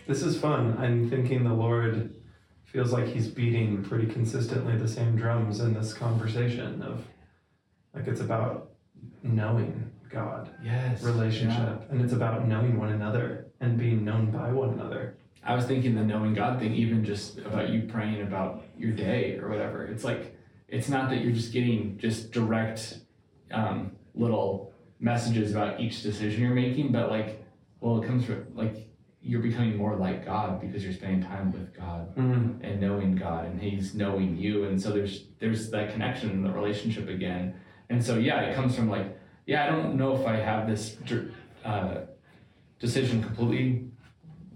This 0.07 0.21
is 0.23 0.39
fun. 0.39 0.77
I'm 0.79 1.09
thinking 1.09 1.43
the 1.43 1.53
Lord 1.53 2.15
feels 2.65 2.93
like 2.93 3.07
he's 3.07 3.27
beating 3.27 3.83
pretty 3.83 4.05
consistently 4.07 4.77
the 4.77 4.87
same 4.87 5.15
drums 5.15 5.59
in 5.59 5.73
this 5.73 5.93
conversation 5.93 6.81
of 6.81 7.05
like 7.93 8.07
it's 8.07 8.21
about 8.21 8.71
knowing 9.23 9.91
God, 10.09 10.49
Yes. 10.63 11.03
relationship, 11.03 11.89
and 11.89 12.01
it's 12.01 12.13
about 12.13 12.47
knowing 12.47 12.79
one 12.79 12.89
another 12.93 13.47
and 13.59 13.77
being 13.77 14.05
known 14.05 14.31
by 14.31 14.51
one 14.53 14.69
another. 14.69 15.16
I 15.47 15.55
was 15.55 15.65
thinking 15.65 15.95
the 15.95 16.03
knowing 16.03 16.33
God 16.33 16.59
thing, 16.59 16.73
even 16.73 17.05
just 17.05 17.39
about 17.39 17.69
you 17.69 17.83
praying 17.83 18.21
about 18.21 18.65
your 18.77 18.91
day 18.91 19.37
or 19.39 19.47
whatever. 19.49 19.85
It's 19.85 20.03
like, 20.03 20.35
it's 20.67 20.89
not 20.89 21.09
that 21.09 21.21
you're 21.21 21.31
just 21.31 21.53
getting 21.53 21.97
just 21.97 22.31
direct 22.31 22.99
um, 23.51 23.93
little 24.13 24.73
messages 24.99 25.51
about 25.51 25.79
each 25.79 26.03
decision 26.03 26.41
you're 26.41 26.53
making, 26.53 26.91
but 26.91 27.09
like, 27.09 27.41
well, 27.79 28.03
it 28.03 28.07
comes 28.07 28.25
from 28.25 28.45
like 28.55 28.89
you're 29.21 29.41
becoming 29.41 29.77
more 29.77 29.95
like 29.95 30.25
God 30.25 30.59
because 30.59 30.83
you're 30.83 30.93
spending 30.93 31.23
time 31.23 31.51
with 31.53 31.73
God 31.73 32.13
Mm. 32.17 32.59
and 32.61 32.81
knowing 32.81 33.15
God, 33.15 33.45
and 33.45 33.61
He's 33.61 33.93
knowing 33.95 34.37
you, 34.37 34.65
and 34.65 34.81
so 34.81 34.91
there's 34.91 35.25
there's 35.39 35.69
that 35.71 35.91
connection 35.93 36.29
and 36.31 36.43
the 36.45 36.51
relationship 36.51 37.07
again. 37.07 37.53
And 37.89 38.03
so 38.03 38.17
yeah, 38.17 38.41
it 38.41 38.55
comes 38.55 38.75
from 38.75 38.89
like, 38.89 39.17
yeah, 39.45 39.63
I 39.63 39.67
don't 39.67 39.95
know 39.95 40.15
if 40.19 40.25
I 40.27 40.37
have 40.37 40.67
this 40.67 40.97
uh, 41.63 41.99
decision 42.79 43.23
completely 43.23 43.86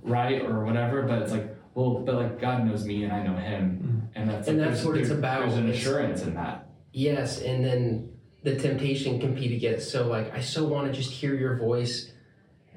right 0.03 0.41
or 0.41 0.63
whatever, 0.65 1.03
but 1.03 1.21
it's 1.21 1.31
like, 1.31 1.55
well, 1.73 1.99
but 1.99 2.15
like 2.15 2.39
God 2.41 2.65
knows 2.65 2.85
me 2.85 3.03
and 3.03 3.13
I 3.13 3.23
know 3.23 3.35
Him, 3.35 3.79
mm-hmm. 3.83 4.19
and 4.19 4.29
that's 4.29 4.47
And 4.47 4.57
like, 4.59 4.67
that's 4.69 4.81
there's- 4.83 4.85
what 4.87 4.97
it's 4.97 5.07
there's- 5.09 5.19
about. 5.19 5.41
There's 5.41 5.57
an 5.57 5.69
assurance 5.69 6.21
in 6.23 6.33
that. 6.35 6.67
Yes, 6.93 7.41
and 7.41 7.63
then 7.63 8.09
the 8.43 8.55
temptation 8.55 9.19
can 9.19 9.35
be 9.35 9.47
to 9.49 9.57
get 9.57 9.81
so 9.81 10.07
like 10.07 10.33
I 10.33 10.41
so 10.41 10.65
want 10.65 10.87
to 10.87 10.93
just 10.93 11.11
hear 11.11 11.35
your 11.35 11.57
voice 11.57 12.11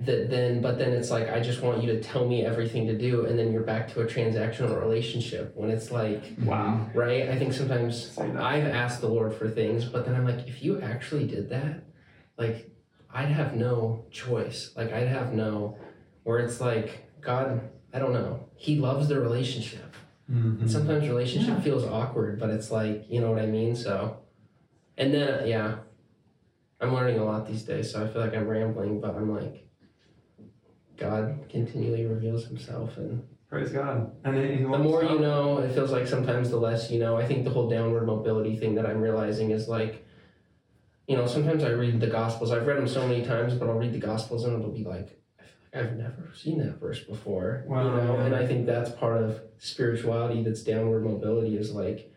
that 0.00 0.28
then 0.28 0.60
but 0.60 0.76
then 0.78 0.92
it's 0.92 1.10
like 1.10 1.30
I 1.30 1.40
just 1.40 1.62
want 1.62 1.82
you 1.82 1.92
to 1.92 2.02
tell 2.02 2.26
me 2.28 2.44
everything 2.44 2.86
to 2.88 2.98
do 2.98 3.24
and 3.26 3.38
then 3.38 3.50
you're 3.52 3.62
back 3.62 3.90
to 3.94 4.02
a 4.02 4.04
transactional 4.06 4.78
relationship 4.78 5.52
when 5.56 5.70
it's 5.70 5.90
like 5.90 6.22
mm-hmm. 6.22 6.46
Wow. 6.46 6.90
right? 6.94 7.28
I 7.30 7.38
think 7.38 7.54
sometimes 7.54 8.16
I've 8.18 8.66
asked 8.66 9.00
the 9.00 9.08
Lord 9.08 9.32
for 9.34 9.48
things, 9.48 9.84
but 9.86 10.04
then 10.04 10.14
I'm 10.14 10.24
like, 10.26 10.46
if 10.46 10.62
you 10.62 10.80
actually 10.82 11.26
did 11.26 11.48
that, 11.50 11.84
like, 12.36 12.70
I'd 13.12 13.28
have 13.28 13.54
no 13.56 14.04
choice. 14.10 14.72
Like, 14.76 14.92
I'd 14.92 15.06
have 15.08 15.32
no, 15.32 15.78
where 16.24 16.40
it's 16.40 16.60
like, 16.60 17.08
God, 17.24 17.60
I 17.92 17.98
don't 17.98 18.12
know. 18.12 18.40
He 18.56 18.76
loves 18.78 19.08
the 19.08 19.18
relationship. 19.20 19.94
Mhm. 20.30 20.60
And 20.60 20.70
sometimes 20.70 21.08
relationship 21.08 21.54
Yeah. 21.56 21.60
feels 21.60 21.84
awkward, 21.84 22.38
but 22.38 22.50
it's 22.50 22.70
like, 22.70 23.04
you 23.10 23.20
know 23.20 23.30
what 23.30 23.42
I 23.42 23.46
mean? 23.46 23.74
So, 23.76 24.16
and 24.96 25.12
then, 25.12 25.46
yeah, 25.46 25.76
I'm 26.80 26.94
learning 26.94 27.18
a 27.18 27.24
lot 27.24 27.46
these 27.46 27.62
days, 27.62 27.90
so 27.92 28.02
I 28.04 28.08
feel 28.08 28.20
like 28.22 28.34
I'm 28.34 28.48
rambling, 28.48 29.00
but 29.00 29.14
I'm 29.14 29.30
like, 29.34 29.66
God 30.96 31.46
continually 31.48 32.06
reveals 32.06 32.46
himself 32.46 32.96
and 32.98 33.22
Praise 33.48 33.70
God. 33.70 34.10
And 34.24 34.36
he, 34.36 34.56
he 34.56 34.62
the 34.62 34.78
more 34.78 35.00
stop. 35.02 35.12
you 35.12 35.20
know, 35.20 35.58
it 35.58 35.72
feels 35.72 35.92
like 35.92 36.06
sometimes 36.08 36.50
the 36.50 36.56
less 36.56 36.90
you 36.90 36.98
know. 36.98 37.16
I 37.16 37.24
think 37.24 37.44
the 37.44 37.50
whole 37.50 37.68
downward 37.70 38.04
mobility 38.06 38.56
thing 38.56 38.74
that 38.74 38.84
I'm 38.86 39.00
realizing 39.00 39.52
is 39.52 39.68
like, 39.68 40.04
you 41.06 41.16
know, 41.16 41.26
sometimes 41.26 41.62
I 41.62 41.68
read 41.70 42.00
the 42.00 42.08
Gospels. 42.08 42.50
I've 42.50 42.66
read 42.66 42.78
them 42.78 42.88
so 42.88 43.06
many 43.06 43.24
times, 43.24 43.54
but 43.54 43.68
I'll 43.68 43.76
read 43.78 43.92
the 43.92 43.98
Gospels 44.00 44.44
and 44.44 44.54
it'll 44.58 44.72
be 44.72 44.82
like, 44.82 44.96
I 44.98 45.02
feel 45.04 45.12
like 45.12 45.23
I've 45.74 45.96
never 45.96 46.30
seen 46.34 46.58
that 46.58 46.78
verse 46.80 47.00
before. 47.00 47.64
Wow, 47.66 47.84
you 47.96 48.02
know, 48.04 48.16
and 48.16 48.34
I 48.34 48.46
think 48.46 48.64
that's 48.66 48.90
part 48.90 49.20
of 49.22 49.40
spirituality. 49.58 50.42
That's 50.44 50.62
downward 50.62 51.04
mobility 51.04 51.56
is 51.56 51.72
like, 51.72 52.12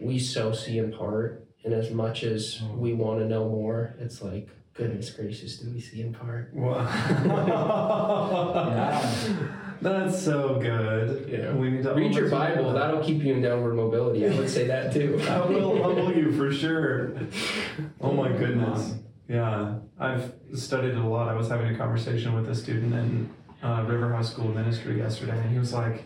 we 0.00 0.18
so 0.18 0.52
see 0.52 0.78
in 0.78 0.92
part, 0.92 1.46
and 1.64 1.72
as 1.72 1.90
much 1.92 2.24
as 2.24 2.58
Mm. 2.58 2.78
we 2.78 2.92
want 2.92 3.20
to 3.20 3.26
know 3.26 3.48
more, 3.48 3.94
it's 4.00 4.20
like, 4.22 4.48
goodness 4.74 5.10
gracious, 5.10 5.58
do 5.58 5.70
we 5.70 5.80
see 5.80 6.00
in 6.00 6.12
part? 6.12 6.52
Wow. 6.54 6.88
Yeah. 8.72 9.36
That's 9.80 10.22
so 10.22 10.60
good. 10.60 11.28
Yeah. 11.28 11.52
We 11.54 11.70
need 11.70 11.82
to 11.82 11.92
Read 11.94 12.14
your 12.14 12.30
Bible. 12.30 12.72
that. 12.72 12.78
That'll 12.78 13.02
keep 13.02 13.20
you 13.22 13.34
in 13.34 13.42
downward 13.42 13.74
mobility. 13.74 14.24
I 14.26 14.34
would 14.36 14.48
say 14.48 14.66
that 14.68 14.92
too. 14.92 15.16
That 15.24 15.48
will 15.48 15.82
humble 15.82 16.12
you 16.14 16.30
for 16.32 16.52
sure. 16.52 17.12
Oh 18.00 18.12
my 18.12 18.28
goodness. 18.30 18.94
Yeah, 19.28 19.76
I've 19.98 20.32
studied 20.54 20.90
it 20.92 20.98
a 20.98 21.06
lot. 21.06 21.28
I 21.28 21.34
was 21.34 21.48
having 21.48 21.74
a 21.74 21.78
conversation 21.78 22.34
with 22.34 22.48
a 22.48 22.54
student 22.54 22.94
in 22.94 23.30
uh, 23.62 23.84
River 23.88 24.12
House 24.12 24.30
School 24.32 24.48
of 24.48 24.54
Ministry 24.54 24.98
yesterday, 24.98 25.38
and 25.38 25.50
he 25.50 25.58
was 25.58 25.72
like, 25.72 26.04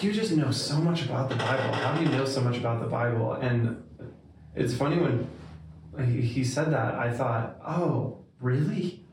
"You 0.00 0.12
just 0.12 0.32
know 0.32 0.50
so 0.50 0.76
much 0.78 1.04
about 1.04 1.28
the 1.28 1.36
Bible. 1.36 1.72
How 1.74 1.96
do 1.96 2.04
you 2.04 2.10
know 2.10 2.24
so 2.24 2.40
much 2.40 2.56
about 2.58 2.80
the 2.80 2.88
Bible?" 2.88 3.32
And 3.34 3.82
it's 4.54 4.74
funny 4.74 4.98
when 4.98 5.28
he, 6.06 6.20
he 6.20 6.44
said 6.44 6.72
that, 6.72 6.94
I 6.94 7.12
thought, 7.12 7.56
"Oh, 7.66 8.24
really? 8.40 9.04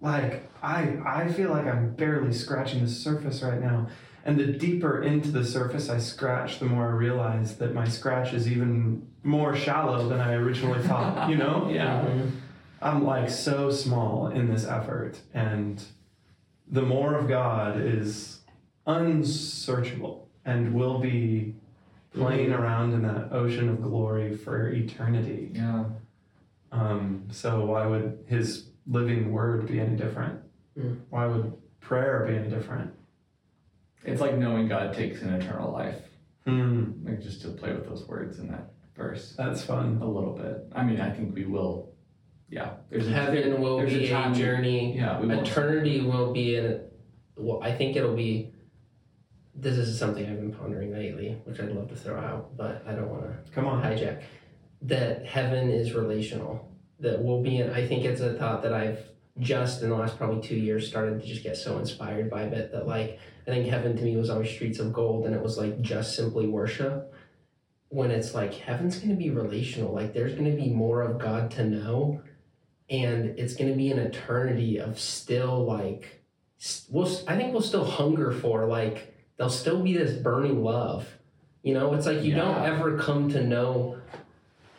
Like 0.00 0.48
I 0.62 0.96
I 1.06 1.28
feel 1.32 1.50
like 1.50 1.66
I'm 1.66 1.94
barely 1.94 2.32
scratching 2.32 2.82
the 2.82 2.88
surface 2.88 3.42
right 3.42 3.60
now." 3.60 3.88
And 4.22 4.38
the 4.38 4.46
deeper 4.46 5.02
into 5.02 5.30
the 5.30 5.42
surface 5.44 5.88
I 5.88 5.98
scratch, 5.98 6.58
the 6.58 6.66
more 6.66 6.88
I 6.88 6.92
realize 6.92 7.56
that 7.56 7.72
my 7.72 7.88
scratch 7.88 8.34
is 8.34 8.50
even 8.52 9.06
more 9.22 9.56
shallow 9.56 10.08
than 10.10 10.20
I 10.20 10.34
originally 10.34 10.82
thought. 10.82 11.30
You 11.30 11.36
know? 11.36 11.68
Yeah. 11.72 12.04
Mhm. 12.04 12.30
I'm 12.82 13.04
like 13.04 13.28
so 13.30 13.70
small 13.70 14.28
in 14.28 14.48
this 14.52 14.64
effort, 14.66 15.18
and 15.34 15.82
the 16.70 16.82
more 16.82 17.14
of 17.14 17.28
God 17.28 17.80
is 17.80 18.40
unsearchable 18.86 20.28
and 20.44 20.74
will 20.74 20.98
be 20.98 21.54
playing 22.14 22.52
around 22.52 22.92
in 22.94 23.02
that 23.02 23.32
ocean 23.32 23.68
of 23.68 23.82
glory 23.82 24.36
for 24.36 24.68
eternity. 24.70 25.50
Yeah. 25.54 25.84
Um, 26.72 27.24
so 27.30 27.64
why 27.66 27.86
would 27.86 28.24
His 28.26 28.68
living 28.86 29.30
Word 29.32 29.66
be 29.66 29.80
any 29.80 29.96
different? 29.96 30.40
Mm. 30.78 30.98
Why 31.10 31.26
would 31.26 31.52
prayer 31.80 32.24
be 32.28 32.36
any 32.36 32.48
different? 32.48 32.92
It's 34.04 34.20
like 34.20 34.36
knowing 34.38 34.68
God 34.68 34.94
takes 34.94 35.20
an 35.22 35.34
eternal 35.34 35.72
life. 35.72 36.00
Hmm, 36.46 36.92
Like 37.04 37.20
just 37.20 37.42
to 37.42 37.48
play 37.48 37.72
with 37.74 37.86
those 37.86 38.08
words 38.08 38.38
in 38.38 38.48
that 38.48 38.70
verse 38.96 39.34
that's 39.36 39.62
fun. 39.62 39.98
a 40.00 40.06
little 40.08 40.32
bit. 40.32 40.66
I 40.74 40.82
mean, 40.84 41.00
I 41.00 41.10
think 41.10 41.34
we 41.34 41.44
will. 41.44 41.89
Yeah. 42.50 42.72
There's 42.90 43.06
a, 43.06 43.10
Heaven 43.12 43.60
will 43.60 43.78
there's 43.78 43.92
be 43.92 44.06
a, 44.06 44.10
time- 44.10 44.34
journey. 44.34 44.96
Yeah. 44.96 45.20
We 45.20 45.28
will. 45.28 45.40
Eternity 45.42 46.00
will 46.00 46.32
be 46.32 46.56
in. 46.56 46.80
Well, 47.36 47.62
I 47.62 47.72
think 47.72 47.96
it'll 47.96 48.16
be. 48.16 48.52
This 49.54 49.76
is 49.76 49.98
something 49.98 50.24
I've 50.26 50.36
been 50.40 50.52
pondering 50.52 50.92
lately, 50.92 51.36
which 51.44 51.60
I'd 51.60 51.72
love 51.72 51.88
to 51.88 51.96
throw 51.96 52.18
out, 52.18 52.56
but 52.56 52.82
I 52.86 52.92
don't 52.94 53.08
want 53.10 53.22
to 53.22 53.52
Come 53.52 53.66
on. 53.66 53.82
hijack. 53.82 54.22
That 54.82 55.26
heaven 55.26 55.70
is 55.70 55.92
relational. 55.92 56.68
That 57.00 57.22
we'll 57.22 57.42
be 57.42 57.58
in. 57.58 57.70
I 57.70 57.86
think 57.86 58.04
it's 58.04 58.20
a 58.20 58.34
thought 58.34 58.62
that 58.62 58.72
I've 58.72 58.98
just 59.38 59.82
in 59.82 59.88
the 59.90 59.94
last 59.96 60.18
probably 60.18 60.42
two 60.46 60.56
years 60.56 60.86
started 60.88 61.20
to 61.20 61.26
just 61.26 61.42
get 61.42 61.56
so 61.56 61.78
inspired 61.78 62.28
by 62.30 62.42
a 62.42 62.50
bit 62.50 62.72
that 62.72 62.86
like 62.86 63.18
I 63.46 63.50
think 63.50 63.66
heaven 63.68 63.96
to 63.96 64.02
me 64.02 64.16
was 64.16 64.28
always 64.28 64.50
streets 64.50 64.78
of 64.80 64.92
gold 64.92 65.24
and 65.24 65.34
it 65.34 65.40
was 65.42 65.56
like 65.56 65.80
just 65.80 66.14
simply 66.16 66.46
worship. 66.46 67.12
When 67.88 68.10
it's 68.10 68.34
like 68.34 68.54
heaven's 68.54 68.98
gonna 68.98 69.14
be 69.16 69.30
relational, 69.30 69.92
like 69.92 70.12
there's 70.14 70.34
gonna 70.34 70.50
be 70.54 70.70
more 70.70 71.02
of 71.02 71.18
God 71.18 71.50
to 71.52 71.64
know, 71.64 72.22
and 72.90 73.38
it's 73.38 73.54
gonna 73.54 73.74
be 73.74 73.90
an 73.90 73.98
eternity 73.98 74.78
of 74.78 74.98
still 74.98 75.64
like 75.64 76.22
we'll 76.90 77.08
I 77.26 77.36
think 77.36 77.52
we'll 77.52 77.62
still 77.62 77.84
hunger 77.84 78.32
for 78.32 78.66
like 78.66 79.14
there'll 79.36 79.50
still 79.50 79.82
be 79.82 79.96
this 79.96 80.16
burning 80.16 80.62
love. 80.62 81.08
You 81.62 81.74
know, 81.74 81.94
it's 81.94 82.06
like 82.06 82.22
you 82.22 82.34
don't 82.34 82.64
ever 82.64 82.98
come 82.98 83.30
to 83.30 83.42
know 83.42 83.98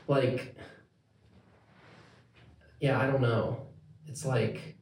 like 0.07 0.55
yeah, 2.79 2.99
I 2.99 3.07
don't 3.07 3.21
know. 3.21 3.67
It's 4.07 4.25
like 4.25 4.77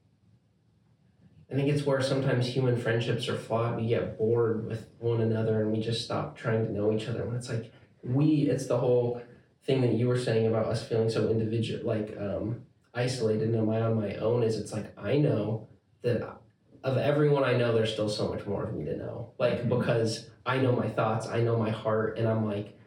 I 1.51 1.55
think 1.55 1.69
it's 1.69 1.85
where 1.85 2.01
sometimes 2.01 2.47
human 2.47 2.77
friendships 2.77 3.27
are 3.27 3.37
flawed. 3.37 3.77
We 3.77 3.87
get 3.87 4.17
bored 4.17 4.67
with 4.67 4.87
one 4.99 5.21
another 5.21 5.61
and 5.61 5.71
we 5.71 5.81
just 5.81 6.03
stop 6.05 6.37
trying 6.37 6.65
to 6.65 6.71
know 6.71 6.91
each 6.91 7.07
other. 7.07 7.23
And 7.23 7.35
it's 7.35 7.49
like 7.49 7.71
we, 8.03 8.47
it's 8.49 8.67
the 8.67 8.77
whole 8.77 9.21
thing 9.65 9.81
that 9.81 9.93
you 9.93 10.07
were 10.07 10.17
saying 10.17 10.47
about 10.47 10.67
us 10.67 10.83
feeling 10.83 11.09
so 11.09 11.27
individual, 11.27 11.85
like 11.85 12.15
um, 12.19 12.61
isolated. 12.93 13.49
And 13.49 13.57
am 13.57 13.69
I 13.69 13.81
on 13.81 13.99
my 13.99 14.15
own? 14.15 14.43
Is 14.43 14.57
it's 14.57 14.73
like 14.73 14.97
I 14.97 15.17
know 15.17 15.67
that 16.01 16.21
of 16.83 16.97
everyone 16.97 17.43
I 17.43 17.57
know, 17.57 17.73
there's 17.73 17.91
still 17.91 18.09
so 18.09 18.29
much 18.29 18.45
more 18.45 18.63
of 18.65 18.73
me 18.73 18.85
to 18.85 18.95
know. 18.97 19.31
Like 19.37 19.63
Mhm. 19.63 19.69
because 19.69 20.29
I 20.45 20.57
know 20.59 20.71
my 20.71 20.89
thoughts, 20.89 21.27
I 21.27 21.41
know 21.41 21.57
my 21.57 21.69
heart, 21.69 22.17
and 22.17 22.27
I'm 22.27 22.45
like, 22.45 22.77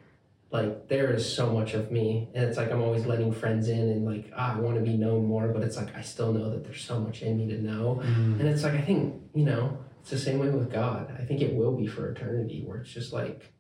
like 0.51 0.89
there 0.89 1.11
is 1.13 1.31
so 1.31 1.51
much 1.53 1.75
of 1.75 1.91
me, 1.91 2.29
and 2.35 2.45
it's 2.45 2.57
like 2.57 2.71
I'm 2.73 2.83
always 2.83 3.07
letting 3.07 3.33
friends 3.33 3.69
in, 3.69 3.79
and 3.79 4.05
like 4.05 4.31
ah, 4.37 4.57
I 4.57 4.61
want 4.61 4.77
to 4.77 4.83
be 4.83 4.97
known 4.97 5.27
more, 5.27 5.49
but 5.49 5.63
it's 5.63 5.77
like 5.77 5.95
I 5.97 6.01
still 6.03 6.33
know 6.33 6.51
that 6.51 6.65
there's 6.65 6.83
so 6.83 6.99
much 7.01 7.23
in 7.23 7.39
me 7.39 7.49
to 7.49 7.63
know. 7.63 7.95
Hmm. 8.03 8.41
And 8.41 8.49
it's 8.49 8.63
like 8.63 8.75
I 8.75 8.81
think 8.81 9.15
you 9.35 9.45
know 9.45 9.79
it's 10.01 10.11
the 10.11 10.19
same 10.19 10.39
way 10.39 10.49
with 10.51 10.71
God. 10.73 11.15
I 11.19 11.25
think 11.25 11.41
it 11.43 11.55
will 11.55 11.77
be 11.77 11.87
for 11.87 12.11
eternity, 12.11 12.65
where 12.67 12.79
it's 12.79 12.91
just 12.91 13.13
like 13.13 13.53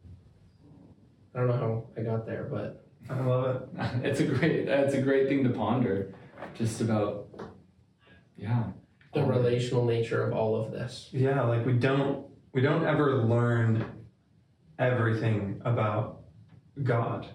I 1.34 1.38
don't 1.38 1.48
know 1.48 1.56
how 1.56 1.84
I 1.96 2.02
got 2.04 2.26
there, 2.26 2.44
but 2.50 2.84
I 3.08 3.20
love 3.20 3.56
it. 3.56 3.68
it's 4.04 4.20
a 4.20 4.24
great. 4.26 4.68
It's 4.68 4.94
a 4.94 5.00
great 5.02 5.28
thing 5.28 5.44
to 5.44 5.50
ponder. 5.50 6.14
Just 6.54 6.80
about. 6.80 7.28
Yeah. 8.36 8.64
the 9.14 9.20
all 9.20 9.30
of 9.30 9.36
it. 9.36 9.38
relational 9.38 9.84
nature 9.84 10.24
of 10.24 10.32
all 10.32 10.56
of 10.60 10.72
this. 10.72 11.08
Yeah, 11.12 11.42
like 11.42 11.64
we 11.66 11.74
don't 11.74 12.26
we 12.52 12.60
don't 12.60 12.84
ever 12.84 13.24
learn 13.24 13.84
everything 14.78 15.60
about 15.64 16.20
God. 16.82 17.26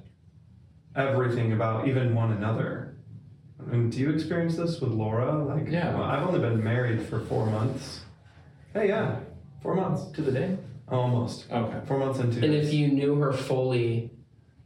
Everything 0.96 1.54
about 1.54 1.88
even 1.88 2.16
one 2.16 2.32
another. 2.34 2.98
I 3.60 3.64
mean, 3.72 3.90
do 3.90 4.00
you 4.00 4.10
experience 4.12 4.56
this 4.58 4.82
with 4.82 4.92
Laura? 4.92 5.44
Like 5.44 5.68
Yeah. 5.70 5.94
well, 5.94 6.04
I've 6.04 6.28
only 6.28 6.40
been 6.40 6.64
married 6.64 7.02
for 7.04 7.20
four 7.22 7.46
months. 7.46 8.02
Hey 8.74 8.88
yeah. 8.90 9.20
Four 9.62 9.76
months. 9.76 10.06
To 10.16 10.22
the 10.22 10.32
day. 10.32 10.58
Almost. 10.90 11.52
Okay. 11.52 11.80
Four 11.86 12.00
months 12.00 12.20
and 12.20 12.32
two 12.34 12.44
And 12.44 12.54
if 12.54 12.74
you 12.74 12.88
knew 12.88 13.16
her 13.16 13.34
fully, 13.34 14.12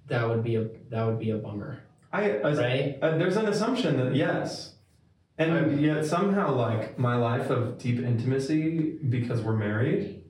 that 0.07 0.27
would 0.27 0.43
be 0.43 0.55
a 0.55 0.67
that 0.89 1.05
would 1.05 1.19
be 1.19 1.31
a 1.31 1.37
bummer, 1.37 1.79
I, 2.13 2.31
I 2.39 2.53
right? 2.53 2.99
Uh, 3.01 3.17
there's 3.17 3.37
an 3.37 3.47
assumption 3.47 3.97
that 3.97 4.15
yes. 4.15 4.75
And 5.37 5.81
yet 5.81 6.05
somehow 6.05 6.53
like 6.53 6.99
my 6.99 7.15
life 7.15 7.49
of 7.49 7.77
deep 7.79 7.99
intimacy 7.99 8.97
because 9.09 9.41
we're 9.41 9.55
married 9.55 10.23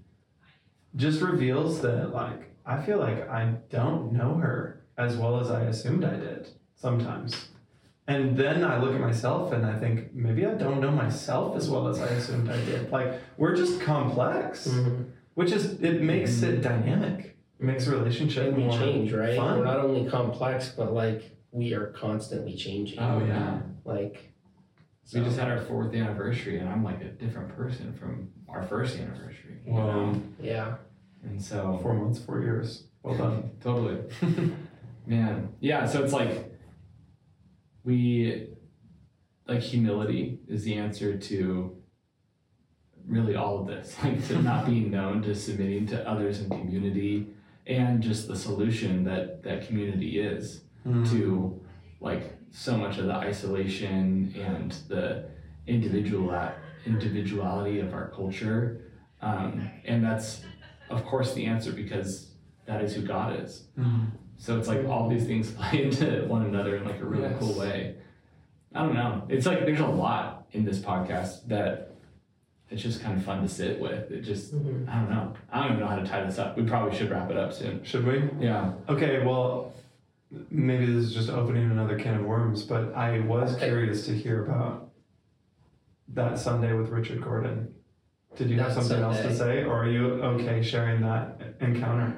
just 0.95 1.21
reveals 1.21 1.81
that 1.81 2.13
like 2.13 2.53
I 2.65 2.81
feel 2.81 2.99
like 2.99 3.27
I 3.29 3.55
don't 3.69 4.13
know 4.13 4.35
her 4.35 4.83
as 4.97 5.17
well 5.17 5.39
as 5.39 5.49
I 5.49 5.63
assumed 5.63 6.03
I 6.05 6.15
did 6.17 6.49
sometimes. 6.75 7.47
And 8.07 8.37
then 8.37 8.63
I 8.63 8.77
look 8.81 8.93
at 8.93 9.01
myself 9.01 9.51
and 9.53 9.65
I 9.65 9.77
think 9.79 10.13
maybe 10.13 10.45
I 10.45 10.53
don't 10.53 10.79
know 10.81 10.91
myself 10.91 11.55
as 11.57 11.69
well 11.69 11.87
as 11.87 11.99
I 11.99 12.07
assumed 12.07 12.49
I 12.49 12.57
did. 12.65 12.91
Like 12.91 13.19
we're 13.37 13.55
just 13.55 13.81
complex, 13.81 14.67
Mhm. 14.67 15.05
which 15.33 15.51
is 15.51 15.81
it 15.81 16.01
makes 16.01 16.41
it 16.41 16.61
dynamic. 16.61 17.37
It 17.59 17.65
makes 17.65 17.87
a 17.87 17.91
relationship 17.91 18.47
And 18.49 18.57
we 18.57 18.63
more 18.63 18.77
change, 18.77 19.11
right? 19.13 19.35
fun. 19.35 19.59
We're 19.59 19.65
not 19.65 19.79
only 19.79 20.09
complex, 20.09 20.69
but 20.75 20.93
like 20.93 21.35
we 21.51 21.73
are 21.73 21.87
constantly 21.87 22.55
changing. 22.55 22.99
Oh 22.99 23.23
yeah. 23.25 23.59
Like 23.85 24.31
We 25.13 25.21
just 25.21 25.37
had 25.37 25.49
our 25.49 25.59
fourth 25.59 25.93
anniversary, 25.93 26.59
and 26.59 26.69
I'm 26.69 26.83
like 26.83 27.01
a 27.01 27.09
different 27.09 27.55
person 27.55 27.93
from 27.93 28.29
our 28.47 28.63
first 28.63 28.97
anniversary. 28.97 29.59
Wow. 29.65 30.11
know? 30.11 30.21
yeah. 30.41 30.75
And 31.23 31.41
so 31.41 31.79
Four 31.81 31.93
months, 31.93 32.19
four 32.19 32.41
years. 32.41 32.85
Well 33.03 33.15
done. 33.15 33.51
totally, 33.63 33.99
man. 35.05 35.53
Yeah. 35.59 35.85
So 35.85 36.03
it's 36.03 36.13
like 36.13 36.51
we 37.83 38.47
like 39.47 39.61
humility 39.61 40.39
is 40.47 40.63
the 40.63 40.75
answer 40.75 41.17
to 41.17 41.75
really 43.07 43.35
all 43.35 43.59
of 43.59 43.67
this, 43.67 43.95
like 44.03 44.25
to 44.27 44.41
not 44.41 44.65
being 44.65 44.91
known, 44.91 45.21
to 45.23 45.35
submitting 45.35 45.87
to 45.87 46.07
others 46.07 46.39
in 46.39 46.49
community, 46.49 47.27
and 47.67 48.01
just 48.01 48.27
the 48.27 48.35
solution 48.35 49.03
that 49.03 49.43
that 49.43 49.67
community 49.67 50.19
is. 50.19 50.61
Mm. 50.87 51.09
to 51.11 51.61
like 51.99 52.35
so 52.49 52.75
much 52.75 52.97
of 52.97 53.05
the 53.05 53.13
isolation 53.13 54.33
and 54.37 54.71
the 54.87 55.25
individual 55.67 56.31
individuality 56.85 57.79
of 57.79 57.93
our 57.93 58.09
culture 58.09 58.81
um, 59.21 59.69
and 59.85 60.03
that's 60.03 60.41
of 60.89 61.05
course 61.05 61.33
the 61.33 61.45
answer 61.45 61.71
because 61.71 62.31
that 62.65 62.81
is 62.83 62.95
who 62.95 63.01
god 63.03 63.39
is 63.43 63.67
Mm. 63.77 64.07
so 64.37 64.57
it's 64.57 64.67
like 64.67 64.85
all 64.87 65.07
these 65.07 65.25
things 65.25 65.51
play 65.59 65.83
into 65.83 66.25
one 66.27 66.43
another 66.45 66.75
in 66.77 66.83
like 66.85 66.99
a 66.99 67.05
really 67.05 67.29
Yes. 67.29 67.39
cool 67.39 67.53
way 67.59 67.95
i 68.73 68.81
don't 68.83 68.95
know 68.95 69.23
it's 69.29 69.45
like 69.45 69.65
there's 69.65 69.79
a 69.79 69.85
lot 69.85 70.47
in 70.53 70.65
this 70.65 70.79
podcast 70.79 71.47
that 71.47 71.89
it's 72.71 72.81
just 72.81 73.01
kind 73.03 73.17
of 73.17 73.23
fun 73.23 73.41
to 73.43 73.47
sit 73.47 73.79
with 73.79 74.09
it 74.11 74.21
just 74.21 74.55
Mhm. 74.55 74.89
i 74.89 74.95
don't 74.99 75.09
know 75.11 75.33
i 75.51 75.59
don't 75.59 75.67
even 75.73 75.79
know 75.81 75.87
how 75.87 75.97
to 75.97 76.05
tie 76.05 76.23
this 76.23 76.39
up 76.39 76.57
we 76.57 76.63
probably 76.63 76.97
should 76.97 77.09
wrap 77.11 77.29
it 77.29 77.37
up 77.37 77.53
soon 77.53 77.83
Should 77.83 78.05
we? 78.05 78.23
yeah 78.39 78.71
Okay, 78.89 79.23
well, 79.25 79.73
maybe 80.49 80.85
this 80.85 81.05
is 81.05 81.13
just 81.13 81.29
opening 81.29 81.69
another 81.69 81.97
can 81.99 82.15
of 82.15 82.25
worms, 82.25 82.63
but 82.63 82.93
I 82.95 83.19
was 83.19 83.55
curious 83.57 84.05
to 84.05 84.13
hear 84.15 84.45
about 84.45 84.91
that 86.09 86.39
Sunday 86.39 86.73
with 86.73 86.89
Richard 86.89 87.21
Gordon. 87.21 87.73
Did 88.37 88.49
you 88.49 88.59
have 88.59 88.73
That 88.75 88.83
something 88.83 89.03
else 89.03 89.21
to 89.21 89.35
say, 89.35 89.63
or 89.63 89.83
are 89.83 89.89
you 89.89 90.05
okay 90.23 90.61
sharing 90.63 91.01
that 91.01 91.55
encounter? 91.59 92.15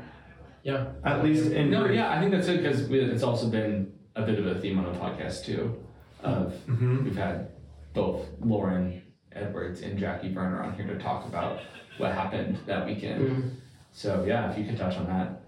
Yeah. 0.61 0.91
At 1.03 1.23
least 1.23 1.51
in 1.51 1.71
No, 1.71 1.83
brief. 1.83 1.95
yeah, 1.95 2.11
I 2.11 2.19
think 2.19 2.31
that's 2.31 2.47
it 2.47 2.61
because 2.61 2.81
it's 2.89 3.23
also 3.23 3.49
been 3.49 3.91
a 4.15 4.21
bit 4.21 4.37
of 4.39 4.45
a 4.45 4.59
theme 4.61 4.77
on 4.79 4.85
the 4.93 4.99
podcast 4.99 5.43
too. 5.45 5.75
Of 6.21 6.53
hmm 6.65 7.03
we've 7.03 7.15
had 7.17 7.49
both 7.93 8.27
Lauren 8.39 9.01
Edwards 9.33 9.81
and 9.81 9.97
Jackie 9.99 10.31
Verner 10.33 10.63
on 10.63 10.73
here 10.75 10.87
to 10.87 10.97
talk 10.99 11.25
about 11.27 11.59
what 11.97 12.13
happened 12.13 12.59
that 12.67 12.85
weekend. 12.85 13.21
Mm. 13.29 13.51
So 13.91 14.23
yeah, 14.25 14.51
if 14.51 14.57
you 14.57 14.65
could 14.65 14.77
touch 14.77 14.95
on 14.95 15.07
that, 15.07 15.41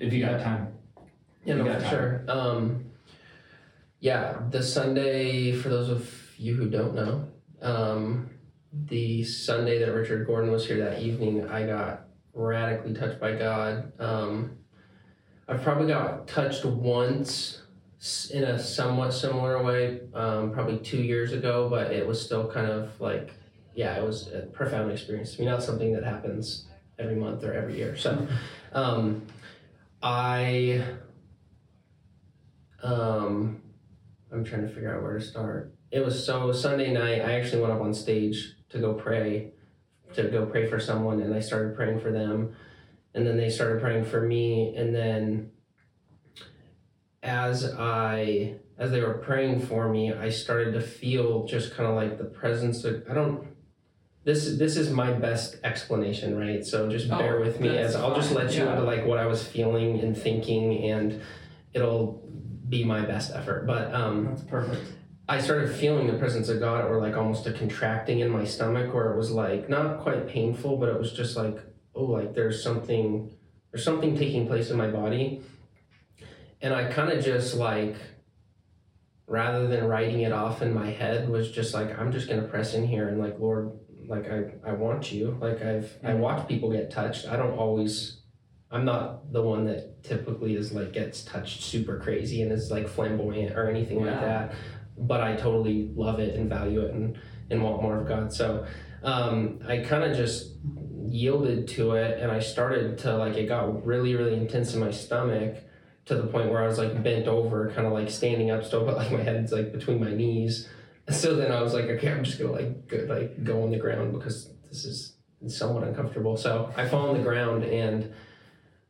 if 0.00 0.12
you 0.12 0.24
got 0.24 0.40
time. 0.42 0.74
Yeah, 1.48 1.56
You 1.56 1.62
no, 1.62 1.72
got 1.72 1.82
for 1.82 1.88
sure. 1.88 2.24
Um, 2.28 2.84
yeah, 4.00 4.38
the 4.50 4.62
Sunday, 4.62 5.52
for 5.52 5.70
those 5.70 5.88
of 5.88 6.34
you 6.36 6.54
who 6.54 6.68
don't 6.68 6.94
know, 6.94 7.26
um, 7.62 8.30
the 8.70 9.24
Sunday 9.24 9.78
that 9.78 9.90
Richard 9.92 10.26
Gordon 10.26 10.52
was 10.52 10.66
here 10.66 10.76
that 10.84 11.00
evening, 11.00 11.48
I 11.48 11.64
got 11.64 12.04
radically 12.34 12.92
touched 12.92 13.18
by 13.18 13.34
God. 13.34 13.92
Um, 13.98 14.58
I've 15.48 15.62
probably 15.62 15.86
got 15.88 16.28
touched 16.28 16.66
once 16.66 17.62
in 18.30 18.44
a 18.44 18.58
somewhat 18.58 19.12
similar 19.12 19.62
way, 19.62 20.02
um, 20.12 20.52
probably 20.52 20.78
two 20.78 21.02
years 21.02 21.32
ago, 21.32 21.68
but 21.70 21.90
it 21.90 22.06
was 22.06 22.22
still 22.22 22.46
kind 22.52 22.70
of 22.70 23.00
like, 23.00 23.32
yeah, 23.74 23.96
it 23.96 24.04
was 24.04 24.28
a 24.28 24.42
profound 24.52 24.92
experience 24.92 25.34
to 25.34 25.40
me, 25.40 25.46
not 25.48 25.62
something 25.62 25.94
that 25.94 26.04
happens 26.04 26.66
every 26.98 27.16
month 27.16 27.42
or 27.42 27.54
every 27.54 27.78
year. 27.78 27.96
So, 27.96 28.28
um, 28.74 29.22
I 30.02 30.84
um, 32.82 33.62
I'm 34.32 34.44
trying 34.44 34.62
to 34.62 34.68
figure 34.68 34.94
out 34.94 35.02
where 35.02 35.18
to 35.18 35.24
start. 35.24 35.74
It 35.90 36.04
was 36.04 36.24
so 36.24 36.52
Sunday 36.52 36.92
night. 36.92 37.22
I 37.22 37.38
actually 37.38 37.62
went 37.62 37.72
up 37.72 37.80
on 37.80 37.94
stage 37.94 38.54
to 38.70 38.78
go 38.78 38.94
pray, 38.94 39.52
to 40.14 40.24
go 40.24 40.46
pray 40.46 40.66
for 40.66 40.78
someone, 40.78 41.20
and 41.20 41.34
I 41.34 41.40
started 41.40 41.74
praying 41.74 42.00
for 42.00 42.12
them, 42.12 42.54
and 43.14 43.26
then 43.26 43.36
they 43.36 43.48
started 43.48 43.80
praying 43.80 44.04
for 44.04 44.20
me, 44.20 44.74
and 44.76 44.94
then 44.94 45.50
as 47.22 47.64
I 47.78 48.56
as 48.76 48.92
they 48.92 49.00
were 49.00 49.14
praying 49.14 49.66
for 49.66 49.88
me, 49.88 50.12
I 50.12 50.30
started 50.30 50.72
to 50.74 50.80
feel 50.80 51.44
just 51.46 51.74
kind 51.74 51.88
of 51.88 51.96
like 51.96 52.18
the 52.18 52.24
presence 52.24 52.84
of 52.84 53.04
I 53.10 53.14
don't. 53.14 53.46
This, 54.24 54.58
this 54.58 54.76
is 54.76 54.90
my 54.90 55.12
best 55.12 55.56
explanation, 55.64 56.36
right? 56.36 56.62
So 56.62 56.86
just 56.90 57.08
bear 57.08 57.38
Oh, 57.38 57.40
with 57.40 57.60
me 57.60 57.78
as 57.78 57.96
I'll 57.96 58.14
just 58.14 58.32
let 58.32 58.52
you 58.52 58.64
yeah. 58.64 58.72
into 58.72 58.84
like 58.84 59.06
what 59.06 59.16
I 59.18 59.24
was 59.24 59.42
feeling 59.42 60.00
and 60.00 60.14
thinking, 60.16 60.90
and 60.90 61.22
it'll 61.72 62.22
be 62.68 62.84
my 62.84 63.00
best 63.04 63.32
effort. 63.34 63.66
But 63.66 63.94
um, 63.94 64.26
That's 64.26 64.42
perfect. 64.42 64.82
I 65.28 65.40
started 65.40 65.70
feeling 65.74 66.06
the 66.06 66.14
presence 66.18 66.48
of 66.48 66.58
God, 66.58 66.84
or 66.86 67.00
like 67.00 67.16
almost 67.16 67.46
a 67.46 67.52
contracting 67.52 68.20
in 68.20 68.30
my 68.30 68.44
stomach, 68.44 68.94
where 68.94 69.12
it 69.12 69.16
was 69.16 69.30
like 69.30 69.68
not 69.68 70.00
quite 70.00 70.26
painful, 70.28 70.76
but 70.78 70.88
it 70.88 70.98
was 70.98 71.12
just 71.12 71.36
like, 71.36 71.58
oh, 71.94 72.04
like 72.04 72.34
there's 72.34 72.62
something, 72.62 73.30
there's 73.70 73.84
something 73.84 74.16
taking 74.16 74.46
place 74.46 74.70
in 74.70 74.76
my 74.78 74.88
body, 74.88 75.42
and 76.62 76.72
I 76.72 76.90
kind 76.90 77.10
of 77.12 77.22
just 77.22 77.54
like, 77.56 77.96
rather 79.26 79.66
than 79.66 79.84
writing 79.86 80.20
it 80.22 80.32
off 80.32 80.62
in 80.62 80.72
my 80.72 80.90
head, 80.90 81.28
was 81.28 81.50
just 81.50 81.74
like, 81.74 81.98
I'm 81.98 82.10
just 82.10 82.28
gonna 82.28 82.48
press 82.48 82.72
in 82.74 82.86
here 82.86 83.08
and 83.08 83.18
like, 83.20 83.38
Lord, 83.38 83.72
like 84.06 84.30
I, 84.30 84.44
I 84.66 84.72
want 84.72 85.12
you. 85.12 85.36
Like 85.40 85.60
I've, 85.62 85.92
I 86.02 86.12
Mhm. 86.12 86.18
watch 86.20 86.48
people 86.48 86.70
get 86.72 86.90
touched. 86.90 87.26
I 87.28 87.36
don't 87.36 87.52
always. 87.58 88.17
I'm 88.70 88.84
not 88.84 89.32
the 89.32 89.42
one 89.42 89.64
that 89.66 90.02
typically 90.02 90.54
is 90.54 90.72
like 90.72 90.92
gets 90.92 91.24
touched 91.24 91.62
super 91.62 91.98
crazy 91.98 92.42
and 92.42 92.52
is 92.52 92.70
like 92.70 92.88
flamboyant 92.88 93.56
or 93.56 93.70
anything 93.70 94.04
like 94.04 94.20
that 94.20 94.54
but 95.00 95.20
I 95.20 95.36
totally 95.36 95.90
love 95.94 96.20
it 96.20 96.34
and 96.34 96.48
value 96.48 96.80
it 96.80 96.94
and, 96.94 97.18
and 97.50 97.62
want 97.62 97.82
more 97.82 97.98
of 97.98 98.08
God. 98.08 98.32
So 98.32 98.66
um, 99.02 99.60
I 99.66 99.78
kind 99.78 100.04
of 100.04 100.16
just 100.16 100.56
yielded 101.06 101.68
to 101.68 101.92
it 101.92 102.20
and 102.20 102.30
I 102.30 102.40
started 102.40 102.98
to 102.98 103.16
like, 103.16 103.36
it 103.36 103.46
got 103.46 103.84
really, 103.86 104.14
really 104.14 104.34
intense 104.34 104.74
in 104.74 104.80
my 104.80 104.90
stomach 104.90 105.56
to 106.06 106.14
the 106.14 106.26
point 106.26 106.50
where 106.50 106.62
I 106.62 106.66
was 106.66 106.78
like 106.78 107.02
bent 107.02 107.28
over, 107.28 107.70
kind 107.70 107.86
of 107.86 107.92
like 107.92 108.10
standing 108.10 108.50
up 108.50 108.64
still, 108.64 108.84
but 108.84 108.96
like 108.96 109.12
my 109.12 109.22
head's 109.22 109.52
like 109.52 109.72
between 109.72 110.00
my 110.00 110.12
knees. 110.12 110.68
So 111.10 111.36
then 111.36 111.52
I 111.52 111.62
was 111.62 111.74
like, 111.74 111.86
okay, 111.86 112.10
I'm 112.10 112.24
just 112.24 112.38
gonna 112.38 112.52
like 112.52 112.88
go, 112.88 113.06
like 113.08 113.44
go 113.44 113.62
on 113.62 113.70
the 113.70 113.78
ground 113.78 114.12
because 114.12 114.52
this 114.68 114.84
is 114.84 115.14
somewhat 115.46 115.84
uncomfortable. 115.84 116.36
So 116.36 116.72
I 116.76 116.86
fall 116.86 117.08
on 117.08 117.16
the 117.16 117.22
ground 117.22 117.64
and 117.64 118.12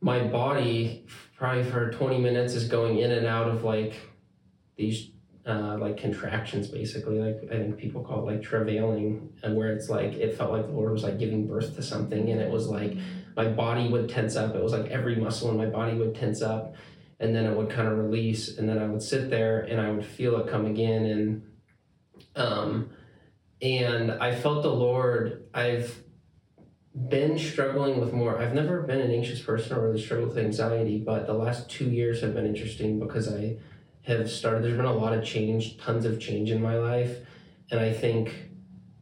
my 0.01 0.19
body 0.19 1.05
probably 1.37 1.63
for 1.63 1.91
20 1.91 2.19
minutes 2.19 2.53
is 2.53 2.67
going 2.67 2.99
in 2.99 3.11
and 3.11 3.25
out 3.25 3.47
of 3.47 3.63
like 3.63 3.93
these 4.75 5.11
uh, 5.45 5.77
like 5.79 5.97
contractions 5.97 6.67
basically. 6.67 7.19
Like 7.19 7.51
i 7.51 7.55
think 7.55 7.77
people 7.77 8.03
call 8.03 8.27
it 8.27 8.33
like 8.33 8.41
travailing 8.41 9.29
and 9.43 9.55
where 9.55 9.71
it's 9.73 9.89
like 9.89 10.13
it 10.13 10.37
felt 10.37 10.51
like 10.51 10.67
the 10.67 10.73
lord 10.73 10.91
was 10.91 11.03
like 11.03 11.17
giving 11.17 11.47
birth 11.47 11.75
to 11.75 11.83
something 11.83 12.29
and 12.29 12.39
it 12.39 12.51
was 12.51 12.67
like 12.67 12.93
my 13.35 13.47
body 13.47 13.87
would 13.87 14.09
tense 14.09 14.35
up. 14.35 14.53
It 14.55 14.61
was 14.61 14.73
like 14.73 14.91
every 14.91 15.15
muscle 15.15 15.49
in 15.49 15.57
my 15.57 15.67
body 15.67 15.97
would 15.97 16.15
tense 16.15 16.41
up 16.41 16.75
and 17.19 17.35
then 17.35 17.45
it 17.45 17.55
would 17.55 17.69
kind 17.69 17.87
of 17.87 17.97
release 17.97 18.57
and 18.57 18.67
then 18.67 18.77
i 18.79 18.85
would 18.85 19.01
sit 19.01 19.29
there 19.29 19.61
and 19.61 19.79
i 19.79 19.91
would 19.91 20.05
feel 20.05 20.39
it 20.39 20.49
come 20.49 20.65
again 20.65 21.05
and 21.05 21.43
um 22.35 22.89
and 23.61 24.11
i 24.11 24.33
felt 24.33 24.63
the 24.63 24.73
lord 24.73 25.45
i've 25.53 26.01
been 27.07 27.39
struggling 27.39 27.99
with 27.99 28.13
more. 28.13 28.37
I've 28.39 28.53
never 28.53 28.81
been 28.81 28.99
an 28.99 29.11
anxious 29.11 29.41
person 29.41 29.77
or 29.77 29.87
really 29.87 30.01
struggled 30.01 30.29
with 30.29 30.37
anxiety 30.37 30.99
but 30.99 31.27
the 31.27 31.33
last 31.33 31.69
two 31.69 31.85
years 31.85 32.21
have 32.21 32.33
been 32.33 32.45
interesting 32.45 32.99
because 32.99 33.33
i 33.33 33.55
have 34.03 34.29
started 34.29 34.63
there's 34.63 34.75
been 34.75 34.85
a 34.85 34.93
lot 34.93 35.13
of 35.13 35.23
change 35.23 35.77
tons 35.77 36.05
of 36.05 36.19
change 36.19 36.51
in 36.51 36.61
my 36.61 36.77
life. 36.77 37.17
And 37.71 37.79
i 37.79 37.93
think 37.93 38.49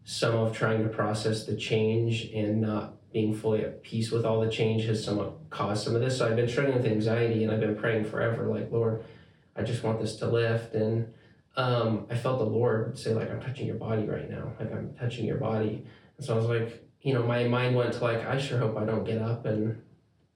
some 0.04 0.36
of 0.36 0.56
trying 0.56 0.84
to 0.84 0.90
process 0.90 1.46
the 1.46 1.56
change 1.56 2.30
and 2.34 2.62
not 2.62 2.94
being 3.12 3.34
fully 3.34 3.64
at 3.64 3.82
peace 3.84 4.12
with 4.12 4.26
all 4.26 4.42
the 4.42 4.50
change 4.50 4.84
has 4.86 5.04
somewhat 5.04 5.50
caused 5.50 5.84
some 5.84 5.96
of 5.96 6.02
this. 6.02 6.18
So 6.18 6.28
i've 6.28 6.36
been 6.36 6.50
struggling 6.50 6.78
with 6.78 6.86
anxiety 6.86 7.44
and 7.44 7.52
i've 7.52 7.62
been 7.62 7.76
praying 7.76 8.06
forever 8.06 8.46
like 8.48 8.72
lord 8.72 9.04
i 9.56 9.64
just 9.64 9.84
want 9.84 10.00
this 10.00 10.18
to 10.18 10.28
lift. 10.28 10.76
And 10.76 11.14
um, 11.56 12.06
i 12.12 12.16
felt 12.16 12.38
the 12.38 12.46
lord 12.46 13.00
say 13.00 13.14
like 13.16 13.32
i'm 13.32 13.42
touching 13.42 13.66
your 13.66 13.78
body 13.78 14.04
right 14.04 14.30
now. 14.30 14.52
Like 14.60 14.72
i'm 14.72 14.94
touching 15.00 15.26
your 15.26 15.38
body. 15.38 15.86
And 16.18 16.26
so 16.26 16.36
i 16.36 16.38
was 16.38 16.46
like 16.46 16.87
you 17.02 17.14
know 17.14 17.24
my 17.24 17.48
mind 17.48 17.76
went 17.76 17.94
to 17.94 18.04
like 18.04 18.26
i 18.26 18.38
sure 18.38 18.60
hope 18.60 18.78
i 18.78 18.86
don't 18.86 19.04
get 19.04 19.22
up 19.22 19.46
and 19.46 19.82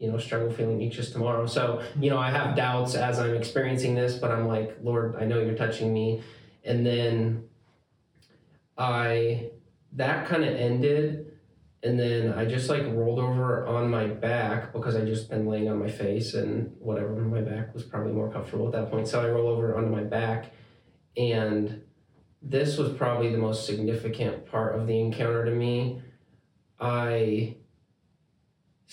you 0.02 0.12
know, 0.12 0.18
struggle 0.18 0.52
feeling 0.52 0.82
anxious 0.82 1.12
tomorrow. 1.12 1.46
So, 1.46 1.84
you 2.00 2.10
know, 2.10 2.18
I 2.18 2.32
have 2.32 2.56
doubts 2.56 2.96
as 2.96 3.20
I'm 3.20 3.36
experiencing 3.36 3.94
this, 3.94 4.16
but 4.16 4.32
I'm 4.32 4.48
like, 4.48 4.76
Lord, 4.82 5.16
I 5.16 5.26
know 5.26 5.40
you're 5.40 5.56
touching 5.56 5.94
me. 5.94 6.24
And 6.64 6.84
then 6.84 7.44
I, 8.80 9.52
that 9.94 10.28
kind 10.28 10.44
of 10.44 10.56
ended. 10.56 11.38
And 11.84 12.00
then 12.00 12.34
I 12.34 12.46
just 12.46 12.68
like 12.68 12.84
rolled 12.88 13.20
over 13.20 13.68
on 13.68 13.92
my 13.92 14.08
back 14.08 14.74
because 14.74 14.96
I 14.96 15.06
just 15.06 15.30
been 15.30 15.46
laying 15.46 15.70
on 15.70 15.78
my 15.78 15.90
face 15.90 16.34
and 16.34 16.76
whatever. 16.80 17.14
on 17.14 17.30
My 17.30 17.42
back 17.42 17.72
was 17.76 17.84
probably 17.84 18.12
more 18.12 18.32
comfortable 18.32 18.66
at 18.66 18.74
that 18.74 18.90
point. 18.90 19.08
So 19.08 19.22
I 19.22 19.30
roll 19.30 19.50
over 19.50 19.78
onto 19.78 19.92
my 19.92 20.04
back. 20.04 20.52
And 21.16 21.84
this 22.42 22.76
was 22.80 22.92
probably 22.94 23.32
the 23.32 23.38
most 23.38 23.68
significant 23.68 24.48
part 24.48 24.80
of 24.80 24.88
the 24.88 25.00
encounter 25.00 25.46
to 25.46 25.52
me. 25.52 26.02
I, 26.82 27.56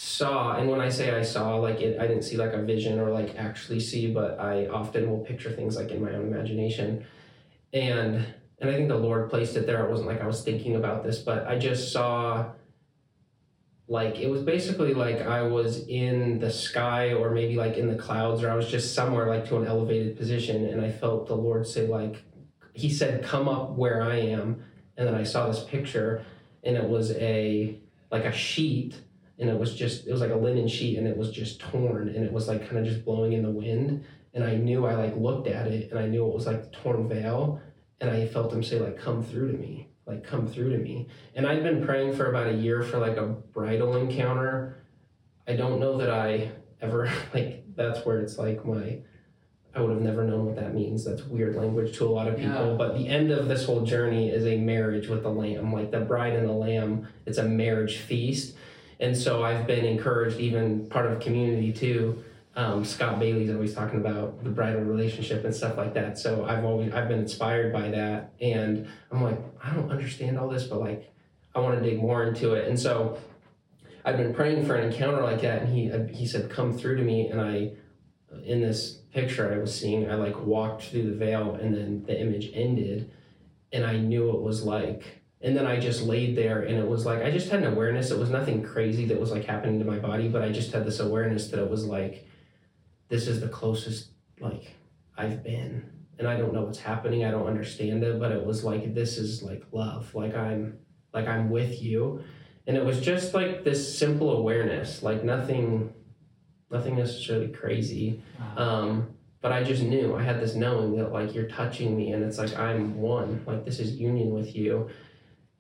saw 0.01 0.57
and 0.57 0.71
when 0.71 0.81
i 0.81 0.89
say 0.89 1.11
i 1.11 1.23
saw 1.23 1.57
like 1.57 1.81
it 1.81 1.99
i 1.99 2.07
didn't 2.07 2.23
see 2.23 2.37
like 2.37 2.53
a 2.53 2.63
vision 2.63 3.01
or 3.01 3.11
like 3.11 3.35
actually 3.35 3.81
see 3.81 4.07
but 4.13 4.39
i 4.39 4.65
often 4.69 5.11
will 5.11 5.19
picture 5.19 5.51
things 5.51 5.75
like 5.75 5.91
in 5.91 6.01
my 6.01 6.13
own 6.13 6.33
imagination. 6.33 7.05
And 7.73 8.25
and 8.61 8.71
i 8.71 8.75
think 8.75 8.87
the 8.87 8.97
lord 8.97 9.29
placed 9.29 9.57
it 9.57 9.67
there. 9.67 9.85
It 9.85 9.91
wasn't 9.91 10.07
like 10.07 10.21
i 10.21 10.27
was 10.29 10.45
thinking 10.45 10.77
about 10.77 11.03
this 11.03 11.19
but 11.19 11.49
i 11.49 11.59
just 11.59 11.93
saw 11.93 12.53
like 13.89 14.21
it 14.21 14.31
was 14.31 14.43
basically 14.43 14.95
like 14.95 15.21
i 15.23 15.43
was 15.43 15.85
in 15.89 16.39
the 16.39 16.51
sky 16.53 17.13
or 17.13 17.33
maybe 17.33 17.57
like 17.57 17.77
in 17.77 17.89
the 17.89 17.99
clouds 17.99 18.45
or 18.45 18.51
i 18.51 18.55
was 18.55 18.71
just 18.71 18.95
somewhere 18.95 19.27
like 19.27 19.49
to 19.49 19.57
an 19.57 19.67
elevated 19.67 20.17
position 20.17 20.65
and 20.67 20.81
i 20.81 20.93
felt 20.93 21.27
the 21.27 21.35
lord 21.35 21.67
say 21.67 21.89
like 21.89 22.23
he 22.73 22.89
said 22.89 23.21
come 23.25 23.49
up 23.49 23.71
where 23.71 24.01
i 24.01 24.15
am 24.15 24.63
and 24.97 25.09
then 25.09 25.17
i 25.17 25.25
saw 25.25 25.49
this 25.49 25.65
picture 25.65 26.25
and 26.69 26.77
it 26.77 26.85
was 26.85 27.13
a 27.13 27.75
like 28.13 28.27
a 28.27 28.33
sheet 28.33 28.95
and 29.39 29.49
it 29.49 29.59
was 29.59 29.75
just 29.75 30.07
it 30.07 30.13
was 30.13 30.21
like 30.21 30.31
a 30.31 30.37
linen 30.37 30.69
sheet 30.69 30.99
and 30.99 31.09
it 31.09 31.17
was 31.17 31.31
just 31.31 31.59
torn 31.59 32.09
and 32.09 32.25
it 32.25 32.33
was 32.33 32.47
like 32.47 32.69
kind 32.69 32.79
of 32.79 32.85
just 32.85 33.05
blowing 33.05 33.33
in 33.33 33.43
the 33.43 33.51
wind. 33.51 34.05
And 34.35 34.45
i 34.45 34.55
knew 34.55 34.85
i 34.87 34.95
like 34.95 35.17
looked 35.17 35.49
at 35.49 35.67
it 35.67 35.91
and 35.91 35.99
i 35.99 36.07
knew 36.07 36.25
it 36.29 36.35
was 36.35 36.47
like 36.47 36.71
torn 36.71 37.09
veil 37.09 37.61
and 38.01 38.11
i 38.11 38.27
felt 38.27 38.53
him 38.53 38.63
say 38.63 38.79
like 38.79 38.99
come 38.99 39.25
through 39.25 39.51
to 39.51 39.59
me 39.59 39.89
like 40.07 40.23
come 40.25 40.47
through 40.47 40.71
to 40.71 40.79
me. 40.79 41.09
And 41.35 41.47
i'd 41.47 41.63
been 41.63 41.85
praying 41.85 42.15
for 42.15 42.29
about 42.29 42.49
a 42.49 42.53
year 42.53 42.83
for 42.83 42.99
like 42.99 43.17
a 43.17 43.27
bridal 43.27 43.97
encounter. 43.97 44.85
I 45.47 45.57
don't 45.57 45.81
know 45.81 45.97
that 45.97 46.11
i 46.11 46.53
ever 46.83 47.11
like 47.35 47.65
that's 47.75 48.05
where 48.05 48.21
it's 48.21 48.37
like 48.39 48.65
my 48.67 48.99
i 49.79 49.81
would 49.81 49.93
have 49.93 50.03
never 50.03 50.25
known 50.25 50.45
what 50.47 50.57
that 50.57 50.75
means 50.75 51.05
that's 51.05 51.23
weird 51.25 51.55
language 51.55 51.97
to 51.97 52.05
a 52.05 52.11
lot 52.19 52.27
of 52.27 52.37
people 52.37 52.71
Yeah. 52.71 52.75
but 52.77 52.97
the 52.99 53.07
end 53.09 53.31
of 53.31 53.49
this 53.49 53.65
whole 53.65 53.83
journey 53.83 54.29
is 54.31 54.45
a 54.45 54.57
marriage 54.59 55.09
with 55.09 55.23
the 55.23 55.31
lamb 55.31 55.73
like 55.73 55.91
the 55.91 56.01
bride 56.01 56.35
and 56.35 56.49
the 56.49 56.53
lamb 56.53 57.07
it's 57.27 57.39
a 57.39 57.45
marriage 57.45 57.99
feast 57.99 58.55
and 59.01 59.17
so 59.17 59.45
I've 59.45 59.65
been 59.65 59.85
encouraged, 59.85 60.41
even 60.41 60.89
part 60.89 61.07
of 61.07 61.21
community 61.21 61.73
too. 61.73 62.25
Um, 62.57 62.85
Scott 62.85 63.21
Bailey's 63.21 63.49
always 63.55 63.73
talking 63.73 64.01
about 64.01 64.43
the 64.43 64.51
bridal 64.51 64.81
relationship 64.81 65.45
and 65.45 65.55
stuff 65.55 65.77
like 65.77 65.95
that. 65.95 66.19
So 66.19 66.45
I've 66.45 66.65
always 66.65 66.93
I've 66.93 67.07
been 67.07 67.21
inspired 67.21 67.73
by 67.73 67.91
that, 67.93 68.33
and 68.41 68.89
I'm 69.13 69.23
like, 69.23 69.39
I 69.63 69.73
don't 69.73 69.89
understand 69.93 70.37
all 70.37 70.49
this, 70.49 70.65
but 70.65 70.81
like, 70.81 71.13
I 71.55 71.61
want 71.61 71.81
to 71.81 71.89
dig 71.89 72.01
more 72.01 72.25
into 72.25 72.55
it. 72.55 72.67
And 72.67 72.77
so 72.77 73.19
I've 74.05 74.17
been 74.17 74.35
praying 74.35 74.67
for 74.67 74.75
an 74.75 74.91
encounter 74.91 75.23
like 75.23 75.43
that, 75.43 75.63
and 75.63 75.69
he 75.73 75.83
he 76.13 76.27
said, 76.27 76.51
"Come 76.51 76.77
through 76.77 76.97
to 76.97 77.05
me." 77.05 77.29
And 77.29 77.41
I, 77.41 77.71
Uh, 78.33 78.41
in 78.43 78.61
this 78.61 78.95
picture 79.13 79.53
I 79.53 79.59
was 79.59 79.75
seeing, 79.79 80.11
I 80.11 80.15
like 80.15 80.45
walked 80.45 80.85
through 80.85 81.11
the 81.11 81.17
veil, 81.17 81.55
and 81.55 81.75
then 81.75 82.05
the 82.05 82.21
image 82.21 82.51
ended, 82.55 83.11
and 83.73 83.85
I 83.87 83.97
knew 83.99 84.31
it 84.31 84.41
was 84.43 84.65
like 84.65 85.05
And 85.41 85.57
then 85.57 85.67
I 85.67 85.79
just 85.79 86.03
laid 86.03 86.37
there 86.37 86.63
and 86.63 86.77
it 86.77 86.89
was 86.89 87.07
like, 87.07 87.23
I 87.23 87.31
just 87.31 87.49
had 87.49 87.63
an 87.63 87.73
awareness. 87.73 88.11
It 88.11 88.19
was 88.19 88.31
nothing 88.31 88.63
crazy 88.63 89.05
that 89.07 89.21
was 89.21 89.31
like 89.31 89.45
happening 89.45 89.79
to 89.79 89.85
my 89.85 89.99
body, 89.99 90.29
but 90.29 90.43
I 90.43 90.51
just 90.51 90.73
had 90.73 90.85
this 90.85 90.99
awareness 91.01 91.49
that 91.49 91.61
it 91.61 91.71
was 91.71 91.85
like, 91.85 92.27
this 93.09 93.29
is 93.29 93.41
the 93.41 93.49
closest 93.49 94.11
like 94.41 94.75
I've 95.17 95.43
been. 95.45 95.91
And 96.19 96.27
I 96.27 96.37
don't 96.37 96.53
know 96.53 96.63
what's 96.63 96.81
happening. 96.81 97.25
I 97.25 97.31
don't 97.31 97.47
understand 97.47 98.03
it, 98.03 98.19
but 98.19 98.33
it 98.33 98.45
was 98.45 98.65
like, 98.65 98.95
this 98.95 99.17
is 99.19 99.43
like 99.43 99.63
love. 99.71 100.13
Like 100.13 100.35
I'm, 100.35 100.79
like 101.15 101.29
I'm 101.29 101.51
with 101.51 101.81
you. 101.81 102.25
And 102.67 102.77
it 102.77 102.85
was 102.85 103.01
just 103.01 103.33
like 103.33 103.63
this 103.63 103.97
simple 103.99 104.37
awareness, 104.37 105.03
like 105.05 105.23
nothing, 105.23 105.95
nothing 106.71 106.97
necessarily 106.97 107.49
crazy. 107.49 108.23
Um, 108.57 109.09
but 109.41 109.53
I 109.53 109.63
just 109.63 109.83
knew 109.83 110.17
I 110.17 110.23
had 110.23 110.41
this 110.41 110.55
knowing 110.55 110.97
that 110.97 111.13
like 111.13 111.35
you're 111.35 111.49
touching 111.49 111.97
me 111.97 112.13
and 112.13 112.25
it's 112.25 112.39
like 112.39 112.57
I'm 112.59 112.99
one, 112.99 113.43
like 113.47 113.65
this 113.65 113.79
is 113.79 113.95
union 113.97 114.33
with 114.33 114.55
you. 114.57 114.91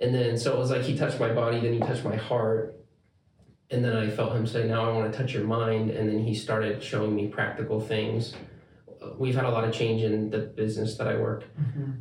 And 0.00 0.14
then 0.14 0.36
so 0.36 0.52
it 0.52 0.58
was 0.58 0.70
like 0.70 0.82
he 0.82 0.96
touched 0.96 1.20
my 1.20 1.32
body, 1.32 1.60
then 1.60 1.72
he 1.72 1.80
touched 1.80 2.04
my 2.04 2.16
heart. 2.16 2.74
And 3.70 3.84
then 3.84 3.96
I 3.96 4.08
felt 4.08 4.32
him 4.32 4.46
say, 4.46 4.66
Now 4.66 4.90
I 4.90 4.92
want 4.94 5.12
to 5.12 5.18
touch 5.18 5.32
your 5.34 5.44
mind. 5.44 5.90
And 5.90 6.08
then 6.08 6.24
he 6.24 6.34
started 6.34 6.82
showing 6.82 7.14
me 7.14 7.28
practical 7.28 7.80
things. 7.80 8.34
We've 9.16 9.34
had 9.34 9.44
a 9.44 9.50
lot 9.50 9.64
of 9.64 9.72
change 9.72 10.02
in 10.02 10.30
the 10.30 10.38
business 10.38 10.96
that 10.96 11.06
I 11.06 11.16
work 11.16 11.44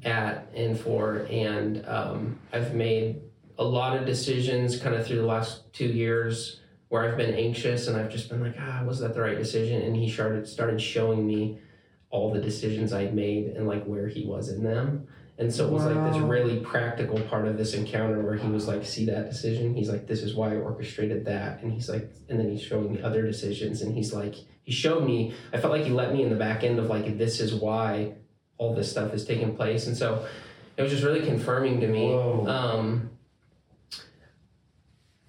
at 0.03 0.49
and 0.55 0.79
for. 0.79 1.27
And 1.29 1.85
um, 1.88 2.39
I've 2.53 2.73
made 2.73 3.21
a 3.59 3.63
lot 3.63 3.97
of 3.97 4.05
decisions 4.05 4.79
kind 4.79 4.95
of 4.95 5.05
through 5.05 5.17
the 5.17 5.25
last 5.25 5.71
two 5.73 5.88
years 5.88 6.61
where 6.89 7.09
I've 7.09 7.18
been 7.18 7.34
anxious 7.34 7.88
and 7.88 7.97
I've 7.97 8.09
just 8.09 8.30
been 8.30 8.41
like, 8.41 8.55
ah, 8.59 8.84
was 8.85 8.99
that 8.99 9.14
the 9.14 9.22
right 9.22 9.38
decision? 9.38 9.81
And 9.81 9.95
he 9.95 10.09
started 10.09 10.47
started 10.47 10.81
showing 10.81 11.26
me 11.26 11.59
all 12.09 12.34
the 12.34 12.39
decisions 12.39 12.93
I'd 12.93 13.14
made 13.14 13.47
and 13.47 13.68
like 13.68 13.84
where 13.85 14.07
he 14.07 14.26
was 14.26 14.49
in 14.49 14.64
them. 14.64 15.07
And 15.39 15.53
so 15.53 15.68
it 15.68 15.72
was 15.72 15.84
like 15.84 16.11
this 16.11 16.19
really 16.19 16.59
practical 16.61 17.19
part 17.22 17.47
of 17.47 17.57
this 17.57 17.76
encounter 17.76 18.19
where 18.22 18.35
he 18.35 18.47
was 18.47 18.68
like, 18.68 18.84
see 18.84 19.05
that 19.05 19.30
decision? 19.30 19.76
He's 19.76 19.88
like, 19.89 20.07
this 20.07 20.23
is 20.23 20.34
why 20.34 20.53
I 20.53 20.55
orchestrated 20.55 21.26
that. 21.26 21.61
And 21.61 21.72
he's 21.72 21.89
like, 21.89 22.09
and 22.27 22.39
then 22.39 22.49
he's 22.49 22.64
showing 22.64 22.93
me 22.93 23.01
other 23.03 23.22
decisions. 23.22 23.84
And 23.84 23.93
he's 23.93 24.14
like, 24.14 24.34
he 24.64 24.72
showed 24.72 25.05
me, 25.05 25.35
I 25.53 25.59
felt 25.59 25.72
like 25.72 25.84
he 25.84 25.91
let 25.91 26.11
me 26.11 26.23
in 26.23 26.30
the 26.30 26.35
back 26.35 26.64
end 26.64 26.80
of 26.80 26.88
like, 26.88 27.19
this 27.19 27.39
is 27.39 27.53
why 27.53 28.14
all 28.57 28.73
this 28.73 28.89
stuff 28.89 29.14
is 29.14 29.26
taking 29.26 29.55
place. 29.55 29.85
And 29.85 29.95
so 29.95 30.26
it 30.76 30.81
was 30.81 30.91
just 30.91 31.03
really 31.03 31.23
confirming 31.23 31.81
to 31.81 31.88
me. 31.88 32.15
Um, 32.47 33.11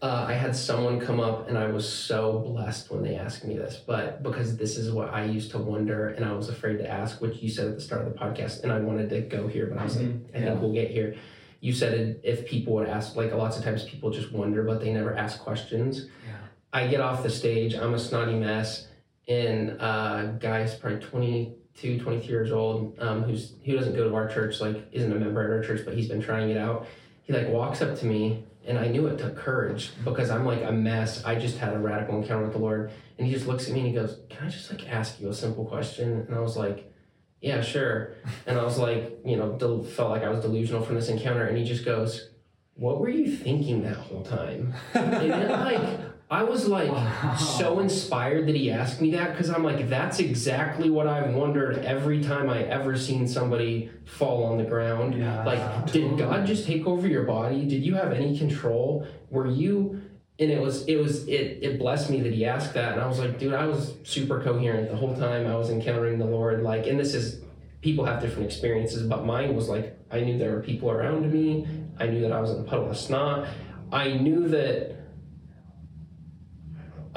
uh, 0.01 0.27
I 0.29 0.35
had 0.35 0.55
someone 0.55 1.01
come 1.01 1.19
up, 1.19 1.49
and 1.49 1.59
I 1.59 1.67
was 1.69 1.89
so 1.93 2.39
blessed 2.47 2.91
when 2.91 3.03
they 3.03 3.17
asked 3.17 3.45
me 3.45 3.57
this, 3.57 3.77
but 3.85 4.23
because 4.23 4.57
this 4.57 4.77
is 4.77 4.93
what 4.93 5.13
I 5.13 5.25
used 5.25 5.51
to 5.53 5.59
wonder, 5.59 6.09
and 6.09 6.25
I 6.25 6.33
was 6.33 6.49
afraid 6.49 6.79
to 6.79 6.89
ask, 6.89 7.21
which 7.21 7.43
you 7.43 7.51
said 7.51 7.67
at 7.67 7.75
the 7.75 7.81
start 7.81 8.07
of 8.07 8.13
the 8.13 8.19
podcast, 8.19 8.63
and 8.63 8.71
I 8.71 8.79
wanted 8.79 9.11
to 9.11 9.23
go 9.23 9.49
here, 9.49 9.67
but 9.67 9.79
I 9.79 9.85
was 9.85 9.97
like, 9.97 10.07
I 10.35 10.39
Yeah. 10.39 10.45
think 10.51 10.61
we'll 10.61 10.73
get 10.73 10.91
here. 10.91 11.17
You 11.61 11.73
said 11.73 11.95
it, 11.95 12.21
if 12.23 12.47
people 12.47 12.75
would 12.75 12.89
ask, 12.89 13.17
like 13.17 13.35
lots 13.35 13.59
of 13.59 13.65
times 13.65 13.85
people 13.85 14.11
just 14.11 14.31
wonder, 14.33 14.63
but 14.63 14.81
they 14.81 14.93
never 14.93 15.17
ask 15.17 15.41
questions. 15.41 16.07
Yeah. 16.25 16.37
I 16.73 16.87
get 16.87 17.01
off 17.01 17.25
the 17.25 17.31
stage, 17.31 17.75
I'm 17.75 17.95
a 17.95 17.99
snotty 17.99 18.35
mess, 18.39 18.87
and 19.27 19.77
uh, 19.81 20.27
guy's 20.39 20.77
probably 20.77 21.01
22, 21.01 21.99
23 21.99 22.29
years 22.29 22.53
old, 22.53 22.97
um, 23.01 23.25
who's 23.25 23.55
who 23.65 23.77
doesn't 23.77 23.97
go 23.97 24.09
to 24.09 24.15
our 24.15 24.29
church, 24.29 24.61
like 24.61 24.77
isn't 24.93 25.11
a 25.11 25.17
member 25.17 25.43
at 25.43 25.51
our 25.51 25.63
church, 25.65 25.85
but 25.85 25.95
he's 25.95 26.09
been 26.09 26.23
trying 26.23 26.51
it 26.51 26.57
out. 26.57 26.87
He 27.25 27.33
like 27.33 27.49
walks 27.49 27.83
up 27.83 27.99
to 27.99 28.07
me, 28.07 28.45
and 28.69 28.79
I 28.79 28.89
knew 28.89 29.07
it 29.07 29.19
took 29.19 29.37
courage 29.37 29.91
because 30.05 30.31
I'm 30.31 30.45
like 30.45 30.63
a 30.63 30.71
mess. 30.71 31.25
I 31.25 31.37
just 31.37 31.57
had 31.57 31.75
a 31.75 31.79
radical 31.79 32.21
encounter 32.21 32.45
with 32.45 32.53
the 32.53 32.59
Lord, 32.59 32.93
and 33.17 33.27
he 33.27 33.33
just 33.33 33.47
looks 33.47 33.67
at 33.67 33.73
me 33.73 33.81
and 33.81 33.89
he 33.89 33.95
goes, 33.95 34.21
"Can 34.29 34.47
I 34.47 34.51
just 34.51 34.71
like 34.71 34.89
ask 34.89 35.21
you 35.21 35.29
a 35.31 35.35
simple 35.35 35.65
question?" 35.65 36.27
And 36.29 36.35
I 36.35 36.41
was 36.41 36.57
like, 36.57 36.93
"Yeah, 37.41 37.63
sure." 37.63 38.15
And 38.47 38.59
I 38.59 38.65
was 38.65 38.79
like, 38.79 39.21
you 39.25 39.37
know, 39.37 39.57
del- 39.57 39.83
felt 39.83 40.11
like 40.11 40.23
I 40.23 40.29
was 40.29 40.41
delusional 40.41 40.83
from 40.83 40.97
this 40.97 41.09
encounter, 41.09 41.47
and 41.47 41.57
he 41.57 41.65
just 41.65 41.85
goes, 41.85 42.31
"What 42.75 43.01
were 43.01 43.09
you 43.09 43.35
thinking 43.35 43.83
that 43.85 43.97
whole 43.97 44.23
time?" 44.23 44.75
And 44.95 45.13
then 45.13 45.49
like 45.49 46.08
I 46.31 46.43
was 46.43 46.69
like 46.69 46.91
so 47.39 47.79
inspired 47.81 48.47
that 48.49 48.55
he 48.55 48.71
asked 48.71 49.01
me 49.01 49.13
that 49.13 49.33
because 49.33 49.49
I'm 49.49 49.65
like, 49.65 49.89
that's 49.89 50.19
exactly 50.19 50.91
what 50.91 51.07
I've 51.07 51.33
wondered 51.35 51.79
every 51.87 52.23
time 52.23 52.51
I 52.51 52.65
ever 52.65 52.99
seen 52.99 53.27
somebody 53.27 53.91
fall 54.05 54.45
on 54.45 54.59
the 54.59 54.65
ground. 54.65 55.15
Yeah. 55.15 55.43
Like, 55.45 55.91
did 55.91 56.19
God 56.19 56.47
just 56.47 56.67
take 56.67 56.87
over 56.87 57.09
your 57.09 57.25
body? 57.25 57.65
Did 57.65 57.83
you 57.83 57.95
have 57.95 58.13
any 58.13 58.37
control? 58.37 59.07
Were 59.31 59.47
you? 59.47 60.03
And 60.39 60.51
it 60.51 60.61
was, 60.61 60.85
it 60.87 60.97
was, 60.97 61.27
it, 61.27 61.61
it 61.63 61.79
blessed 61.79 62.11
me 62.11 62.21
that 62.21 62.35
he 62.35 62.45
asked 62.45 62.75
that. 62.75 62.93
And 62.93 63.01
I 63.01 63.07
was 63.07 63.19
like, 63.19 63.39
dude, 63.39 63.55
I 63.55 63.67
was 63.67 63.95
super 64.05 64.41
coherent 64.43 64.91
the 64.91 64.97
whole 64.97 65.17
time 65.17 65.47
I 65.47 65.57
was 65.57 65.71
encountering 65.71 66.19
the 66.19 66.27
Lord. 66.27 66.63
Like, 66.63 66.87
and 66.87 67.01
this 67.01 67.15
is, 67.15 67.43
people 67.81 68.05
have 68.05 68.21
different 68.21 68.45
experiences, 68.45 69.03
but 69.03 69.25
mine 69.25 69.57
was 69.57 69.69
like, 69.69 69.99
I 70.11 70.21
knew 70.21 70.37
there 70.37 70.53
were 70.53 70.61
people 70.61 70.91
around 70.91 71.33
me. 71.33 71.67
I 71.99 72.07
knew 72.07 72.21
that 72.21 72.33
I 72.33 72.41
was 72.41 72.51
in 72.51 72.61
a 72.61 72.65
puddle 72.65 72.91
of 72.91 72.99
snot. 72.99 73.49
I 73.91 74.13
knew 74.13 74.47
that 74.49 74.98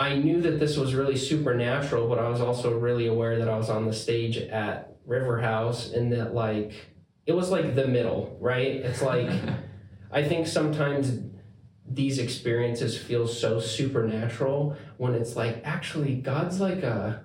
I 0.01 0.15
knew 0.15 0.41
that 0.41 0.59
this 0.59 0.77
was 0.77 0.95
really 0.95 1.15
supernatural, 1.15 2.09
but 2.09 2.17
I 2.17 2.27
was 2.27 2.41
also 2.41 2.75
really 2.75 3.05
aware 3.05 3.37
that 3.37 3.47
I 3.47 3.55
was 3.55 3.69
on 3.69 3.85
the 3.85 3.93
stage 3.93 4.35
at 4.35 4.95
River 5.05 5.39
House 5.39 5.93
and 5.93 6.11
that 6.11 6.33
like 6.33 6.73
it 7.27 7.33
was 7.33 7.51
like 7.51 7.75
the 7.75 7.87
middle, 7.87 8.35
right? 8.41 8.77
It's 8.77 9.03
like 9.03 9.29
I 10.11 10.23
think 10.23 10.47
sometimes 10.47 11.19
these 11.87 12.17
experiences 12.17 12.97
feel 12.97 13.27
so 13.27 13.59
supernatural 13.59 14.75
when 14.97 15.13
it's 15.13 15.35
like 15.35 15.61
actually 15.63 16.15
God's 16.15 16.59
like 16.59 16.81
a 16.81 17.23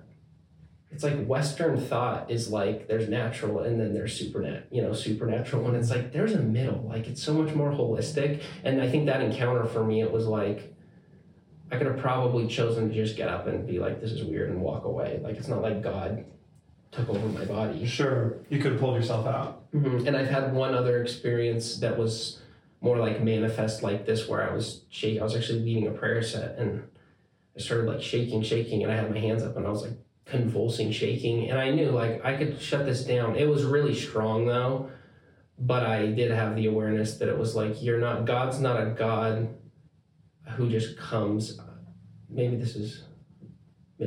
it's 0.91 1.03
like 1.03 1.25
Western 1.25 1.79
thought 1.79 2.29
is 2.29 2.49
like 2.49 2.87
there's 2.87 3.09
natural 3.09 3.61
and 3.61 3.79
then 3.81 3.95
there's 3.95 4.15
supernat 4.19 4.67
you 4.69 4.83
know 4.83 4.93
supernatural 4.93 5.63
when 5.63 5.73
it's 5.73 5.89
like 5.89 6.13
there's 6.13 6.33
a 6.33 6.41
middle 6.41 6.85
like 6.87 7.07
it's 7.07 7.23
so 7.23 7.33
much 7.33 7.55
more 7.55 7.71
holistic 7.71 8.43
and 8.63 8.79
I 8.79 8.87
think 8.87 9.07
that 9.07 9.21
encounter 9.21 9.65
for 9.65 9.83
me 9.83 10.01
it 10.01 10.11
was 10.11 10.27
like 10.27 10.76
I 11.71 11.77
could 11.77 11.87
have 11.87 11.97
probably 11.97 12.47
chosen 12.47 12.89
to 12.89 12.95
just 12.95 13.17
get 13.17 13.27
up 13.27 13.47
and 13.47 13.67
be 13.67 13.79
like, 13.79 13.99
this 13.99 14.11
is 14.11 14.23
weird 14.23 14.49
and 14.49 14.61
walk 14.61 14.85
away. 14.85 15.19
Like, 15.21 15.35
it's 15.35 15.47
not 15.47 15.61
like 15.61 15.81
God 15.81 16.25
took 16.91 17.09
over 17.09 17.27
my 17.27 17.45
body. 17.45 17.85
Sure, 17.85 18.37
you 18.49 18.59
could 18.59 18.73
have 18.73 18.79
pulled 18.79 18.95
yourself 18.95 19.27
out. 19.27 19.71
Mm-hmm. 19.73 20.07
And 20.07 20.15
I've 20.15 20.29
had 20.29 20.53
one 20.53 20.73
other 20.73 21.01
experience 21.01 21.79
that 21.79 21.97
was 21.97 22.39
more 22.79 22.97
like 22.97 23.21
manifest 23.21 23.83
like 23.83 24.05
this, 24.05 24.27
where 24.27 24.49
I 24.49 24.53
was 24.53 24.83
shaking. 24.89 25.19
I 25.19 25.23
was 25.23 25.35
actually 25.35 25.59
leading 25.59 25.87
a 25.87 25.91
prayer 25.91 26.21
set 26.21 26.57
and 26.57 26.83
I 27.55 27.59
started 27.59 27.87
like 27.87 28.01
shaking, 28.01 28.43
shaking, 28.43 28.83
and 28.83 28.91
I 28.91 28.95
had 28.95 29.11
my 29.11 29.19
hands 29.19 29.43
up 29.43 29.57
and 29.57 29.65
I 29.65 29.69
was 29.69 29.81
like 29.81 29.97
convulsing, 30.25 30.91
shaking. 30.91 31.49
And 31.49 31.59
I 31.59 31.71
knew 31.71 31.89
like 31.89 32.23
I 32.23 32.37
could 32.37 32.61
shut 32.61 32.85
this 32.85 33.03
down. 33.03 33.35
It 33.35 33.49
was 33.49 33.65
really 33.65 33.95
strong 33.95 34.45
though, 34.45 34.91
but 35.57 35.83
I 35.83 36.07
did 36.07 36.31
have 36.31 36.55
the 36.55 36.67
awareness 36.67 37.17
that 37.17 37.27
it 37.27 37.37
was 37.37 37.55
like, 37.55 37.81
you're 37.81 37.99
not, 37.99 38.25
God's 38.25 38.59
not 38.59 38.79
a 38.79 38.91
God 38.91 39.49
who 40.55 40.69
just 40.69 40.97
comes. 40.97 41.59
Maybe 42.29 42.55
this 42.55 42.75
is, 42.75 43.03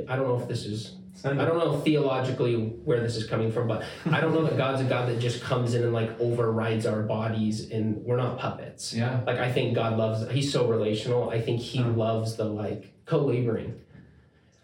I 0.09 0.17
don't 0.17 0.29
know 0.29 0.41
if 0.41 0.49
this 0.49 0.65
is 0.65 0.97
I 1.23 1.35
don't 1.35 1.59
know 1.59 1.79
theologically 1.81 2.55
where 2.57 3.01
this 3.01 3.15
is 3.17 3.27
coming 3.27 3.53
from, 3.53 3.69
but 3.69 3.85
I 4.11 4.21
don't 4.21 4.33
know 4.33 4.45
that 4.45 4.57
God's 4.57 4.81
a 4.81 4.85
God 4.85 5.09
that 5.11 5.19
just 5.19 5.43
comes 5.43 5.75
in 5.75 5.83
and 5.83 5.93
like 5.93 6.19
overrides 6.19 6.87
our 6.87 7.03
bodies 7.03 7.71
and 7.71 7.97
we're 8.05 8.17
not 8.17 8.39
puppets. 8.39 8.95
Yeah. 8.95 9.21
Like 9.27 9.39
I 9.39 9.53
think 9.53 9.75
God 9.75 9.99
loves 9.99 10.31
he's 10.31 10.51
so 10.51 10.67
relational. 10.67 11.29
I 11.29 11.41
think 11.43 11.61
he 11.61 11.83
Oh. 11.83 11.89
loves 11.91 12.37
the 12.37 12.45
like 12.45 12.95
co-laboring. 13.05 13.79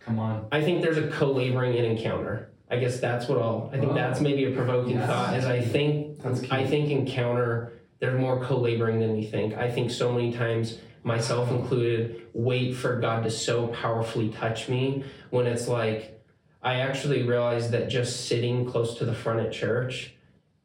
Come 0.01 0.19
on. 0.19 0.47
I 0.51 0.62
think 0.62 0.81
there's 0.82 0.97
a 0.98 1.09
co-laboring 1.09 1.74
in 1.74 1.85
encounter. 1.85 2.53
I 2.70 2.78
guess 2.78 3.01
that's 3.01 3.28
what 3.28 3.39
I'll 3.39 3.69
I 3.74 3.78
think 3.78 3.90
Wow. 3.90 3.97
that's 3.98 4.20
maybe 4.23 4.44
a 4.44 4.53
provoking 4.53 4.94
Yes. 4.97 5.09
thought 5.11 5.36
is 5.36 5.44
I 5.44 5.61
think. 5.61 6.05
I 6.51 6.65
think 6.66 6.90
encounter 6.90 7.73
there's 7.98 8.19
more 8.19 8.43
co-laboring 8.43 8.98
than 9.01 9.15
we 9.15 9.24
think. 9.27 9.55
I 9.55 9.70
think 9.70 9.90
so 9.90 10.11
many 10.11 10.32
times 10.32 10.78
myself 11.07 11.53
included 11.53 12.27
wait 12.35 12.74
for 12.74 12.99
God 12.99 13.23
to 13.23 13.31
so 13.31 13.69
powerfully 13.69 14.28
touch 14.28 14.69
me 14.69 15.05
when 15.31 15.47
it's 15.47 15.69
like 15.69 16.20
I 16.61 16.81
actually 16.81 17.23
realized 17.23 17.70
that 17.70 17.89
just 17.89 18.27
sitting 18.27 18.69
close 18.69 18.99
to 18.99 19.05
the 19.05 19.15
front 19.15 19.39
at 19.39 19.53
church 19.53 20.15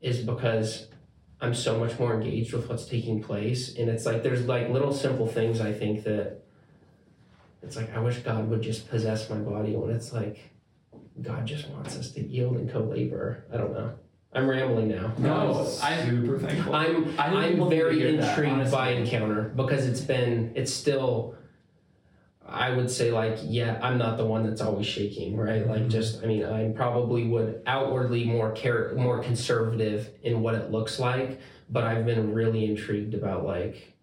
is 0.02 0.18
because 0.18 0.88
I'm 1.40 1.54
so 1.54 1.78
much 1.78 2.00
more 2.00 2.16
engaged 2.16 2.54
with 2.54 2.70
what's 2.70 2.86
taking 2.86 3.22
place. 3.22 3.76
And 3.76 3.88
it's 3.88 4.04
like 4.04 4.24
there's 4.24 4.48
like 4.48 4.70
little 4.70 4.92
simple 4.92 5.28
things 5.28 5.62
I 5.62 5.74
think 5.74 6.06
that 6.06 6.42
it's 7.62 7.76
like 7.76 7.96
I 7.96 8.00
wish 8.00 8.18
God 8.18 8.50
would 8.50 8.64
just 8.64 8.90
possess 8.90 9.30
my 9.30 9.38
body 9.38 9.76
when 9.76 9.92
it's 9.92 10.12
like 10.12 10.40
God 11.22 11.46
just 11.46 11.70
wants 11.70 11.96
us 11.98 12.12
to 12.14 12.28
yield 12.28 12.56
and 12.56 12.68
co-labor. 12.68 13.46
I 13.54 13.58
don't 13.58 13.74
know. 13.74 13.94
I'm 14.34 14.50
rambling 14.50 14.88
now. 14.88 15.14
No, 15.18 15.70
I'm 15.84 16.10
super 16.10 16.40
thankful. 16.40 16.74
I'm 16.74 17.08
I 17.20 17.30
think 17.30 17.36
I'm 17.36 17.50
people 17.50 17.70
need 17.70 17.76
to 17.76 17.84
very 17.84 18.00
hear 18.00 18.18
that, 18.18 18.38
intrigued 18.38 18.72
by 18.72 18.92
encounter 18.92 19.44
because 19.56 19.86
it's 19.86 20.02
been 20.02 20.54
it's 20.56 20.74
still 20.74 21.36
I 22.48 22.72
would 22.72 22.90
say 22.90 23.12
like 23.12 23.40
yeah 23.44 23.80
I'm 23.82 23.98
not 23.98 24.18
the 24.18 24.26
one 24.26 24.48
that's 24.48 24.62
always 24.62 24.88
shaking 24.88 25.36
right 25.36 25.68
like 25.68 25.82
mm-hmm. 25.82 25.90
just 25.90 26.24
I 26.24 26.28
mean 26.28 26.46
I 26.46 26.70
probably 26.70 27.28
would 27.28 27.62
outwardly 27.66 28.24
more 28.24 28.52
care 28.52 28.94
more 28.96 29.22
conservative 29.22 30.10
in 30.24 30.42
what 30.42 30.56
it 30.56 30.72
looks 30.72 31.00
like 31.00 31.40
but 31.70 31.84
I've 31.84 32.06
been 32.06 32.34
really 32.34 32.66
intrigued 32.66 33.14
about 33.14 33.46
like 33.46 33.94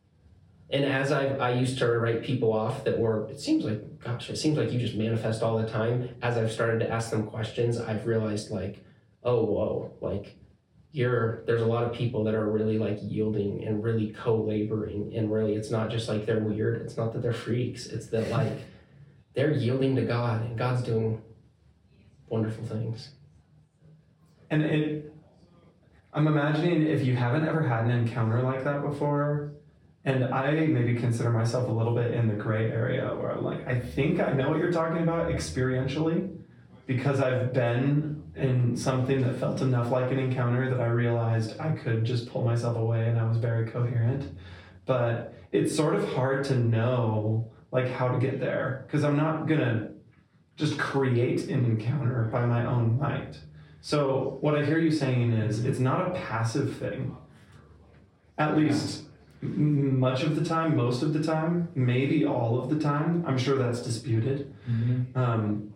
and 0.71 0.85
as 0.85 1.11
I 1.11 1.27
I 1.37 1.55
used 1.55 1.79
to 1.79 1.87
write 1.99 2.23
people 2.23 2.53
off 2.53 2.85
that 2.85 2.99
were 2.99 3.29
it 3.31 3.41
seems 3.41 3.65
like 3.65 4.01
gosh 4.01 4.29
it 4.29 4.37
seems 4.37 4.59
like 4.59 4.73
you 4.73 4.79
just 4.79 4.95
manifest 4.95 5.43
all 5.43 5.59
the 5.59 5.69
time 5.69 6.11
as 6.21 6.37
I've 6.37 6.53
started 6.53 6.81
to 6.81 6.91
ask 6.91 7.11
them 7.11 7.27
questions 7.27 7.79
I've 7.79 8.07
realized 8.07 8.51
like 8.51 8.85
oh 9.25 9.45
whoa 9.45 9.93
like 10.01 10.37
you're 10.93 11.45
there's 11.47 11.61
a 11.61 11.67
lot 11.67 11.85
of 11.85 11.93
people 11.93 12.25
that 12.25 12.35
are 12.35 12.51
really 12.51 12.79
like 12.79 12.99
yielding 13.03 13.65
and 13.65 13.85
really 13.85 14.11
co-laboring 14.11 15.13
and 15.15 15.31
really 15.31 15.55
it's 15.55 15.71
not 15.71 15.91
just 15.91 16.09
like 16.09 16.25
they're 16.25 16.41
weird. 16.41 16.81
It's 16.83 16.97
not 16.97 17.13
that 17.13 17.23
they're 17.23 17.33
freaks. 17.33 17.87
It's 17.87 18.07
that 18.09 18.31
like 18.31 18.53
they're 19.35 19.53
yielding 19.53 19.97
to 19.97 20.03
god 20.03 20.43
and 20.43 20.57
god's 20.57 20.83
doing 20.83 21.23
wonderful 22.29 22.65
things. 22.65 23.11
And 24.51 24.63
it, 24.63 25.15
I'm 26.13 26.27
imagining 26.27 26.87
if 26.87 27.05
you 27.05 27.15
haven't 27.15 27.47
ever 27.47 27.63
had 27.63 27.85
an 27.85 27.91
encounter 27.91 28.43
like 28.43 28.65
that 28.65 28.83
before, 28.83 29.53
and 30.05 30.25
I 30.25 30.53
maybe 30.53 30.95
consider 30.95 31.31
myself 31.31 31.69
a 31.69 31.73
little 31.73 31.95
bit 31.95 32.13
in 32.13 32.29
the 32.29 32.35
gray 32.35 32.71
area 32.71 33.15
where 33.15 33.31
I'm 33.31 33.45
like, 33.45 33.69
I 33.69 33.79
think 33.79 34.21
I 34.21 34.33
know 34.33 34.49
what 34.49 34.59
you're 34.59 34.73
talking 34.73 35.03
about 35.03 35.31
experientially 35.31 36.35
because 36.87 37.21
I've 37.21 37.53
been 37.53 38.18
in 38.39 38.77
something 38.77 39.23
that 39.23 39.39
felt 39.39 39.61
enough 39.61 39.91
like 39.91 40.11
an 40.11 40.19
encounter 40.19 40.71
that 40.71 40.81
I 40.81 40.87
realized 40.87 41.59
I 41.61 41.73
could 41.73 42.05
just 42.05 42.29
pull 42.31 42.45
myself 42.45 42.77
away 42.77 43.09
and 43.09 43.19
I 43.19 43.27
was 43.27 43.37
very 43.37 43.69
coherent. 43.71 44.33
But 44.87 45.35
it's 45.53 45.75
sort 45.75 45.95
of 45.95 46.13
hard 46.15 46.45
to 46.45 46.57
know 46.57 47.51
like 47.73 47.91
how 47.91 48.09
to 48.09 48.19
get 48.19 48.41
there 48.41 48.85
because 48.87 49.05
I'm 49.05 49.17
not 49.17 49.47
gonna 49.47 49.91
just 50.57 50.79
create 50.79 51.49
an 51.49 51.65
encounter 51.65 52.29
by 52.33 52.47
my 52.47 52.65
own 52.65 52.99
might. 52.99 53.39
So 53.81 54.39
what 54.41 54.57
I 54.57 54.65
hear 54.65 54.79
you 54.79 54.91
saying 54.91 55.33
is 55.33 55.65
it's 55.65 55.79
not 55.79 56.09
a 56.09 56.11
passive 56.11 56.77
thing. 56.77 57.17
At 58.39 58.57
least 58.57 59.05
much 59.41 60.23
of 60.25 60.35
the 60.37 60.45
time, 60.45 60.77
most 60.77 61.03
of 61.03 61.13
the 61.13 61.23
time, 61.23 61.69
maybe 61.75 62.25
all 62.25 62.61
of 62.61 62.71
the 62.71 62.79
time. 62.79 63.25
I'm 63.27 63.39
sure 63.39 63.57
that's 63.57 63.83
disputed. 63.83 64.53
Um, 65.15 65.75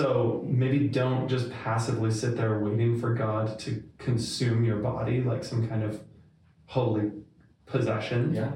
so 0.00 0.44
maybe 0.46 0.86
don't 0.86 1.26
just 1.26 1.50
passively 1.50 2.12
sit 2.12 2.36
there 2.36 2.60
waiting 2.60 2.96
for 3.00 3.12
God 3.12 3.58
to 3.58 3.82
consume 3.98 4.64
your 4.64 4.76
body 4.76 5.20
like 5.20 5.42
some 5.42 5.66
kind 5.68 5.82
of 5.82 6.00
holy 6.66 7.10
possession. 7.66 8.32
Yeah. 8.32 8.52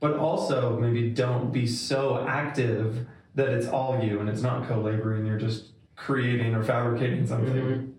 But 0.00 0.16
also 0.16 0.80
maybe 0.80 1.10
don't 1.10 1.52
be 1.52 1.64
so 1.64 2.26
active 2.26 3.06
that 3.36 3.50
it's 3.50 3.68
all 3.68 4.02
you 4.02 4.18
and 4.18 4.28
it's 4.28 4.42
not 4.42 4.66
co-laboring. 4.66 5.26
You're 5.26 5.38
just 5.38 5.66
creating 5.94 6.56
or 6.56 6.64
fabricating 6.64 7.24
something 7.24 7.54
Mhm. 7.54 7.92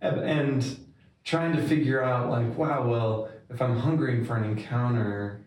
and, 0.00 0.20
and 0.20 0.76
trying 1.24 1.56
to 1.56 1.62
figure 1.66 2.00
out 2.04 2.30
like 2.30 2.56
wow 2.56 2.86
well 2.88 3.28
if 3.50 3.60
i'm 3.60 3.76
hungering 3.76 4.24
for 4.24 4.36
an 4.36 4.44
encounter 4.44 5.44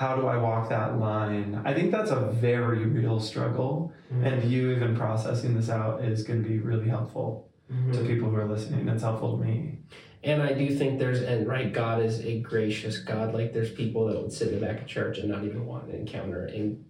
how 0.00 0.10
do 0.16 0.26
i 0.26 0.36
walk 0.36 0.68
that 0.68 0.98
line 0.98 1.50
i 1.64 1.72
think 1.72 1.90
that's 1.90 2.10
a 2.10 2.20
very 2.48 2.84
real 2.84 3.18
struggle 3.20 3.92
mm-hmm. 4.12 4.24
and 4.24 4.50
you 4.50 4.70
even 4.72 4.96
processing 4.96 5.54
this 5.54 5.70
out 5.70 6.02
is 6.04 6.22
going 6.22 6.42
to 6.42 6.48
be 6.48 6.58
really 6.58 6.88
helpful 6.88 7.48
Mhm. 7.72 7.92
to 7.94 8.04
people 8.04 8.28
who 8.30 8.36
are 8.36 8.50
listening 8.56 8.86
it's 8.88 9.02
helpful 9.02 9.38
to 9.38 9.44
me 9.44 9.78
And 10.22 10.42
I 10.42 10.52
do 10.54 10.66
think 10.74 10.98
there's, 10.98 11.20
and 11.20 11.46
right, 11.46 11.70
God 11.70 12.02
is 12.02 12.20
a 12.24 12.40
gracious 12.40 12.98
God. 12.98 13.34
Like 13.34 13.52
there's 13.52 13.70
people 13.70 14.06
that 14.06 14.16
would 14.20 14.32
sit 14.32 14.48
in 14.48 14.54
the 14.58 14.66
back 14.66 14.80
of 14.80 14.86
church 14.86 15.18
and 15.18 15.28
not 15.28 15.44
even 15.44 15.66
want 15.66 15.84
an 15.90 15.96
encounter, 15.96 16.46
and 16.46 16.82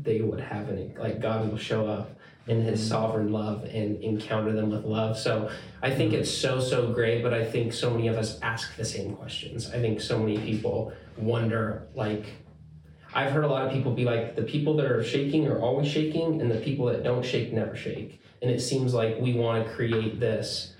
they 0.00 0.20
would 0.20 0.38
have 0.40 0.68
an, 0.68 0.94
like 0.96 1.20
God 1.20 1.50
will 1.50 1.58
show 1.58 1.88
up 1.88 2.16
in 2.46 2.62
his 2.62 2.80
mm-hmm. 2.80 2.88
sovereign 2.88 3.32
love 3.32 3.64
and 3.64 4.00
encounter 4.02 4.52
them 4.52 4.70
with 4.70 4.84
love. 4.84 5.18
So 5.18 5.50
I 5.82 5.90
think 5.90 6.12
mm-hmm. 6.12 6.20
it's 6.20 6.30
so, 6.30 6.60
so 6.60 6.92
great, 6.92 7.20
but 7.24 7.34
I 7.34 7.44
think 7.44 7.72
so 7.72 7.90
many 7.90 8.06
of 8.06 8.16
us 8.16 8.38
ask 8.42 8.76
the 8.76 8.84
same 8.84 9.16
questions. 9.16 9.70
I 9.70 9.80
think 9.80 10.00
so 10.00 10.16
many 10.18 10.38
people 10.38 10.92
wonder, 11.18 11.88
like, 11.94 12.26
I've 13.14 13.32
heard 13.32 13.44
a 13.44 13.48
lot 13.48 13.66
of 13.66 13.72
people 13.72 13.92
be 13.92 14.04
like, 14.04 14.36
the 14.36 14.42
people 14.42 14.76
that 14.76 14.86
are 14.86 15.02
shaking 15.02 15.46
are 15.48 15.60
always 15.60 15.88
shaking, 15.88 16.40
and 16.40 16.50
the 16.50 16.60
people 16.60 16.86
that 16.86 17.02
don't 17.02 17.24
shake 17.24 17.52
never 17.52 17.74
shake. 17.74 18.20
And 18.42 18.50
it 18.50 18.60
seems 18.60 18.94
like 18.94 19.18
we 19.18 19.34
want 19.34 19.66
to 19.66 19.72
create 19.72 20.20
this 20.20 20.74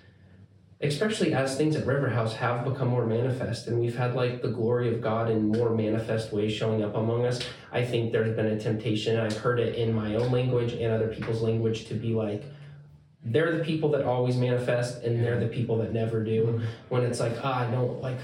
especially 0.81 1.35
as 1.35 1.57
things 1.57 1.75
at 1.75 1.87
River 1.87 2.09
House 2.09 2.35
have 2.35 2.65
become 2.65 2.89
more 2.89 3.05
manifest 3.05 3.67
and 3.67 3.81
we've 3.81 3.97
had 3.97 4.15
like 4.15 4.43
the 4.43 4.49
glory 4.49 4.93
of 4.93 5.01
God 5.01 5.29
in 5.29 5.49
more 5.49 5.71
manifest 5.71 6.33
ways 6.33 6.53
showing 6.53 6.85
up 6.85 6.95
among 6.95 7.27
us, 7.27 7.41
I 7.73 7.85
think 7.85 8.13
there's 8.13 8.35
been 8.37 8.47
a 8.47 8.61
temptation, 8.61 9.19
I've 9.19 9.37
heard 9.37 9.59
it 9.59 9.75
in 9.75 9.93
my 9.93 10.15
own 10.15 10.31
language 10.31 10.73
and 10.73 10.93
other 10.93 11.09
people's 11.09 11.43
language 11.43 11.87
to 11.87 11.95
be 11.95 12.15
like, 12.15 12.45
they're 13.25 13.57
the 13.57 13.65
people 13.65 13.91
that 13.91 14.05
always 14.05 14.37
manifest 14.37 15.03
and 15.03 15.23
they're 15.23 15.41
the 15.41 15.49
people 15.49 15.79
that 15.79 15.93
never 15.93 16.23
do. 16.23 16.63
When 16.89 17.03
it's 17.03 17.19
like, 17.19 17.37
ah, 17.43 17.67
I 17.67 17.71
don't 17.71 18.01
like, 18.01 18.19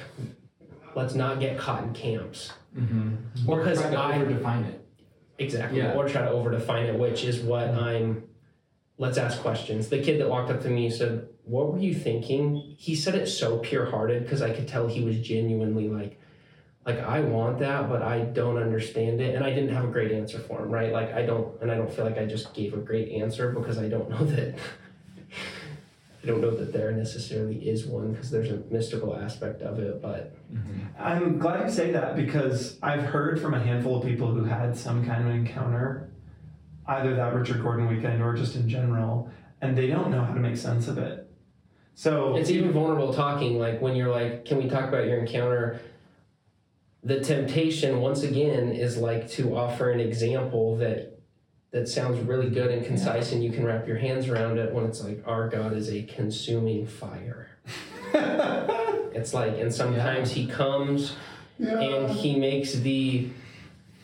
let's 0.95 1.15
not 1.15 1.41
get 1.41 1.59
caught 1.59 1.83
in 1.83 1.93
camps. 1.93 2.53
Mm-hmm. 2.77 3.49
Or 3.51 3.59
Because 3.59 3.83
I- 3.83 4.19
overdefine 4.19 4.67
it. 4.69 4.81
Exactly. 5.39 5.79
Yeah. 5.79 5.95
Or 5.95 6.09
try 6.09 6.23
to 6.23 6.29
overdefine 6.31 6.87
it, 6.87 6.99
which 6.99 7.25
is 7.25 7.41
what 7.41 7.69
I'm. 7.71 8.25
Let's 8.99 9.19
ask 9.19 9.41
questions. 9.41 9.89
The 9.89 10.01
kid 10.01 10.21
that 10.21 10.29
walked 10.29 10.51
up 10.53 10.61
to 10.63 10.71
me 10.71 10.89
said, 10.91 11.27
What 11.43 11.73
were 11.73 11.81
you 11.81 11.93
thinking? 11.93 12.77
He 12.79 12.95
said 12.95 13.17
it 13.17 13.27
so 13.27 13.59
pure 13.59 13.87
hearted 13.87 14.23
because 14.23 14.41
I 14.43 14.53
could 14.53 14.69
tell 14.69 14.87
he 14.87 15.03
was 15.03 15.19
genuinely 15.19 15.89
like, 15.89 16.21
like 16.87 17.01
I 17.01 17.21
want 17.23 17.59
that, 17.59 17.89
but 17.89 18.03
I 18.03 18.21
don't 18.21 18.57
understand 18.57 19.21
it. 19.21 19.35
And 19.35 19.45
I 19.45 19.51
didn't 19.51 19.75
have 19.75 19.85
a 19.85 19.89
great 19.89 20.13
answer 20.13 20.39
for 20.39 20.63
him, 20.63 20.71
right? 20.71 20.93
Like 20.93 21.13
I 21.13 21.27
don't 21.27 21.61
and 21.61 21.73
I 21.73 21.77
don't 21.77 21.93
feel 21.93 22.05
like 22.05 22.19
I 22.19 22.27
just 22.27 22.55
gave 22.55 22.73
a 22.73 22.77
great 22.77 23.09
answer 23.21 23.51
because 23.51 23.79
I 23.79 23.89
don't 23.89 24.09
know 24.15 24.25
that 24.25 24.57
I 26.25 26.27
don't 26.27 26.41
know 26.41 26.51
that 26.51 26.73
there 26.73 26.91
necessarily 26.93 27.57
is 27.57 27.87
one 27.87 28.13
because 28.13 28.31
there's 28.31 28.51
a 28.51 28.63
mystical 28.71 29.17
aspect 29.17 29.63
of 29.63 29.79
it, 29.79 30.01
but 30.01 30.35
mm-hmm. 30.53 30.81
i'm 30.99 31.39
glad 31.39 31.69
you 31.69 31.71
say 31.73 31.91
that 31.93 32.17
because 32.17 32.79
i've 32.83 33.05
heard 33.05 33.41
from 33.41 33.55
a 33.55 33.61
handful 33.61 33.97
of 33.99 34.05
people 34.05 34.29
who 34.29 34.45
had 34.45 34.77
some 34.77 35.05
kind 35.05 35.29
of 35.29 35.35
encounter 35.35 36.11
either 36.87 37.15
that 37.15 37.35
richard 37.35 37.63
gordon 37.63 37.89
weekend 37.89 38.23
or 38.23 38.35
just 38.35 38.57
in 38.57 38.69
general 38.69 39.31
and 39.61 39.77
they 39.77 39.87
don't 39.87 40.11
know 40.11 40.25
how 40.25 40.33
to 40.33 40.41
make 40.41 40.57
sense 40.57 40.89
of 40.89 40.99
it 40.99 41.25
so 41.95 42.37
It's 42.37 42.51
even 42.51 42.73
vulnerable 42.73 43.15
talking, 43.15 43.59
like 43.59 43.81
when 43.81 43.95
you're 43.95 44.11
like, 44.11 44.45
can 44.45 44.59
we 44.59 44.69
talk 44.69 44.89
about 44.89 45.07
your 45.07 45.19
encounter? 45.19 45.81
The 47.05 47.21
temptation, 47.21 48.01
once 48.01 48.23
again, 48.23 48.73
is 48.73 48.97
like 48.97 49.31
to 49.33 49.57
offer 49.57 49.91
an 49.91 50.01
example 50.01 50.77
that 50.79 51.14
that 51.75 51.89
sounds 51.89 52.21
really 52.21 52.49
good 52.49 52.71
and 52.71 52.87
concise 52.87 53.33
and 53.33 53.43
you 53.43 53.51
can 53.51 53.67
wrap 53.67 53.89
your 53.89 53.97
hands 53.97 54.29
around 54.29 54.59
it 54.59 54.73
when 54.73 54.85
it's 54.85 55.03
like 55.03 55.21
our 55.27 55.49
God 55.49 55.73
is 55.73 55.91
a 55.91 56.05
consuming 56.05 56.87
fire. 56.87 57.49
It's 59.15 59.33
like 59.33 59.59
and 59.59 59.73
sometimes 59.73 60.33
he 60.33 60.49
comes 60.49 61.15
and 61.61 62.11
he 62.11 62.37
makes 62.37 62.73
the 62.73 63.29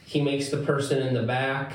he 0.05 0.21
makes 0.21 0.51
the 0.51 0.59
person 0.59 1.05
in 1.05 1.15
the 1.15 1.25
back 1.25 1.73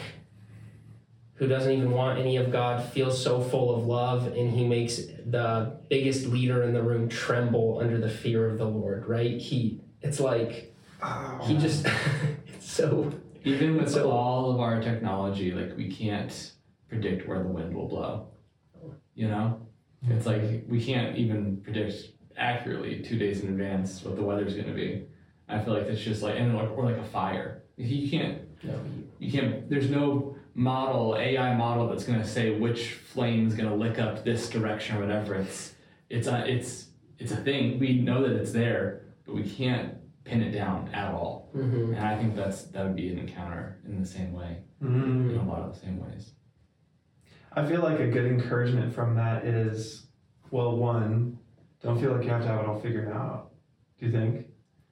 who 1.36 1.46
doesn't 1.46 1.72
even 1.72 1.92
want 1.92 2.18
any 2.18 2.38
of 2.38 2.50
God 2.50 2.82
feel 2.94 3.12
so 3.12 3.42
full 3.42 3.76
of 3.76 3.86
love 3.86 4.28
and 4.28 4.52
he 4.52 4.66
makes 4.66 5.02
the 5.26 5.78
biggest 5.90 6.28
leader 6.28 6.64
in 6.64 6.74
the 6.74 6.82
room 6.82 7.10
tremble 7.10 7.80
under 7.82 7.98
the 7.98 8.10
fear 8.10 8.50
of 8.50 8.58
the 8.58 8.66
Lord, 8.66 9.06
right? 9.06 9.38
He 9.38 9.82
it's 10.02 10.22
like 10.22 10.74
oh, 11.04 11.42
he 11.44 11.58
just 11.58 11.86
it's 12.48 12.72
so 12.72 13.12
Even 13.46 13.78
with 13.78 13.90
So- 13.90 14.10
all 14.12 14.52
of 14.52 14.60
our 14.60 14.82
technology, 14.82 15.52
like 15.52 15.78
we 15.78 15.90
can't 15.90 16.52
predict 16.90 17.28
where 17.28 17.42
the 17.42 17.50
wind 17.50 17.74
will 17.74 17.88
blow. 17.88 18.28
You 19.14 19.30
know? 19.30 19.62
It's 20.10 20.26
like 20.26 20.66
we 20.68 20.84
can't 20.84 21.18
even 21.18 21.62
predict 21.62 22.12
accurately 22.38 23.02
two 23.02 23.18
days 23.18 23.44
in 23.44 23.50
advance 23.50 24.04
what 24.04 24.16
the 24.16 24.24
weather's 24.24 24.56
gonna 24.56 24.74
be. 24.74 25.06
I 25.48 25.60
feel 25.60 25.74
like 25.74 25.84
it's 25.84 26.02
just 26.02 26.22
like 26.22 26.36
and 26.38 26.56
or 26.56 26.84
like 26.84 26.98
a 26.98 27.04
fire. 27.04 27.64
You 27.78 28.10
can't 28.10 28.42
no, 28.64 28.80
you 29.20 29.32
can't 29.32 29.70
there's 29.70 29.90
no 29.90 30.36
model 30.54 31.18
ai 31.18 31.54
model 31.54 31.88
that's 31.90 32.06
going 32.06 32.20
to 32.20 32.26
say 32.28 32.58
which 32.58 32.94
flame 32.94 33.48
is 33.48 33.56
going 33.56 33.68
to 33.70 33.76
lick 33.76 34.00
up 34.00 34.24
this 34.24 34.50
direction 34.50 34.96
or 34.96 35.02
whatever 35.02 35.36
it's 35.36 35.76
it's 36.10 36.28
a 36.28 36.50
it's 36.50 36.88
it's 37.20 37.34
a 37.34 37.36
thing 37.36 37.78
we 37.78 38.00
know 38.00 38.26
that 38.26 38.32
it's 38.38 38.54
there 38.54 39.02
but 39.26 39.36
we 39.36 39.44
can't 39.44 39.96
pin 40.26 40.42
it 40.42 40.52
down 40.52 40.90
at 40.94 41.14
all 41.14 41.50
hmm 41.54 41.94
and 41.94 42.00
i 42.06 42.18
think 42.18 42.36
that's 42.36 42.64
that 42.74 42.84
would 42.86 42.96
be 42.96 43.10
an 43.10 43.20
encounter 43.20 43.80
in 43.88 44.00
the 44.00 44.06
same 44.08 44.34
way 44.34 44.58
Mm. 44.84 45.32
in 45.32 45.38
a 45.38 45.48
lot 45.48 45.62
of 45.62 45.74
the 45.74 45.80
same 45.80 45.98
ways 46.06 46.32
I 47.58 47.66
feel 47.66 47.82
like 47.82 48.02
a 48.02 48.08
good 48.08 48.26
encouragement 48.26 48.94
from 48.94 49.16
that 49.16 49.46
is, 49.46 50.08
well, 50.52 50.76
one, 50.76 51.38
don't 51.82 51.98
feel 52.02 52.12
like 52.12 52.26
you 52.26 52.30
have 52.30 52.42
to 52.42 52.48
have 52.50 52.60
it 52.60 52.66
all 52.68 52.82
figured 52.82 53.10
out. 53.10 53.52
Do 53.98 54.06
you 54.08 54.12
think? 54.12 54.48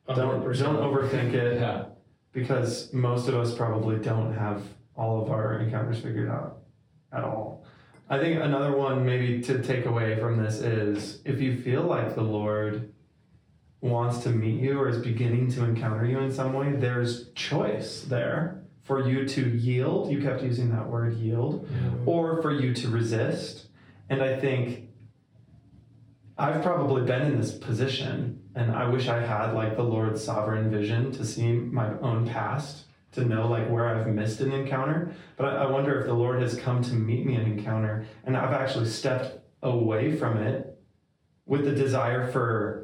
Don't 0.07 0.17
don't 0.17 0.77
overthink 0.77 1.33
it 1.33 1.59
yeah 1.59 1.85
because 2.31 2.93
most 2.93 3.27
of 3.27 3.35
us 3.35 3.53
probably 3.53 3.97
don't 3.97 4.33
have 4.33 4.61
all 4.95 5.21
of 5.21 5.29
our 5.29 5.59
encounters 5.59 5.99
figured 5.99 6.29
out 6.29 6.59
at 7.11 7.25
all. 7.25 7.65
I 8.09 8.17
think 8.17 8.41
another 8.41 8.71
one 8.77 9.05
maybe 9.05 9.41
to 9.41 9.61
take 9.61 9.85
away 9.85 10.17
from 10.21 10.41
this 10.41 10.59
is 10.61 11.21
if 11.25 11.41
you 11.41 11.61
feel 11.61 11.83
like 11.83 12.15
the 12.15 12.21
Lord 12.39 12.93
wants 13.83 14.19
to 14.19 14.29
meet 14.29 14.61
you 14.61 14.79
or 14.79 14.87
is 14.87 14.97
beginning 14.99 15.51
to 15.51 15.63
encounter 15.65 16.05
you 16.05 16.17
in 16.19 16.31
some 16.31 16.53
way, 16.53 16.71
there's 16.71 17.29
choice 17.33 18.03
there 18.03 18.63
for 18.83 19.07
you 19.07 19.27
to 19.27 19.49
yield. 19.49 20.09
You 20.09 20.21
kept 20.21 20.41
using 20.41 20.71
that 20.71 20.87
word 20.87 21.17
yield 21.17 21.67
or 22.05 22.41
for 22.41 22.51
you 22.51 22.73
to 22.75 22.87
resist. 22.89 23.67
And 24.09 24.21
I 24.21 24.39
think 24.39 24.89
I've 26.37 26.63
probably 26.63 27.03
been 27.03 27.23
in 27.23 27.37
this 27.37 27.51
position, 27.53 28.41
and 28.55 28.71
I 28.71 28.87
wish 28.87 29.07
I 29.07 29.19
had 29.19 29.53
like 29.53 29.75
the 29.75 29.83
Lord's 29.83 30.23
sovereign 30.23 30.71
vision 30.71 31.11
to 31.13 31.25
see 31.25 31.51
my 31.51 31.91
own 31.99 32.25
past, 32.27 32.85
to 33.11 33.25
know 33.25 33.47
like 33.47 33.69
where 33.69 33.87
I've 33.87 34.07
missed 34.07 34.39
an 34.39 34.51
encounter. 34.51 35.13
But 35.35 35.47
I, 35.47 35.63
I 35.63 35.69
wonder 35.69 35.99
if 35.99 36.07
the 36.07 36.13
Lord 36.13 36.41
has 36.41 36.55
come 36.55 36.81
to 36.83 36.93
meet 36.93 37.25
me 37.25 37.35
an 37.35 37.45
encounter, 37.45 38.05
and 38.25 38.35
I've 38.35 38.53
actually 38.53 38.87
stepped 38.87 39.39
away 39.61 40.15
from 40.15 40.37
it 40.37 40.79
with 41.45 41.65
the 41.65 41.75
desire 41.75 42.31
for 42.31 42.82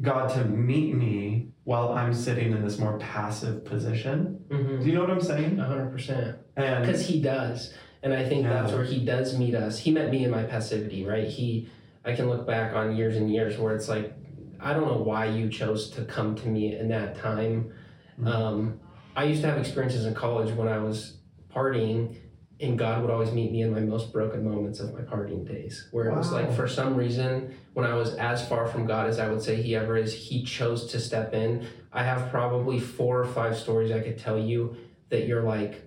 God 0.00 0.28
to 0.34 0.44
meet 0.44 0.94
me 0.94 1.48
while 1.64 1.92
I'm 1.92 2.14
sitting 2.14 2.52
in 2.52 2.62
this 2.64 2.78
more 2.78 2.98
passive 2.98 3.64
position. 3.64 4.44
Mm-hmm. 4.48 4.80
Do 4.82 4.86
you 4.86 4.94
know 4.94 5.00
what 5.02 5.10
I'm 5.10 5.20
saying? 5.20 5.58
hundred 5.58 5.90
percent. 5.90 6.38
And 6.56 6.84
Because 6.86 7.06
he 7.06 7.20
does, 7.20 7.74
and 8.02 8.12
I 8.12 8.28
think 8.28 8.44
Yeah. 8.44 8.54
that's 8.62 8.72
where 8.72 8.84
he 8.84 9.04
does 9.04 9.36
meet 9.38 9.54
us. 9.54 9.78
He 9.78 9.90
met 9.90 10.10
me 10.10 10.24
in 10.24 10.30
my 10.30 10.44
passivity, 10.44 11.04
right? 11.04 11.26
He, 11.26 11.68
I 12.04 12.14
can 12.14 12.28
look 12.28 12.46
back 12.46 12.74
on 12.74 12.96
years 12.96 13.16
and 13.16 13.32
years 13.32 13.58
where 13.58 13.74
it's 13.74 13.88
like, 13.88 14.14
I 14.60 14.72
don't 14.72 14.86
know 14.86 15.02
why 15.02 15.26
you 15.26 15.48
chose 15.50 15.90
to 15.90 16.04
come 16.04 16.34
to 16.36 16.48
me 16.48 16.76
in 16.76 16.88
that 16.88 17.16
time. 17.16 17.72
Mhm. 18.20 18.26
Um, 18.28 18.80
I 19.16 19.24
used 19.24 19.42
to 19.42 19.48
have 19.48 19.58
experiences 19.58 20.06
in 20.06 20.14
college 20.14 20.52
when 20.54 20.68
I 20.68 20.78
was 20.78 21.18
partying, 21.54 22.16
and 22.60 22.78
God 22.78 23.02
would 23.02 23.10
always 23.10 23.30
meet 23.30 23.52
me 23.52 23.62
in 23.62 23.72
my 23.72 23.80
most 23.80 24.12
broken 24.12 24.44
moments 24.44 24.80
of 24.80 24.92
my 24.92 25.00
partying 25.00 25.46
days, 25.46 25.88
where 25.92 26.08
it 26.08 26.16
was 26.16 26.32
like 26.32 26.52
for 26.54 26.66
some 26.66 26.96
reason 26.96 27.54
when 27.74 27.86
I 27.86 27.94
was 27.94 28.14
as 28.14 28.46
far 28.48 28.66
from 28.66 28.86
God 28.86 29.08
as 29.08 29.18
I 29.18 29.28
would 29.28 29.40
say 29.40 29.62
He 29.62 29.76
ever 29.76 29.96
is, 29.96 30.12
He 30.12 30.42
chose 30.42 30.86
to 30.86 31.00
step 31.00 31.32
in. 31.34 31.66
I 31.92 32.02
have 32.02 32.30
probably 32.30 32.80
four 32.80 33.20
or 33.20 33.26
five 33.26 33.56
stories 33.56 33.92
I 33.92 34.00
could 34.00 34.18
tell 34.18 34.38
you 34.38 34.76
that 35.10 35.26
you're 35.26 35.42
like, 35.42 35.82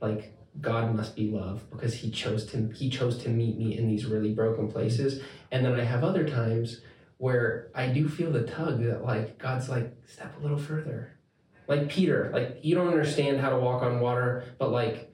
like 0.00 0.32
God 0.60 0.94
must 0.94 1.16
be 1.16 1.28
love 1.28 1.68
because 1.70 1.94
He 1.94 2.10
chose 2.10 2.46
to 2.52 2.70
He 2.72 2.88
chose 2.88 3.18
to 3.24 3.28
meet 3.28 3.58
me 3.58 3.76
in 3.76 3.88
these 3.88 4.06
really 4.06 4.32
broken 4.32 4.70
places, 4.70 5.22
and 5.50 5.64
then 5.64 5.78
I 5.78 5.82
have 5.82 6.04
other 6.04 6.28
times 6.28 6.82
where 7.18 7.70
I 7.74 7.88
do 7.88 8.08
feel 8.08 8.30
the 8.30 8.44
tug 8.44 8.82
that 8.84 9.04
like 9.04 9.38
God's 9.38 9.68
like 9.68 9.92
step 10.06 10.38
a 10.38 10.42
little 10.42 10.56
further, 10.56 11.18
like 11.66 11.88
Peter, 11.88 12.30
like 12.32 12.60
you 12.62 12.76
don't 12.76 12.88
understand 12.88 13.40
how 13.40 13.50
to 13.50 13.58
walk 13.58 13.82
on 13.82 13.98
water, 13.98 14.44
but 14.58 14.70
like 14.70 15.09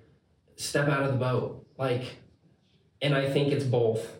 step 0.56 0.88
out 0.88 1.04
of 1.04 1.12
the 1.12 1.18
boat, 1.18 1.66
like, 1.78 2.16
and 3.02 3.14
I 3.14 3.28
think 3.28 3.52
it's 3.52 3.64
both. 3.64 4.18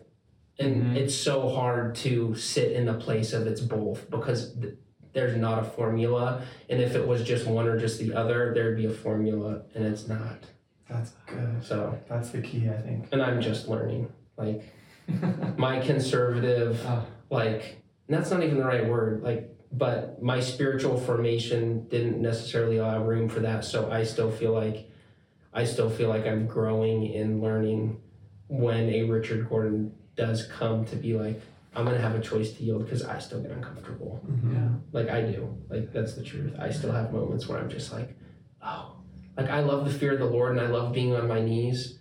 And 0.59 0.83
Mhm. 0.87 0.95
it's 0.95 1.13
so 1.13 1.49
hard 1.49 1.93
to 1.95 2.33
sit 2.35 2.71
in 2.71 2.85
the 2.85 2.93
place 2.93 3.33
of 3.33 3.45
it's 3.45 3.61
both 3.61 4.09
because 4.09 4.53
th- 4.55 4.73
there's 5.13 5.35
not 5.35 5.59
a 5.59 5.63
formula. 5.63 6.41
And 6.69 6.81
if 6.81 6.95
it 6.95 7.07
was 7.07 7.23
just 7.23 7.45
one 7.47 7.67
or 7.67 7.77
just 7.77 7.99
the 7.99 8.13
other, 8.13 8.53
there'd 8.55 8.77
be 8.77 8.85
a 8.85 8.89
formula, 8.91 9.63
and 9.75 9.85
it's 9.85 10.07
not. 10.07 10.39
that's 10.89 11.11
good. 11.25 11.61
So, 11.61 11.97
That's 12.07 12.29
the 12.29 12.41
key, 12.41 12.69
I 12.69 12.77
think. 12.77 13.07
and 13.11 13.21
I'm 13.21 13.41
just 13.41 13.67
learning. 13.67 14.07
Like, 14.37 14.63
my 15.57 15.79
conservative, 15.81 16.81
Oh. 16.87 17.05
like, 17.29 17.81
that's 18.07 18.31
not 18.31 18.41
even 18.41 18.57
the 18.57 18.63
right 18.63 18.87
word, 18.87 19.21
like, 19.21 19.53
but 19.69 20.23
my 20.23 20.39
spiritual 20.39 20.97
formation 20.97 21.87
didn't 21.89 22.21
necessarily 22.21 22.77
allow 22.77 23.03
room 23.03 23.27
for 23.27 23.41
that. 23.41 23.65
So 23.65 23.91
I 23.91 24.03
still 24.03 24.31
feel 24.31 24.53
like, 24.53 24.89
I 25.57 25.63
still 25.65 25.89
feel 25.89 26.09
like 26.09 26.27
I'm 26.27 26.45
growing 26.45 27.15
and 27.15 27.41
learning 27.41 27.99
when 28.47 28.89
a 28.91 29.03
Richard 29.05 29.49
Gordon 29.49 29.91
does 30.15 30.45
come 30.45 30.85
to 30.85 30.95
be 30.95 31.17
like, 31.17 31.41
I'm 31.75 31.83
gonna 31.83 31.97
have 31.99 32.13
a 32.13 32.21
choice 32.21 32.53
to 32.53 32.63
yield 32.63 32.83
because 32.85 33.03
I 33.03 33.17
still 33.17 33.41
get 33.41 33.49
uncomfortable. 33.49 34.21
Mhm. 34.29 34.53
Yeah. 34.53 34.69
Like 34.91 35.09
I 35.09 35.23
do. 35.23 35.57
Like 35.67 35.91
that's 35.91 36.13
the 36.13 36.23
truth. 36.23 36.53
I 36.59 36.69
still 36.69 36.91
have 36.91 37.11
moments 37.11 37.47
where 37.47 37.57
I'm 37.57 37.69
just 37.69 37.91
like, 37.91 38.15
oh, 38.63 38.97
like 39.35 39.49
I 39.49 39.61
love 39.61 39.85
the 39.85 39.91
fear 39.99 40.13
of 40.13 40.19
the 40.19 40.25
Lord 40.25 40.51
and 40.51 40.61
I 40.61 40.67
love 40.67 40.93
being 40.93 41.15
on 41.15 41.27
my 41.27 41.41
knees. 41.41 41.97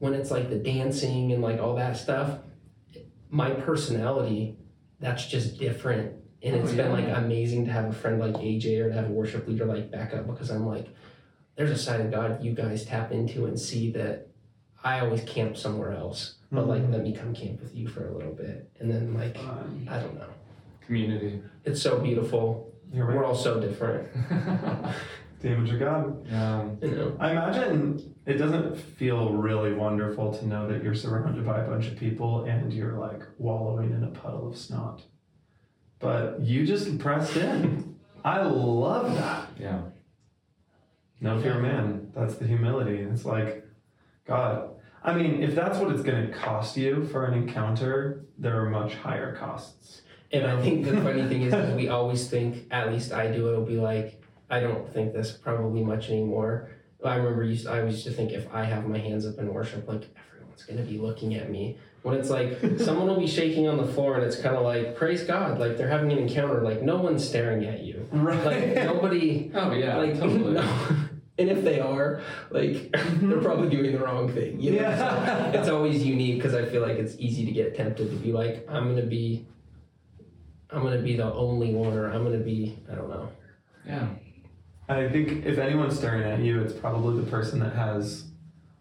When 0.00 0.12
it's 0.14 0.32
like 0.32 0.50
the 0.50 0.58
dancing 0.58 1.32
and 1.32 1.40
like 1.40 1.60
all 1.60 1.76
that 1.76 1.96
stuff, 1.96 2.40
my 3.30 3.50
personality, 3.50 4.56
that's 4.98 5.24
just 5.26 5.56
different. 5.58 6.14
And 6.42 6.56
Oh, 6.56 6.58
it's 6.60 6.72
been 6.72 6.90
like 6.92 7.06
yeah. 7.06 7.18
amazing 7.18 7.64
to 7.66 7.72
have 7.72 7.86
a 7.86 7.92
friend 7.92 8.18
like 8.18 8.34
AJ 8.34 8.80
or 8.80 8.88
to 8.88 8.94
have 8.94 9.06
a 9.08 9.12
worship 9.12 9.46
leader 9.46 9.66
like 9.66 9.90
back 9.92 10.14
up 10.14 10.26
because 10.26 10.50
I'm 10.50 10.66
like, 10.66 10.86
there's 11.58 11.70
a 11.72 11.76
side 11.76 12.00
of 12.00 12.10
God 12.10 12.42
you 12.42 12.52
guys 12.54 12.84
tap 12.86 13.12
into 13.12 13.44
and 13.46 13.58
see 13.60 13.90
that 13.92 14.28
I 14.82 15.00
always 15.00 15.22
camp 15.24 15.56
somewhere 15.56 15.92
else. 15.92 16.36
But 16.50 16.66
like 16.68 16.82
Mhm. 16.82 16.92
let 16.92 17.02
me 17.02 17.12
come 17.14 17.34
camp 17.34 17.60
with 17.60 17.74
you 17.76 17.88
for 17.88 18.08
a 18.08 18.12
little 18.16 18.32
bit. 18.32 18.70
And 18.80 18.90
then 18.90 19.12
like 19.12 19.36
Fun. 19.36 19.86
I 19.90 19.98
don't 20.00 20.14
know. 20.14 20.28
Community. 20.86 21.42
It's 21.64 21.82
so 21.82 21.98
beautiful. 22.00 22.72
You're 22.92 23.04
right. 23.06 23.16
We're 23.16 23.24
all 23.24 23.34
so 23.34 23.60
different. 23.60 24.08
The 25.40 25.50
image 25.52 25.70
of 25.72 25.78
God. 25.78 26.26
yeah. 26.26 26.68
You 26.82 26.90
know. 26.96 27.16
I 27.20 27.30
imagine 27.32 28.14
it 28.26 28.34
doesn't 28.38 28.76
feel 28.76 29.32
really 29.34 29.72
wonderful 29.72 30.32
to 30.34 30.46
know 30.46 30.66
that 30.68 30.82
you're 30.82 30.94
surrounded 30.96 31.44
by 31.46 31.60
a 31.60 31.68
bunch 31.68 31.86
of 31.88 31.96
people 31.96 32.44
and 32.44 32.72
you're 32.72 32.98
like 32.98 33.22
wallowing 33.38 33.90
in 33.92 34.02
a 34.04 34.08
puddle 34.08 34.48
of 34.48 34.56
snot. 34.56 35.02
But 36.00 36.40
you 36.40 36.66
just 36.66 36.98
pressed 36.98 37.36
in. 37.36 37.96
I 38.24 38.42
love 38.42 39.14
that. 39.14 39.48
Yeah. 39.60 39.82
No 41.20 41.40
fear, 41.40 41.58
man. 41.58 42.12
That's 42.14 42.36
the 42.36 42.46
humility. 42.46 42.98
It's 42.98 43.24
like, 43.24 43.66
God. 44.26 44.70
I 45.02 45.14
mean, 45.14 45.42
if 45.42 45.54
that's 45.54 45.78
what 45.78 45.90
it's 45.92 46.02
going 46.02 46.26
to 46.26 46.32
cost 46.32 46.76
you 46.76 47.04
for 47.06 47.24
an 47.26 47.34
encounter, 47.34 48.24
there 48.38 48.60
are 48.62 48.68
much 48.70 48.94
higher 48.94 49.34
costs. 49.36 50.02
And 50.32 50.46
I 50.46 50.60
think 50.60 50.84
the 50.84 50.96
funny 51.00 51.26
thing 51.26 51.42
is, 51.42 51.54
is 51.54 51.74
we 51.74 51.88
always 51.88 52.28
think, 52.28 52.66
at 52.70 52.92
least 52.92 53.12
I 53.12 53.28
do, 53.30 53.48
it'll 53.48 53.64
be 53.64 53.78
like, 53.78 54.22
I 54.50 54.60
don't 54.60 54.88
think 54.92 55.12
this 55.12 55.32
probably 55.32 55.82
much 55.82 56.08
anymore. 56.10 56.70
I 57.04 57.16
remember 57.16 57.44
used 57.44 57.66
I 57.66 57.82
used 57.84 58.04
to 58.04 58.10
think 58.10 58.32
if 58.32 58.52
I 58.52 58.64
have 58.64 58.86
my 58.86 58.98
hands 58.98 59.24
up 59.26 59.38
in 59.38 59.52
worship, 59.54 59.86
like 59.86 60.08
everyone's 60.34 60.64
gonna 60.64 60.82
be 60.82 60.98
looking 60.98 61.34
at 61.34 61.48
me. 61.50 61.78
When 62.02 62.16
it's 62.16 62.28
like 62.28 62.58
someone 62.78 63.06
will 63.06 63.20
be 63.20 63.26
shaking 63.28 63.68
on 63.68 63.76
the 63.76 63.86
floor 63.86 64.16
and 64.16 64.24
it's 64.24 64.36
kind 64.40 64.56
of 64.56 64.64
like 64.64 64.96
praise 64.96 65.22
God, 65.22 65.58
like 65.60 65.76
they're 65.76 65.88
having 65.88 66.10
an 66.12 66.18
encounter, 66.18 66.60
like 66.62 66.82
no 66.82 66.96
one's 66.96 67.26
staring 67.26 67.64
at 67.66 67.80
you, 67.84 68.08
Right. 68.10 68.44
like 68.44 68.74
nobody, 68.84 69.50
Oh 69.54 69.72
yeah. 69.72 69.96
like 69.98 70.18
totally. 70.18 70.54
no. 70.54 70.96
And 71.38 71.48
if 71.48 71.62
they 71.62 71.78
are, 71.80 72.20
like 72.50 72.90
they're 72.92 73.40
probably 73.40 73.68
doing 73.70 73.92
the 73.92 73.98
wrong 73.98 74.30
thing. 74.32 74.60
You 74.60 74.72
know? 74.72 74.80
Yeah. 74.80 75.52
So 75.52 75.58
it's 75.58 75.68
always 75.68 76.04
unique 76.04 76.36
because 76.36 76.54
I 76.54 76.64
feel 76.64 76.82
like 76.82 76.96
it's 76.98 77.14
easy 77.18 77.46
to 77.46 77.52
get 77.52 77.76
tempted 77.76 78.10
to 78.10 78.16
be 78.16 78.32
like, 78.32 78.66
I'm 78.68 78.88
gonna 78.88 79.06
be, 79.06 79.46
I'm 80.70 80.82
gonna 80.82 81.00
be 81.02 81.16
the 81.16 81.32
only 81.32 81.72
one, 81.74 81.94
or 81.94 82.10
I'm 82.12 82.24
gonna 82.24 82.38
be, 82.38 82.78
I 82.90 82.94
don't 82.96 83.08
know. 83.08 83.28
Yeah. 83.86 84.08
I 84.88 85.08
think 85.08 85.44
if 85.46 85.58
anyone's 85.58 85.96
staring 85.96 86.22
at 86.24 86.40
you, 86.40 86.60
it's 86.60 86.72
probably 86.72 87.22
the 87.22 87.30
person 87.30 87.60
that 87.60 87.74
has 87.74 88.24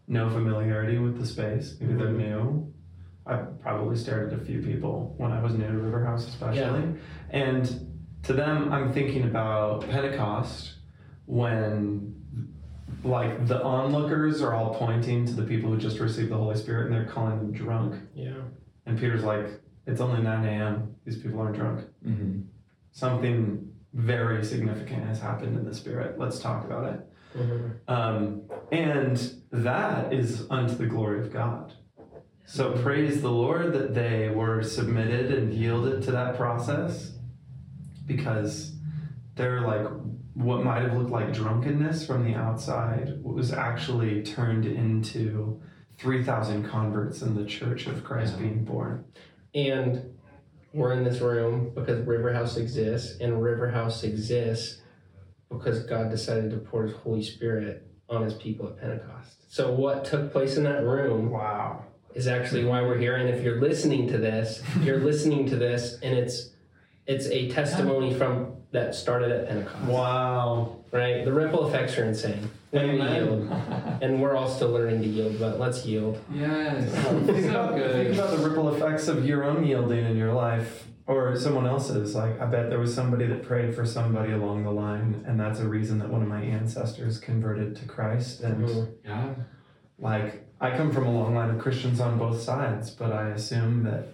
no 0.08 0.30
familiarity 0.30 0.98
with 0.98 1.20
the 1.20 1.26
space. 1.26 1.76
Maybe 1.80 1.94
they're 1.94 2.08
Mhm. 2.08 2.18
new. 2.18 2.74
I 3.26 3.36
probably 3.62 3.98
stared 3.98 4.32
at 4.32 4.40
a 4.40 4.42
few 4.44 4.62
people 4.62 5.14
when 5.18 5.34
I 5.34 5.44
was 5.44 5.54
new 5.54 5.68
to 5.68 5.78
River 5.78 6.06
House, 6.06 6.26
especially. 6.28 6.62
Yeah. 6.62 6.82
And 7.30 7.88
to 8.24 8.32
them, 8.34 8.72
I'm 8.72 8.94
thinking 8.94 9.24
about 9.24 9.82
Pentecost 9.90 10.76
when, 11.26 12.17
like, 13.08 13.48
the 13.48 13.62
onlookers 13.64 14.42
are 14.42 14.54
all 14.54 14.76
pointing 14.76 15.26
to 15.26 15.34
the 15.34 15.44
people 15.44 15.70
who 15.70 15.78
just 15.78 16.00
received 16.00 16.32
the 16.32 16.38
Holy 16.38 16.56
Spirit 16.56 16.86
and 16.86 16.96
they're 16.96 17.12
calling 17.12 17.38
them 17.38 17.52
drunk. 17.52 17.96
Yeah. 18.16 18.42
And 18.86 19.00
Peter's 19.00 19.24
like, 19.24 19.48
it's 19.86 20.02
only 20.02 20.22
9 20.22 20.46
a.m. 20.46 20.96
These 21.06 21.18
people 21.18 21.40
aren't 21.40 21.56
drunk. 21.56 21.88
Mm-hmm. 22.06 22.42
Something 22.92 23.72
very 23.94 24.44
significant 24.44 25.06
has 25.06 25.20
happened 25.20 25.58
in 25.58 25.66
the 25.66 25.74
Spirit. 25.74 26.20
Let's 26.20 26.40
talk 26.40 26.66
about 26.66 26.94
it. 26.94 27.00
Um, 27.88 28.44
and 28.72 29.34
that 29.52 30.14
is 30.14 30.48
unto 30.50 30.76
the 30.76 30.86
glory 30.88 31.20
of 31.22 31.32
God. 31.32 31.74
So 32.46 32.72
praise 32.82 33.22
the 33.22 33.32
Lord 33.32 33.74
that 33.74 33.94
they 33.94 34.30
were 34.30 34.64
submitted 34.64 35.32
and 35.32 35.54
yielded 35.54 36.02
to 36.04 36.12
that 36.12 36.38
process 36.38 37.12
because 38.06 38.74
they're 39.36 39.62
like 39.62 39.86
what 40.38 40.64
might 40.64 40.84
have 40.84 40.96
looked 40.96 41.10
like 41.10 41.34
drunkenness 41.34 42.06
from 42.06 42.24
the 42.24 42.36
outside 42.36 43.12
was 43.24 43.52
actually 43.52 44.22
turned 44.22 44.66
into 44.68 45.60
3,000 45.98 46.64
converts 46.64 47.24
in 47.24 47.36
the 47.36 47.44
church 47.44 47.88
of 47.88 48.04
Christ 48.04 48.36
Yeah. 48.36 48.44
being 48.44 48.64
born. 48.64 49.06
And 49.56 50.14
we're 50.74 50.94
in 50.94 51.04
this 51.04 51.22
room 51.22 51.72
because 51.74 52.06
River 52.06 52.32
House 52.34 52.56
exists, 52.56 53.20
and 53.20 53.42
River 53.42 53.72
House 53.72 54.04
exists 54.04 54.80
because 55.50 55.84
God 55.86 56.12
decided 56.12 56.52
to 56.52 56.58
pour 56.58 56.84
His 56.84 56.96
Holy 56.98 57.24
Spirit 57.24 57.88
on 58.08 58.22
His 58.22 58.36
people 58.36 58.68
at 58.68 58.78
Pentecost. 58.80 59.52
So 59.52 59.72
what 59.74 60.06
took 60.06 60.32
place 60.32 60.56
in 60.56 60.64
that 60.66 60.84
room 60.84 61.32
Wow. 61.32 61.84
is 62.14 62.28
actually 62.28 62.64
why 62.64 62.84
we're 62.84 62.98
here. 63.00 63.16
And 63.16 63.28
if 63.28 63.44
you're 63.44 63.60
listening 63.60 64.08
to 64.10 64.20
this, 64.20 64.62
you're 64.84 65.00
listening 65.00 65.48
to 65.50 65.56
this, 65.56 65.98
and 66.04 66.16
it's 66.16 66.52
it's 67.08 67.26
a 67.28 67.50
testimony 67.50 68.14
from 68.14 68.54
that 68.72 68.94
started 68.94 69.32
at 69.32 69.48
Pentecost. 69.48 69.84
Wow. 69.86 70.76
Right? 70.92 71.24
The 71.26 71.34
ripple 71.34 71.68
effects 71.68 71.98
are 71.98 72.04
insane. 72.06 72.50
When 72.72 72.92
we 72.94 73.02
yield. 73.02 73.52
And 74.00 74.22
we're 74.22 74.36
all 74.36 74.48
still 74.48 74.70
learning 74.70 75.02
to 75.02 75.08
yield, 75.08 75.40
but 75.40 75.58
let's 75.60 75.84
yield. 75.84 76.22
yes. 76.32 76.84
think, 77.26 77.46
so 77.46 77.50
about, 77.50 77.74
think 77.80 78.14
about 78.14 78.38
the 78.38 78.48
ripple 78.48 78.76
effects 78.76 79.08
of 79.08 79.26
your 79.26 79.44
own 79.44 79.66
yielding 79.66 80.06
in 80.06 80.16
your 80.16 80.34
life 80.34 80.86
or 81.08 81.36
someone 81.40 81.66
else's. 81.66 82.14
Like, 82.14 82.40
I 82.40 82.46
bet 82.46 82.70
there 82.70 82.78
was 82.78 82.94
somebody 82.94 83.26
that 83.26 83.42
prayed 83.42 83.74
for 83.74 83.88
somebody 83.88 84.34
along 84.34 84.66
the 84.66 84.72
line, 84.72 85.24
and 85.26 85.40
that's 85.40 85.60
a 85.60 85.68
reason 85.68 85.98
that 86.00 86.10
one 86.10 86.22
of 86.22 86.28
my 86.28 86.42
ancestors 86.44 87.18
converted 87.20 87.76
to 87.78 87.86
Christ. 87.86 88.42
And, 88.42 88.68
Mhm. 88.68 88.88
Yeah. 89.04 89.30
like, 89.98 90.46
I 90.62 90.78
come 90.78 90.92
from 90.92 91.08
a 91.08 91.12
long 91.12 91.34
line 91.34 91.50
of 91.50 91.58
Christians 91.60 92.00
on 92.00 92.20
both 92.20 92.40
sides, 92.40 92.92
but 92.92 93.12
I 93.12 93.30
assume 93.30 93.84
that, 93.86 94.10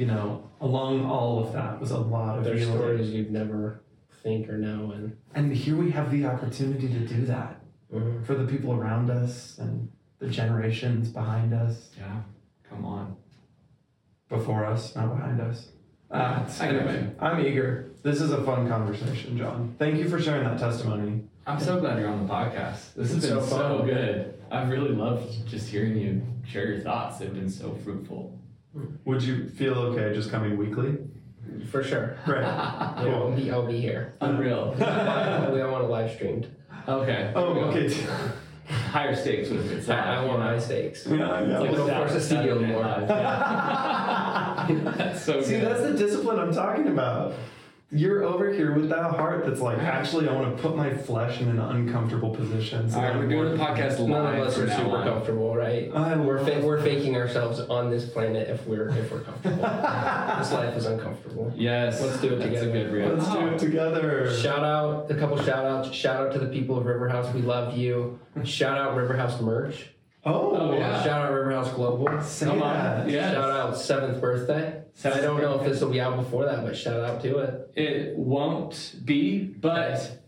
you 0.00 0.06
know, 0.06 0.42
along 0.62 1.04
all 1.04 1.44
of 1.44 1.52
that 1.52 1.78
was 1.78 1.90
a 1.90 1.98
lot 1.98 2.38
of 2.38 2.44
There's 2.44 2.60
yielding. 2.60 2.78
stories 2.80 3.10
you'd 3.10 3.30
never 3.30 3.82
think 4.22 4.48
or 4.48 4.56
know, 4.56 4.92
and 4.92 5.14
And 5.34 5.52
here 5.52 5.76
we 5.76 5.90
have 5.90 6.10
the 6.10 6.24
opportunity 6.24 6.88
to 6.88 7.00
do 7.00 7.26
that 7.26 7.60
mhm. 7.92 8.24
for 8.24 8.34
the 8.34 8.46
people 8.46 8.72
around 8.72 9.10
us 9.10 9.58
and 9.58 9.90
the 10.18 10.28
generations 10.28 11.10
behind 11.10 11.52
us, 11.52 11.90
Yeah. 11.98 12.22
Come 12.70 12.86
on. 12.86 13.16
before 14.30 14.64
us, 14.64 14.96
not 14.96 15.14
behind 15.16 15.38
us. 15.40 15.68
Uh, 16.10 16.48
I 16.60 16.66
get 16.66 16.76
anyway, 16.76 17.10
I'm 17.18 17.44
eager. 17.44 17.90
This 18.02 18.22
is 18.22 18.30
a 18.32 18.42
fun 18.44 18.68
conversation, 18.68 19.36
John. 19.36 19.74
Thank 19.78 19.98
you 19.98 20.08
for 20.08 20.18
sharing 20.20 20.44
that 20.44 20.58
testimony. 20.58 21.24
I'm 21.46 21.60
so 21.60 21.78
glad 21.78 21.98
you're 21.98 22.08
on 22.08 22.26
the 22.26 22.32
podcast. 22.32 22.94
This 22.94 23.12
has 23.12 23.16
It's 23.16 23.26
been 23.26 23.40
so 23.40 23.46
so, 23.46 23.78
fun. 23.78 23.86
good. 23.86 24.34
I've 24.50 24.70
really 24.70 24.92
loved 24.94 25.46
just 25.46 25.68
hearing 25.68 25.96
you 25.98 26.22
share 26.46 26.66
your 26.72 26.80
thoughts. 26.80 27.18
They've 27.18 27.34
been 27.34 27.50
so 27.50 27.74
fruitful. 27.84 28.39
Would 29.04 29.22
you 29.22 29.48
feel 29.48 29.74
okay 29.74 30.14
just 30.14 30.30
coming 30.30 30.56
weekly? 30.56 30.98
For 31.70 31.82
sure. 31.82 32.16
Right. 32.26 32.44
I'll, 32.44 33.32
be, 33.32 33.50
I'll 33.50 33.66
be 33.66 33.80
here. 33.80 34.14
Unreal. 34.20 34.74
we 34.78 35.60
all 35.60 35.72
want 35.72 35.84
it 35.84 35.88
live 35.88 36.12
streamed. 36.12 36.54
Okay. 36.86 37.32
Oh, 37.34 37.54
there 37.54 37.64
we 37.66 37.70
go. 37.72 37.78
okay. 37.78 38.06
Higher 38.70 39.16
stakes 39.16 39.48
with 39.48 39.88
it. 39.88 39.90
I, 39.90 40.22
I 40.22 40.24
want 40.24 40.42
high 40.42 40.58
stakes. 40.60 41.04
Yeah, 41.04 41.16
yeah. 41.16 41.40
It's 41.40 41.50
like 41.60 41.70
We'll 41.72 41.88
a 41.88 41.94
force 41.96 42.12
the 42.12 42.20
studio 42.20 42.56
Night 42.60 42.68
more. 42.68 42.82
Live. 42.82 43.08
Yeah. 43.08 44.80
that's 44.96 45.24
so 45.24 45.42
See, 45.42 45.58
good. 45.58 45.66
that's 45.66 45.82
the 45.82 45.94
discipline 45.94 46.38
I'm 46.38 46.54
talking 46.54 46.86
about. 46.86 47.34
You're 47.92 48.22
over 48.22 48.52
here 48.52 48.72
with 48.72 48.88
that 48.90 49.16
heart 49.16 49.44
that's 49.44 49.60
like, 49.60 49.78
actually, 49.78 50.28
I 50.28 50.32
want 50.32 50.56
to 50.56 50.62
put 50.62 50.76
my 50.76 50.94
flesh 50.94 51.40
in 51.40 51.48
an 51.48 51.58
uncomfortable 51.58 52.30
position. 52.30 52.88
So 52.88 52.98
All 52.98 53.02
right, 53.02 53.16
we're 53.16 53.28
doing 53.28 53.50
the 53.50 53.56
podcast 53.56 53.98
live 53.98 54.08
None 54.08 54.34
of 54.36 54.46
us 54.46 54.58
are 54.58 54.70
super 54.70 54.96
on. 54.98 55.04
comfortable, 55.08 55.56
right? 55.56 55.90
I 55.92 56.14
We're, 56.16 56.44
fa- 56.44 56.60
we're 56.64 56.80
faking 56.82 57.16
ourselves 57.16 57.58
on 57.58 57.90
this 57.90 58.08
planet 58.08 58.48
if 58.48 58.64
we're 58.64 58.90
if 58.90 59.10
we're 59.10 59.22
comfortable. 59.22 59.56
this 60.38 60.52
life 60.52 60.76
is 60.76 60.86
uncomfortable. 60.86 61.52
Yes. 61.56 62.00
Let's 62.00 62.20
do 62.20 62.34
it 62.34 62.42
together. 62.44 62.70
a 62.70 62.72
good 62.72 62.92
real. 62.92 63.08
Let's 63.14 63.28
do 63.28 63.46
it 63.48 63.58
together. 63.58 64.32
Shout 64.36 64.62
out 64.62 65.10
a 65.10 65.14
couple 65.16 65.42
shout 65.42 65.64
outs. 65.66 65.90
Shout 65.92 66.28
out 66.28 66.32
to 66.34 66.38
the 66.38 66.46
people 66.46 66.78
of 66.78 66.86
River 66.86 67.08
House. 67.08 67.34
We 67.34 67.42
love 67.42 67.76
you. 67.76 68.20
Shout 68.44 68.78
out 68.78 68.94
River 68.94 69.16
House 69.16 69.40
merch. 69.40 69.88
Oh, 70.24 70.56
Oh, 70.56 70.74
yeah. 70.78 71.02
Shout 71.02 71.22
out 71.26 71.32
River 71.32 71.50
House 71.52 71.72
Global. 71.72 72.20
Say 72.22 72.46
Come 72.46 72.62
on. 72.62 72.74
that. 72.74 73.08
Yes. 73.10 73.32
Shout 73.34 73.50
out 73.50 73.76
seventh 73.78 74.20
birthday. 74.20 74.82
Seventh 74.94 75.22
I 75.22 75.26
don't 75.26 75.40
know 75.40 75.58
if 75.60 75.64
this 75.66 75.80
will 75.80 75.90
be 75.90 76.00
out 76.00 76.16
before 76.16 76.44
that, 76.46 76.62
but 76.64 76.76
shout 76.76 77.00
out 77.00 77.22
to 77.22 77.38
it. 77.38 77.70
It 77.74 78.16
won't 78.16 78.96
be, 79.04 79.38
but 79.38 80.18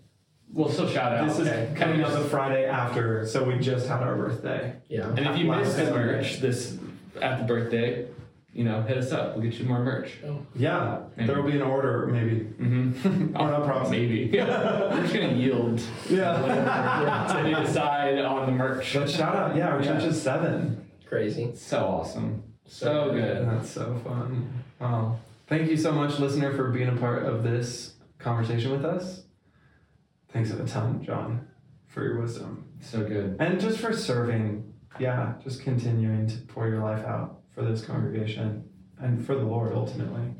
we'll 0.52 0.70
still 0.70 0.88
shout 0.88 1.12
out. 1.12 1.28
This 1.28 1.40
is 1.40 1.48
Okay. 1.48 1.72
coming 1.76 2.00
out 2.00 2.12
the 2.12 2.20
Friday 2.20 2.64
after, 2.64 3.26
so 3.26 3.44
we 3.44 3.58
just 3.58 3.86
had 3.86 4.02
our 4.02 4.16
birthday. 4.16 4.74
Yeah. 4.88 5.08
And 5.08 5.20
if 5.20 5.36
you 5.36 5.46
Last 5.48 5.76
missed 5.76 5.76
the 5.76 5.90
merch 5.94 6.40
this 6.40 6.78
at 7.20 7.38
the 7.38 7.44
birthday, 7.44 8.06
you 8.52 8.64
know, 8.64 8.82
hit 8.82 8.98
us 8.98 9.12
up. 9.12 9.34
We'll 9.34 9.42
get 9.44 9.54
you 9.58 9.64
more 9.64 9.82
merch. 9.82 10.18
Yeah, 10.54 11.00
Maybe. 11.16 11.26
there 11.26 11.40
will 11.42 11.50
be 11.50 11.56
an 11.56 11.62
order, 11.62 12.06
maybe. 12.08 12.40
Mm-hmm. 12.40 13.32
We're 13.38 13.50
not 13.50 13.64
promising. 13.64 13.92
Maybe. 13.92 14.30
We're 14.38 15.00
just 15.02 15.14
gonna 15.14 15.32
yield. 15.32 15.80
Yeah. 16.10 17.32
to 17.42 17.48
you 17.48 17.56
decide 17.56 18.18
on 18.18 18.46
the 18.46 18.52
merch. 18.52 18.92
But 18.94 19.08
shout 19.10 19.34
out, 19.34 19.56
yeah, 19.56 19.68
our 19.68 19.82
church 19.82 20.02
Yeah. 20.02 20.08
is 20.08 20.20
seven. 20.20 20.90
Crazy. 21.06 21.54
So 21.54 21.78
awesome. 21.84 22.42
So 22.66 23.10
good. 23.12 23.46
That's 23.48 23.70
so 23.70 23.98
fun. 24.04 24.64
Wow. 24.80 25.18
Thank 25.46 25.70
you 25.70 25.76
so 25.76 25.92
much, 25.92 26.18
listener, 26.18 26.54
for 26.54 26.70
being 26.70 26.88
a 26.88 26.96
part 26.96 27.24
of 27.24 27.42
this 27.42 27.94
conversation 28.18 28.70
with 28.70 28.84
us. 28.84 29.24
Thanks 30.32 30.50
a 30.50 30.64
ton, 30.64 31.02
John, 31.04 31.46
for 31.88 32.02
your 32.02 32.18
wisdom. 32.20 32.66
So 32.80 33.04
good. 33.04 33.36
And 33.38 33.60
just 33.60 33.78
for 33.78 33.92
serving, 33.94 34.72
yeah, 34.98 35.34
just 35.44 35.62
continuing 35.62 36.26
to 36.28 36.38
pour 36.38 36.68
your 36.68 36.82
life 36.82 37.04
out 37.04 37.41
for 37.54 37.62
this 37.62 37.84
congregation 37.84 38.68
and 38.98 39.24
for 39.24 39.34
the 39.34 39.44
Lord 39.44 39.72
ultimately. 39.72 40.34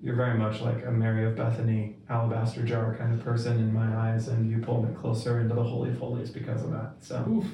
You're 0.00 0.14
very 0.14 0.38
much 0.38 0.60
like 0.60 0.84
a 0.86 0.90
Mary 0.90 1.24
of 1.26 1.34
Bethany, 1.36 1.96
alabaster 2.08 2.62
jar 2.62 2.94
kind 2.96 3.12
of 3.12 3.24
person 3.24 3.58
in 3.58 3.74
my 3.74 3.96
eyes, 3.96 4.28
and 4.28 4.48
you 4.48 4.58
pull 4.58 4.82
me 4.82 4.94
closer 4.94 5.40
into 5.40 5.54
the 5.54 5.62
Holy 5.62 5.90
of 5.90 5.98
Holies 5.98 6.30
because 6.30 6.62
of 6.62 6.70
that. 6.70 6.92
So 7.00 7.24
Oof. 7.28 7.46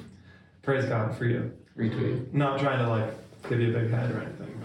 praise 0.61 0.85
God 0.85 1.17
for 1.17 1.25
you. 1.25 1.51
Retweet. 1.75 2.31
Not 2.33 2.59
trying 2.59 2.79
to 2.79 2.89
like 2.89 3.09
give 3.49 3.59
you 3.59 3.75
a 3.75 3.79
big 3.79 3.89
head 3.89 4.11
or 4.11 4.21
anything, 4.21 4.61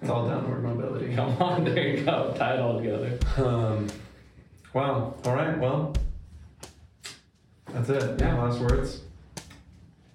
it's 0.00 0.10
all 0.10 0.28
downward 0.28 0.62
mobility. 0.62 1.14
Come 1.14 1.36
on, 1.42 1.64
there 1.64 1.88
you 1.88 2.04
go. 2.04 2.32
Tie 2.36 2.54
it 2.54 2.60
all 2.60 2.78
together. 2.78 3.18
Um, 3.38 3.88
wow. 4.72 5.14
All 5.24 5.34
right. 5.34 5.58
Well, 5.58 5.94
that's 7.72 7.88
it. 7.88 8.20
Yeah. 8.20 8.42
Last 8.42 8.60
words. 8.60 9.00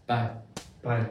Bye. 0.08 0.32
Bye. 0.84 1.10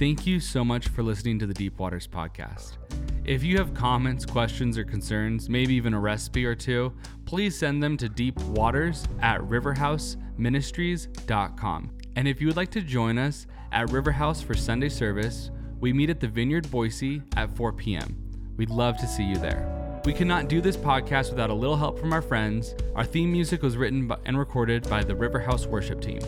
Thank 0.00 0.26
you 0.26 0.40
so 0.40 0.64
much 0.64 0.88
for 0.88 1.02
listening 1.02 1.38
to 1.40 1.46
the 1.46 1.52
Deep 1.52 1.78
Waters 1.78 2.06
podcast. 2.06 2.78
If 3.24 3.42
you 3.42 3.58
have 3.58 3.74
comments, 3.74 4.24
questions, 4.24 4.78
or 4.78 4.84
concerns, 4.84 5.50
maybe 5.50 5.74
even 5.74 5.92
a 5.92 6.00
recipe 6.00 6.46
or 6.46 6.54
two, 6.54 6.94
please 7.26 7.58
send 7.58 7.82
them 7.82 7.98
to 7.98 8.08
deepwaters 8.08 9.06
at 9.22 9.42
riverhouseministries.com. 9.42 11.90
And 12.16 12.26
if 12.26 12.40
you 12.40 12.46
would 12.46 12.56
like 12.56 12.70
to 12.70 12.80
join 12.80 13.18
us 13.18 13.46
at 13.72 13.90
River 13.90 14.12
House 14.12 14.40
for 14.40 14.54
Sunday 14.54 14.88
service, 14.88 15.50
we 15.80 15.92
meet 15.92 16.08
at 16.08 16.18
the 16.18 16.28
Vineyard 16.28 16.70
Boise 16.70 17.20
at 17.36 17.54
4 17.54 17.74
p.m. 17.74 18.16
We'd 18.56 18.70
love 18.70 18.96
to 18.98 19.06
see 19.06 19.24
you 19.24 19.36
there. 19.36 20.00
We 20.06 20.14
could 20.14 20.28
not 20.28 20.48
do 20.48 20.62
this 20.62 20.78
podcast 20.78 21.28
without 21.28 21.50
a 21.50 21.54
little 21.54 21.76
help 21.76 21.98
from 21.98 22.14
our 22.14 22.22
friends. 22.22 22.74
Our 22.94 23.04
theme 23.04 23.30
music 23.30 23.62
was 23.62 23.76
written 23.76 24.10
and 24.24 24.38
recorded 24.38 24.88
by 24.88 25.04
the 25.04 25.14
River 25.14 25.40
House 25.40 25.66
worship 25.66 26.00
team. 26.00 26.20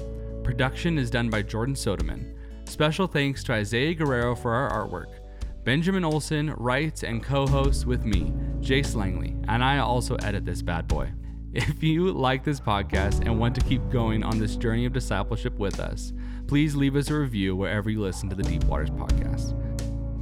Production 0.44 0.98
is 0.98 1.08
done 1.08 1.30
by 1.30 1.40
Jordan 1.40 1.76
Soderman. 1.76 2.34
Special 2.68 3.06
thanks 3.06 3.44
to 3.44 3.52
Isaiah 3.52 3.94
Guerrero 3.94 4.34
for 4.34 4.52
our 4.52 4.86
artwork. 4.88 5.20
Benjamin 5.62 6.04
Olson 6.04 6.52
writes 6.54 7.04
and 7.04 7.22
co 7.22 7.46
hosts 7.46 7.86
with 7.86 8.04
me, 8.04 8.32
Jace 8.60 8.96
Langley, 8.96 9.36
and 9.46 9.62
I 9.62 9.78
also 9.78 10.16
edit 10.16 10.44
this 10.44 10.60
bad 10.60 10.88
boy. 10.88 11.12
If 11.54 11.82
you 11.82 12.10
like 12.10 12.44
this 12.44 12.58
podcast 12.58 13.20
and 13.20 13.38
want 13.38 13.54
to 13.56 13.60
keep 13.60 13.88
going 13.90 14.24
on 14.24 14.38
this 14.38 14.56
journey 14.56 14.86
of 14.86 14.94
discipleship 14.94 15.58
with 15.58 15.80
us, 15.80 16.14
please 16.48 16.74
leave 16.74 16.96
us 16.96 17.10
a 17.10 17.14
review 17.14 17.54
wherever 17.54 17.90
you 17.90 18.00
listen 18.00 18.30
to 18.30 18.34
the 18.34 18.42
Deep 18.42 18.64
Waters 18.64 18.88
podcast. 18.90 19.54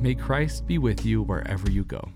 May 0.03 0.17
Christ 0.17 0.67
be 0.67 0.79
with 0.79 1.07
you 1.07 1.23
wherever 1.23 1.71
you 1.71 1.85
go. 1.85 2.11